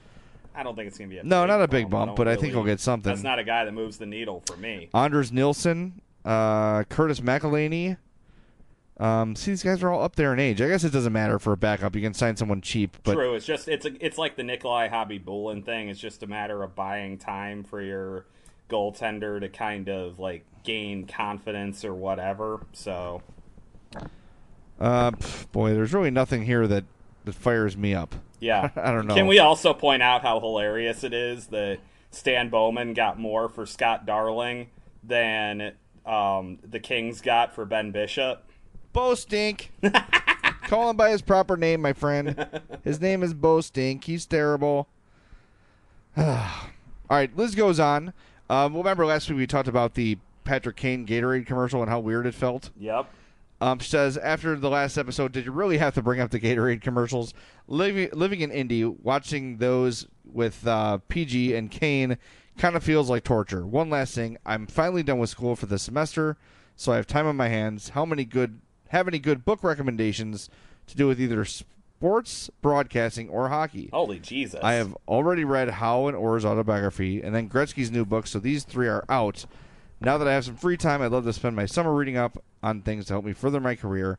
I 0.55 0.63
don't 0.63 0.77
think 0.77 0.87
it's 0.89 0.97
going 0.99 1.11
to 1.11 1.15
be 1.15 1.19
a 1.21 1.25
No, 1.25 1.45
not 1.47 1.61
a 1.61 1.69
big 1.69 1.87
I 1.87 1.89
bump, 1.89 2.09
don't 2.11 2.17
but 2.17 2.29
I 2.29 2.37
think 2.37 2.53
he'll 2.53 2.65
get 2.65 2.79
something. 2.81 3.11
That's 3.11 3.23
not 3.23 3.39
a 3.39 3.45
guy 3.45 3.65
that 3.65 3.73
moves 3.73 3.99
the 3.99 4.07
needle 4.07 4.43
for 4.47 4.57
me. 4.57 4.89
Anders 4.95 5.33
Nilsson, 5.33 6.01
uh, 6.25 6.85
Curtis 6.85 7.21
McElhinney. 7.21 7.97
Um, 8.99 9.35
see, 9.35 9.51
these 9.51 9.65
guys 9.65 9.83
are 9.83 9.91
all 9.91 10.03
up 10.03 10.15
there 10.15 10.33
in 10.33 10.39
age. 10.39 10.63
I 10.63 10.69
guess 10.69 10.85
it 10.85 10.93
doesn't 10.93 11.13
matter 11.13 11.39
for 11.39 11.53
a 11.53 11.57
backup. 11.57 11.97
You 11.97 12.03
can 12.03 12.15
sign 12.15 12.37
someone 12.37 12.61
cheap, 12.61 12.97
but 13.03 13.15
True. 13.15 13.35
It's 13.35 13.45
just 13.45 13.67
it's 13.67 13.85
a, 13.87 14.05
it's 14.05 14.19
like 14.19 14.37
the 14.37 14.45
Nikolai 14.45 14.89
Khabibulin 14.89 15.65
thing. 15.65 15.89
It's 15.89 15.99
just 16.01 16.23
a 16.23 16.29
matter 16.29 16.63
of 16.63 16.77
buying 16.77 17.19
time 17.19 17.65
for 17.65 17.83
your 17.83 18.27
goaltender 18.71 19.41
to 19.41 19.49
kind 19.49 19.89
of 19.89 20.21
like 20.21 20.45
gain 20.63 21.07
confidence 21.07 21.85
or 21.85 21.93
whatever. 21.93 22.61
So 22.73 23.23
uh, 24.81 25.11
pff, 25.11 25.51
boy, 25.51 25.75
there's 25.75 25.93
really 25.93 26.11
nothing 26.11 26.45
here 26.45 26.67
that 26.69 26.85
that 27.25 27.35
fires 27.35 27.77
me 27.77 27.95
up. 27.95 28.15
yeah, 28.39 28.71
I 28.77 28.93
don't 28.93 29.07
know. 29.07 29.15
Can 29.15 29.27
we 29.27 29.39
also 29.39 29.75
point 29.75 30.03
out 30.03 30.23
how 30.23 30.39
hilarious 30.39 31.03
it 31.05 31.13
is 31.13 31.49
that 31.49 31.79
Stan 32.11 32.49
Bowman 32.49 32.95
got 32.95 33.19
more 33.19 33.49
for 33.49 33.67
Scott 33.67 34.07
Darling 34.07 34.69
than 35.03 35.73
um, 36.07 36.59
the 36.63 36.81
Kings 36.81 37.21
got 37.21 37.55
for 37.55 37.65
Ben 37.65 37.91
Bishop? 37.91 38.45
Bo 38.95 39.15
Stink. 39.15 39.73
Call 40.63 40.89
him 40.89 40.97
by 40.97 41.11
his 41.11 41.21
proper 41.21 41.59
name, 41.59 41.83
my 41.83 41.93
friend. 41.93 42.49
His 42.83 43.01
name 43.01 43.23
is 43.23 43.35
Bo 43.35 43.61
Stink. 43.61 44.05
He's 44.05 44.25
terrible. 44.25 44.89
All 46.17 46.47
right, 47.11 47.37
Liz 47.37 47.55
goes 47.55 47.79
on. 47.79 48.15
Um, 48.49 48.75
remember 48.75 49.05
last 49.05 49.29
week 49.29 49.37
we 49.37 49.47
talked 49.47 49.69
about 49.69 49.95
the 49.95 50.17
Patrick 50.45 50.77
Kane 50.77 51.07
Gatorade 51.07 51.45
commercial 51.45 51.83
and 51.83 51.91
how 51.91 52.01
weird 52.01 52.25
it 52.25 52.35
felt. 52.35 52.71
Yep. 52.79 53.07
Um, 53.61 53.79
she 53.79 53.89
says, 53.89 54.17
after 54.17 54.57
the 54.57 54.71
last 54.71 54.97
episode, 54.97 55.33
did 55.33 55.45
you 55.45 55.53
really 55.53 55.79
have 55.79 55.95
to 55.95 56.03
bring 56.03 56.21
up 56.21 56.31
the 56.31 56.41
Gatorade 56.41 56.81
commercials? 56.81 57.35
Living, 57.67 58.11
living 58.13 58.41
in 58.43 58.51
Indy, 58.51 58.85
watching 58.85 59.59
those 59.59 60.07
with 60.25 60.67
uh, 60.67 60.99
PG 61.09 61.55
and 61.55 61.71
Kane 61.71 62.17
kind 62.59 62.77
of 62.77 62.85
feels 62.85 63.11
like 63.11 63.25
torture. 63.25 63.67
One 63.67 63.91
last 63.91 64.15
thing, 64.15 64.39
I'm 64.47 64.67
finally 64.67 65.03
done 65.03 65.19
with 65.19 65.31
school 65.31 65.57
for 65.57 65.67
the 65.67 65.79
semester, 65.79 66.37
so 66.77 66.93
I 66.93 66.97
have 66.97 67.07
time 67.07 67.27
on 67.27 67.37
my 67.37 67.49
hands. 67.49 67.91
How 67.91 68.05
many 68.05 68.25
good 68.25 68.61
have 68.95 69.09
any 69.09 69.19
good 69.19 69.45
book 69.45 69.63
recommendations 69.63 70.49
to 70.87 70.97
do 70.97 71.09
with 71.09 71.21
either 71.21 71.45
sports, 71.45 72.49
broadcasting, 72.63 73.29
or 73.29 73.49
hockey? 73.49 73.91
Holy 73.93 74.21
Jesus! 74.21 74.61
I 74.63 74.75
have 74.75 74.97
already 75.09 75.45
read 75.45 75.69
Howe 75.69 76.07
and 76.07 76.17
Orr's 76.17 76.45
autobiography, 76.45 77.21
and 77.21 77.35
then 77.35 77.49
Gretzky's 77.49 77.91
new 77.91 78.05
book, 78.05 78.27
so 78.27 78.39
these 78.39 78.65
three 78.65 78.89
are 78.89 79.05
out. 79.09 79.47
Now 80.01 80.17
that 80.19 80.29
I 80.29 80.35
have 80.35 80.45
some 80.45 80.57
free 80.57 80.77
time, 80.77 81.03
I'd 81.03 81.13
love 81.13 81.25
to 81.25 81.33
spend 81.33 81.57
my 81.57 81.67
summer 81.67 81.93
reading 81.93 82.17
up 82.17 82.43
on 82.63 82.83
things 82.83 83.07
to 83.07 83.15
help 83.15 83.25
me 83.25 83.33
further 83.33 83.61
my 83.61 83.75
career 83.75 84.19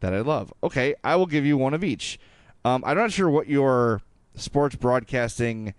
that 0.00 0.12
I 0.12 0.20
love. 0.20 0.52
Okay, 0.62 0.94
I 1.02 1.16
will 1.16 1.26
give 1.26 1.46
you 1.46 1.56
one 1.56 1.72
of 1.72 1.82
each. 1.82 2.18
Um, 2.64 2.82
I'm 2.86 2.96
not 2.96 3.12
sure 3.12 3.30
what 3.30 3.48
your 3.48 4.02
sports 4.34 4.76
broadcasting 4.76 5.74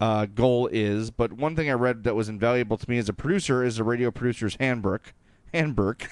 uh, 0.00 0.26
goal 0.26 0.68
is, 0.72 1.10
but 1.10 1.32
one 1.32 1.56
thing 1.56 1.70
I 1.70 1.74
read 1.74 2.04
that 2.04 2.14
was 2.14 2.28
invaluable 2.28 2.76
to 2.76 2.90
me 2.90 2.98
as 2.98 3.08
a 3.08 3.12
producer 3.12 3.62
is 3.62 3.76
the 3.76 3.84
radio 3.84 4.10
producer's 4.10 4.56
handbook. 4.58 5.12
Handbook. 5.52 6.08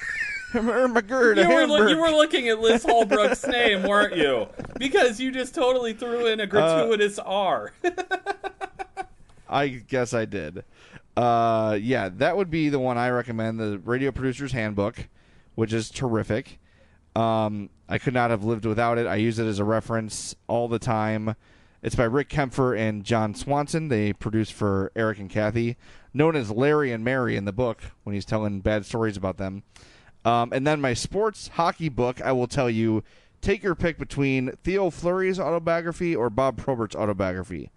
McGurd, 0.53 1.37
you, 1.49 1.55
were 1.55 1.67
look, 1.67 1.91
you 1.91 1.99
were 1.99 2.11
looking 2.11 2.49
at 2.49 2.59
Liz 2.61 2.85
Holbrook's 2.85 3.47
name, 3.47 3.83
weren't 3.83 4.17
you? 4.17 4.49
Because 4.79 5.21
you 5.21 5.31
just 5.31 5.55
totally 5.55 5.93
threw 5.93 6.27
in 6.27 6.41
a 6.41 6.47
gratuitous 6.47 7.19
uh, 7.19 7.25
R. 7.25 7.73
I 9.49 9.69
guess 9.69 10.15
I 10.15 10.25
did. 10.25 10.65
Uh, 11.17 11.79
yeah, 11.81 12.09
that 12.11 12.37
would 12.37 12.51
be 12.51 12.69
the 12.69 12.79
one 12.79 12.97
I 12.97 13.11
recommend, 13.11 13.59
the 13.59 13.79
Radio 13.79 14.11
Producer's 14.11 14.53
Handbook, 14.53 15.09
which 15.55 15.73
is 15.73 15.91
terrific. 15.91 16.59
Um, 17.17 17.71
I 17.89 17.99
could 17.99 18.15
not 18.15 18.31
have 18.31 18.45
lived 18.45 18.65
without 18.65 18.99
it. 18.99 19.07
I 19.07 19.17
use 19.17 19.39
it 19.39 19.47
as 19.47 19.59
a 19.59 19.65
reference 19.65 20.35
all 20.47 20.69
the 20.69 20.79
time. 20.79 21.35
It's 21.81 21.95
by 21.95 22.05
Rick 22.05 22.29
Kaempfer 22.29 22.77
and 22.77 23.05
John 23.05 23.35
Swanson. 23.35 23.89
They 23.89 24.13
produce 24.13 24.51
for 24.51 24.91
Eric 24.97 25.19
and 25.19 25.31
Kathy, 25.31 25.77
known 26.13 26.35
as 26.35 26.51
Larry 26.51 26.91
and 26.91 27.05
Mary 27.05 27.37
in 27.37 27.45
the 27.45 27.53
book 27.53 27.83
when 28.03 28.15
he's 28.15 28.25
telling 28.25 28.61
bad 28.61 28.85
stories 28.85 29.17
about 29.17 29.37
them. 29.37 29.63
Um, 30.25 30.53
and 30.53 30.67
then 30.67 30.81
my 30.81 30.95
sports 30.95 31.49
hockey 31.49 31.89
book, 31.89 32.21
I 32.21 32.33
will 32.33 32.49
tell 32.49 32.69
you 32.69 33.05
take 33.41 33.63
your 33.63 33.77
pick 33.77 33.97
between 33.97 34.51
Theo 34.65 34.91
Fleury's 34.91 35.39
autobiography 35.39 36.17
or 36.17 36.31
Bob 36.31 36.57
Probert's 36.57 36.97
autobiography. 36.97 37.71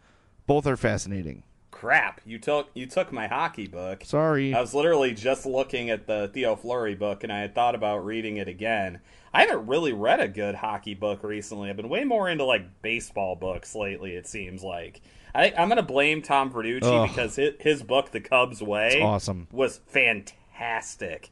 Both 0.47 0.65
are 0.65 0.77
fascinating 0.77 1.43
crap! 1.81 2.21
You 2.25 2.37
took 2.37 2.69
you 2.75 2.85
took 2.85 3.11
my 3.11 3.25
hockey 3.25 3.65
book. 3.65 4.03
Sorry, 4.05 4.53
I 4.53 4.61
was 4.61 4.75
literally 4.75 5.13
just 5.15 5.47
looking 5.47 5.89
at 5.89 6.05
the 6.05 6.29
Theo 6.31 6.55
Fleury 6.55 6.93
book, 6.93 7.23
and 7.23 7.33
I 7.33 7.39
had 7.39 7.55
thought 7.55 7.73
about 7.73 8.05
reading 8.05 8.37
it 8.37 8.47
again. 8.47 8.99
I 9.33 9.41
haven't 9.41 9.65
really 9.65 9.91
read 9.91 10.19
a 10.19 10.27
good 10.27 10.53
hockey 10.53 10.93
book 10.93 11.23
recently. 11.23 11.71
I've 11.71 11.77
been 11.77 11.89
way 11.89 12.03
more 12.03 12.29
into 12.29 12.45
like 12.45 12.83
baseball 12.83 13.35
books 13.35 13.73
lately. 13.73 14.11
It 14.11 14.27
seems 14.27 14.63
like 14.63 15.01
I, 15.33 15.47
am 15.47 15.69
going 15.69 15.77
to 15.77 15.83
blame 15.83 16.21
Tom 16.21 16.51
Verducci 16.51 16.83
Ugh. 16.83 17.09
because 17.09 17.37
his, 17.37 17.53
his, 17.59 17.81
book, 17.81 18.11
The 18.11 18.21
Cubs 18.21 18.61
Way, 18.61 19.01
awesome, 19.01 19.47
was 19.51 19.79
fantastic. 19.87 21.31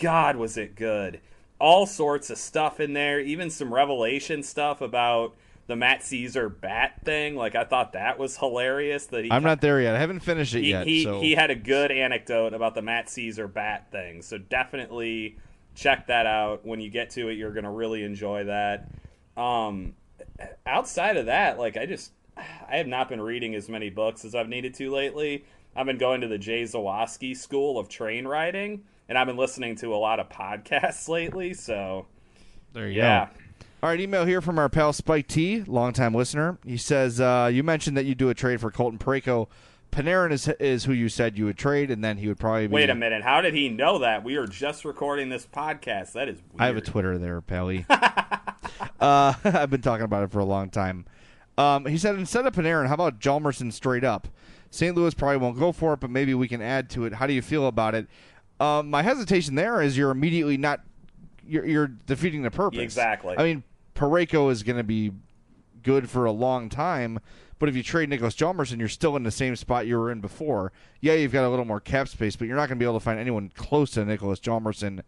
God, 0.00 0.36
was 0.36 0.56
it 0.56 0.76
good! 0.76 1.20
All 1.58 1.84
sorts 1.84 2.30
of 2.30 2.38
stuff 2.38 2.80
in 2.80 2.94
there, 2.94 3.20
even 3.20 3.50
some 3.50 3.74
revelation 3.74 4.42
stuff 4.42 4.80
about 4.80 5.36
the 5.66 5.76
Matt 5.76 6.00
Szczur 6.00 6.60
bat 6.60 7.00
thing. 7.04 7.36
Like 7.36 7.54
I 7.54 7.64
thought 7.64 7.92
that 7.92 8.18
was 8.18 8.36
hilarious. 8.36 9.06
That 9.06 9.26
I'm 9.30 9.42
not 9.42 9.60
there 9.60 9.80
yet. 9.80 9.94
I 9.94 9.98
haven't 9.98 10.20
finished 10.20 10.54
it 10.54 10.62
he, 10.62 10.70
yet. 10.70 10.86
He 10.86 11.04
so. 11.04 11.20
he 11.20 11.32
had 11.32 11.50
a 11.50 11.54
good 11.54 11.90
anecdote 11.90 12.54
about 12.54 12.74
the 12.74 12.82
Matt 12.82 13.06
Szczur 13.06 13.52
bat 13.52 13.90
thing. 13.90 14.22
So 14.22 14.38
definitely 14.38 15.36
check 15.74 16.06
that 16.08 16.26
out 16.26 16.66
when 16.66 16.80
you 16.80 16.90
get 16.90 17.10
to 17.10 17.28
it. 17.28 17.34
You're 17.34 17.52
gonna 17.52 17.72
really 17.72 18.02
enjoy 18.04 18.44
that. 18.44 18.88
Um, 19.36 19.94
outside 20.66 21.16
of 21.16 21.26
that, 21.26 21.58
like 21.58 21.76
I 21.76 21.86
just 21.86 22.12
I 22.36 22.76
have 22.76 22.86
not 22.86 23.08
been 23.08 23.20
reading 23.20 23.54
as 23.54 23.68
many 23.68 23.90
books 23.90 24.24
as 24.24 24.34
I've 24.34 24.48
needed 24.48 24.74
to 24.74 24.90
lately. 24.90 25.44
I've 25.76 25.86
been 25.86 25.98
going 25.98 26.20
to 26.20 26.28
the 26.28 26.38
Jay 26.38 26.62
Zawaski 26.62 27.36
School 27.36 27.78
of 27.78 27.88
Train 27.88 28.28
Riding, 28.28 28.84
and 29.08 29.18
I've 29.18 29.26
been 29.26 29.36
listening 29.36 29.76
to 29.76 29.94
a 29.94 29.96
lot 29.96 30.20
of 30.20 30.28
podcasts 30.28 31.08
lately. 31.08 31.54
So 31.54 32.06
there 32.72 32.88
you 32.88 32.98
yeah. 32.98 33.26
go. 33.26 33.43
All 33.84 33.90
right, 33.90 34.00
email 34.00 34.24
here 34.24 34.40
from 34.40 34.58
our 34.58 34.70
pal 34.70 34.94
Spike 34.94 35.26
T, 35.26 35.62
longtime 35.66 36.14
listener. 36.14 36.56
He 36.64 36.78
says 36.78 37.20
uh, 37.20 37.50
you 37.52 37.62
mentioned 37.62 37.98
that 37.98 38.06
you 38.06 38.14
do 38.14 38.30
a 38.30 38.34
trade 38.34 38.58
for 38.58 38.70
Colton 38.70 38.98
Parayko. 38.98 39.46
Panarin 39.92 40.32
is 40.32 40.48
is 40.58 40.86
who 40.86 40.94
you 40.94 41.10
said 41.10 41.36
you 41.36 41.44
would 41.44 41.58
trade, 41.58 41.90
and 41.90 42.02
then 42.02 42.16
he 42.16 42.26
would 42.26 42.38
probably 42.38 42.66
be... 42.66 42.72
Wait 42.72 42.88
a 42.88 42.94
minute. 42.94 43.22
How 43.22 43.42
did 43.42 43.52
he 43.52 43.68
know 43.68 43.98
that? 43.98 44.24
We 44.24 44.36
are 44.36 44.46
just 44.46 44.86
recording 44.86 45.28
this 45.28 45.44
podcast. 45.44 46.12
That 46.12 46.30
is 46.30 46.38
weird. 46.38 46.60
I 46.60 46.66
have 46.68 46.78
a 46.78 46.80
Twitter 46.80 47.18
there, 47.18 47.42
Pally. 47.42 47.84
uh, 47.90 47.98
I've 49.44 49.68
been 49.68 49.82
talking 49.82 50.06
about 50.06 50.22
it 50.22 50.30
for 50.30 50.38
a 50.38 50.46
long 50.46 50.70
time. 50.70 51.04
Um, 51.58 51.84
he 51.84 51.98
said 51.98 52.14
instead 52.14 52.46
of 52.46 52.54
Panarin, 52.54 52.88
how 52.88 52.94
about 52.94 53.20
Hjalmarsson 53.20 53.70
straight 53.70 54.02
up? 54.02 54.28
St. 54.70 54.96
Louis 54.96 55.12
probably 55.12 55.36
won't 55.36 55.58
go 55.58 55.72
for 55.72 55.92
it, 55.92 56.00
but 56.00 56.08
maybe 56.08 56.32
we 56.32 56.48
can 56.48 56.62
add 56.62 56.88
to 56.88 57.04
it. 57.04 57.12
How 57.12 57.26
do 57.26 57.34
you 57.34 57.42
feel 57.42 57.66
about 57.66 57.94
it? 57.94 58.06
Um, 58.58 58.88
my 58.88 59.02
hesitation 59.02 59.56
there 59.56 59.82
is 59.82 59.98
you're 59.98 60.10
immediately 60.10 60.56
not 60.56 60.80
you're, 61.46 61.66
you're 61.66 61.88
defeating 61.88 62.40
the 62.40 62.50
purpose. 62.50 62.80
Exactly. 62.80 63.36
I 63.36 63.42
mean, 63.42 63.62
Parayko 63.94 64.50
is 64.50 64.62
going 64.62 64.76
to 64.76 64.84
be 64.84 65.12
good 65.82 66.10
for 66.10 66.24
a 66.24 66.32
long 66.32 66.68
time. 66.68 67.20
But 67.58 67.68
if 67.68 67.76
you 67.76 67.82
trade 67.82 68.10
Niklas 68.10 68.34
Hjalmarsson, 68.36 68.78
you're 68.78 68.88
still 68.88 69.16
in 69.16 69.22
the 69.22 69.30
same 69.30 69.54
spot 69.54 69.86
you 69.86 69.96
were 69.96 70.10
in 70.10 70.20
before. 70.20 70.72
Yeah, 71.00 71.14
you've 71.14 71.32
got 71.32 71.46
a 71.46 71.48
little 71.48 71.64
more 71.64 71.80
cap 71.80 72.08
space, 72.08 72.34
but 72.34 72.46
you're 72.46 72.56
not 72.56 72.68
going 72.68 72.78
to 72.78 72.82
be 72.82 72.84
able 72.84 72.98
to 72.98 73.04
find 73.04 73.20
anyone 73.20 73.50
close 73.54 73.92
to 73.92 74.00
Niklas 74.00 74.40
Hjalmarsson 74.40 75.02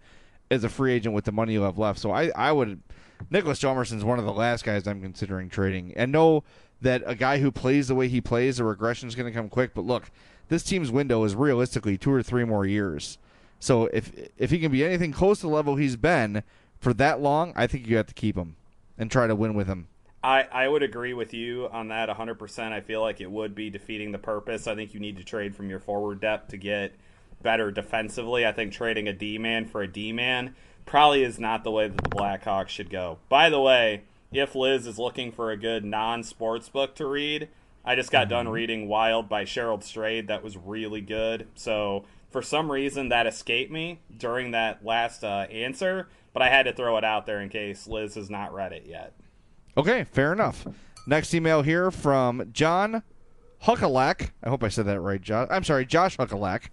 as 0.50 0.62
a 0.62 0.68
free 0.68 0.92
agent 0.92 1.14
with 1.14 1.24
the 1.24 1.32
money 1.32 1.54
you 1.54 1.62
have 1.62 1.78
left. 1.78 1.98
So 1.98 2.12
I, 2.12 2.30
I 2.36 2.52
would. 2.52 2.80
Niklas 3.32 3.60
Hjalmarsson 3.60 3.96
is 3.96 4.04
one 4.04 4.18
of 4.18 4.24
the 4.24 4.32
last 4.32 4.64
guys 4.64 4.86
I'm 4.86 5.02
considering 5.02 5.48
trading, 5.48 5.92
and 5.96 6.12
know 6.12 6.44
that 6.82 7.02
a 7.06 7.14
guy 7.14 7.38
who 7.38 7.50
plays 7.50 7.88
the 7.88 7.94
way 7.94 8.08
he 8.08 8.20
plays, 8.20 8.58
the 8.58 8.64
regression 8.64 9.08
is 9.08 9.14
going 9.14 9.30
to 9.30 9.36
come 9.36 9.48
quick. 9.48 9.74
But 9.74 9.86
look, 9.86 10.10
this 10.48 10.62
team's 10.62 10.90
window 10.90 11.24
is 11.24 11.34
realistically 11.34 11.98
two 11.98 12.12
or 12.12 12.22
three 12.22 12.44
more 12.44 12.64
years. 12.64 13.18
So 13.58 13.86
if 13.86 14.12
if 14.36 14.50
he 14.50 14.58
can 14.60 14.70
be 14.70 14.84
anything 14.84 15.12
close 15.12 15.40
to 15.40 15.46
the 15.46 15.52
level 15.52 15.76
he's 15.76 15.96
been 15.96 16.42
for 16.78 16.94
that 16.94 17.20
long, 17.20 17.52
I 17.56 17.66
think 17.66 17.88
you 17.88 17.96
have 17.96 18.06
to 18.06 18.14
keep 18.14 18.36
him 18.36 18.56
and 18.98 19.10
try 19.10 19.26
to 19.26 19.34
win 19.34 19.54
with 19.54 19.66
him. 19.66 19.88
I, 20.22 20.42
I 20.50 20.68
would 20.68 20.82
agree 20.82 21.14
with 21.14 21.34
you 21.34 21.68
on 21.70 21.88
that 21.88 22.08
100%. 22.08 22.72
I 22.72 22.80
feel 22.80 23.00
like 23.00 23.20
it 23.20 23.30
would 23.30 23.54
be 23.54 23.70
defeating 23.70 24.12
the 24.12 24.18
purpose. 24.18 24.66
I 24.66 24.74
think 24.74 24.92
you 24.92 25.00
need 25.00 25.18
to 25.18 25.24
trade 25.24 25.54
from 25.54 25.70
your 25.70 25.78
forward 25.78 26.20
depth 26.20 26.48
to 26.48 26.56
get 26.56 26.94
better 27.42 27.70
defensively. 27.70 28.46
I 28.46 28.52
think 28.52 28.72
trading 28.72 29.06
a 29.06 29.12
D 29.12 29.38
man 29.38 29.66
for 29.66 29.82
a 29.82 29.86
D 29.86 30.12
man 30.12 30.56
probably 30.84 31.22
is 31.22 31.38
not 31.38 31.64
the 31.64 31.70
way 31.70 31.88
that 31.88 31.96
the 32.02 32.10
Blackhawks 32.10 32.70
should 32.70 32.90
go. 32.90 33.18
By 33.28 33.50
the 33.50 33.60
way, 33.60 34.02
if 34.32 34.54
Liz 34.54 34.86
is 34.86 34.98
looking 34.98 35.32
for 35.32 35.50
a 35.50 35.56
good 35.56 35.84
non 35.84 36.22
sports 36.22 36.68
book 36.68 36.94
to 36.96 37.06
read, 37.06 37.48
I 37.84 37.94
just 37.94 38.10
got 38.10 38.22
mm-hmm. 38.22 38.30
done 38.30 38.48
reading 38.48 38.88
Wild 38.88 39.28
by 39.28 39.44
Cheryl 39.44 39.82
Strayed. 39.82 40.28
That 40.28 40.42
was 40.42 40.56
really 40.56 41.00
good. 41.00 41.46
So 41.54 42.04
for 42.30 42.42
some 42.42 42.70
reason, 42.70 43.10
that 43.10 43.26
escaped 43.26 43.70
me 43.70 44.00
during 44.16 44.50
that 44.50 44.84
last 44.84 45.22
uh, 45.22 45.46
answer 45.50 46.08
but 46.36 46.42
I 46.42 46.50
had 46.50 46.64
to 46.64 46.74
throw 46.74 46.98
it 46.98 47.04
out 47.04 47.24
there 47.24 47.40
in 47.40 47.48
case 47.48 47.88
Liz 47.88 48.14
has 48.16 48.28
not 48.28 48.52
read 48.52 48.74
it 48.74 48.84
yet. 48.86 49.14
Okay, 49.74 50.04
fair 50.04 50.34
enough. 50.34 50.66
Next 51.06 51.32
email 51.32 51.62
here 51.62 51.90
from 51.90 52.50
John 52.52 53.02
Huckalak. 53.62 54.32
I 54.42 54.50
hope 54.50 54.62
I 54.62 54.68
said 54.68 54.84
that 54.84 55.00
right, 55.00 55.18
Josh. 55.18 55.48
I'm 55.50 55.64
sorry, 55.64 55.86
Josh 55.86 56.18
Huckalak. 56.18 56.64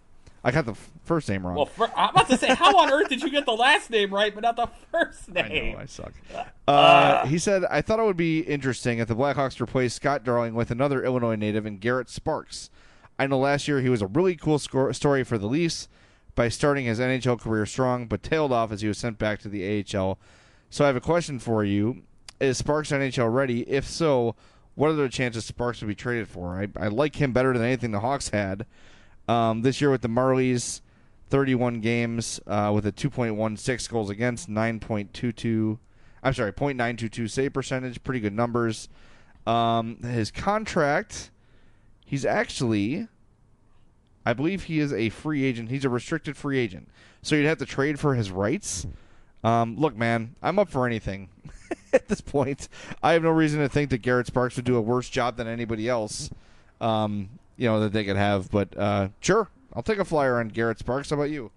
I 0.44 0.52
got 0.52 0.66
the 0.66 0.76
first 1.06 1.30
name 1.30 1.48
wrong. 1.48 1.56
Well, 1.56 1.68
for, 1.68 1.90
I'm 1.96 2.10
about 2.10 2.28
to 2.28 2.38
say, 2.38 2.54
how 2.54 2.78
on 2.78 2.92
earth 2.92 3.08
did 3.08 3.22
you 3.22 3.32
get 3.32 3.46
the 3.46 3.54
last 3.54 3.90
name 3.90 4.14
right, 4.14 4.36
but 4.36 4.42
not 4.42 4.58
the 4.58 4.68
first 4.92 5.32
name? 5.32 5.70
I 5.70 5.72
know, 5.72 5.80
I 5.80 5.86
suck. 5.86 6.12
Uh, 6.36 6.70
uh, 6.70 7.26
he 7.28 7.38
said, 7.38 7.64
I 7.70 7.82
thought 7.82 8.00
it 8.00 8.04
would 8.04 8.18
be 8.18 8.42
interesting 8.42 9.00
if 9.00 9.08
the 9.08 9.16
Blackhawks 9.16 9.62
replaced 9.62 9.96
Scott 9.96 10.26
Darling 10.26 10.56
with 10.56 10.72
another 10.72 11.06
Illinois 11.06 11.38
native 11.38 11.66
in 11.66 11.78
Garrett 11.78 12.10
Sparks. 12.10 12.70
I 13.18 13.28
know 13.28 13.40
last 13.40 13.70
year 13.70 13.80
he 13.80 13.88
was 13.88 14.02
a 14.02 14.08
really 14.08 14.36
cool 14.36 14.60
score- 14.60 14.92
story 14.92 15.24
for 15.24 15.38
the 15.38 15.48
Leafs, 15.48 15.88
by 16.36 16.50
starting 16.50 16.86
his 16.86 17.00
NHL 17.00 17.40
career 17.40 17.66
strong, 17.66 18.08
but 18.08 18.24
tailed 18.24 18.52
off 18.52 18.72
as 18.72 18.82
he 18.82 18.88
was 18.88 18.98
sent 18.98 19.18
back 19.18 19.40
to 19.42 19.50
the 19.50 19.86
AHL. 19.96 20.18
So 20.70 20.84
I 20.84 20.88
have 20.88 20.96
a 20.96 21.02
question 21.02 21.40
for 21.40 21.64
you: 21.64 22.04
Is 22.40 22.58
Sparks 22.58 22.92
NHL 22.92 23.34
ready? 23.34 23.62
If 23.70 23.86
so, 23.86 24.36
what 24.76 24.90
are 24.90 24.94
the 24.94 25.10
chances 25.10 25.46
Sparks 25.46 25.82
would 25.82 25.88
be 25.88 25.96
traded 25.96 26.28
for? 26.28 26.60
I, 26.60 26.68
I 26.78 26.88
like 26.88 27.18
him 27.18 27.34
better 27.34 27.54
than 27.54 27.64
anything 27.64 27.92
the 27.92 28.00
Hawks 28.00 28.30
had 28.30 28.66
um, 29.28 29.62
this 29.62 29.82
year 29.82 29.92
with 29.92 30.02
the 30.02 30.10
Marlies. 30.10 30.82
31 31.30 31.80
games 31.80 32.40
uh, 32.46 32.72
with 32.76 32.86
a 32.86 32.92
2.16 32.92 33.90
goals 33.90 34.12
against, 34.12 34.48
9.22. 34.48 35.80
I'm 36.22 36.34
sorry, 36.34 36.54
.922 36.54 37.28
save 37.28 37.54
percentage. 37.54 38.04
Pretty 38.04 38.20
good 38.20 38.34
numbers. 38.34 38.88
Um, 39.48 39.98
his 40.04 40.30
contract, 40.30 41.32
he's 42.06 42.24
actually 42.24 43.08
I 44.26 44.34
believe 44.34 44.64
he 44.64 44.80
is 44.80 44.94
a 44.94 45.10
free 45.10 45.44
agent. 45.44 45.70
He's 45.70 45.86
a 45.86 45.90
restricted 45.90 46.38
free 46.38 46.60
agent. 46.60 46.90
So 47.22 47.36
you'd 47.36 47.46
have 47.46 47.58
to 47.60 47.66
trade 47.66 48.00
for 48.00 48.16
his 48.16 48.32
rights. 48.32 48.88
Um, 49.44 49.78
look, 49.78 49.96
man, 49.96 50.36
I'm 50.42 50.58
up 50.60 50.70
for 50.70 50.86
anything 50.88 51.30
at 51.94 52.08
this 52.08 52.22
point. 52.22 52.70
I 53.02 53.14
have 53.14 53.24
no 53.24 53.30
reason 53.30 53.60
to 53.60 53.70
think 53.70 53.90
that 53.90 54.00
Garrett 54.00 54.28
Sparks 54.28 54.56
would 54.56 54.66
do 54.66 54.78
a 54.78 54.82
worse 54.82 55.10
job 55.10 55.36
than 55.36 55.48
anybody 55.48 55.90
else, 55.90 56.30
um, 56.80 57.30
you 57.58 57.68
know, 57.68 57.82
that 57.82 57.92
they 57.92 58.06
could 58.06 58.16
have. 58.16 58.50
But 58.50 58.78
uh, 58.78 59.10
sure, 59.20 59.50
I'll 59.74 59.84
take 59.84 60.00
a 60.00 60.06
flyer 60.06 60.40
on 60.40 60.48
Garrett 60.50 60.80
Sparks. 60.80 61.10
How 61.10 61.18
about 61.18 61.30
you? 61.30 61.52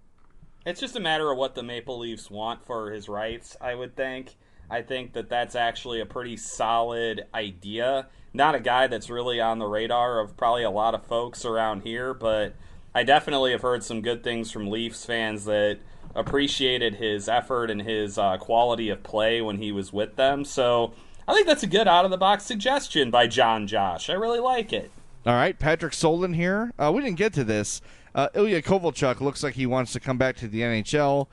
It's 0.65 0.81
just 0.81 0.97
a 0.97 0.99
matter 0.99 1.31
of 1.31 1.37
what 1.37 1.55
the 1.55 1.63
Maple 1.63 1.99
Leafs 1.99 2.29
want 2.29 2.65
for 2.65 2.91
his 2.91 3.07
rights, 3.07 3.55
I 3.61 3.73
would 3.73 3.95
think. 3.95 4.35
I 4.69 4.81
think 4.81 5.13
that 5.13 5.29
that's 5.29 5.55
actually 5.55 6.01
a 6.01 6.05
pretty 6.05 6.35
solid 6.35 7.25
idea. 7.33 8.07
Not 8.37 8.53
a 8.53 8.59
guy 8.59 8.85
that's 8.85 9.09
really 9.09 9.41
on 9.41 9.57
the 9.57 9.65
radar 9.65 10.19
of 10.19 10.37
probably 10.37 10.61
a 10.61 10.69
lot 10.69 10.93
of 10.93 11.03
folks 11.03 11.43
around 11.43 11.81
here, 11.81 12.13
but 12.13 12.53
I 12.93 13.01
definitely 13.01 13.51
have 13.51 13.63
heard 13.63 13.83
some 13.83 14.03
good 14.03 14.23
things 14.23 14.51
from 14.51 14.69
Leafs 14.69 15.03
fans 15.03 15.45
that 15.45 15.79
appreciated 16.13 16.93
his 16.93 17.27
effort 17.27 17.71
and 17.71 17.81
his 17.81 18.19
uh, 18.19 18.37
quality 18.37 18.89
of 18.89 19.01
play 19.01 19.41
when 19.41 19.57
he 19.57 19.71
was 19.71 19.91
with 19.91 20.17
them. 20.17 20.45
So 20.45 20.93
I 21.27 21.33
think 21.33 21.47
that's 21.47 21.63
a 21.63 21.67
good 21.67 21.87
out 21.87 22.05
of 22.05 22.11
the 22.11 22.17
box 22.17 22.45
suggestion 22.45 23.09
by 23.09 23.25
John 23.25 23.65
Josh. 23.65 24.07
I 24.07 24.13
really 24.13 24.39
like 24.39 24.71
it. 24.71 24.91
All 25.25 25.33
right, 25.33 25.57
Patrick 25.57 25.93
Solden 25.93 26.35
here. 26.35 26.73
Uh, 26.77 26.91
we 26.93 27.01
didn't 27.01 27.17
get 27.17 27.33
to 27.33 27.43
this. 27.43 27.81
Uh, 28.13 28.27
Ilya 28.35 28.61
Kovalchuk 28.61 29.19
looks 29.19 29.41
like 29.41 29.55
he 29.55 29.65
wants 29.65 29.93
to 29.93 29.99
come 29.99 30.19
back 30.19 30.35
to 30.37 30.47
the 30.47 30.61
NHL. 30.61 31.25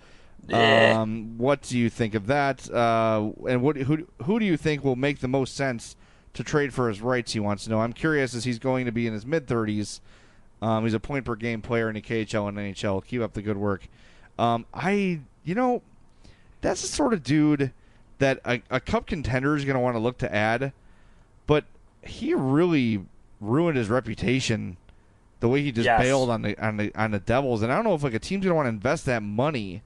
Um, 0.50 1.36
what 1.36 1.60
do 1.60 1.78
you 1.78 1.90
think 1.90 2.14
of 2.14 2.28
that? 2.28 2.70
Uh, 2.70 3.30
and 3.46 3.60
what 3.60 3.76
who 3.76 4.06
who 4.24 4.38
do 4.38 4.46
you 4.46 4.56
think 4.56 4.82
will 4.82 4.96
make 4.96 5.20
the 5.20 5.28
most 5.28 5.54
sense 5.54 5.96
to 6.34 6.44
trade 6.44 6.74
for 6.74 6.88
his 6.88 7.00
rights? 7.00 7.32
He 7.32 7.40
wants 7.40 7.64
to 7.64 7.70
know. 7.70 7.80
I'm 7.80 7.92
curious 7.92 8.34
as 8.34 8.44
he's 8.44 8.58
going 8.58 8.84
to 8.86 8.92
be 8.92 9.06
in 9.06 9.12
his 9.12 9.24
mid 9.26 9.46
30s. 9.46 10.00
Um, 10.62 10.84
he's 10.84 10.94
a 10.94 11.00
point 11.00 11.24
per 11.24 11.34
game 11.36 11.60
player 11.62 11.88
in 11.88 11.94
the 11.94 12.00
KHL 12.00 12.48
and 12.48 12.56
NHL. 12.58 13.04
Keep 13.04 13.22
up 13.22 13.32
the 13.34 13.42
good 13.42 13.56
work. 13.56 13.88
Um, 14.38 14.66
I 14.72 15.20
you 15.44 15.54
know 15.54 15.82
that's 16.60 16.80
the 16.82 16.88
sort 16.88 17.12
of 17.12 17.22
dude 17.22 17.72
that 18.18 18.40
a, 18.44 18.62
a 18.70 18.80
cup 18.80 19.06
contender 19.06 19.56
is 19.56 19.64
going 19.64 19.74
to 19.74 19.80
want 19.80 19.94
to 19.96 20.00
look 20.00 20.18
to 20.18 20.34
add, 20.34 20.72
but 21.46 21.64
he 22.02 22.32
really 22.34 23.04
ruined 23.40 23.76
his 23.76 23.88
reputation 23.90 24.76
the 25.40 25.48
way 25.48 25.60
he 25.62 25.70
just 25.72 25.84
Yes. 25.84 26.00
bailed 26.00 26.30
on 26.30 26.42
the 26.42 26.56
on 26.64 26.78
the 26.78 26.92
on 26.94 27.10
the 27.10 27.18
Devils, 27.18 27.62
and 27.62 27.70
I 27.70 27.74
don't 27.76 27.84
know 27.84 27.94
if 27.94 28.02
like 28.02 28.14
a 28.14 28.18
team's 28.18 28.44
gonna 28.44 28.54
want 28.54 28.66
to 28.66 28.70
invest 28.70 29.04
that 29.06 29.22
money, 29.22 29.82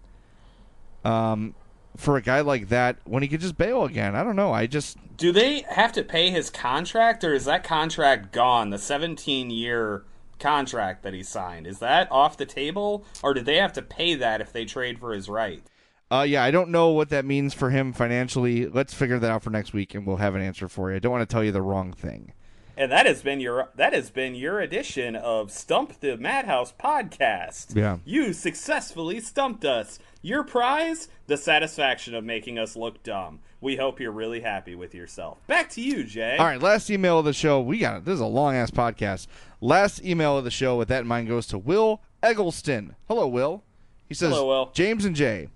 um, 1.05 1.55
for 1.97 2.17
a 2.17 2.23
guy 2.23 2.41
like 2.41 2.69
that 2.69 2.97
when 3.05 3.23
he 3.23 3.29
could 3.29 3.41
just 3.41 3.59
bail 3.59 3.85
again. 3.85 4.15
I 4.15 4.23
don't 4.23 4.37
know. 4.37 4.53
I 4.53 4.67
just 4.67 4.99
Do 5.17 5.33
they 5.33 5.65
have 5.69 5.93
to 5.93 6.03
pay 6.03 6.31
his 6.31 6.51
contract, 6.51 7.25
or 7.25 7.35
is 7.35 7.45
that 7.47 7.65
contract 7.65 8.33
gone? 8.33 8.71
The 8.71 8.79
17 8.79 9.51
year 9.51 10.05
contract 10.39 11.03
that 11.03 11.15
he 11.15 11.23
signed 11.23 11.67
is 11.67 11.81
that 11.81 12.11
off 12.13 12.37
the 12.37 12.47
table, 12.47 13.05
or 13.23 13.35
did 13.35 13.45
they 13.45 13.57
have 13.57 13.73
to 13.73 13.83
pay 13.83 14.15
that 14.15 14.41
if 14.41 14.53
they 14.53 14.65
trade 14.65 14.99
for 14.99 15.13
his 15.13 15.29
right? 15.29 15.63
uh 16.11 16.25
yeah, 16.27 16.43
I 16.43 16.51
don't 16.51 16.71
know 16.71 16.89
what 16.89 17.11
that 17.11 17.25
means 17.25 17.53
for 17.53 17.71
him 17.71 17.93
financially. 17.93 18.67
Let's 18.67 18.95
figure 18.95 19.19
that 19.19 19.31
out 19.31 19.43
for 19.43 19.51
next 19.51 19.73
week, 19.73 19.95
and 19.95 20.07
we'll 20.07 20.17
have 20.17 20.35
an 20.35 20.41
answer 20.41 20.69
for 20.69 20.91
you. 20.91 20.97
I 20.97 20.99
don't 21.01 21.13
want 21.13 21.29
to 21.29 21.33
tell 21.33 21.45
you 21.45 21.53
the 21.53 21.63
wrong 21.63 21.93
thing. 21.93 22.33
And 22.79 22.93
that 22.93 23.07
has 23.07 23.23
been 23.23 23.41
your 23.41 23.71
that 23.75 23.93
has 23.93 24.09
been 24.09 24.37
your 24.37 24.61
edition 24.61 25.17
of 25.17 25.51
Stump 25.51 25.99
the 25.99 26.17
Madhouse 26.17 26.73
podcast. 26.73 27.75
Yeah. 27.75 27.99
You 28.05 28.33
successfully 28.33 29.19
stumped 29.19 29.65
us. 29.65 29.99
Your 30.23 30.45
prize, 30.45 31.09
the 31.27 31.37
satisfaction 31.37 32.15
of 32.15 32.23
making 32.23 32.57
us 32.57 32.77
look 32.77 33.03
dumb. 33.03 33.41
We 33.61 33.75
hope 33.75 33.99
you're 33.99 34.13
really 34.13 34.43
happy 34.43 34.77
with 34.77 34.95
yourself. 34.95 35.45
Back 35.49 35.71
to 35.71 35.81
you, 35.81 36.05
Jay. 36.05 36.37
All 36.37 36.47
right, 36.47 36.63
last 36.63 36.89
email 36.89 37.19
of 37.19 37.25
the 37.25 37.33
show. 37.33 37.61
We 37.61 37.79
got 37.79 37.97
it. 37.97 38.05
This 38.05 38.15
is 38.15 38.21
a 38.21 38.27
long 38.27 38.55
ass 38.55 38.71
podcast. 38.71 39.27
Last 39.61 40.05
email 40.05 40.39
of 40.39 40.45
the 40.45 40.51
show 40.53 40.77
with 40.77 40.87
that 40.87 41.01
in 41.01 41.09
mind 41.09 41.27
goes 41.27 41.49
to 41.49 41.59
Will 41.59 42.01
Eggleston. 42.23 42.95
Hello, 43.09 43.27
Will. 43.27 43.65
He 44.09 44.15
says, 44.15 44.31
Hello, 44.31 44.47
Will. 44.47 44.71
James 44.73 45.05
and 45.05 45.17
Jay, 45.17 45.49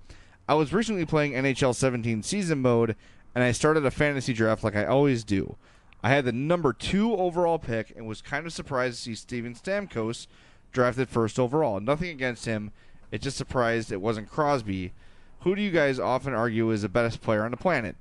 I 0.48 0.54
was 0.54 0.72
recently 0.72 1.06
playing 1.06 1.34
NHL 1.34 1.76
17 1.76 2.24
season 2.24 2.60
mode, 2.60 2.96
and 3.32 3.44
I 3.44 3.52
started 3.52 3.86
a 3.86 3.92
fantasy 3.92 4.32
draft 4.32 4.64
like 4.64 4.74
I 4.74 4.86
always 4.86 5.22
do. 5.22 5.54
I 6.02 6.10
had 6.10 6.24
the 6.24 6.32
number 6.32 6.72
two 6.72 7.14
overall 7.14 7.58
pick 7.58 7.92
and 7.96 8.06
was 8.06 8.20
kind 8.20 8.46
of 8.46 8.52
surprised 8.52 8.96
to 8.96 9.02
see 9.02 9.14
Steven 9.14 9.54
Stamkos 9.54 10.26
drafted 10.72 11.08
first 11.08 11.38
overall. 11.38 11.80
Nothing 11.80 12.10
against 12.10 12.46
him. 12.46 12.72
It 13.10 13.22
just 13.22 13.36
surprised 13.36 13.92
it 13.92 14.00
wasn't 14.00 14.30
Crosby. 14.30 14.92
Who 15.40 15.54
do 15.54 15.62
you 15.62 15.70
guys 15.70 15.98
often 15.98 16.34
argue 16.34 16.70
is 16.70 16.82
the 16.82 16.88
best 16.88 17.20
player 17.20 17.44
on 17.44 17.50
the 17.50 17.56
planet? 17.56 17.96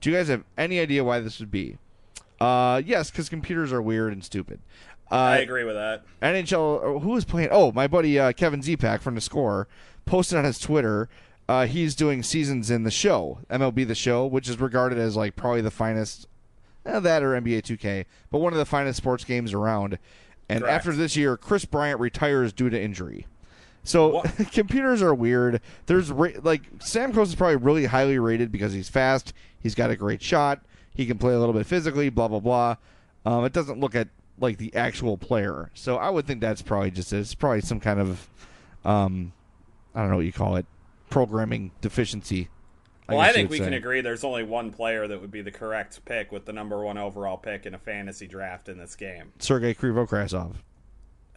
Do 0.00 0.10
you 0.10 0.16
guys 0.16 0.28
have 0.28 0.44
any 0.56 0.80
idea 0.80 1.04
why 1.04 1.20
this 1.20 1.40
would 1.40 1.50
be? 1.50 1.78
Uh, 2.40 2.82
yes, 2.84 3.10
because 3.10 3.28
computers 3.28 3.72
are 3.72 3.82
weird 3.82 4.12
and 4.12 4.24
stupid. 4.24 4.60
Uh, 5.10 5.14
I 5.14 5.36
agree 5.38 5.64
with 5.64 5.74
that. 5.74 6.04
NHL. 6.22 7.02
Who 7.02 7.10
was 7.10 7.24
playing? 7.24 7.50
Oh, 7.52 7.70
my 7.72 7.86
buddy 7.86 8.18
uh, 8.18 8.32
Kevin 8.32 8.60
Zipak 8.60 9.00
from 9.00 9.14
the 9.14 9.20
Score 9.20 9.68
posted 10.06 10.38
on 10.38 10.44
his 10.44 10.58
Twitter. 10.58 11.08
Uh, 11.48 11.66
he's 11.66 11.94
doing 11.94 12.22
seasons 12.22 12.70
in 12.70 12.84
the 12.84 12.90
show, 12.90 13.40
MLB 13.50 13.86
the 13.86 13.94
Show, 13.94 14.26
which 14.26 14.48
is 14.48 14.58
regarded 14.58 14.98
as 14.98 15.16
like 15.16 15.36
probably 15.36 15.60
the 15.60 15.70
finest, 15.70 16.26
eh, 16.86 17.00
that 17.00 17.22
or 17.22 17.40
NBA 17.40 17.62
2K, 17.62 18.04
but 18.30 18.38
one 18.38 18.52
of 18.52 18.58
the 18.58 18.64
finest 18.64 18.98
sports 18.98 19.24
games 19.24 19.52
around. 19.52 19.98
And 20.48 20.60
Correct. 20.60 20.74
after 20.74 20.92
this 20.92 21.16
year, 21.16 21.36
Kris 21.36 21.64
Bryant 21.64 22.00
retires 22.00 22.52
due 22.52 22.68
to 22.68 22.80
injury. 22.80 23.26
So 23.84 24.22
computers 24.52 25.02
are 25.02 25.14
weird. 25.14 25.60
There's 25.86 26.10
ra- 26.10 26.28
like 26.42 26.78
Stamkos 26.78 27.26
is 27.26 27.34
probably 27.34 27.56
really 27.56 27.86
highly 27.86 28.18
rated 28.18 28.52
because 28.52 28.72
he's 28.72 28.88
fast. 28.88 29.32
He's 29.60 29.74
got 29.74 29.90
a 29.90 29.96
great 29.96 30.22
shot. 30.22 30.60
He 30.94 31.06
can 31.06 31.18
play 31.18 31.34
a 31.34 31.38
little 31.38 31.54
bit 31.54 31.66
physically. 31.66 32.10
Blah 32.10 32.28
blah 32.28 32.40
blah. 32.40 32.76
Um, 33.24 33.44
it 33.44 33.52
doesn't 33.52 33.80
look 33.80 33.94
at 33.94 34.08
like 34.38 34.58
the 34.58 34.74
actual 34.74 35.16
player. 35.16 35.70
So 35.74 35.96
I 35.96 36.10
would 36.10 36.26
think 36.26 36.40
that's 36.40 36.62
probably 36.62 36.90
just 36.90 37.12
it's 37.12 37.34
probably 37.34 37.60
some 37.60 37.80
kind 37.80 38.00
of 38.00 38.28
um, 38.84 39.32
I 39.94 40.00
don't 40.00 40.10
know 40.10 40.16
what 40.16 40.26
you 40.26 40.32
call 40.32 40.56
it, 40.56 40.66
programming 41.10 41.70
deficiency. 41.80 42.48
Well, 43.12 43.20
guess 43.26 43.30
I 43.30 43.32
think 43.32 43.50
we 43.50 43.58
say. 43.58 43.64
can 43.64 43.72
agree 43.74 44.00
there's 44.00 44.24
only 44.24 44.42
one 44.42 44.70
player 44.70 45.06
that 45.06 45.20
would 45.20 45.30
be 45.30 45.42
the 45.42 45.50
correct 45.50 46.04
pick 46.04 46.32
with 46.32 46.44
the 46.46 46.52
number 46.52 46.82
one 46.84 46.98
overall 46.98 47.36
pick 47.36 47.66
in 47.66 47.74
a 47.74 47.78
fantasy 47.78 48.26
draft 48.26 48.68
in 48.68 48.78
this 48.78 48.96
game. 48.96 49.32
Sergei 49.38 49.74
Krivokrasov. 49.74 50.54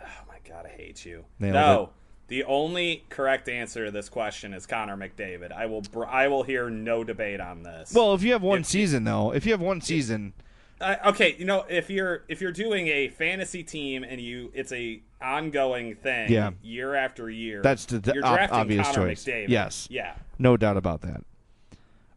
Oh 0.02 0.06
my 0.27 0.38
god, 0.47 0.65
I 0.65 0.69
hate 0.69 1.06
you. 1.06 1.26
Nailed 1.39 1.53
no, 1.53 1.84
it. 1.84 1.89
the 2.30 2.43
only 2.45 3.03
correct 3.10 3.49
answer 3.49 3.85
to 3.85 3.91
this 3.91 4.10
question 4.10 4.53
is 4.53 4.65
Connor 4.65 4.97
McDavid. 4.97 5.52
I 5.52 5.65
will 5.65 5.81
br- 5.81 6.06
I 6.06 6.27
will 6.27 6.43
hear 6.43 6.69
no 6.69 7.03
debate 7.03 7.39
on 7.39 7.64
this. 7.64 7.93
Well, 7.93 8.14
if 8.14 8.23
you 8.23 8.31
have 8.34 8.43
one 8.43 8.64
season 8.64 9.03
though, 9.03 9.34
if 9.34 9.45
you 9.45 9.52
have 9.52 9.61
one 9.61 9.81
season, 9.81 10.34
Uh, 10.81 10.95
okay, 11.06 11.35
you 11.39 11.45
know 11.45 11.65
if 11.69 11.89
you're 11.89 12.23
if 12.27 12.41
you're 12.41 12.52
doing 12.52 12.88
a 12.89 13.07
fantasy 13.10 13.64
team 13.64 14.03
and 14.03 14.19
you 14.19 14.52
it's 14.53 14.72
a 14.73 15.02
ongoing 15.22 15.95
thing, 15.95 16.30
Yeah. 16.31 16.52
year 16.61 16.93
after 16.95 17.30
year. 17.30 17.61
that's 17.64 17.85
the, 17.85 17.99
the 17.99 18.14
you're 18.14 18.26
ob- 18.26 18.49
obvious 18.52 18.85
Connor 18.88 19.07
choice. 19.10 19.23
McDavid. 19.26 19.49
Yes. 19.49 19.88
yeah. 19.89 20.15
No 20.38 20.57
doubt 20.57 20.77
about 20.77 21.02
that. 21.02 21.23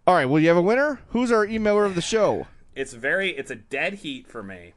All 0.09 0.15
right. 0.15 0.25
Well, 0.25 0.41
you 0.41 0.49
have 0.49 0.57
a 0.57 0.63
winner. 0.63 1.03
Who's 1.11 1.31
our 1.31 1.47
emailer 1.47 1.85
of 1.85 1.95
the 1.95 2.01
show? 2.01 2.47
It's 2.75 2.95
very 2.95 3.29
it's 3.37 3.51
a 3.51 3.55
dead 3.57 3.93
heat 3.93 4.27
for 4.27 4.43
me, 4.43 4.73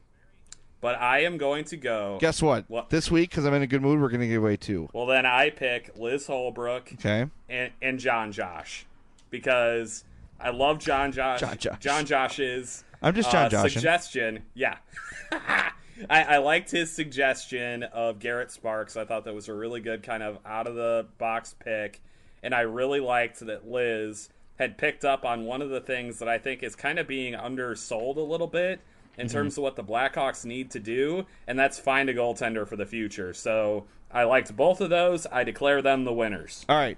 but 0.82 1.00
I 1.00 1.20
am 1.20 1.38
going 1.38 1.64
to 1.64 1.78
go. 1.78 2.18
Guess 2.20 2.42
what? 2.42 2.66
What? 2.68 2.90
This 2.90 3.10
week, 3.10 3.30
because 3.30 3.46
I'm 3.46 3.54
in 3.54 3.62
a 3.62 3.66
good 3.66 3.80
mood, 3.80 3.98
we're 3.98 4.10
going 4.10 4.20
to 4.20 4.28
give 4.28 4.42
away 4.42 4.58
two. 4.58 4.90
Well, 4.92 5.06
then 5.06 5.24
I 5.24 5.48
pick 5.48 5.96
Liz 5.96 6.26
Holbrook 6.26 6.92
Okay. 6.96 7.30
and, 7.48 7.72
and 7.80 7.98
John 7.98 8.30
Josh 8.30 8.84
because 9.30 10.04
I 10.38 10.50
love 10.50 10.80
John 10.80 11.12
Josh. 11.12 11.40
John 11.40 11.56
Josh. 11.56 11.78
John 11.80 12.04
Josh's. 12.04 12.84
I'm 13.00 13.14
just 13.14 13.32
John 13.32 13.46
uh, 13.46 13.48
Joshing. 13.48 13.70
Suggestion, 13.70 14.42
yeah. 14.52 14.76
I, 15.32 15.72
I 16.10 16.36
liked 16.38 16.70
his 16.70 16.92
suggestion 16.92 17.84
of 17.84 18.18
Garrett 18.18 18.50
Sparks. 18.50 18.98
I 18.98 19.06
thought 19.06 19.24
that 19.24 19.34
was 19.34 19.48
a 19.48 19.54
really 19.54 19.80
good 19.80 20.02
kind 20.02 20.22
of 20.22 20.40
out 20.44 20.66
of 20.66 20.74
the 20.74 21.06
box 21.16 21.54
pick, 21.58 22.02
and 22.42 22.54
I 22.54 22.60
really 22.62 23.00
liked 23.00 23.40
that 23.40 23.66
Liz 23.66 24.28
had 24.58 24.78
picked 24.78 25.04
up 25.04 25.24
on 25.24 25.44
one 25.44 25.62
of 25.62 25.70
the 25.70 25.80
things 25.80 26.18
that 26.18 26.28
I 26.28 26.38
think 26.38 26.62
is 26.62 26.74
kind 26.76 26.98
of 26.98 27.06
being 27.06 27.34
undersold 27.34 28.16
a 28.16 28.22
little 28.22 28.46
bit 28.46 28.80
in 29.18 29.26
Mm-hmm. 29.26 29.36
terms 29.36 29.58
of 29.58 29.62
what 29.62 29.76
the 29.76 29.84
Blackhawks 29.84 30.44
need 30.44 30.70
to 30.70 30.78
do, 30.80 31.26
and 31.46 31.58
that's 31.58 31.78
find 31.78 32.08
a 32.08 32.14
goaltender 32.14 32.66
for 32.66 32.76
the 32.76 32.86
future. 32.86 33.34
So 33.34 33.84
I 34.10 34.24
liked 34.24 34.56
both 34.56 34.80
of 34.80 34.88
those. 34.90 35.26
I 35.30 35.44
declare 35.44 35.82
them 35.82 36.04
the 36.04 36.12
winners. 36.12 36.64
All 36.68 36.76
right. 36.76 36.96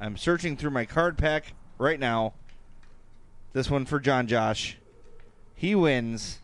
I'm 0.00 0.16
searching 0.16 0.56
through 0.56 0.70
my 0.70 0.84
card 0.86 1.18
pack 1.18 1.52
right 1.78 2.00
now. 2.00 2.32
This 3.52 3.70
one 3.70 3.84
for 3.84 4.00
John 4.00 4.26
Josh. 4.26 4.78
He 5.54 5.74
wins. 5.74 6.38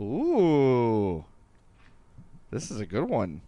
Ooh. 0.00 1.24
This 2.50 2.70
is 2.70 2.80
a 2.80 2.86
good 2.86 3.04
one. 3.08 3.42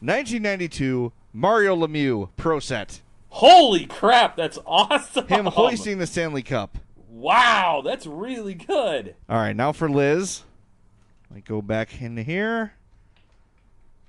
1992 0.00 1.12
Mario 1.32 1.74
Lemieux 1.76 2.28
Pro 2.36 2.58
Set. 2.60 3.00
Holy 3.30 3.86
crap, 3.86 4.36
that's 4.36 4.58
awesome! 4.66 5.26
Him 5.28 5.46
hoisting 5.46 5.98
the 5.98 6.06
Stanley 6.06 6.42
Cup. 6.42 6.76
Wow, 7.08 7.82
that's 7.84 8.06
really 8.06 8.54
good. 8.54 9.14
All 9.28 9.36
right, 9.36 9.54
now 9.54 9.72
for 9.72 9.88
Liz. 9.88 10.42
Let 11.30 11.36
me 11.36 11.42
go 11.42 11.62
back 11.62 12.00
into 12.00 12.22
here. 12.22 12.72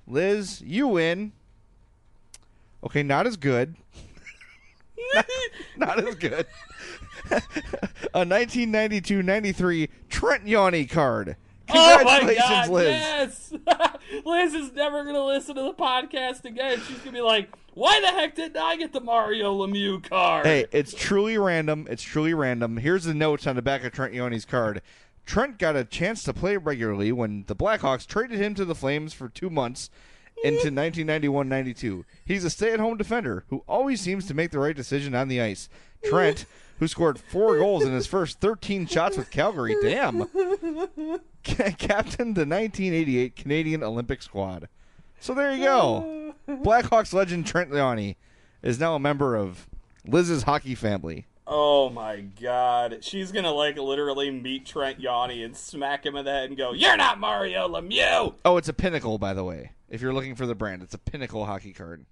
Liz, 0.06 0.60
you 0.60 0.88
win. 0.88 1.32
Okay, 2.84 3.02
not 3.02 3.26
as 3.26 3.36
good. 3.36 3.76
not, 5.14 5.26
not 5.76 6.06
as 6.06 6.14
good. 6.16 6.46
a 7.30 8.24
1992-93 8.24 9.88
Trent 10.08 10.44
Yawney 10.46 10.90
card. 10.90 11.36
Oh 11.74 12.04
my 12.04 12.34
god, 12.34 12.68
Liz. 12.68 12.88
yes! 12.88 13.52
Liz 14.24 14.54
is 14.54 14.72
never 14.72 15.02
going 15.04 15.14
to 15.14 15.24
listen 15.24 15.54
to 15.56 15.62
the 15.62 15.74
podcast 15.74 16.44
again. 16.44 16.78
She's 16.78 16.98
going 16.98 17.06
to 17.08 17.12
be 17.12 17.20
like, 17.20 17.48
why 17.74 18.00
the 18.00 18.08
heck 18.08 18.34
didn't 18.34 18.56
I 18.56 18.76
get 18.76 18.92
the 18.92 19.00
Mario 19.00 19.54
Lemieux 19.54 20.02
card? 20.02 20.46
Hey, 20.46 20.66
it's 20.72 20.92
truly 20.92 21.38
random. 21.38 21.86
It's 21.88 22.02
truly 22.02 22.34
random. 22.34 22.76
Here's 22.76 23.04
the 23.04 23.14
notes 23.14 23.46
on 23.46 23.56
the 23.56 23.62
back 23.62 23.84
of 23.84 23.92
Trent 23.92 24.14
Yawney's 24.14 24.44
card. 24.44 24.82
Trent 25.24 25.58
got 25.58 25.76
a 25.76 25.84
chance 25.84 26.22
to 26.24 26.32
play 26.32 26.56
regularly 26.56 27.12
when 27.12 27.44
the 27.46 27.56
Blackhawks 27.56 28.06
traded 28.06 28.38
him 28.38 28.54
to 28.56 28.64
the 28.64 28.74
Flames 28.74 29.14
for 29.14 29.28
two 29.28 29.50
months 29.50 29.88
into 30.42 30.70
mm-hmm. 30.70 31.28
1991-92. 31.28 32.04
He's 32.24 32.44
a 32.44 32.50
stay-at-home 32.50 32.96
defender 32.96 33.44
who 33.48 33.62
always 33.68 34.00
seems 34.00 34.26
to 34.26 34.34
make 34.34 34.50
the 34.50 34.58
right 34.58 34.76
decision 34.76 35.14
on 35.14 35.28
the 35.28 35.40
ice. 35.40 35.68
Trent, 36.04 36.38
mm-hmm. 36.38 36.61
Who 36.78 36.88
scored 36.88 37.18
four 37.18 37.58
goals 37.58 37.84
in 37.84 37.92
his 37.92 38.06
first 38.06 38.40
13 38.40 38.86
shots 38.86 39.16
with 39.16 39.30
Calgary, 39.30 39.76
damn, 39.82 40.26
captained 41.42 42.36
the 42.36 42.46
1988 42.46 43.36
Canadian 43.36 43.82
Olympic 43.82 44.22
squad. 44.22 44.68
So 45.20 45.34
there 45.34 45.52
you 45.52 45.62
go. 45.62 46.34
Blackhawks 46.48 47.12
legend 47.12 47.46
Trent 47.46 47.70
Leoni 47.70 48.16
is 48.62 48.80
now 48.80 48.94
a 48.94 48.98
member 48.98 49.36
of 49.36 49.68
Liz's 50.06 50.42
hockey 50.44 50.74
family. 50.74 51.26
Oh 51.46 51.90
my 51.90 52.20
god. 52.20 53.04
She's 53.04 53.32
gonna 53.32 53.52
like 53.52 53.76
literally 53.76 54.30
meet 54.30 54.66
Trent 54.66 55.00
Yawney 55.00 55.44
and 55.44 55.56
smack 55.56 56.06
him 56.06 56.16
in 56.16 56.24
the 56.24 56.30
head 56.30 56.48
and 56.48 56.56
go, 56.56 56.72
You're 56.72 56.96
not 56.96 57.20
Mario 57.20 57.68
Lemieux! 57.68 58.34
Oh, 58.44 58.56
it's 58.56 58.68
a 58.68 58.72
pinnacle, 58.72 59.18
by 59.18 59.34
the 59.34 59.44
way. 59.44 59.72
If 59.88 60.00
you're 60.00 60.14
looking 60.14 60.34
for 60.34 60.46
the 60.46 60.54
brand, 60.54 60.82
it's 60.82 60.94
a 60.94 60.98
pinnacle 60.98 61.44
hockey 61.44 61.72
card. 61.72 62.06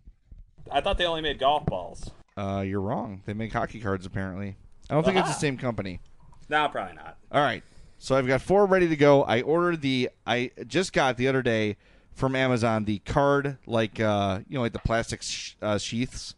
I 0.71 0.81
thought 0.81 0.99
they 0.99 1.07
only 1.07 1.23
made 1.23 1.39
golf 1.39 1.65
balls. 1.67 2.11
Uh, 2.41 2.63
you're 2.63 2.81
wrong. 2.81 3.23
They 3.27 3.35
make 3.35 3.53
hockey 3.53 3.81
cards 3.81 4.07
apparently. 4.07 4.57
I 4.89 4.95
don't 4.95 5.05
think 5.05 5.19
it's 5.19 5.29
the 5.29 5.35
same 5.35 5.59
company. 5.59 6.01
No, 6.49 6.69
probably 6.69 6.97
not. 6.97 7.19
All 7.31 7.43
right. 7.43 7.63
So 7.99 8.17
I've 8.17 8.27
got 8.27 8.41
four 8.41 8.65
ready 8.65 8.89
to 8.89 8.97
go. 8.97 9.25
I 9.25 9.43
ordered 9.43 9.83
the 9.83 10.09
I 10.27 10.51
just 10.67 10.95
got 10.95 11.19
the 11.19 11.29
other 11.29 11.43
day 11.43 11.77
from 12.15 12.35
Amazon 12.35 12.85
the 12.87 12.99
card 13.01 13.59
like 13.67 14.01
uh 14.01 14.41
you 14.49 14.55
know 14.55 14.63
like 14.63 14.73
the 14.73 14.79
plastic 14.79 15.23
sh- 15.23 15.55
uh, 15.61 15.77
sheaths 15.77 16.35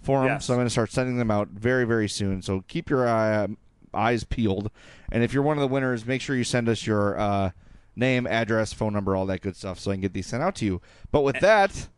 for 0.00 0.20
them. 0.20 0.28
Yes. 0.28 0.44
So 0.44 0.54
I'm 0.54 0.58
going 0.58 0.66
to 0.66 0.70
start 0.70 0.92
sending 0.92 1.18
them 1.18 1.32
out 1.32 1.48
very 1.48 1.84
very 1.84 2.08
soon. 2.08 2.40
So 2.40 2.62
keep 2.68 2.88
your 2.88 3.08
uh, 3.08 3.48
eyes 3.92 4.22
peeled. 4.22 4.70
And 5.10 5.24
if 5.24 5.32
you're 5.34 5.42
one 5.42 5.56
of 5.56 5.62
the 5.62 5.68
winners, 5.68 6.06
make 6.06 6.20
sure 6.20 6.36
you 6.36 6.44
send 6.44 6.68
us 6.68 6.86
your 6.86 7.18
uh, 7.18 7.50
name, 7.96 8.26
address, 8.26 8.72
phone 8.72 8.92
number, 8.92 9.16
all 9.16 9.26
that 9.26 9.40
good 9.40 9.56
stuff, 9.56 9.78
so 9.78 9.90
I 9.90 9.94
can 9.94 10.00
get 10.00 10.12
these 10.12 10.26
sent 10.26 10.42
out 10.42 10.54
to 10.56 10.64
you. 10.64 10.80
But 11.10 11.22
with 11.22 11.40
that, 11.40 11.88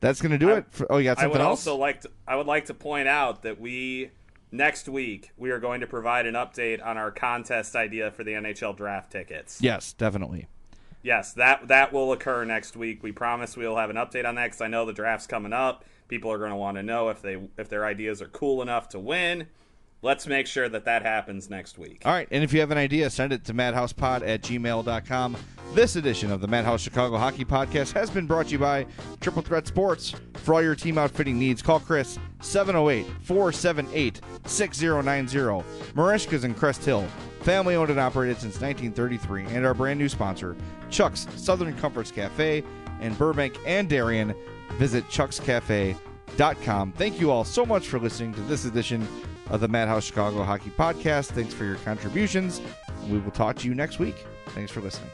that's 0.00 0.20
going 0.20 0.32
to 0.32 0.38
do 0.38 0.50
it. 0.50 0.66
For, 0.70 0.90
oh, 0.90 0.98
you 0.98 1.04
got 1.04 1.18
something 1.18 1.30
I 1.30 1.32
would 1.32 1.40
else? 1.40 1.66
also 1.66 1.76
like 1.76 2.02
to 2.02 2.10
I 2.26 2.36
would 2.36 2.46
like 2.46 2.66
to 2.66 2.74
point 2.74 3.08
out 3.08 3.42
that 3.42 3.60
we 3.60 4.10
next 4.52 4.88
week 4.88 5.32
we 5.36 5.50
are 5.50 5.58
going 5.58 5.80
to 5.80 5.86
provide 5.86 6.26
an 6.26 6.34
update 6.34 6.84
on 6.84 6.96
our 6.96 7.10
contest 7.10 7.74
idea 7.74 8.10
for 8.10 8.24
the 8.24 8.32
NHL 8.32 8.76
draft 8.76 9.10
tickets. 9.10 9.58
Yes, 9.60 9.92
definitely. 9.92 10.46
Yes, 11.02 11.34
that 11.34 11.68
that 11.68 11.92
will 11.92 12.12
occur 12.12 12.44
next 12.44 12.76
week. 12.76 13.02
We 13.02 13.12
promise 13.12 13.56
we'll 13.56 13.76
have 13.76 13.90
an 13.90 13.96
update 13.96 14.26
on 14.26 14.36
that 14.36 14.46
because 14.46 14.60
I 14.60 14.68
know 14.68 14.86
the 14.86 14.92
draft's 14.92 15.26
coming 15.26 15.52
up. 15.52 15.84
People 16.08 16.30
are 16.32 16.38
going 16.38 16.50
to 16.50 16.56
want 16.56 16.76
to 16.76 16.82
know 16.82 17.08
if 17.08 17.20
they 17.20 17.38
if 17.58 17.68
their 17.68 17.84
ideas 17.84 18.22
are 18.22 18.28
cool 18.28 18.62
enough 18.62 18.88
to 18.90 18.98
win. 18.98 19.48
Let's 20.04 20.26
make 20.26 20.46
sure 20.46 20.68
that 20.68 20.84
that 20.84 21.00
happens 21.00 21.48
next 21.48 21.78
week. 21.78 22.02
All 22.04 22.12
right, 22.12 22.28
and 22.30 22.44
if 22.44 22.52
you 22.52 22.60
have 22.60 22.70
an 22.70 22.76
idea, 22.76 23.08
send 23.08 23.32
it 23.32 23.42
to 23.46 23.54
madhousepod 23.54 24.20
at 24.28 24.42
gmail.com. 24.42 25.36
This 25.72 25.96
edition 25.96 26.30
of 26.30 26.42
the 26.42 26.46
Madhouse 26.46 26.82
Chicago 26.82 27.16
Hockey 27.16 27.46
Podcast 27.46 27.94
has 27.94 28.10
been 28.10 28.26
brought 28.26 28.48
to 28.48 28.52
you 28.52 28.58
by 28.58 28.84
Triple 29.22 29.40
Threat 29.40 29.66
Sports. 29.66 30.14
For 30.34 30.52
all 30.52 30.62
your 30.62 30.74
team 30.74 30.98
outfitting 30.98 31.38
needs, 31.38 31.62
call 31.62 31.80
Chris 31.80 32.18
708 32.42 33.06
478 33.22 34.20
6090. 34.44 35.64
Mareshka's 35.94 36.44
in 36.44 36.52
Crest 36.52 36.84
Hill, 36.84 37.06
family 37.40 37.74
owned 37.74 37.88
and 37.88 37.98
operated 37.98 38.36
since 38.36 38.60
1933, 38.60 39.56
and 39.56 39.64
our 39.64 39.72
brand 39.72 39.98
new 39.98 40.10
sponsor, 40.10 40.54
Chuck's 40.90 41.26
Southern 41.34 41.74
Comforts 41.78 42.10
Cafe 42.10 42.62
in 43.00 43.14
Burbank 43.14 43.56
and 43.64 43.88
Darien. 43.88 44.34
Visit 44.72 45.08
chuckscafe.com. 45.08 46.92
Thank 46.92 47.20
you 47.20 47.30
all 47.30 47.44
so 47.44 47.64
much 47.64 47.88
for 47.88 47.98
listening 47.98 48.34
to 48.34 48.42
this 48.42 48.66
edition 48.66 49.08
of 49.54 49.60
the 49.60 49.68
Madhouse 49.68 50.04
Chicago 50.04 50.42
Hockey 50.42 50.70
Podcast. 50.70 51.26
Thanks 51.30 51.54
for 51.54 51.64
your 51.64 51.76
contributions. 51.76 52.60
We 53.08 53.18
will 53.18 53.30
talk 53.30 53.54
to 53.58 53.68
you 53.68 53.74
next 53.74 54.00
week. 54.00 54.16
Thanks 54.48 54.72
for 54.72 54.80
listening. 54.80 55.10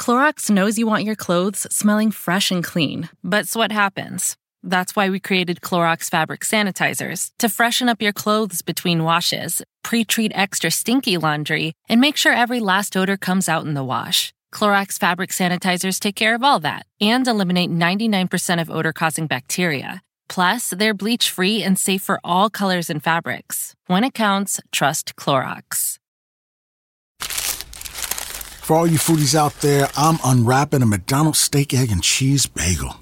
Clorox 0.00 0.50
knows 0.50 0.78
you 0.78 0.86
want 0.86 1.04
your 1.04 1.14
clothes 1.16 1.66
smelling 1.74 2.10
fresh 2.12 2.50
and 2.52 2.62
clean, 2.62 3.08
but 3.24 3.48
what 3.54 3.70
happens? 3.72 4.36
That's 4.62 4.94
why 4.94 5.10
we 5.10 5.18
created 5.18 5.60
Clorox 5.60 6.08
fabric 6.08 6.42
sanitizers 6.42 7.30
to 7.38 7.48
freshen 7.48 7.88
up 7.88 8.00
your 8.00 8.12
clothes 8.12 8.62
between 8.62 9.02
washes, 9.04 9.62
pre 9.82 10.04
treat 10.04 10.32
extra 10.34 10.70
stinky 10.70 11.18
laundry, 11.18 11.74
and 11.88 12.00
make 12.00 12.16
sure 12.16 12.32
every 12.32 12.60
last 12.60 12.96
odor 12.96 13.16
comes 13.16 13.48
out 13.48 13.66
in 13.66 13.74
the 13.74 13.84
wash. 13.84 14.32
Clorox 14.52 14.98
fabric 14.98 15.30
sanitizers 15.30 15.98
take 15.98 16.14
care 16.14 16.34
of 16.34 16.44
all 16.44 16.60
that 16.60 16.86
and 17.00 17.26
eliminate 17.26 17.70
99% 17.70 18.60
of 18.60 18.70
odor 18.70 18.92
causing 18.92 19.26
bacteria. 19.26 20.02
Plus, 20.28 20.70
they're 20.70 20.94
bleach 20.94 21.28
free 21.30 21.62
and 21.62 21.78
safe 21.78 22.02
for 22.02 22.20
all 22.22 22.48
colors 22.48 22.88
and 22.88 23.02
fabrics. 23.02 23.74
When 23.86 24.04
it 24.04 24.14
counts, 24.14 24.60
trust 24.70 25.16
Clorox. 25.16 25.98
For 28.62 28.76
all 28.76 28.86
you 28.86 28.98
foodies 28.98 29.34
out 29.34 29.54
there, 29.60 29.88
I'm 29.96 30.18
unwrapping 30.24 30.82
a 30.82 30.86
McDonald's 30.86 31.40
steak, 31.40 31.74
egg, 31.74 31.90
and 31.90 32.02
cheese 32.02 32.46
bagel. 32.46 33.01